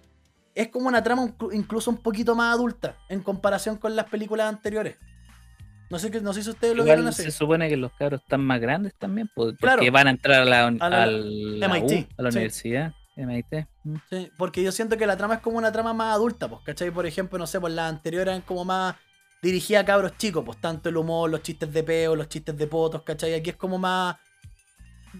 es 0.54 0.68
como 0.68 0.88
una 0.88 1.02
trama 1.04 1.22
inclu- 1.22 1.54
incluso 1.54 1.90
un 1.92 1.98
poquito 1.98 2.34
más 2.34 2.52
adulta 2.52 2.96
en 3.08 3.22
comparación 3.22 3.76
con 3.76 3.94
las 3.94 4.06
películas 4.06 4.48
anteriores. 4.48 4.96
No 5.90 5.98
sé, 5.98 6.10
qué- 6.10 6.20
no 6.20 6.32
sé 6.34 6.42
si 6.42 6.50
ustedes 6.50 6.74
lo 6.76 6.82
Igual 6.82 6.98
vieron 6.98 7.08
así. 7.08 7.22
se 7.22 7.30
supone 7.30 7.68
que 7.68 7.76
los 7.76 7.92
cabros 7.92 8.20
están 8.20 8.42
más 8.44 8.60
grandes 8.60 8.94
también, 8.96 9.28
po, 9.28 9.44
porque 9.46 9.56
Claro. 9.56 9.82
van 9.92 10.06
a 10.06 10.10
entrar 10.10 10.42
a 10.42 10.44
la, 10.44 10.66
A 10.66 10.70
la- 10.90 11.02
al- 11.04 11.60
la 11.60 11.66
MIT, 11.66 12.06
U, 12.10 12.14
a 12.18 12.22
la 12.22 12.30
sí. 12.30 12.36
universidad. 12.38 12.94
MIT. 13.16 13.66
mm. 13.82 13.96
Sí, 14.10 14.30
porque 14.36 14.62
yo 14.62 14.70
siento 14.70 14.96
que 14.96 15.04
la 15.06 15.16
trama 15.16 15.34
es 15.36 15.40
como 15.40 15.58
una 15.58 15.72
trama 15.72 15.92
más 15.92 16.14
adulta, 16.14 16.46
pues, 16.48 16.60
¿cachai? 16.64 16.90
Por 16.92 17.04
ejemplo, 17.04 17.36
no 17.38 17.46
sé, 17.48 17.58
pues 17.58 17.72
las 17.72 17.88
anteriores 17.90 18.28
eran 18.28 18.42
como 18.42 18.64
más 18.64 18.94
dirigida 19.42 19.80
a 19.80 19.84
cabros 19.84 20.16
chicos, 20.18 20.44
pues 20.44 20.58
tanto 20.60 20.88
el 20.88 20.96
humor, 20.96 21.28
los 21.30 21.42
chistes 21.42 21.72
de 21.72 21.82
peo, 21.82 22.14
los 22.14 22.28
chistes 22.28 22.56
de 22.56 22.66
potos, 22.68 23.02
¿cachai? 23.02 23.34
Aquí 23.34 23.50
es 23.50 23.56
como 23.56 23.76
más... 23.78 24.16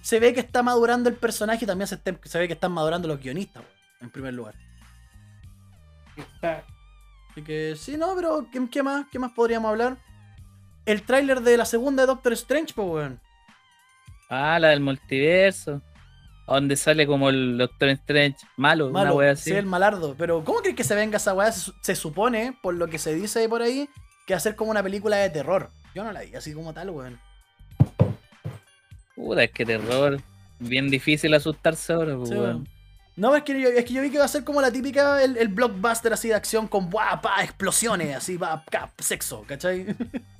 Se 0.02 0.20
ve 0.20 0.32
que 0.34 0.40
está 0.40 0.62
madurando 0.62 1.08
el 1.08 1.16
personaje 1.16 1.64
y 1.64 1.66
también 1.66 1.88
se, 1.88 1.94
está- 1.96 2.16
se 2.22 2.38
ve 2.38 2.46
que 2.46 2.52
están 2.54 2.70
madurando 2.72 3.08
los 3.08 3.18
guionistas, 3.20 3.64
pues, 3.64 4.02
en 4.02 4.10
primer 4.10 4.34
lugar. 4.34 4.54
Así 7.30 7.42
que 7.42 7.74
sí, 7.76 7.96
no, 7.96 8.14
pero 8.14 8.46
¿qué, 8.52 8.60
qué 8.70 8.82
más? 8.82 9.06
¿Qué 9.10 9.18
más 9.18 9.32
podríamos 9.32 9.68
hablar? 9.70 9.96
El 10.89 11.03
tráiler 11.03 11.43
de 11.43 11.57
la 11.59 11.66
segunda 11.66 12.03
de 12.03 12.07
Doctor 12.07 12.32
Strange, 12.32 12.72
pues, 12.74 12.89
weón. 12.89 13.20
Ah, 14.30 14.59
la 14.59 14.68
del 14.68 14.80
multiverso. 14.80 15.82
Donde 16.47 16.76
sale 16.76 17.07
como 17.07 17.28
el 17.28 17.59
Doctor 17.59 17.91
Strange 17.91 18.39
malo, 18.57 18.86
una 18.86 19.01
Malo, 19.05 19.16
wea 19.16 19.32
así. 19.32 19.51
sí, 19.51 19.57
el 19.57 19.66
malardo. 19.66 20.14
Pero, 20.16 20.43
¿cómo 20.45 20.61
crees 20.61 20.76
que 20.76 20.84
se 20.84 20.95
venga 20.95 21.18
esa 21.18 21.34
weá? 21.34 21.53
Se, 21.53 21.61
su- 21.61 21.74
se 21.82 21.95
supone, 21.95 22.57
por 22.62 22.72
lo 22.72 22.86
que 22.89 22.99
se 22.99 23.14
dice 23.14 23.47
por 23.50 23.61
ahí, 23.61 23.87
que 24.26 24.33
va 24.33 24.38
a 24.38 24.41
ser 24.41 24.57
como 24.57 24.71
una 24.71 24.83
película 24.83 25.18
de 25.18 25.29
terror. 25.29 25.68
Yo 25.95 26.04
no 26.04 26.12
la 26.12 26.22
vi 26.22 26.34
así 26.34 26.54
como 26.54 26.72
tal, 26.72 26.88
weón. 26.88 27.21
Puta, 29.14 29.45
es 29.45 29.50
que 29.53 29.67
terror. 29.67 30.21
Bien 30.58 30.88
difícil 30.88 31.34
asustarse 31.34 31.92
ahora, 31.92 32.17
pues, 32.17 32.30
Sí, 32.30 32.34
weón. 32.34 32.46
weón. 32.46 32.68
No, 33.17 33.34
es 33.37 33.42
que, 33.42 33.61
yo, 33.61 33.68
es 33.68 33.84
que 33.84 33.92
yo 33.92 34.00
vi 34.00 34.11
que 34.11 34.18
va 34.18 34.25
a 34.25 34.29
ser 34.29 34.45
como 34.45 34.61
la 34.62 34.71
típica, 34.71 35.22
el, 35.22 35.37
el 35.37 35.49
blockbuster 35.49 36.12
así 36.12 36.29
de 36.29 36.34
acción 36.34 36.68
con 36.68 36.88
¡buah! 36.88 37.21
pa, 37.21 37.42
explosiones, 37.42 38.17
así, 38.17 38.37
va, 38.37 38.64
ca, 38.71 38.91
sexo, 38.99 39.45
¿cachai? 39.46 39.87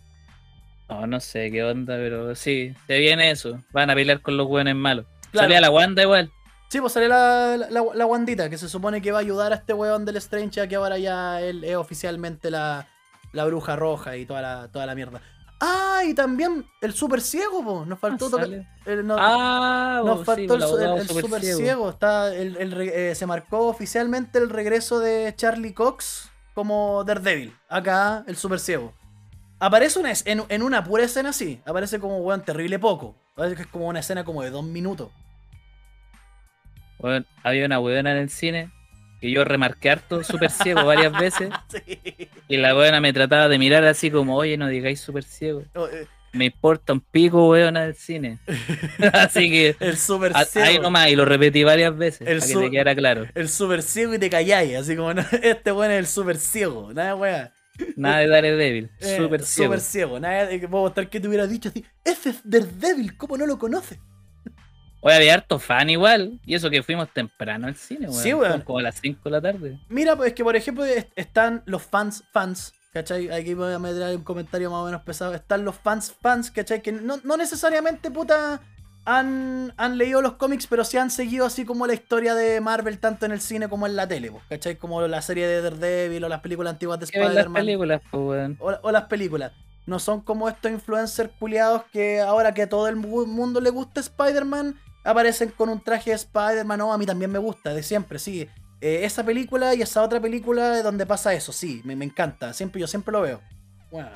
No, 0.89 1.07
no 1.07 1.21
sé 1.21 1.51
qué 1.51 1.63
onda, 1.65 1.97
pero 1.97 2.35
sí, 2.35 2.75
se 2.87 2.99
viene 2.99 3.31
eso. 3.31 3.63
Van 3.73 3.91
a 3.91 3.95
pelear 3.95 4.23
con 4.23 4.37
los 4.37 4.47
weones 4.47 4.75
malos. 4.75 5.07
Claro. 5.33 5.45
Salía 5.47 5.61
la 5.61 5.71
Wanda 5.71 6.03
igual. 6.03 6.31
Sí, 6.71 6.81
pues 6.81 6.93
sale 6.93 7.09
la, 7.09 7.57
la, 7.71 7.83
la 7.95 8.07
Wandita, 8.07 8.51
que 8.51 8.59
se 8.59 8.69
supone 8.69 9.01
que 9.01 9.11
va 9.13 9.19
a 9.19 9.21
ayudar 9.23 9.53
a 9.53 9.57
este 9.57 9.73
weón 9.73 10.05
del 10.05 10.17
Strange, 10.17 10.51
ya 10.57 10.67
que 10.67 10.77
ahora 10.77 10.99
ya 10.99 11.41
él 11.41 11.65
es 11.65 11.77
oficialmente 11.77 12.51
la, 12.51 12.87
la 13.33 13.45
bruja 13.47 13.75
roja 13.77 14.17
y 14.19 14.27
toda 14.27 14.43
la, 14.43 14.69
toda 14.71 14.85
la 14.85 14.95
mierda. 14.95 15.23
Ah, 15.61 16.03
y 16.07 16.15
también 16.15 16.67
el 16.83 16.93
super 16.93 17.21
ciego, 17.21 17.65
po. 17.65 17.85
Nos 17.87 17.99
faltó 17.99 18.27
Ah, 18.27 18.31
tocar. 18.31 18.49
el- 18.87 19.07
no- 19.07 19.17
Ah, 19.19 20.03
nos 20.05 20.25
faltó 20.25 20.55
el, 20.55 20.63
el 20.63 20.99
el- 21.01 21.07
super 21.09 21.23
super 21.25 21.41
ciego. 21.43 21.59
ciego. 21.59 21.91
Está, 21.91 22.35
eh, 22.35 23.15
se 23.15 23.27
marcó 23.27 23.67
oficialmente 23.69 24.39
el 24.39 24.51
regreso 24.51 25.01
de 25.01 25.35
Charlie 25.37 25.73
Cox 25.75 26.31
como 26.55 27.03
Daredevil. 27.05 27.55
Acá, 27.69 28.25
el 28.27 28.37
super 28.37 28.61
ciego. 28.61 28.95
Aparece 29.61 29.99
una, 29.99 30.13
en, 30.25 30.45
en 30.49 30.63
una 30.63 30.85
pura 30.85 31.05
escena 31.05 31.31
así. 31.31 31.61
Aparece 31.67 31.99
como, 31.99 32.19
weón, 32.19 32.45
terrible 32.45 32.79
poco. 32.79 33.17
Parece 33.35 33.57
que 33.57 33.63
es 33.63 33.69
como 33.69 33.87
una 33.89 34.01
escena 34.01 34.25
como 34.25 34.43
de 34.43 34.51
dos 34.51 34.65
minutos. 34.65 35.11
Bueno, 36.99 37.25
había 37.43 37.67
una 37.67 37.79
weona 37.81 38.11
en 38.13 38.19
el 38.19 38.31
cine 38.31 38.71
que 39.21 39.31
yo 39.31 39.45
remarqué 39.45 39.91
harto 39.91 40.23
super 40.23 40.51
ciego 40.51 40.85
varias 40.85 41.13
veces 41.13 41.51
Sí. 41.69 41.99
y 42.49 42.57
la 42.57 42.75
weona 42.77 43.01
me 43.01 43.13
trataba 43.13 43.49
de 43.49 43.59
mirar 43.59 43.85
así 43.85 44.11
como, 44.11 44.37
oye, 44.37 44.57
no 44.57 44.69
digáis 44.69 45.01
super 45.01 45.25
ciego. 45.25 45.65
Oh, 45.75 45.87
eh, 45.89 46.07
Me 46.33 46.47
importa 46.47 46.93
un 46.93 47.01
pico, 47.01 47.49
weona, 47.49 47.83
del 47.83 47.95
cine. 47.97 48.39
así 49.13 49.51
que 49.51 49.77
El 49.81 49.97
super 49.97 50.33
a- 50.37 50.45
ciego. 50.45 50.67
ahí 50.69 50.79
nomás, 50.79 51.09
y 51.09 51.17
lo 51.17 51.25
repetí 51.25 51.65
varias 51.65 51.97
veces, 51.97 52.27
El 52.29 52.39
para 52.41 52.53
que 52.53 52.59
te 52.59 52.71
quedara 52.71 52.95
claro. 52.95 53.27
El 53.35 53.49
super 53.49 53.83
ciego 53.83 54.15
y 54.15 54.19
te 54.21 54.31
calláis. 54.31 54.77
Así 54.77 54.95
como, 54.97 55.15
no, 55.15 55.25
este 55.43 55.73
weón 55.73 55.91
es 55.93 55.99
el 55.99 56.07
super 56.07 56.37
ciego. 56.37 56.93
Nada, 56.93 57.15
weón. 57.17 57.51
Nada 57.97 58.19
de 58.19 58.29
Daredevil, 58.29 58.91
Eh, 59.01 59.17
super 59.17 59.43
ciego. 59.45 59.73
Super 59.73 59.81
ciego. 59.81 60.21
Nada 60.21 60.47
de 60.47 60.61
que 60.61 60.69
puedo 60.69 60.89
estar 60.89 61.09
que 61.09 61.21
te 61.21 61.29
hubiera 61.29 61.47
dicho 61.47 61.69
así. 61.69 61.85
Ese 62.05 62.31
es 62.31 62.41
Daredevil, 62.45 63.17
¿cómo 63.17 63.37
no 63.37 63.47
lo 63.47 63.59
conoces? 63.59 63.99
Oye, 65.01 65.15
había 65.15 65.35
harto 65.35 65.59
fan 65.61 65.89
igual, 65.91 66.41
y 66.45 66.55
eso 66.57 66.71
que 66.71 66.83
fuimos 66.83 67.13
temprano 67.13 67.69
al 67.69 67.77
cine, 67.77 68.09
weón. 68.09 68.21
Sí, 68.23 68.35
weón. 68.35 68.63
Como 68.63 68.79
a 68.81 68.83
las 68.83 68.97
5 69.01 69.21
de 69.25 69.31
la 69.31 69.41
tarde. 69.41 69.79
Mira, 69.89 70.17
pues 70.17 70.33
que 70.33 70.43
por 70.43 70.57
ejemplo 70.57 70.85
est- 70.85 71.09
están 71.15 71.63
los 71.67 71.83
fans, 71.85 72.25
fans, 72.33 72.73
¿cachai? 72.93 73.31
Aquí 73.31 73.55
voy 73.55 73.73
a 73.73 73.79
meter 73.79 74.17
un 74.17 74.25
comentario 74.25 74.71
más 74.71 74.81
o 74.81 74.87
menos 74.87 75.03
pesado. 75.03 75.35
Están 75.35 75.65
los 75.65 75.77
fans, 75.77 76.13
fans, 76.21 76.51
¿cachai? 76.51 76.83
Que 76.83 76.91
no, 76.91 77.21
no 77.23 77.37
necesariamente, 77.37 78.11
puta, 78.11 78.61
han, 79.11 79.73
han 79.79 79.97
leído 79.97 80.21
los 80.21 80.35
cómics, 80.35 80.67
pero 80.67 80.85
sí 80.85 80.99
han 80.99 81.11
seguido 81.11 81.47
así 81.47 81.65
como 81.65 81.87
la 81.87 81.95
historia 81.95 82.35
de 82.35 82.61
Marvel, 82.61 82.99
tanto 82.99 83.25
en 83.25 83.33
el 83.33 83.41
cine 83.41 83.67
como 83.69 83.87
en 83.87 83.97
la 83.97 84.07
tele, 84.07 84.31
pues, 84.31 84.45
¿cachai? 84.51 84.77
Como 84.77 85.01
la 85.07 85.23
serie 85.23 85.47
de 85.47 85.63
Daredevil 85.63 86.25
o 86.25 86.29
las 86.29 86.41
películas 86.41 86.75
antiguas 86.75 87.01
de 87.01 87.07
¿Qué 87.07 87.19
ven 87.19 87.29
las 87.29 87.37
Spider-Man. 87.47 87.63
películas, 87.65 88.03
pues, 88.11 88.51
o, 88.59 88.73
o 88.83 88.93
las 88.93 89.05
películas. 89.05 89.53
No 89.87 89.99
son 89.99 90.21
como 90.21 90.47
estos 90.51 90.71
influencers 90.71 91.31
culiados 91.39 91.85
que 91.91 92.21
ahora 92.21 92.53
que 92.53 92.63
a 92.63 92.69
todo 92.69 92.87
el 92.89 92.97
mu- 92.97 93.25
mundo 93.25 93.61
le 93.63 93.71
gusta 93.71 94.01
Spider-Man, 94.01 94.79
aparecen 95.05 95.51
con 95.57 95.71
un 95.71 95.83
traje 95.83 96.11
de 96.11 96.17
Spider-Man. 96.17 96.79
No, 96.79 96.93
a 96.93 96.99
mí 96.99 97.07
también 97.07 97.31
me 97.31 97.39
gusta, 97.39 97.73
de 97.73 97.83
siempre, 97.83 98.19
sí. 98.19 98.47
Eh, 98.83 99.01
esa 99.05 99.25
película 99.25 99.75
y 99.75 99.81
esa 99.81 100.03
otra 100.03 100.21
película 100.21 100.83
donde 100.83 101.07
pasa 101.07 101.33
eso, 101.33 101.51
sí, 101.53 101.81
me, 101.85 101.97
me 101.97 102.05
encanta. 102.05 102.53
Siempre, 102.53 102.79
yo 102.81 102.87
siempre 102.87 103.13
lo 103.13 103.23
veo. 103.23 103.41
Bueno, 103.91 104.11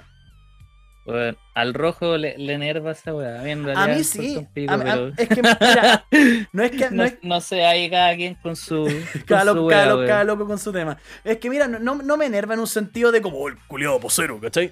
Al 1.55 1.74
rojo 1.74 2.16
le, 2.16 2.39
le 2.39 2.53
enerva 2.53 2.93
esa 2.93 3.12
weá. 3.15 3.41
A 3.41 3.43
mí, 3.43 3.51
en 3.51 3.62
a 3.62 3.74
realidad 3.74 3.97
mí 3.99 4.05
sí. 4.05 4.47
pico, 4.55 4.73
a 4.73 4.77
mí- 4.77 4.89
a- 4.89 4.93
pero 4.95 5.12
es 5.16 5.29
que, 5.29 5.43
mira, 5.43 6.05
no 6.53 6.62
es 6.62 6.70
que. 6.70 6.77
No 6.91 6.97
no, 6.97 7.05
es, 7.05 7.15
no 7.23 7.41
sé, 7.41 7.65
ahí 7.65 7.91
cada 7.91 8.15
quien 8.15 8.35
con 8.37 8.55
su. 8.55 8.85
con 9.12 9.23
cada, 9.27 9.51
su 9.51 9.55
loco, 9.57 9.69
cada 9.69 10.07
cada 10.07 10.24
loco 10.24 10.47
con 10.47 10.59
su 10.59 10.73
tema. 10.73 10.97
Es 11.24 11.39
que 11.39 11.51
mira, 11.51 11.66
no, 11.66 11.97
no, 11.97 12.16
me 12.16 12.27
enerva 12.27 12.55
en 12.55 12.61
un 12.61 12.66
sentido 12.69 13.11
de 13.11 13.20
como 13.20 13.39
"Oh, 13.39 13.49
el 13.49 13.57
culiado 13.66 13.99
posero, 13.99 14.41
¿cachai? 14.41 14.70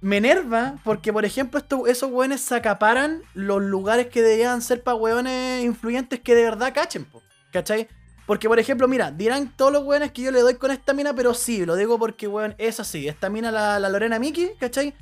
Me 0.00 0.18
enerva 0.18 0.74
porque, 0.84 1.12
por 1.12 1.24
ejemplo, 1.24 1.58
esto, 1.58 1.86
esos 1.86 2.10
weones 2.12 2.40
se 2.42 2.54
acaparan 2.54 3.22
los 3.32 3.62
lugares 3.62 4.06
que 4.08 4.22
deberían 4.22 4.60
ser 4.62 4.82
para 4.82 4.96
weones 4.96 5.64
influyentes 5.64 6.20
que 6.20 6.34
de 6.34 6.44
verdad 6.44 6.72
cachen, 6.74 7.04
po, 7.06 7.22
¿cachai? 7.52 7.88
Porque, 8.26 8.46
por 8.48 8.58
ejemplo, 8.58 8.86
mira, 8.86 9.10
dirán 9.10 9.52
todos 9.56 9.72
los 9.72 9.82
weones 9.84 10.12
que 10.12 10.22
yo 10.22 10.30
le 10.30 10.40
doy 10.40 10.54
con 10.54 10.70
esta 10.70 10.92
mina, 10.92 11.14
pero 11.14 11.34
sí, 11.34 11.64
lo 11.66 11.74
digo 11.74 11.98
porque, 11.98 12.28
weón, 12.28 12.54
es 12.58 12.80
así. 12.80 13.08
Esta 13.08 13.28
mina, 13.30 13.50
la, 13.50 13.78
la 13.78 13.88
Lorena 13.88 14.18
Miki, 14.18 14.50
¿cachai? 14.60 14.94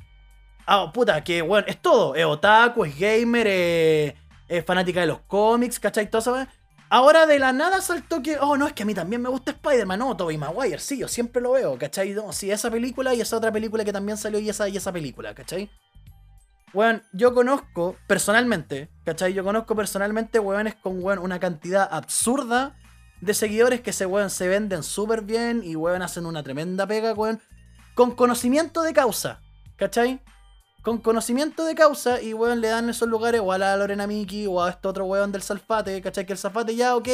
Ah, 0.65 0.91
puta, 0.93 1.23
que, 1.23 1.41
weón, 1.41 1.65
es 1.67 1.81
todo. 1.81 2.15
Es 2.15 2.25
otaku, 2.25 2.85
es 2.85 2.97
gamer, 2.97 3.47
es, 3.47 4.13
es 4.47 4.65
fanática 4.65 5.01
de 5.01 5.07
los 5.07 5.19
cómics, 5.21 5.79
¿cachai? 5.79 6.09
Todo 6.09 6.19
eso. 6.19 6.47
Ahora 6.89 7.25
de 7.25 7.39
la 7.39 7.51
nada 7.51 7.81
saltó 7.81 8.21
que, 8.21 8.37
oh, 8.39 8.55
no, 8.55 8.67
es 8.67 8.73
que 8.73 8.83
a 8.83 8.85
mí 8.85 8.93
también 8.93 9.19
me 9.19 9.29
gusta 9.29 9.49
Spider-Man, 9.49 9.97
no, 9.97 10.15
Tobey 10.15 10.37
Maguire, 10.37 10.77
sí, 10.77 10.99
yo 10.99 11.07
siempre 11.07 11.41
lo 11.41 11.53
veo, 11.53 11.75
¿cachai? 11.75 12.11
No, 12.11 12.31
sí, 12.31 12.51
esa 12.51 12.69
película 12.69 13.15
y 13.15 13.21
esa 13.21 13.37
otra 13.37 13.51
película 13.51 13.83
que 13.83 13.91
también 13.91 14.15
salió 14.15 14.39
y 14.39 14.47
esa 14.47 14.69
y 14.69 14.77
esa 14.77 14.91
película, 14.91 15.33
¿cachai? 15.33 15.71
Weón, 16.71 17.01
yo 17.11 17.33
conozco 17.33 17.95
personalmente, 18.05 18.89
¿cachai? 19.05 19.33
Yo 19.33 19.43
conozco 19.43 19.75
personalmente 19.75 20.37
weones 20.37 20.75
con, 20.75 21.03
weón, 21.03 21.17
una 21.17 21.39
cantidad 21.39 21.87
absurda 21.91 22.75
de 23.21 23.33
seguidores 23.33 23.81
que 23.81 23.91
se, 23.91 24.05
weón, 24.05 24.29
se 24.29 24.47
venden 24.47 24.83
súper 24.83 25.23
bien 25.23 25.61
y, 25.63 25.75
weón, 25.75 26.03
hacen 26.03 26.27
una 26.27 26.43
tremenda 26.43 26.85
pega, 26.85 27.13
weón, 27.13 27.41
con 27.95 28.11
conocimiento 28.11 28.83
de 28.83 28.93
causa, 28.93 29.41
¿cachai? 29.77 30.21
Con 30.83 30.97
conocimiento 30.97 31.63
de 31.63 31.75
causa 31.75 32.21
y, 32.21 32.33
weón, 32.33 32.59
le 32.59 32.67
dan 32.67 32.89
esos 32.89 33.07
lugares 33.07 33.41
o 33.43 33.53
a 33.53 33.57
la 33.57 33.77
Lorena 33.77 34.05
Miki 34.05 34.47
o 34.47 34.61
a 34.61 34.69
este 34.69 34.87
otro 34.87 35.05
weón 35.05 35.31
del 35.31 35.41
Salfate, 35.41 36.01
¿cachai? 36.01 36.25
Que 36.25 36.33
el 36.33 36.37
Salfate 36.37 36.75
ya, 36.75 36.95
ok, 36.97 37.07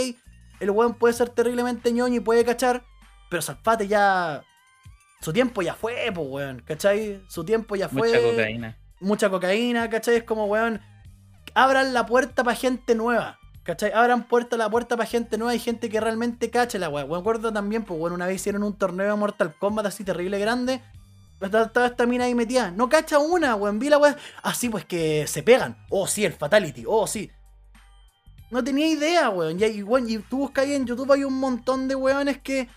el 0.59 0.71
weón 0.71 0.95
puede 0.95 1.13
ser 1.13 1.29
terriblemente 1.29 1.91
ñoño 1.91 2.15
y 2.15 2.19
puede 2.19 2.43
cachar, 2.43 2.83
pero 3.29 3.41
Salfate 3.41 3.87
ya... 3.87 4.43
Su 5.21 5.33
tiempo 5.33 5.61
ya 5.61 5.75
fue, 5.75 6.11
pues, 6.15 6.27
weón, 6.29 6.63
¿cachai? 6.65 7.21
Su 7.27 7.43
tiempo 7.43 7.75
ya 7.75 7.89
fue 7.89 8.07
Mucha 8.07 8.21
cocaína. 8.21 8.77
mucha 9.01 9.29
cocaína, 9.29 9.89
¿cachai? 9.89 10.15
Es 10.15 10.23
como, 10.23 10.45
weón, 10.45 10.81
abran 11.53 11.93
la 11.93 12.05
puerta 12.05 12.43
para 12.43 12.55
gente 12.55 12.95
nueva, 12.95 13.37
¿cachai? 13.63 13.91
Abran 13.91 14.27
puerta, 14.27 14.57
la 14.57 14.69
puerta 14.69 14.97
para 14.97 15.07
gente 15.07 15.37
nueva 15.37 15.53
y 15.53 15.59
gente 15.59 15.89
que 15.89 15.99
realmente 15.99 16.49
cache 16.49 16.79
la 16.79 16.89
weón. 16.89 17.09
Me 17.09 17.17
acuerdo 17.17 17.53
también, 17.53 17.83
pues, 17.83 17.99
bueno, 17.99 18.15
una 18.15 18.25
vez 18.25 18.37
hicieron 18.37 18.63
un 18.63 18.77
torneo 18.77 19.07
de 19.07 19.15
Mortal 19.15 19.53
Kombat 19.59 19.85
así 19.85 20.03
terrible 20.03 20.39
grande. 20.39 20.81
Estaba 21.41 21.87
esta 21.87 22.05
mina 22.05 22.25
ahí 22.25 22.35
metida. 22.35 22.71
No 22.71 22.89
cacha 22.89 23.17
una, 23.19 23.55
weón. 23.55 23.79
Vi 23.79 23.89
la 23.89 23.97
weón. 23.97 24.15
Así 24.43 24.69
pues 24.69 24.85
que 24.85 25.25
se 25.27 25.43
pegan. 25.43 25.77
Oh, 25.89 26.07
sí, 26.07 26.25
el 26.25 26.33
Fatality. 26.33 26.83
Oh, 26.85 27.07
sí. 27.07 27.31
No 28.51 28.63
tenía 28.63 28.87
idea, 28.87 29.29
weón. 29.29 29.59
Y, 29.59 29.65
y, 29.65 29.83
weón, 29.83 30.09
y 30.09 30.17
tú 30.17 30.39
buscas 30.39 30.65
ahí 30.65 30.73
en 30.73 30.85
YouTube, 30.85 31.11
hay 31.11 31.23
un 31.23 31.35
montón 31.39 31.87
de 31.87 31.95
weones 31.95 32.39
que 32.39 32.67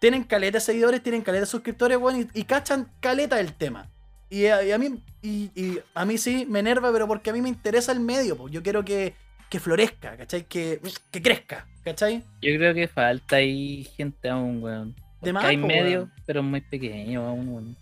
tienen 0.00 0.24
caleta 0.24 0.58
de 0.58 0.60
seguidores, 0.60 1.02
tienen 1.02 1.22
caleta 1.22 1.42
de 1.42 1.50
suscriptores, 1.50 1.98
weón, 1.98 2.28
y, 2.34 2.40
y 2.40 2.44
cachan 2.44 2.92
caleta 3.00 3.36
del 3.36 3.54
tema. 3.54 3.88
Y 4.28 4.46
a, 4.46 4.62
y 4.62 4.72
a 4.72 4.78
mí 4.78 5.02
y 5.22 5.80
a 5.94 6.04
mí 6.04 6.18
sí 6.18 6.46
me 6.48 6.60
enerva, 6.60 6.92
pero 6.92 7.06
porque 7.06 7.30
a 7.30 7.32
mí 7.32 7.40
me 7.42 7.48
interesa 7.48 7.92
el 7.92 8.00
medio, 8.00 8.36
pues. 8.36 8.52
Yo 8.52 8.62
quiero 8.62 8.84
que, 8.84 9.14
que 9.48 9.60
florezca, 9.60 10.16
¿cachai? 10.16 10.44
Que, 10.44 10.80
que 11.10 11.22
crezca, 11.22 11.66
¿cachai? 11.84 12.24
Yo 12.42 12.56
creo 12.56 12.74
que 12.74 12.88
falta 12.88 13.36
ahí 13.36 13.84
gente 13.96 14.28
aún, 14.28 14.62
weón. 14.62 14.96
De 15.20 15.32
más, 15.32 15.44
hay 15.44 15.58
po, 15.58 15.66
medio, 15.66 15.98
weón. 15.98 16.12
pero 16.26 16.42
muy 16.42 16.60
pequeño 16.60 17.26
aún, 17.26 17.48
weón. 17.48 17.76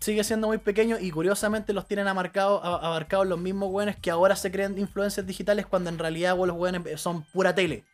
Sigue 0.00 0.24
siendo 0.24 0.46
muy 0.46 0.56
pequeño 0.56 0.98
y 0.98 1.10
curiosamente 1.10 1.74
los 1.74 1.86
tienen 1.86 2.08
abarcados 2.08 3.26
los 3.26 3.38
mismos 3.38 3.70
weones 3.70 3.96
que 3.96 4.10
ahora 4.10 4.34
se 4.34 4.50
creen 4.50 4.78
influencers 4.78 5.26
digitales 5.26 5.66
cuando 5.66 5.90
en 5.90 5.98
realidad 5.98 6.34
weón, 6.34 6.48
los 6.48 6.56
weones 6.56 7.00
son 7.00 7.22
pura 7.22 7.54
tele. 7.54 7.84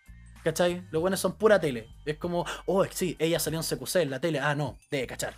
¿Cachai? 0.44 0.84
Los 0.92 1.02
weones 1.02 1.18
son 1.18 1.32
pura 1.32 1.58
tele. 1.58 1.88
Es 2.04 2.18
como, 2.18 2.46
oh, 2.66 2.84
sí, 2.84 3.16
ella 3.18 3.40
salió 3.40 3.58
en 3.58 3.64
CQC 3.64 3.96
en 3.96 4.10
la 4.10 4.20
tele. 4.20 4.38
Ah, 4.38 4.54
no, 4.54 4.78
debe 4.88 5.08
cachar. 5.08 5.34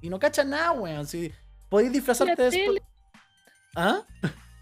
Y 0.00 0.10
no 0.10 0.18
cachan 0.18 0.50
nada, 0.50 0.72
weón. 0.72 1.06
Si 1.06 1.32
podéis 1.68 1.92
disfrazarte 1.92 2.34
La 2.36 2.44
de... 2.44 2.50
Tele. 2.50 2.82
¿Ah? 3.76 4.02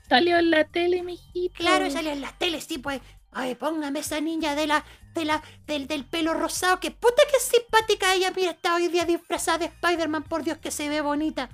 Salió 0.09 0.37
en 0.37 0.51
la 0.51 0.65
tele, 0.65 1.03
mijito. 1.03 1.55
Claro, 1.55 1.91
sale 1.91 2.13
en 2.13 2.21
las 2.21 2.39
teles, 2.39 2.65
sí, 2.65 2.77
pues. 2.77 3.01
Ay, 3.33 3.55
póngame 3.55 4.01
esa 4.01 4.21
niña 4.21 4.55
de 4.55 4.67
la, 4.67 4.85
de 5.17 5.25
la, 5.25 5.43
del, 5.67 5.89
del 5.89 6.05
pelo 6.05 6.33
rosado, 6.35 6.79
que 6.79 6.93
puta 6.93 7.23
que 7.33 7.41
simpática 7.41 8.15
ella, 8.15 8.33
mira, 8.37 8.53
está 8.53 8.77
hoy 8.77 8.87
día 8.89 9.05
disfrazada 9.05 9.59
de 9.59 9.65
Spider-Man, 9.67 10.23
por 10.25 10.45
Dios 10.45 10.59
que 10.59 10.71
se 10.71 10.89
ve 10.89 11.01
bonita. 11.01 11.51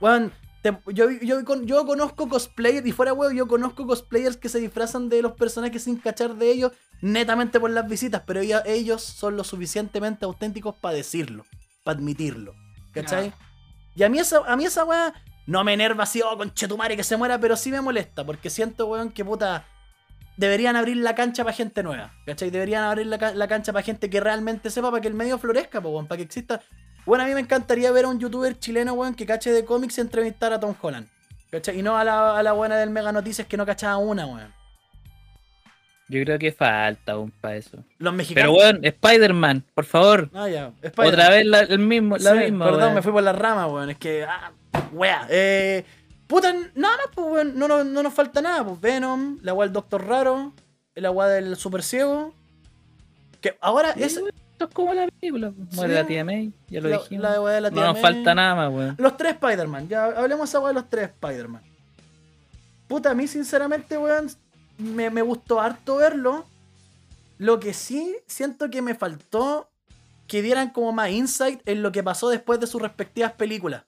Weón, 0.00 0.32
te- 0.62 0.78
yo, 0.92 1.10
yo, 1.10 1.44
con- 1.44 1.66
yo 1.66 1.84
conozco 1.86 2.28
cosplayers, 2.28 2.86
y 2.86 2.92
fuera 2.92 3.12
weón, 3.12 3.34
yo 3.34 3.48
conozco 3.48 3.86
cosplayers 3.86 4.36
que 4.36 4.48
se 4.48 4.60
disfrazan 4.60 5.08
de 5.08 5.22
los 5.22 5.32
personajes 5.32 5.82
sin 5.84 5.96
cachar 5.96 6.34
de 6.36 6.50
ellos, 6.50 6.72
netamente 7.00 7.58
por 7.58 7.70
las 7.70 7.88
visitas, 7.88 8.22
pero 8.26 8.40
ella- 8.40 8.62
ellos 8.66 9.02
son 9.02 9.36
lo 9.36 9.44
suficientemente 9.44 10.24
auténticos 10.24 10.74
para 10.76 10.94
decirlo, 10.96 11.44
para 11.84 11.98
admitirlo. 11.98 12.54
¿Cachai? 12.92 13.32
Y 13.96 14.02
a 14.04 14.08
mí 14.08 14.18
esa, 14.18 14.38
a 14.46 14.56
mí 14.56 14.64
esa 14.64 14.84
weá 14.84 15.12
no 15.46 15.62
me 15.64 15.72
enerva 15.74 16.04
así, 16.04 16.22
oh, 16.22 16.36
conchetumare 16.36 16.96
que 16.96 17.04
se 17.04 17.16
muera, 17.16 17.38
pero 17.40 17.56
sí 17.56 17.70
me 17.70 17.80
molesta, 17.80 18.24
porque 18.24 18.50
siento, 18.50 18.86
weón, 18.86 19.10
que 19.10 19.24
puta. 19.24 19.66
Deberían 20.36 20.74
abrir 20.76 20.96
la 20.96 21.14
cancha 21.14 21.44
para 21.44 21.54
gente 21.54 21.82
nueva, 21.82 22.12
¿cachai? 22.26 22.50
Deberían 22.50 22.82
abrir 22.84 23.06
la, 23.06 23.16
la 23.34 23.48
cancha 23.48 23.72
para 23.72 23.84
gente 23.84 24.10
que 24.10 24.18
realmente 24.20 24.68
sepa, 24.70 24.90
para 24.90 25.00
que 25.00 25.08
el 25.08 25.14
medio 25.14 25.38
florezca, 25.38 25.78
weón, 25.78 26.06
para 26.08 26.16
que 26.16 26.24
exista. 26.24 26.60
Bueno, 27.06 27.22
a 27.24 27.26
mí 27.26 27.34
me 27.34 27.40
encantaría 27.40 27.90
ver 27.92 28.06
a 28.06 28.08
un 28.08 28.18
youtuber 28.18 28.58
chileno, 28.58 28.94
weón, 28.94 29.14
que 29.14 29.26
cache 29.26 29.52
de 29.52 29.64
cómics 29.64 29.98
y 29.98 30.00
entrevistar 30.00 30.52
a 30.52 30.58
Tom 30.58 30.74
Holland. 30.80 31.06
¿Cachai? 31.50 31.78
Y 31.78 31.82
no 31.82 31.96
a 31.96 32.02
la, 32.02 32.36
a 32.38 32.42
la 32.42 32.52
buena 32.52 32.76
del 32.76 32.90
Mega 32.90 33.12
Noticias 33.12 33.46
que 33.46 33.56
no 33.56 33.64
cachaba 33.64 33.96
una, 33.98 34.26
weón. 34.26 34.52
Yo 36.08 36.22
creo 36.24 36.38
que 36.38 36.52
falta 36.52 37.12
aún 37.12 37.30
para 37.40 37.56
eso. 37.56 37.78
Los 37.98 38.12
mexicanos. 38.12 38.54
Pero, 38.56 38.64
weón, 38.72 38.84
Spider-Man, 38.84 39.64
por 39.74 39.84
favor. 39.84 40.30
Ah, 40.34 40.48
ya. 40.48 40.72
Spider-Man. 40.82 41.06
Otra 41.14 41.30
vez 41.30 41.46
la, 41.46 41.60
el 41.60 41.78
mismo, 41.78 42.16
la 42.18 42.32
Sí, 42.32 42.38
misma. 42.38 42.64
Perdón, 42.66 42.82
weón. 42.82 42.94
me 42.94 43.02
fui 43.02 43.12
por 43.12 43.22
la 43.22 43.32
rama, 43.32 43.66
weón. 43.68 43.90
Es 43.90 43.98
que. 43.98 44.24
Ah, 44.24 44.52
wea. 44.92 45.26
Eh. 45.30 45.84
Puta, 46.34 46.52
nada 46.74 46.96
más, 46.96 47.06
pues, 47.14 47.26
weón. 47.30 47.58
No, 47.58 47.68
no, 47.68 47.84
no 47.84 48.02
nos 48.02 48.12
falta 48.14 48.40
nada, 48.42 48.64
pues. 48.64 48.80
Venom, 48.80 49.38
la 49.42 49.54
weá 49.54 49.66
del 49.66 49.72
Doctor 49.72 50.06
Raro, 50.06 50.52
la 50.94 51.10
weá 51.10 51.28
del 51.28 51.56
Super 51.56 51.82
Ciego. 51.82 52.34
Que 53.40 53.56
ahora, 53.60 53.92
Sí, 53.94 54.00
weón. 54.18 54.30
Esto 54.54 54.64
es 54.66 54.74
como 54.74 54.94
la 54.94 55.06
película. 55.08 55.52
pues. 55.52 55.74
Muere 55.76 55.94
Sí. 55.94 56.00
la 56.00 56.06
tía 56.06 56.24
May, 56.24 56.52
ya 56.68 56.80
lo 56.80 56.88
La, 56.88 56.98
dijimos. 56.98 57.22
la 57.22 57.40
weá 57.40 57.54
de 57.54 57.60
la 57.60 57.70
no 57.70 57.80
nos 57.82 57.92
May. 57.94 58.02
falta 58.02 58.34
nada 58.34 58.54
más, 58.54 58.72
weón. 58.72 58.94
Los 58.98 59.16
tres 59.16 59.32
Spider-Man, 59.34 59.88
ya 59.88 60.04
hablemos 60.06 60.48
esa 60.48 60.60
de 60.66 60.74
los 60.74 60.88
tres 60.88 61.10
Spider-Man. 61.10 61.62
Puta, 62.88 63.10
a 63.10 63.14
mí 63.14 63.26
sinceramente, 63.26 63.96
weón, 63.98 64.28
me, 64.78 65.10
me 65.10 65.22
gustó 65.22 65.60
harto 65.60 65.96
verlo. 65.96 66.44
Lo 67.38 67.58
que 67.60 67.74
sí 67.74 68.16
siento 68.26 68.70
que 68.70 68.80
me 68.82 68.94
faltó 68.94 69.68
que 70.28 70.40
dieran 70.42 70.70
como 70.70 70.92
más 70.92 71.10
insight 71.10 71.60
en 71.68 71.82
lo 71.82 71.92
que 71.92 72.02
pasó 72.02 72.28
después 72.28 72.60
de 72.60 72.66
sus 72.66 72.80
respectivas 72.80 73.32
películas. 73.32 73.82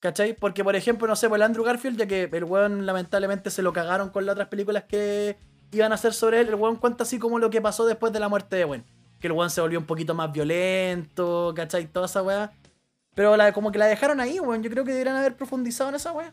¿Cachai? 0.00 0.34
Porque, 0.34 0.62
por 0.62 0.76
ejemplo, 0.76 1.08
no 1.08 1.16
sé, 1.16 1.28
por 1.28 1.38
el 1.38 1.42
Andrew 1.42 1.64
Garfield, 1.64 1.98
ya 1.98 2.06
que 2.06 2.28
el 2.30 2.44
weón 2.44 2.84
lamentablemente 2.84 3.50
se 3.50 3.62
lo 3.62 3.72
cagaron 3.72 4.10
con 4.10 4.26
las 4.26 4.34
otras 4.34 4.48
películas 4.48 4.84
que 4.84 5.36
iban 5.72 5.92
a 5.92 5.94
hacer 5.94 6.12
sobre 6.12 6.40
él, 6.40 6.48
el 6.48 6.54
weón 6.54 6.76
cuenta 6.76 7.04
así 7.04 7.18
como 7.18 7.38
lo 7.38 7.50
que 7.50 7.60
pasó 7.60 7.86
después 7.86 8.12
de 8.12 8.20
la 8.20 8.28
muerte 8.28 8.56
de 8.56 8.64
Gwen. 8.64 8.84
Que 9.20 9.28
el 9.28 9.32
weón 9.32 9.50
se 9.50 9.60
volvió 9.60 9.78
un 9.78 9.86
poquito 9.86 10.14
más 10.14 10.30
violento, 10.32 11.52
¿cachai? 11.56 11.86
Toda 11.86 12.06
esa 12.06 12.22
weá. 12.22 12.52
Pero 13.14 13.36
la, 13.36 13.52
como 13.52 13.72
que 13.72 13.78
la 13.78 13.86
dejaron 13.86 14.20
ahí, 14.20 14.38
weón. 14.38 14.62
Yo 14.62 14.70
creo 14.70 14.84
que 14.84 14.92
deberían 14.92 15.16
haber 15.16 15.34
profundizado 15.34 15.88
en 15.88 15.96
esa 15.96 16.12
weá. 16.12 16.32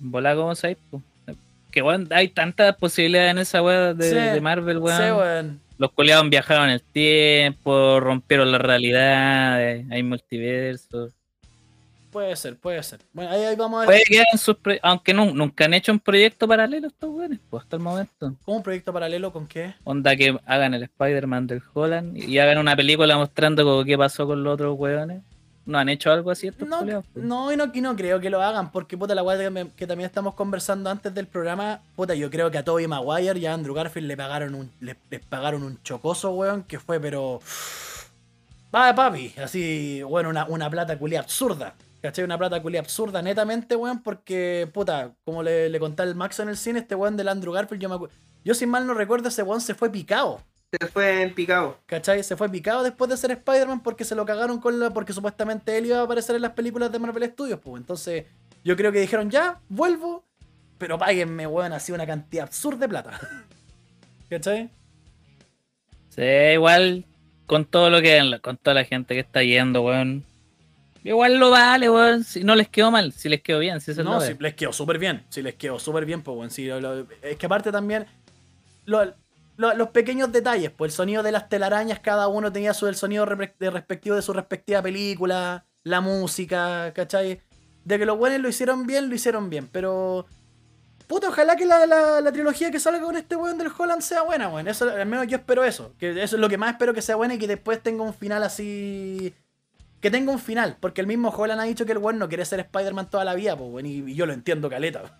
Volá 0.00 0.34
como 0.34 0.52
pues. 0.54 0.76
Que 1.70 1.82
weón, 1.82 2.08
hay 2.10 2.28
tantas 2.28 2.76
posibilidades 2.76 3.30
en 3.30 3.38
esa 3.38 3.62
weá 3.62 3.94
de, 3.94 4.08
Sí, 4.08 4.14
de 4.14 4.40
Marvel, 4.40 4.78
weón. 4.78 4.98
Sí, 4.98 5.04
weón. 5.04 5.60
Los 5.78 5.92
coleados 5.92 6.28
viajaron 6.28 6.64
en 6.64 6.70
el 6.70 6.82
tiempo, 6.82 8.00
rompieron 8.00 8.50
la 8.50 8.58
realidad, 8.58 9.58
hay 9.58 10.02
multiverso. 10.02 11.12
Puede 12.18 12.34
ser, 12.34 12.56
puede 12.56 12.82
ser. 12.82 12.98
Bueno, 13.12 13.30
ahí, 13.30 13.44
ahí 13.44 13.54
vamos 13.54 13.76
a 13.78 13.80
ver. 13.82 13.86
Puede 13.86 14.02
que 14.02 14.18
hagan 14.20 14.38
sus 14.38 14.56
pro- 14.56 14.74
aunque 14.82 15.14
nu- 15.14 15.32
nunca 15.34 15.66
han 15.66 15.74
hecho 15.74 15.92
un 15.92 16.00
proyecto 16.00 16.48
paralelo 16.48 16.88
estos 16.88 17.08
weones, 17.10 17.38
pues 17.48 17.62
hasta 17.62 17.76
el 17.76 17.82
momento. 17.82 18.34
¿Cómo 18.44 18.56
un 18.56 18.62
proyecto 18.64 18.92
paralelo 18.92 19.32
con 19.32 19.46
qué? 19.46 19.74
Onda 19.84 20.16
que 20.16 20.36
hagan 20.44 20.74
el 20.74 20.82
Spider-Man 20.82 21.46
del 21.46 21.62
Holland 21.72 22.16
y 22.16 22.36
hagan 22.40 22.58
una 22.58 22.74
película 22.74 23.16
mostrando 23.16 23.62
como 23.62 23.84
qué 23.84 23.96
pasó 23.96 24.26
con 24.26 24.42
los 24.42 24.54
otros 24.54 24.76
weones. 24.76 25.22
¿No 25.64 25.78
han 25.78 25.88
hecho 25.90 26.10
algo 26.10 26.32
así 26.32 26.48
estos 26.48 26.66
No, 26.66 26.80
pues? 26.80 27.04
no, 27.14 27.52
y 27.52 27.56
no, 27.56 27.70
y 27.72 27.80
no 27.82 27.94
creo 27.94 28.18
que 28.18 28.30
lo 28.30 28.42
hagan, 28.42 28.72
porque 28.72 28.96
puta 28.98 29.14
la 29.14 29.22
weá 29.22 29.38
que, 29.76 29.86
también 29.86 30.08
estamos 30.08 30.34
conversando 30.34 30.90
antes 30.90 31.14
del 31.14 31.28
programa, 31.28 31.82
puta, 31.94 32.16
yo 32.16 32.30
creo 32.30 32.50
que 32.50 32.58
a 32.58 32.64
Tobey 32.64 32.88
Maguire 32.88 33.38
y 33.38 33.46
a 33.46 33.54
Andrew 33.54 33.74
Garfield 33.74 34.08
le 34.08 34.16
pagaron 34.16 34.56
un, 34.56 34.72
le- 34.80 34.96
les 35.08 35.20
pagaron 35.20 35.62
un 35.62 35.80
chocoso, 35.84 36.30
weón, 36.32 36.64
que 36.64 36.80
fue, 36.80 36.98
pero. 36.98 37.40
Va, 38.74 38.94
papi, 38.94 39.32
así, 39.42 40.02
bueno, 40.02 40.28
una, 40.28 40.44
una 40.46 40.68
plata 40.68 40.98
culia 40.98 41.20
absurda. 41.20 41.74
¿Cachai? 42.00 42.24
Una 42.24 42.38
plata 42.38 42.62
culia 42.62 42.80
absurda, 42.80 43.22
netamente, 43.22 43.74
weón, 43.74 44.02
porque, 44.02 44.70
puta, 44.72 45.14
como 45.24 45.42
le, 45.42 45.68
le 45.68 45.80
conté 45.80 46.02
al 46.02 46.14
Max 46.14 46.38
en 46.38 46.48
el 46.48 46.56
cine, 46.56 46.78
este 46.80 46.94
weón 46.94 47.16
del 47.16 47.28
Andrew 47.28 47.52
Garfield, 47.52 47.82
yo 47.82 47.88
me 47.88 48.08
Yo, 48.44 48.54
sin 48.54 48.68
mal 48.68 48.86
no 48.86 48.94
recuerdo, 48.94 49.28
ese 49.28 49.42
weón 49.42 49.60
se 49.60 49.74
fue 49.74 49.90
picado. 49.90 50.40
Se 50.70 50.86
fue 50.86 51.22
en 51.22 51.34
picado. 51.34 51.78
¿Cachai? 51.86 52.22
Se 52.22 52.36
fue 52.36 52.48
picado 52.50 52.82
después 52.82 53.08
de 53.10 53.16
ser 53.16 53.30
Spider-Man 53.30 53.82
porque 53.82 54.04
se 54.04 54.14
lo 54.14 54.26
cagaron 54.26 54.60
con 54.60 54.78
la. 54.78 54.90
porque 54.90 55.14
supuestamente 55.14 55.76
él 55.78 55.86
iba 55.86 55.98
a 55.98 56.02
aparecer 56.02 56.36
en 56.36 56.42
las 56.42 56.52
películas 56.52 56.92
de 56.92 56.98
Marvel 56.98 57.24
Studios, 57.30 57.58
pues. 57.62 57.80
Entonces, 57.80 58.26
yo 58.64 58.76
creo 58.76 58.92
que 58.92 59.00
dijeron, 59.00 59.30
ya, 59.30 59.60
vuelvo, 59.68 60.24
pero 60.76 60.98
páguenme, 60.98 61.46
weón, 61.46 61.72
así 61.72 61.90
una 61.90 62.06
cantidad 62.06 62.44
absurda 62.44 62.80
de 62.80 62.88
plata. 62.88 63.18
¿Cachai? 64.28 64.70
Sí, 66.10 66.22
igual 66.22 67.06
con 67.46 67.64
todo 67.64 67.88
lo 67.88 68.02
que 68.02 68.38
con 68.42 68.58
toda 68.58 68.74
la 68.74 68.84
gente 68.84 69.14
que 69.14 69.20
está 69.20 69.42
yendo, 69.42 69.82
weón. 69.82 70.22
Igual 71.04 71.36
lo 71.38 71.50
vale, 71.50 71.88
weón. 71.88 72.24
Si 72.24 72.42
no 72.44 72.54
les 72.54 72.68
quedó 72.68 72.90
mal, 72.90 73.12
si 73.12 73.28
les 73.28 73.40
quedó 73.42 73.58
bien, 73.60 73.80
si 73.80 73.90
eso 73.92 74.00
es 74.00 74.04
No, 74.06 74.20
si 74.20 74.34
les 74.38 74.54
quedó 74.54 74.72
súper 74.72 74.98
bien. 74.98 75.24
Si 75.28 75.42
les 75.42 75.54
quedó 75.54 75.78
súper 75.78 76.04
bien, 76.04 76.22
pues, 76.22 76.36
weón. 76.36 76.50
sí, 76.50 76.66
lo- 76.66 76.80
lo- 76.80 77.06
es 77.22 77.36
que 77.36 77.46
aparte 77.46 77.70
también. 77.72 78.06
lo- 78.84 79.14
lo- 79.58 79.74
los 79.74 79.88
pequeños 79.90 80.32
detalles, 80.32 80.70
pues 80.70 80.92
el 80.92 80.96
sonido 80.96 81.22
de 81.22 81.30
las 81.32 81.48
telarañas, 81.48 82.00
cada 82.00 82.28
uno 82.28 82.50
tenía 82.52 82.72
su, 82.72 82.86
el 82.86 82.94
sonido 82.96 83.26
de 83.26 83.70
respectivo 83.70 84.16
de 84.16 84.22
su 84.22 84.32
respectiva 84.32 84.80
película, 84.82 85.64
la 85.84 86.00
música, 86.00 86.92
¿cachai? 86.94 87.40
De 87.84 87.98
que 87.98 88.06
los 88.06 88.16
buenos 88.16 88.40
lo 88.40 88.48
hicieron 88.48 88.86
bien, 88.86 89.08
lo 89.08 89.14
hicieron 89.14 89.50
bien, 89.50 89.68
pero. 89.70 90.26
Puta, 91.06 91.28
ojalá 91.28 91.56
que 91.56 91.64
la, 91.66 91.86
la- 91.86 92.20
la 92.20 92.32
trilogía 92.32 92.70
que 92.70 92.78
salga 92.80 93.00
con 93.00 93.16
este 93.16 93.34
weón 93.36 93.56
del 93.58 93.70
Holland 93.76 94.02
sea 94.02 94.22
buena, 94.22 94.48
weón. 94.48 94.68
Eso, 94.68 94.88
al 94.90 95.06
menos 95.06 95.26
yo 95.26 95.36
espero 95.38 95.64
eso. 95.64 95.92
Que 95.98 96.10
eso 96.22 96.36
es 96.36 96.40
lo 96.40 96.48
que 96.48 96.58
más 96.58 96.72
espero 96.72 96.92
que 96.94 97.00
sea 97.02 97.16
buena 97.16 97.34
y 97.34 97.38
que 97.38 97.46
después 97.46 97.82
tenga 97.82 98.02
un 98.02 98.12
final 98.14 98.42
así. 98.42 99.32
Que 100.00 100.10
tenga 100.10 100.30
un 100.32 100.38
final. 100.38 100.76
Porque 100.80 101.00
el 101.00 101.06
mismo 101.06 101.30
Holland 101.30 101.60
ha 101.60 101.64
dicho 101.64 101.84
que 101.86 101.92
el 101.92 101.98
weón 101.98 102.18
no 102.18 102.28
quiere 102.28 102.44
ser 102.44 102.60
Spider-Man 102.60 103.10
toda 103.10 103.24
la 103.24 103.34
vida, 103.34 103.56
pues, 103.56 103.70
weón. 103.70 103.86
Y, 103.86 104.10
y 104.10 104.14
yo 104.14 104.26
lo 104.26 104.32
entiendo, 104.32 104.68
caleta. 104.70 105.18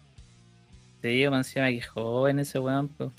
Sí, 1.03 1.21
yo 1.21 1.31
me 1.31 1.37
encima 1.39 1.69
que 1.69 1.81
joven 1.81 2.39
ese 2.39 2.59
weón, 2.59 2.89
pues. 2.89 3.11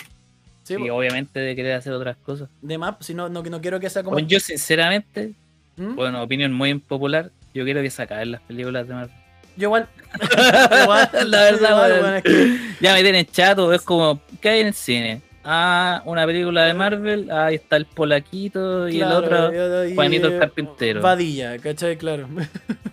Sí, 0.63 0.75
y 0.75 0.77
pues, 0.77 0.91
obviamente 0.91 1.39
de 1.39 1.55
querer 1.55 1.73
hacer 1.73 1.93
otras 1.93 2.15
cosas. 2.17 2.49
de 2.61 2.77
más, 2.77 2.95
si 2.99 3.13
no, 3.13 3.27
no, 3.29 3.41
no 3.41 3.61
quiero 3.61 3.79
que 3.79 3.89
sea 3.89 4.03
como. 4.03 4.13
Bueno, 4.13 4.27
yo 4.27 4.39
sinceramente, 4.39 5.33
¿Mm? 5.77 5.95
bueno, 5.95 6.21
opinión 6.21 6.53
muy 6.53 6.69
impopular, 6.69 7.31
yo 7.53 7.63
quiero 7.63 7.81
que 7.81 7.89
se 7.89 8.01
acaben 8.03 8.31
las 8.31 8.41
películas 8.41 8.87
de 8.87 8.93
Marvel. 8.93 9.15
Yo 9.57 9.67
igual. 9.67 9.87
igual, 10.83 11.09
La 11.25 11.41
verdad, 11.43 11.97
igual, 11.97 12.15
es 12.17 12.23
que- 12.23 12.59
Ya 12.79 12.93
me 12.93 13.01
tienen 13.01 13.25
chato, 13.25 13.73
es 13.73 13.81
como, 13.81 14.21
¿qué 14.39 14.49
hay 14.49 14.59
en 14.61 14.67
el 14.67 14.73
cine? 14.73 15.21
Ah, 15.43 16.01
una 16.05 16.25
película 16.25 16.65
de 16.65 16.73
Marvel, 16.73 17.31
ahí 17.31 17.55
está 17.55 17.77
el 17.77 17.85
polaquito 17.85 18.89
y 18.89 18.97
claro, 18.97 19.19
el 19.19 19.33
otro, 19.61 19.85
y- 19.87 19.95
Juanito 19.95 20.27
el 20.27 20.39
carpintero. 20.39 21.01
Vadilla, 21.01 21.57
¿cachai? 21.59 21.97
Claro. 21.97 22.27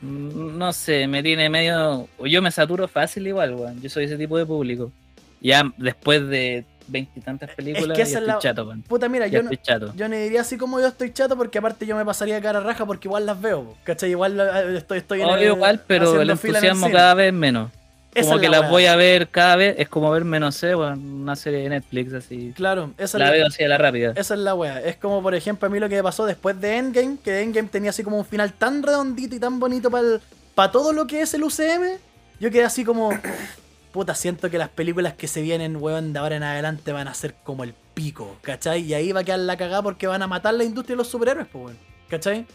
Mm, 0.01 0.57
no 0.57 0.73
sé, 0.73 1.07
me 1.09 1.23
tiene 1.23 1.51
medio... 1.51 2.09
Yo 2.25 2.41
me 2.43 2.51
saturo 2.51 2.87
fácil 2.87 3.27
igual, 3.27 3.55
weón, 3.55 3.81
yo 3.83 3.91
soy 3.91 4.05
ese 4.05 4.17
tipo 4.17 4.39
de 4.39 4.47
público. 4.47 4.93
Ya 5.41 5.65
después 5.77 6.27
de 6.29 6.65
veintitantas 6.89 7.51
películas, 7.51 7.97
que 7.97 7.99
ya 7.99 8.03
es 8.05 8.13
estoy 8.13 8.27
la- 8.29 8.39
chato, 8.39 8.65
weón. 8.65 8.83
Puta, 8.83 9.09
mira, 9.09 9.27
Ya 9.27 9.39
yo 9.39 9.43
no, 9.43 9.51
chato. 9.57 9.93
yo 9.97 10.09
no 10.09 10.15
diría 10.17 10.43
así 10.43 10.57
como 10.57 10.79
yo 10.79 10.87
estoy 10.87 11.13
chato, 11.13 11.37
porque 11.37 11.59
aparte 11.59 11.85
yo 11.85 11.97
me 11.97 12.05
pasaría 12.05 12.41
cara 12.41 12.61
raja 12.61 12.87
porque 12.87 13.09
igual 13.09 13.27
las 13.27 13.41
veo, 13.41 13.75
¿cachai? 13.83 14.11
Igual 14.11 14.39
eh, 14.39 14.77
estoy, 14.77 14.99
estoy 14.99 15.21
en 15.23 15.27
Obvio 15.27 15.55
igual, 15.57 15.83
pero 15.87 16.11
el 16.13 16.17
en 16.17 16.23
el 16.23 16.31
entusiasmo 16.31 16.91
cada 16.93 17.15
vez 17.15 17.33
menos. 17.33 17.71
Esa 18.17 18.29
Como 18.31 18.37
es 18.37 18.41
que 18.41 18.49
la 18.49 18.61
las 18.61 18.71
voy 18.71 18.87
a 18.87 18.97
ver 18.97 19.29
cada 19.29 19.57
vez, 19.57 19.75
es 19.79 19.91
como 19.91 20.11
verme, 20.11 20.41
no 20.41 20.51
sé, 20.51 20.75
una 20.75 21.37
serie 21.37 21.61
de 21.61 21.69
Netflix 21.69 22.15
así. 22.15 22.53
Claro, 22.57 22.93
esa 22.97 23.19
La 23.19 23.27
es 23.27 23.31
la, 23.31 23.37
veo 23.37 23.47
así 23.47 23.63
a 23.63 23.69
la 23.69 23.77
rápida. 23.77 24.13
esa 24.17 24.33
es 24.35 24.41
la 24.41 24.55
wea. 24.55 24.81
Es 24.81 24.97
como, 24.97 25.23
por 25.23 25.35
ejemplo, 25.35 25.67
a 25.67 25.71
mí 25.71 25.79
lo 25.79 25.89
que 25.91 26.03
pasó 26.03 26.25
después 26.25 26.59
de 26.59 26.79
Endgame, 26.79 27.19
que 27.23 27.43
Endgame 27.43 27.69
tenía 27.69 27.91
así 27.91 28.03
como 28.03 28.17
un 28.17 28.25
final 28.25 28.55
tan 28.55 28.83
redondito 28.83 29.37
y 29.37 29.39
tan 29.39 29.61
bonito 29.61 29.91
para 29.91 30.73
todo 30.73 30.95
lo 30.95 31.07
que 31.07 31.21
es 31.21 31.35
el 31.35 31.45
UCM. 31.45 31.99
Yo 32.41 32.51
quedé 32.51 32.65
así 32.65 32.85
como, 32.87 33.11
puta, 33.93 34.15
siento 34.15 34.49
que 34.49 34.57
las 34.57 34.71
películas 34.71 35.13
que 35.13 35.29
se 35.29 35.43
vienen, 35.43 35.77
weón, 35.77 36.15
de 36.15 36.19
ahora 36.19 36.37
en 36.37 36.43
adelante 36.43 36.93
van 36.93 37.09
a 37.09 37.15
ser 37.15 37.35
como 37.45 37.65
el 37.65 37.75
pico, 37.93 38.37
¿cachai? 38.41 38.81
Y 38.81 38.95
ahí 38.95 39.13
va 39.13 39.21
a 39.21 39.25
quedar 39.25 39.41
la 39.41 39.59
cagada 39.59 39.83
porque 39.83 40.07
van 40.07 40.23
a 40.23 40.27
matar 40.27 40.55
la 40.55 40.65
industria 40.65 40.95
de 40.95 40.99
los 40.99 41.09
superhéroes, 41.09 41.49
pues, 41.53 41.65
weón, 41.67 41.79
¿cachai? 42.09 42.47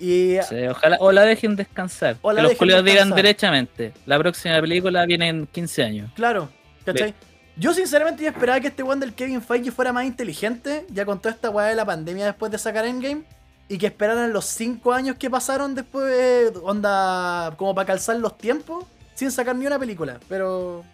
Y 0.00 0.36
Sí, 0.48 0.66
ojalá, 0.68 0.96
o 1.00 1.10
la 1.12 1.22
dejen 1.22 1.56
descansar. 1.56 2.16
O 2.22 2.32
la 2.32 2.42
que 2.42 2.48
los 2.48 2.56
culiados 2.56 2.84
digan 2.84 3.10
derechamente. 3.10 3.92
La 4.06 4.18
próxima 4.18 4.60
película 4.60 5.04
viene 5.06 5.28
en 5.28 5.46
15 5.46 5.84
años. 5.84 6.10
Claro, 6.14 6.48
¿cachai? 6.84 7.14
Yo 7.56 7.74
sinceramente 7.74 8.22
yo 8.22 8.28
esperaba 8.28 8.60
que 8.60 8.68
este 8.68 8.84
weón 8.84 9.00
del 9.00 9.12
Kevin 9.14 9.42
Feige 9.42 9.72
fuera 9.72 9.92
más 9.92 10.04
inteligente, 10.04 10.86
ya 10.90 11.04
con 11.04 11.18
toda 11.20 11.34
esta 11.34 11.50
weá 11.50 11.66
de 11.66 11.74
la 11.74 11.84
pandemia 11.84 12.26
después 12.26 12.52
de 12.52 12.58
sacar 12.58 12.84
Endgame, 12.84 13.22
y 13.68 13.78
que 13.78 13.86
esperaran 13.86 14.32
los 14.32 14.44
5 14.44 14.92
años 14.92 15.16
que 15.16 15.28
pasaron 15.28 15.74
después, 15.74 16.04
eh, 16.16 16.52
onda, 16.62 17.52
como 17.56 17.74
para 17.74 17.86
calzar 17.86 18.16
los 18.16 18.38
tiempos, 18.38 18.84
sin 19.14 19.32
sacar 19.32 19.56
ni 19.56 19.66
una 19.66 19.78
película, 19.78 20.20
pero 20.28 20.84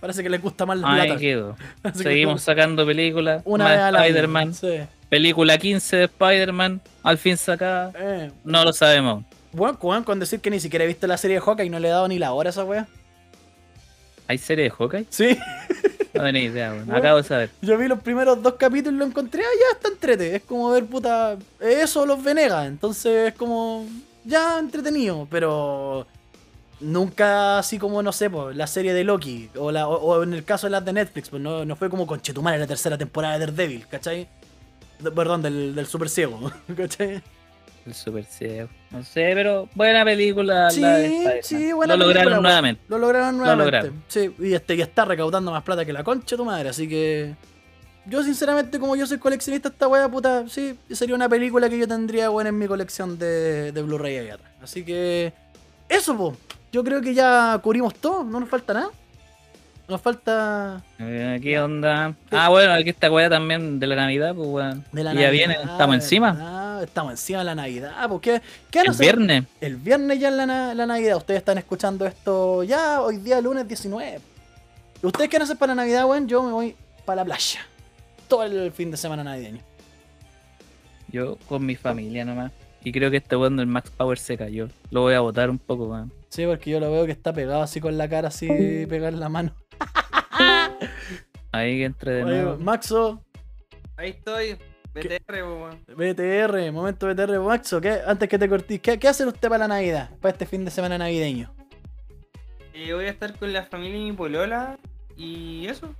parece 0.00 0.22
que 0.22 0.30
les 0.30 0.40
gusta 0.40 0.64
más 0.64 0.78
la 0.78 0.94
plata. 0.94 1.18
Seguimos 1.94 2.42
sacando 2.42 2.86
películas. 2.86 3.42
una 3.44 3.64
más 3.64 3.72
vez 3.72 3.82
al 3.82 3.96
año. 3.96 4.04
Spider-Man. 4.04 4.54
Sí. 4.54 4.80
Película 5.08 5.58
15 5.58 5.96
de 5.96 6.04
Spider-Man. 6.04 6.80
Al 7.02 7.18
fin 7.18 7.36
sacada. 7.36 7.92
Eh. 7.98 8.30
No 8.44 8.64
lo 8.64 8.72
sabemos. 8.72 9.24
Bueno, 9.52 10.04
con 10.04 10.18
decir 10.18 10.40
que 10.40 10.50
ni 10.50 10.58
siquiera 10.58 10.84
he 10.84 10.88
visto 10.88 11.06
la 11.06 11.16
serie 11.16 11.36
de 11.36 11.40
Hawkeye 11.40 11.66
y 11.66 11.70
no 11.70 11.78
le 11.78 11.88
he 11.88 11.90
dado 11.90 12.08
ni 12.08 12.18
la 12.18 12.32
hora 12.32 12.48
a 12.48 12.50
esa 12.50 12.64
weá. 12.64 12.88
¿Hay 14.26 14.38
serie 14.38 14.64
de 14.64 14.70
Hawkeye? 14.70 15.06
Sí, 15.10 15.38
No 16.14 16.22
tenía 16.22 16.42
idea, 16.42 16.70
weón. 16.72 16.86
Bueno. 16.86 16.98
Acabo 16.98 17.16
de 17.18 17.24
saber. 17.24 17.50
yo 17.60 17.76
vi 17.76 17.88
los 17.88 18.00
primeros 18.00 18.42
dos 18.42 18.54
capítulos 18.54 18.94
y 18.94 18.98
lo 18.98 19.04
encontré, 19.04 19.42
ah, 19.42 19.48
ya 19.60 19.76
está 19.76 19.88
entrete. 19.88 20.36
Es 20.36 20.42
como 20.42 20.70
ver, 20.70 20.86
puta, 20.86 21.36
eso 21.60 22.06
los 22.06 22.22
Venegas. 22.22 22.66
Entonces 22.66 23.32
es 23.32 23.34
como, 23.34 23.86
ya 24.24 24.58
entretenido, 24.58 25.26
pero 25.30 26.06
nunca 26.80 27.58
así 27.58 27.78
como, 27.78 28.02
no 28.02 28.12
sé, 28.12 28.30
pues, 28.30 28.56
la 28.56 28.66
serie 28.66 28.94
de 28.94 29.04
Loki. 29.04 29.50
O, 29.56 29.72
la, 29.72 29.88
o, 29.88 29.94
o 29.94 30.22
en 30.22 30.34
el 30.34 30.44
caso 30.44 30.68
de 30.68 30.72
las 30.72 30.84
de 30.84 30.92
Netflix, 30.92 31.28
pues 31.30 31.42
no, 31.42 31.64
no 31.64 31.76
fue 31.76 31.90
como 31.90 32.06
Conchetumare 32.06 32.58
la 32.58 32.66
tercera 32.66 32.96
temporada 32.96 33.34
de 33.38 33.46
Daredevil, 33.46 33.86
¿cachai? 33.88 34.28
De- 34.98 35.10
perdón, 35.10 35.42
del, 35.42 35.74
del 35.74 35.86
Super 35.86 36.08
Ciego, 36.08 36.50
¿cachai? 36.76 37.22
El 37.86 37.94
Super 37.94 38.24
Ciego. 38.24 38.68
No 38.90 39.02
sé, 39.04 39.32
pero 39.34 39.68
buena 39.74 40.04
película. 40.04 40.70
Sí, 40.70 40.80
la 40.80 40.96
de 40.96 41.06
Spider-Man. 41.06 41.36
sí, 41.42 41.72
buena 41.72 41.96
Lo 41.96 42.04
lograron 42.06 42.24
película, 42.30 42.48
nuevamente. 42.48 42.82
Lo 42.88 42.98
lograron 42.98 43.32
Lo 43.32 43.38
nuevamente. 43.44 43.64
lograron. 43.64 44.04
Sí, 44.08 44.34
y, 44.38 44.54
este, 44.54 44.74
y 44.76 44.80
está 44.80 45.04
recaudando 45.04 45.50
más 45.50 45.62
plata 45.62 45.84
que 45.84 45.92
la 45.92 46.02
concha 46.02 46.34
de 46.34 46.36
tu 46.38 46.44
madre, 46.44 46.68
así 46.70 46.88
que. 46.88 47.34
Yo, 48.06 48.22
sinceramente, 48.22 48.78
como 48.78 48.96
yo 48.96 49.06
soy 49.06 49.18
coleccionista, 49.18 49.68
esta 49.70 49.88
wea 49.88 50.08
puta, 50.10 50.46
sí, 50.48 50.78
sería 50.90 51.14
una 51.14 51.28
película 51.28 51.68
que 51.70 51.78
yo 51.78 51.88
tendría 51.88 52.28
buena 52.28 52.50
en 52.50 52.58
mi 52.58 52.66
colección 52.66 53.18
de, 53.18 53.72
de 53.72 53.82
Blu-ray 53.82 54.18
ahí 54.18 54.28
atrás. 54.30 54.50
Así 54.62 54.84
que. 54.84 55.32
Eso, 55.88 56.16
po. 56.16 56.36
Yo 56.72 56.82
creo 56.84 57.00
que 57.00 57.14
ya 57.14 57.58
cubrimos 57.62 57.94
todo, 57.94 58.24
no 58.24 58.40
nos 58.40 58.48
falta 58.48 58.74
nada. 58.74 58.88
Nos 59.86 60.00
falta 60.00 60.82
Eh, 60.98 61.38
¿Qué 61.42 61.60
onda? 61.60 62.14
Ah, 62.30 62.48
bueno, 62.48 62.72
aquí 62.72 62.88
esta 62.90 63.10
weá 63.12 63.28
también 63.28 63.78
de 63.78 63.86
la 63.86 63.96
Navidad, 63.96 64.34
pues 64.34 64.48
weón. 64.48 64.84
de 64.92 65.04
la 65.04 65.12
Y 65.12 65.16
ya 65.16 65.22
Navidad, 65.26 65.30
viene, 65.32 65.54
estamos 65.54 65.94
encima. 65.96 66.32
¿verdad? 66.32 66.82
Estamos 66.84 67.10
encima 67.12 67.38
de 67.40 67.44
la 67.44 67.54
Navidad. 67.54 68.08
¿Por 68.08 68.20
qué? 68.20 68.40
¿Qué 68.70 68.80
El 68.80 68.88
hacer? 68.88 69.04
viernes. 69.16 69.44
El 69.60 69.76
viernes 69.76 70.18
ya 70.18 70.28
es 70.28 70.34
la, 70.34 70.46
na- 70.46 70.74
la 70.74 70.86
Navidad. 70.86 71.16
Ustedes 71.18 71.38
están 71.38 71.58
escuchando 71.58 72.06
esto 72.06 72.62
ya 72.62 73.02
hoy 73.02 73.18
día, 73.18 73.40
lunes 73.42 73.68
19. 73.68 74.20
¿Ustedes 75.02 75.28
qué 75.28 75.36
van 75.36 75.42
a 75.42 75.44
hacer 75.44 75.58
para 75.58 75.74
la 75.74 75.82
Navidad, 75.82 76.06
weón? 76.06 76.28
Yo 76.28 76.42
me 76.42 76.52
voy 76.52 76.74
para 77.04 77.16
la 77.16 77.24
playa. 77.26 77.60
Todo 78.26 78.44
el 78.44 78.72
fin 78.72 78.90
de 78.90 78.96
semana 78.96 79.22
navideño. 79.22 79.60
Yo 81.12 81.36
con 81.46 81.64
mi 81.66 81.76
familia 81.76 82.24
nomás. 82.24 82.52
Y 82.82 82.90
creo 82.90 83.10
que 83.10 83.18
este 83.18 83.36
weón 83.36 83.56
del 83.58 83.66
Max 83.66 83.90
Power 83.90 84.18
se 84.18 84.36
cayó. 84.38 84.68
Lo 84.90 85.02
voy 85.02 85.12
a 85.14 85.20
botar 85.20 85.50
un 85.50 85.58
poco, 85.58 85.84
weón. 85.88 86.10
Sí, 86.34 86.44
porque 86.46 86.68
yo 86.68 86.80
lo 86.80 86.90
veo 86.90 87.06
que 87.06 87.12
está 87.12 87.32
pegado 87.32 87.62
así 87.62 87.80
con 87.80 87.96
la 87.96 88.08
cara, 88.08 88.26
así 88.26 88.48
pegada 88.88 89.10
en 89.10 89.20
la 89.20 89.28
mano. 89.28 89.54
Ahí 91.52 91.78
que 91.78 91.84
entre 91.84 92.10
de 92.12 92.24
Oye, 92.24 92.34
nuevo. 92.42 92.56
Maxo, 92.58 93.24
Ahí 93.96 94.10
estoy. 94.10 94.58
BTR, 94.92 95.32
weón. 95.44 95.84
BTR, 95.86 96.72
momento 96.72 97.06
BTR, 97.06 97.38
Maxo, 97.38 97.80
¿qué? 97.80 98.00
antes 98.04 98.28
que 98.28 98.36
te 98.36 98.48
cortís, 98.48 98.80
¿qué, 98.80 98.98
¿qué 98.98 99.06
hace 99.06 99.24
usted 99.24 99.48
para 99.48 99.68
la 99.68 99.76
Navidad? 99.76 100.10
Para 100.20 100.32
este 100.32 100.44
fin 100.44 100.64
de 100.64 100.72
semana 100.72 100.98
navideño. 100.98 101.54
Eh, 102.72 102.92
voy 102.92 103.04
a 103.04 103.10
estar 103.10 103.38
con 103.38 103.52
la 103.52 103.66
familia 103.66 103.96
y 104.00 104.02
mi 104.02 104.12
polola. 104.12 104.76
Y 105.16 105.68
eso. 105.68 105.94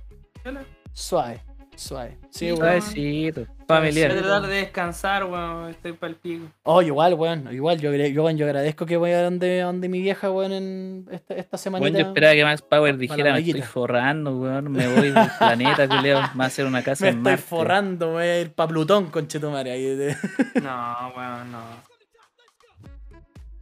Suave, 0.91 1.41
suave. 1.77 2.17
Sí, 2.29 2.45
weón. 2.47 2.57
Suavecito. 2.57 3.41
Voy 3.41 3.47
a 3.59 3.65
Familiar. 3.79 4.11
tratar 4.13 4.41
de 4.43 4.55
descansar, 4.57 5.23
weón. 5.25 5.69
Estoy 5.69 5.93
para 5.93 6.11
el 6.11 6.15
pico. 6.17 6.45
Oh, 6.63 6.81
igual, 6.81 7.13
weón. 7.15 7.51
Igual, 7.53 7.79
yo, 7.79 7.93
yo, 7.93 8.23
weón, 8.23 8.37
yo 8.37 8.45
agradezco 8.45 8.85
que 8.85 8.97
voy 8.97 9.11
a 9.11 9.21
donde, 9.23 9.61
donde 9.61 9.89
mi 9.89 9.99
vieja, 10.01 10.29
weón, 10.31 10.51
en 10.53 11.07
esta, 11.11 11.33
esta 11.35 11.57
semanita. 11.57 11.89
Bueno, 11.91 11.99
yo 11.99 12.07
esperaba 12.07 12.33
que 12.35 12.43
Max 12.43 12.61
Power 12.61 12.97
dijera, 12.97 13.33
me 13.33 13.39
estoy 13.39 13.53
playita". 13.53 13.67
forrando, 13.67 14.37
weón. 14.37 14.71
Me 14.71 14.87
voy 14.87 15.11
del 15.11 15.27
planeta, 15.39 15.87
culeo. 15.87 16.21
Me 16.21 16.27
va 16.39 16.43
a 16.43 16.47
hacer 16.47 16.65
una 16.65 16.83
casa 16.83 17.05
Me 17.05 17.09
en 17.11 17.17
estoy 17.17 17.31
Marte. 17.31 17.43
forrando, 17.47 18.07
me 18.07 18.13
voy 18.13 18.23
a 18.23 18.41
ir 18.41 18.51
pa' 18.53 18.67
Plutón, 18.67 19.05
conchetumare. 19.09 19.71
Ahí 19.71 19.83
de- 19.95 20.15
No, 20.63 21.13
weón, 21.15 21.51
no. 21.51 21.59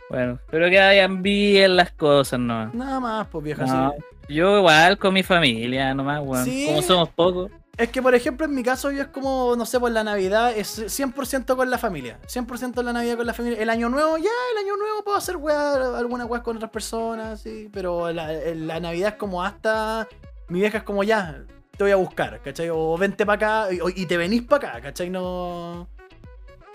Bueno, 0.10 0.40
pero 0.52 0.70
que 0.70 0.78
vayan 0.80 1.24
bien 1.24 1.76
las 1.76 1.92
cosas, 1.92 2.40
¿no? 2.40 2.68
Nada 2.74 3.00
más, 3.00 3.28
pues 3.28 3.44
vieja. 3.46 3.66
No, 3.66 3.94
sí. 3.98 4.34
Yo 4.36 4.58
igual 4.60 4.98
con 5.00 5.14
mi 5.14 5.24
familia 5.24 5.94
nomás, 5.94 6.22
weón. 6.24 6.46
Sí. 6.46 6.66
Como 6.68 6.82
somos 6.82 7.10
pocos. 7.10 7.52
Es 7.76 7.90
que, 7.90 8.04
por 8.04 8.14
ejemplo, 8.14 8.46
en 8.46 8.54
mi 8.54 8.62
caso, 8.62 8.92
yo 8.92 9.02
es 9.02 9.08
como, 9.08 9.56
no 9.56 9.66
sé, 9.66 9.80
por 9.80 9.92
la 9.92 10.04
Navidad, 10.04 10.56
es 10.56 10.78
100% 10.78 11.56
con 11.56 11.72
la 11.72 11.80
familia. 11.80 12.20
100% 12.28 12.84
la 12.84 12.94
Navidad 12.94 13.18
con 13.18 13.26
la 13.26 13.34
familia. 13.34 13.60
El 13.60 13.70
año 13.72 13.90
nuevo, 13.90 14.18
ya, 14.18 14.30
el 14.52 14.66
año 14.66 14.78
nuevo 14.78 15.04
puedo 15.04 15.18
hacer 15.18 15.38
weá, 15.38 15.98
alguna 15.98 16.26
weá 16.26 16.44
con 16.44 16.58
otras 16.58 16.70
personas, 16.70 17.42
sí. 17.42 17.70
Pero 17.74 18.12
la, 18.12 18.32
la 18.32 18.80
Navidad 18.80 19.14
es 19.14 19.16
como 19.16 19.44
hasta. 19.44 20.08
Mi 20.50 20.60
vieja 20.60 20.80
es 20.80 20.84
como 20.84 21.04
ya, 21.04 21.46
te 21.76 21.84
voy 21.84 21.92
a 21.92 21.96
buscar, 21.96 22.40
¿cachai? 22.42 22.70
O 22.72 22.96
vente 22.96 23.26
para 23.26 23.66
acá 23.66 23.74
y, 23.96 24.06
te 24.06 24.18
venís 24.18 24.44
para 24.44 24.70
acá, 24.70 24.82
¿cachai? 24.82 25.10
No. 25.10 25.88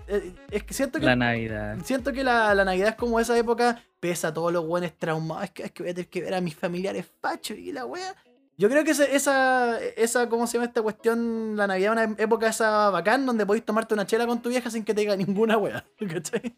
Eh, 0.08 0.34
Es 0.50 0.64
que 0.64 0.74
siento 0.74 0.98
que 0.98 1.06
La 1.06 1.14
Navidad. 1.14 1.78
Siento 1.84 2.12
que 2.12 2.24
la, 2.24 2.52
la 2.56 2.64
Navidad 2.64 2.88
es 2.88 2.94
como 2.96 3.20
esa 3.20 3.38
época, 3.38 3.84
pesa 4.00 4.28
a 4.28 4.34
todos 4.34 4.52
los 4.52 4.66
buenos 4.66 4.92
traumados. 4.98 5.44
Es 5.44 5.50
que, 5.52 5.62
es 5.62 5.70
que 5.70 5.82
voy 5.84 5.90
a 5.90 5.94
tener 5.94 6.08
que 6.08 6.22
ver 6.22 6.34
a 6.34 6.40
mis 6.40 6.56
familiares 6.56 7.06
fachos 7.20 7.56
y 7.56 7.70
la 7.70 7.86
wea. 7.86 8.16
Yo 8.60 8.68
creo 8.68 8.82
que 8.84 8.90
ese- 8.90 9.14
esa, 9.14 9.78
esa, 9.96 10.28
¿cómo 10.28 10.46
se 10.48 10.54
llama 10.54 10.66
esta 10.66 10.82
cuestión? 10.82 11.56
La 11.56 11.66
Navidad 11.68 11.96
es 11.96 12.06
una 12.08 12.16
época 12.18 12.48
esa 12.48 12.90
bacán 12.90 13.24
donde 13.24 13.46
podéis 13.46 13.64
tomarte 13.64 13.94
una 13.94 14.04
chela 14.04 14.26
con 14.26 14.42
tu 14.42 14.48
vieja 14.48 14.68
sin 14.70 14.84
que 14.84 14.92
te 14.94 15.00
diga 15.02 15.14
ninguna 15.16 15.56
wea. 15.56 15.84
¿Cachai? 16.12 16.54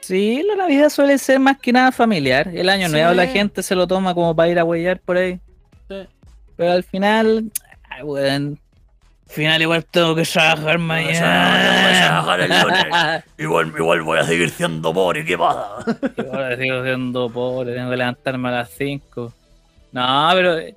Sí, 0.00 0.42
la 0.48 0.56
Navidad 0.56 0.88
suele 0.88 1.16
ser 1.18 1.38
más 1.38 1.58
que 1.58 1.72
nada 1.72 1.92
familiar. 1.92 2.48
El 2.48 2.68
año 2.70 2.86
Sí. 2.88 2.92
nuevo 2.92 3.12
la 3.14 3.26
gente 3.26 3.62
se 3.62 3.74
lo 3.76 3.86
toma 3.86 4.14
como 4.14 4.34
para 4.34 4.48
ir 4.48 4.58
a 4.58 4.64
huellar 4.64 4.98
por 5.00 5.16
ahí. 5.16 5.38
Sí. 5.88 6.08
Pero 6.56 6.72
al 6.72 6.82
final, 6.82 7.52
ay, 7.90 8.02
weón. 8.02 8.58
Al 9.28 9.32
final 9.34 9.62
igual 9.62 9.84
tengo 9.84 10.14
que 10.14 10.24
trabajar 10.24 10.78
mañana. 10.78 12.04
Igual, 13.38 13.72
igual 13.78 14.02
voy 14.02 14.18
a 14.18 14.24
seguir 14.24 14.50
siendo 14.50 14.92
pobre, 14.92 15.24
¿qué 15.24 15.38
pasa? 15.38 15.76
Ahora 16.32 16.56
sigo 16.56 16.82
siendo 16.82 17.30
pobre, 17.30 17.74
tengo 17.74 17.90
que 17.90 17.96
levantarme 17.96 18.48
a 18.48 18.52
las 18.52 18.70
5. 18.70 19.32
No, 19.92 20.28
pero, 20.34 20.58
eh, 20.58 20.74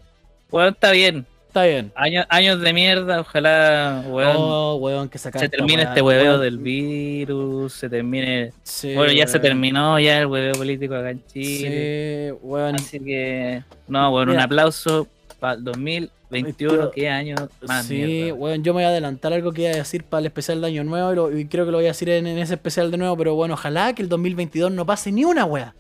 weón, 0.51 0.73
está 0.73 0.91
bien. 0.91 1.25
Está 1.47 1.63
bien. 1.63 1.89
Años, 1.95 2.25
años 2.27 2.59
de 2.59 2.73
mierda, 2.73 3.21
ojalá, 3.21 4.03
weón, 4.09 4.35
oh, 4.37 4.75
weón, 4.75 5.07
que 5.07 5.17
se 5.17 5.31
termine 5.31 5.83
este 5.83 6.01
hueveo 6.01 6.31
weón. 6.31 6.41
del 6.41 6.57
virus, 6.57 7.71
se 7.73 7.89
termine... 7.89 8.51
Sí, 8.63 8.93
bueno, 8.93 9.13
ya 9.13 9.25
se 9.25 9.33
weón. 9.37 9.41
terminó 9.41 9.97
ya 9.99 10.19
el 10.19 10.25
hueveo 10.25 10.51
político 10.53 10.95
acá 10.95 11.11
en 11.11 11.25
Chile. 11.27 12.31
Sí, 12.31 12.37
weón. 12.41 12.75
Así 12.75 12.99
que, 12.99 13.63
no, 13.87 14.11
bueno, 14.11 14.31
Mira. 14.33 14.41
un 14.41 14.45
aplauso 14.45 15.07
para 15.39 15.53
el 15.53 15.63
2021, 15.63 16.73
Pero- 16.73 16.91
qué 16.91 17.07
año 17.09 17.35
más 17.65 17.85
sí, 17.85 17.93
mierda. 17.95 18.33
bueno, 18.33 18.61
yo 18.63 18.73
me 18.73 18.79
voy 18.79 18.83
a 18.83 18.89
adelantar 18.89 19.31
algo 19.31 19.53
que 19.53 19.61
iba 19.61 19.71
a 19.71 19.75
decir 19.77 20.03
para 20.03 20.19
el 20.19 20.25
especial 20.25 20.59
de 20.59 20.67
Año 20.67 20.83
Nuevo 20.83 21.13
y, 21.13 21.15
lo- 21.15 21.37
y 21.39 21.45
creo 21.45 21.63
que 21.65 21.71
lo 21.71 21.77
voy 21.77 21.85
a 21.85 21.89
decir 21.89 22.09
en, 22.09 22.27
en 22.27 22.37
ese 22.37 22.55
especial 22.55 22.91
de 22.91 22.97
nuevo, 22.97 23.15
pero 23.15 23.33
bueno, 23.35 23.53
ojalá 23.53 23.93
que 23.93 24.01
el 24.01 24.09
2022 24.09 24.73
no 24.73 24.85
pase 24.85 25.09
ni 25.13 25.23
una 25.23 25.45
wea. 25.45 25.73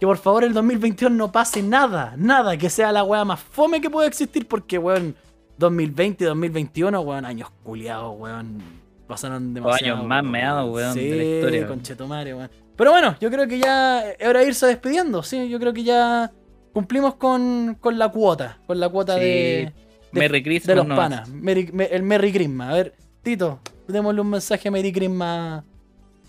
Que 0.00 0.06
por 0.06 0.16
favor 0.18 0.44
el 0.44 0.52
2022 0.52 1.10
no 1.12 1.32
pase 1.32 1.62
nada, 1.62 2.14
nada, 2.16 2.56
que 2.56 2.70
sea 2.70 2.92
la 2.92 3.02
wea 3.02 3.24
más 3.24 3.40
fome 3.40 3.80
que 3.80 3.90
pueda 3.90 4.06
existir, 4.06 4.46
porque 4.46 4.78
weón, 4.78 5.16
2020 5.58 6.22
y 6.22 6.26
2021, 6.28 7.00
weón, 7.00 7.24
años 7.24 7.48
culiados, 7.64 8.14
weón, 8.16 8.62
pasaron 9.08 9.52
demasiado. 9.54 9.96
años 9.96 10.06
más 10.06 10.22
meados, 10.22 10.72
weón, 10.72 10.94
sí, 10.94 11.08
de 11.08 11.16
la 11.16 11.24
historia, 11.24 11.66
conchetumare, 11.66 12.34
weón. 12.34 12.50
Pero 12.76 12.92
bueno, 12.92 13.16
yo 13.20 13.28
creo 13.28 13.48
que 13.48 13.58
ya 13.58 14.08
es 14.10 14.28
hora 14.28 14.38
de 14.40 14.46
irse 14.46 14.66
despidiendo, 14.66 15.22
sí, 15.24 15.48
yo 15.48 15.58
creo 15.58 15.72
que 15.72 15.82
ya 15.82 16.30
cumplimos 16.72 17.16
con, 17.16 17.76
con 17.80 17.98
la 17.98 18.08
cuota, 18.08 18.58
con 18.68 18.78
la 18.78 18.88
cuota 18.88 19.14
Sí, 19.14 19.20
de 19.20 19.26
de- 19.26 20.20
Merry 20.20 20.42
Christmas. 20.44 20.68
de 20.68 20.74
los 20.76 20.86
panas. 20.96 21.28
Merry- 21.28 21.70
me- 21.72 21.86
el 21.86 22.04
Merry 22.04 22.32
Christmas. 22.32 22.70
A 22.70 22.74
ver, 22.74 22.94
Tito, 23.22 23.58
démosle 23.88 24.20
un 24.20 24.30
mensaje 24.30 24.70
Merry 24.70 24.92
Christmas 24.92 25.64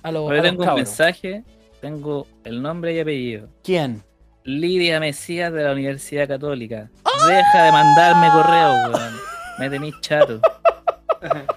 a 0.02 0.12
los, 0.12 0.28
a 0.32 0.34
los 0.34 0.42
tengo 0.44 0.62
un 0.62 0.66
cabros. 0.66 0.76
mensaje, 0.88 1.44
tengo 1.82 2.28
el 2.44 2.62
nombre 2.62 2.94
y 2.94 3.00
apellido. 3.00 3.50
¿Quién? 3.64 4.04
Lidia 4.44 5.00
Mesías 5.00 5.52
de 5.54 5.64
la 5.64 5.72
Universidad 5.74 6.28
Católica. 6.28 6.90
Deja 7.28 7.64
de 7.64 7.72
mandarme 7.72 8.30
correos, 8.30 8.76
weón. 8.94 9.14
Me 9.60 9.70
tenéis 9.70 9.96
chato. 10.02 10.40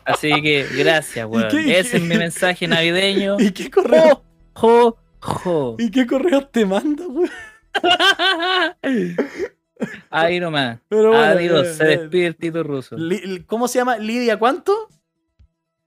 Así 0.04 0.30
que 0.42 0.66
gracias, 0.76 1.26
weón. 1.28 1.48
qué- 1.50 1.78
Ese 1.78 1.90
qué- 1.92 1.96
es 1.98 2.02
mi 2.02 2.16
mensaje 2.16 2.66
navideño. 2.66 3.36
¿Y 3.38 3.52
qué 3.52 3.70
correo? 3.70 4.22
Jo, 4.54 4.96
jo. 5.20 5.76
¿Y 5.78 5.90
qué 5.90 6.06
correo 6.06 6.46
te 6.48 6.66
manda, 6.66 7.04
güey? 7.06 7.30
Ahí 10.10 10.38
nomás. 10.40 10.78
Pero 10.88 11.08
bueno, 11.08 11.24
Adiós, 11.24 11.66
eh, 11.68 11.74
se 11.74 11.84
despide 11.84 12.26
el 12.26 12.36
Tito 12.36 12.62
Ruso. 12.62 12.96
¿Cómo 13.46 13.66
se 13.68 13.78
llama? 13.78 13.96
¿Lidia 13.98 14.38
cuánto? 14.38 14.88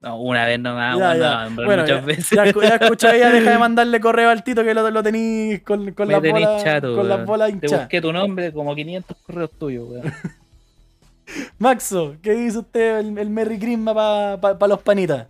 No, 0.06 0.18
una 0.22 0.46
vez 0.46 0.60
nomás, 0.60 1.00
Ya, 1.00 1.16
ya. 1.18 1.42
no, 1.42 1.48
hombre, 1.48 1.66
Bueno, 1.66 1.82
muchas 1.82 2.00
ya, 2.02 2.06
veces. 2.06 2.30
Ya, 2.30 2.46
escu- 2.46 2.62
ya 2.62 2.76
escuché, 2.76 3.20
ya 3.20 3.32
deja 3.32 3.50
de 3.52 3.58
mandarle 3.60 4.00
correo 4.00 4.30
al 4.30 4.44
Tito 4.44 4.64
que 4.64 4.74
lo, 4.76 4.90
lo 4.92 5.02
tenéis 5.04 5.64
con, 5.64 5.94
con 5.94 6.08
las 6.08 6.22
bolas 6.22 6.64
chato, 6.64 6.96
con 6.96 7.10
las 7.10 7.26
bolas 7.26 7.50
Te 7.50 7.54
hinchadas. 7.56 7.80
busqué 7.86 8.02
tu 8.02 8.14
nombre 8.14 8.54
como 8.54 8.76
500 8.76 9.18
correos 9.26 9.52
tuyos, 9.58 9.90
weón. 9.90 10.14
Maxo, 11.58 12.18
¿qué 12.22 12.34
dice 12.34 12.60
usted 12.60 13.00
el, 13.00 13.18
el 13.18 13.30
Merry 13.32 13.58
Christmas 13.58 13.96
para 14.40 14.68
los 14.68 14.82
panitas? 14.84 15.28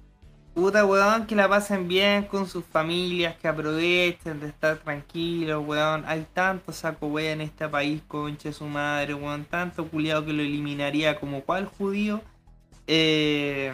Puta, 0.53 0.85
weón, 0.85 1.25
que 1.25 1.35
la 1.35 1.47
pasen 1.49 1.87
bien 1.87 2.23
con 2.25 2.47
sus 2.47 2.63
familias, 2.65 3.35
que 3.41 3.47
aprovechen 3.47 4.39
de 4.39 4.47
estar 4.47 4.77
tranquilos, 4.77 5.63
weón. 5.65 6.03
Hay 6.07 6.25
tanto 6.33 6.71
saco 6.73 7.07
weón 7.07 7.41
en 7.41 7.41
este 7.41 7.67
país, 7.69 8.01
conche 8.07 8.51
su 8.53 8.65
madre, 8.65 9.13
weón. 9.13 9.45
Tanto 9.45 9.85
culiado 9.87 10.25
que 10.25 10.33
lo 10.33 10.41
eliminaría 10.41 11.17
como 11.19 11.41
cual 11.41 11.65
judío. 11.65 12.21
eh, 12.87 13.71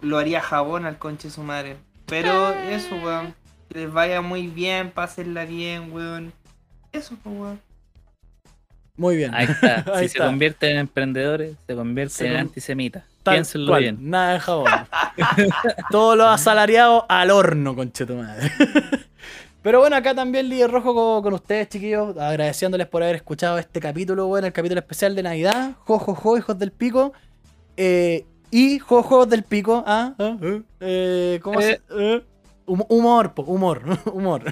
lo 0.00 0.18
haría 0.18 0.40
jabón 0.40 0.86
al 0.86 0.98
conche 0.98 1.30
su 1.30 1.42
madre. 1.42 1.76
Pero 2.06 2.52
eso, 2.54 2.94
weón. 2.96 3.34
Que 3.68 3.80
les 3.80 3.92
vaya 3.92 4.20
muy 4.22 4.46
bien, 4.46 4.90
pásenla 4.90 5.44
bien, 5.44 5.92
weón. 5.92 6.32
Eso, 6.92 7.16
pues, 7.22 7.36
weón. 7.36 7.60
Muy 8.96 9.16
bien. 9.16 9.34
Ahí 9.34 9.46
está. 9.46 9.84
Ahí 9.94 10.08
si 10.08 10.14
se 10.14 10.18
convierten 10.18 10.70
en 10.72 10.78
emprendedores, 10.78 11.56
se 11.66 11.74
convierten 11.74 12.16
Se 12.16 12.26
en 12.26 12.32
con- 12.32 12.40
antisemitas. 12.40 13.04
Piénsenlo 13.24 13.68
cual, 13.72 13.82
bien. 13.82 13.98
Nada 14.10 14.32
de 14.34 14.40
jabón. 14.40 14.72
Todos 15.90 16.16
los 16.16 16.26
asalariados 16.28 17.04
al 17.08 17.30
horno, 17.30 17.76
conchetumadre. 17.76 18.50
Pero 19.62 19.80
bueno, 19.80 19.96
acá 19.96 20.14
también 20.14 20.48
Líder 20.48 20.70
Rojo 20.70 20.94
con, 20.94 21.22
con 21.22 21.34
ustedes, 21.34 21.68
chiquillos, 21.68 22.16
agradeciéndoles 22.16 22.86
por 22.86 23.02
haber 23.02 23.16
escuchado 23.16 23.58
este 23.58 23.80
capítulo, 23.80 24.26
bueno, 24.26 24.46
el 24.46 24.52
capítulo 24.52 24.78
especial 24.80 25.14
de 25.14 25.22
Navidad. 25.22 25.72
Jojojo, 25.80 26.14
jo, 26.14 26.20
jo, 26.30 26.38
hijos 26.38 26.58
del 26.58 26.70
pico. 26.72 27.12
Eh, 27.76 28.24
y 28.50 28.78
Jojo 28.78 29.26
del 29.26 29.42
pico. 29.44 29.84
Ah, 29.86 30.14
ah, 30.18 30.36
ah, 30.42 30.58
eh, 30.80 31.40
¿Cómo 31.42 31.60
se.? 31.60 31.80
eh, 31.90 32.22
hum- 32.66 32.84
humor, 32.88 33.34
po, 33.34 33.42
humor, 33.42 33.82
humor. 34.12 34.42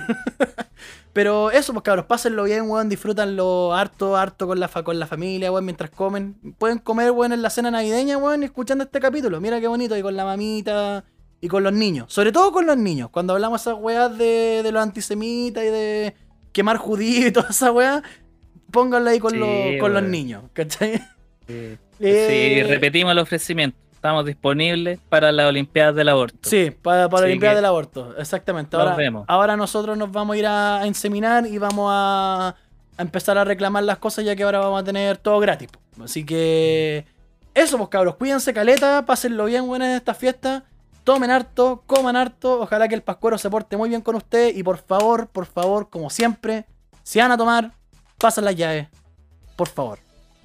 Pero 1.13 1.51
eso, 1.51 1.73
pues 1.73 1.83
cabros, 1.83 2.05
pásenlo 2.07 2.45
bien, 2.45 2.69
weón, 2.69 2.91
disfrútanlo 2.91 3.73
harto, 3.73 4.17
harto 4.17 4.47
con 4.47 4.61
la, 4.61 4.69
fa- 4.69 4.83
con 4.83 4.99
la 4.99 5.07
familia, 5.07 5.51
weón, 5.51 5.65
mientras 5.65 5.91
comen. 5.91 6.35
Pueden 6.59 6.79
comer, 6.79 7.11
weón, 7.11 7.33
en 7.33 7.41
la 7.41 7.49
cena 7.49 7.71
navideña, 7.71 8.19
weón, 8.19 8.43
escuchando 8.43 8.85
este 8.85 9.01
capítulo. 9.01 9.41
Mira 9.41 9.59
qué 9.61 9.67
bonito, 9.69 9.97
y 9.97 10.03
con 10.03 10.15
la 10.15 10.25
mamita 10.27 11.05
y 11.41 11.49
con 11.49 11.63
los 11.63 11.73
niños. 11.73 12.13
Sobre 12.13 12.33
todo 12.33 12.53
con 12.53 12.67
los 12.67 12.77
niños. 12.77 13.09
Cuando 13.11 13.33
hablamos 13.33 13.63
esas 13.63 13.77
weas 13.79 14.17
de, 14.19 14.61
de 14.63 14.73
los 14.73 14.83
antisemitas 14.83 15.65
y 15.65 15.69
de 15.69 16.15
quemar 16.53 16.77
judíos 16.77 17.29
y 17.29 17.33
toda 17.33 17.49
esa 17.49 17.73
wea, 17.73 18.03
pónganlo 18.71 19.09
ahí 19.09 19.19
con, 19.19 19.31
Sí, 19.33 19.39
los, 19.39 19.81
con 19.81 19.95
los 19.95 20.03
niños, 20.03 20.45
¿cachai? 20.53 20.99
Sí, 21.47 21.79
Eh, 21.99 22.59
Sí, 22.61 22.63
repetimos 22.69 23.13
el 23.13 23.19
ofrecimiento. 23.21 23.79
Estamos 24.07 24.25
disponibles 24.25 25.01
para 25.09 25.33
las 25.33 25.47
Olimpiadas 25.47 25.97
del 25.97 26.09
Aborto. 26.09 26.49
Sí, 26.49 26.71
para, 26.71 27.09
para 27.09 27.23
la 27.23 27.25
Así 27.25 27.31
Olimpiada 27.33 27.55
que 27.55 27.57
del 27.57 27.65
Aborto, 27.65 28.15
exactamente. 28.17 28.77
nos 28.77 28.85
Ahora, 28.87 28.97
vemos. 28.97 29.25
ahora 29.27 29.57
nosotros 29.57 29.99
nos 29.99 30.13
vamos 30.13 30.35
a 30.37 30.39
ir 30.39 30.47
a, 30.47 30.77
a 30.83 30.87
inseminar 30.87 31.45
y 31.45 31.59
vamos 31.59 31.91
a, 31.93 32.55
a 32.97 33.03
empezar 33.03 33.37
a 33.37 33.43
reclamar 33.45 33.83
las 33.83 33.99
cosas 33.99 34.25
ya 34.25 34.37
que 34.37 34.45
ahora 34.45 34.61
vamos 34.61 34.81
a 34.81 34.85
tener 34.85 35.17
todo 35.17 35.41
gratis. 35.41 35.69
po. 35.69 36.05
Así 36.05 36.25
que 36.25 37.05
eso, 37.53 37.79
pues 37.79 37.89
cabros, 37.89 38.15
cuídense 38.15 38.55
caleta, 38.55 39.05
pásenlo 39.05 39.47
bien, 39.47 39.67
buenas 39.67 39.89
en 39.89 39.97
estas 39.97 40.17
fiestas. 40.17 40.63
Tomen 41.03 41.31
harto, 41.33 41.83
coman 41.87 42.15
harto. 42.15 42.61
Ojalá 42.61 42.87
que 42.87 42.95
el 42.95 43.03
pascuero 43.03 43.39
se 43.39 43.51
porte 43.51 43.77
muy 43.77 43.89
bien 43.89 44.03
con 44.03 44.15
usted. 44.15 44.55
Y 44.55 44.63
por 44.63 44.79
favor, 44.79 45.27
por 45.27 45.47
favor, 45.47 45.91
como 45.91 46.11
siempre, 46.11 46.65
si 47.03 47.19
van 47.19 47.33
a 47.33 47.37
tomar, 47.37 47.73
pasen 48.19 48.45
las 48.45 48.55
llaves. 48.55 48.87
Por 49.57 49.67
favor. 49.69 49.99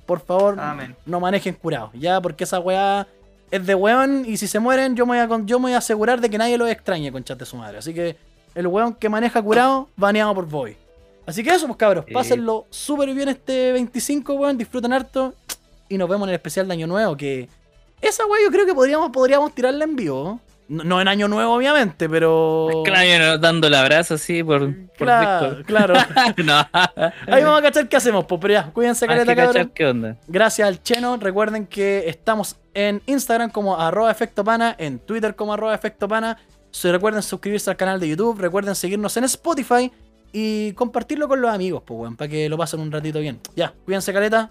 Por 0.08 0.20
favor, 0.20 0.60
Amén. 0.60 0.96
no 1.06 1.20
manejen 1.20 1.54
curados. 1.54 1.92
Ya, 1.94 2.20
porque 2.20 2.44
esa 2.46 2.60
weá 2.60 3.06
es 3.52 3.66
de 3.68 3.76
weón. 3.76 4.24
Y 4.26 4.38
si 4.38 4.48
se 4.48 4.60
mueren, 4.60 4.96
yo 4.96 5.06
me 5.06 5.12
voy 5.18 5.20
a, 5.20 5.28
con- 5.28 5.46
yo 5.48 5.60
me 5.60 5.66
voy 5.66 5.74
a 5.74 5.78
asegurar 5.78 6.20
de 6.22 6.30
que 6.30 6.38
nadie 6.38 6.58
los 6.58 6.70
extrañe, 6.70 7.12
conchas 7.12 7.38
de 7.38 7.46
su 7.46 7.56
madre. 7.58 7.78
Así 7.78 7.94
que 7.94 8.16
el 8.56 8.68
weón 8.68 8.94
que 8.96 9.10
maneja 9.10 9.42
curado, 9.42 9.90
baneado 9.96 10.34
por 10.34 10.48
Boy. 10.48 10.76
Así 11.26 11.44
que 11.44 11.52
eso, 11.52 11.68
pues 11.68 11.78
cabros. 11.78 12.06
Pásenlo 12.12 12.66
súper 12.72 13.14
bien 13.14 13.30
este 13.30 13.72
25, 13.74 14.34
weón. 14.34 14.58
Disfruten 14.58 14.92
harto. 14.94 15.34
Y 15.90 15.98
nos 15.98 16.10
vemos 16.10 16.26
en 16.26 16.30
el 16.30 16.36
especial 16.36 16.68
de 16.68 16.74
Año 16.74 16.88
Nuevo. 16.88 17.16
Que 17.16 17.48
esa 18.02 18.26
weá 18.26 18.42
yo 18.44 18.52
creo 18.52 18.66
que 18.66 18.74
podríamos, 18.74 19.12
podríamos 19.12 19.54
tirarla 19.54 19.84
en 19.84 19.96
vivo. 19.96 20.40
No, 20.72 20.86
no 20.86 21.02
en 21.02 21.10
Año 21.10 21.28
Nuevo, 21.28 21.54
obviamente, 21.54 22.08
pero. 22.08 22.82
Claro, 22.86 23.38
dando 23.38 23.68
el 23.68 23.74
abrazo 23.74 24.14
así 24.14 24.42
por, 24.42 24.74
Claro, 24.98 25.56
Víctor. 25.58 25.66
claro. 25.66 25.94
no. 26.46 26.60
Ahí 27.28 27.44
vamos 27.44 27.60
a 27.60 27.62
cachar 27.62 27.90
qué 27.90 27.98
hacemos, 27.98 28.24
pues, 28.24 28.40
pero 28.40 28.54
ya, 28.54 28.72
cuídense, 28.72 29.06
caleta, 29.06 29.36
cabrón. 29.36 29.54
cachar 29.54 29.72
qué 29.72 29.86
onda. 29.86 30.18
Gracias 30.28 30.66
al 30.66 30.82
Cheno. 30.82 31.18
Recuerden 31.18 31.68
que 31.68 32.08
estamos 32.08 32.56
en 32.74 33.02
Instagram 33.06 33.50
como 33.50 33.78
arroba 33.78 34.10
efecto 34.12 34.46
pana, 34.46 34.74
en 34.78 35.00
Twitter 35.00 35.36
como 35.36 35.54
arroba 35.54 35.76
efecto 35.76 36.08
pana. 36.08 36.38
Recuerden 36.82 37.22
suscribirse 37.22 37.70
al 37.70 37.76
canal 37.76 38.00
de 38.00 38.08
YouTube, 38.08 38.40
recuerden 38.40 38.74
seguirnos 38.76 39.18
en 39.18 39.26
Spotify 39.26 39.92
y 40.32 40.72
compartirlo 40.72 41.28
con 41.28 41.42
los 41.42 41.54
amigos, 41.54 41.84
pues, 41.86 42.00
weón, 42.00 42.16
para 42.16 42.30
que 42.30 42.48
lo 42.48 42.58
pasen 42.58 42.80
un 42.80 42.94
ratito 42.94 43.20
bien. 43.20 43.42
Ya, 43.58 43.74
cuídense, 43.84 44.14
caleta. 44.14 44.50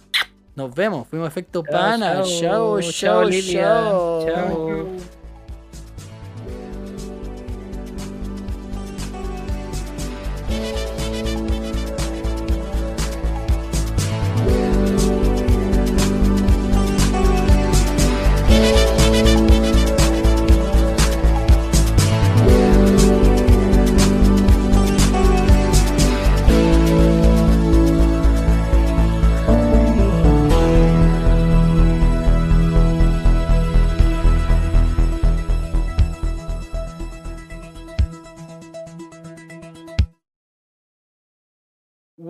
Nos 0.55 0.75
vemos. 0.75 1.09
Fuimos 1.09 1.29
efecto 1.29 1.63
pana. 1.63 2.23
Chao, 2.25 2.79
chao, 2.83 3.31
chao. 3.31 4.27
Chao. 4.27 5.20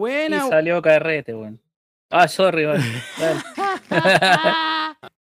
Buena. 0.01 0.47
Y 0.47 0.49
salió 0.49 0.81
carrete, 0.81 1.35
weón. 1.35 1.61
Ah, 2.09 2.27
sorry, 2.27 2.65
weón. 2.65 2.83
Dale. 3.19 3.41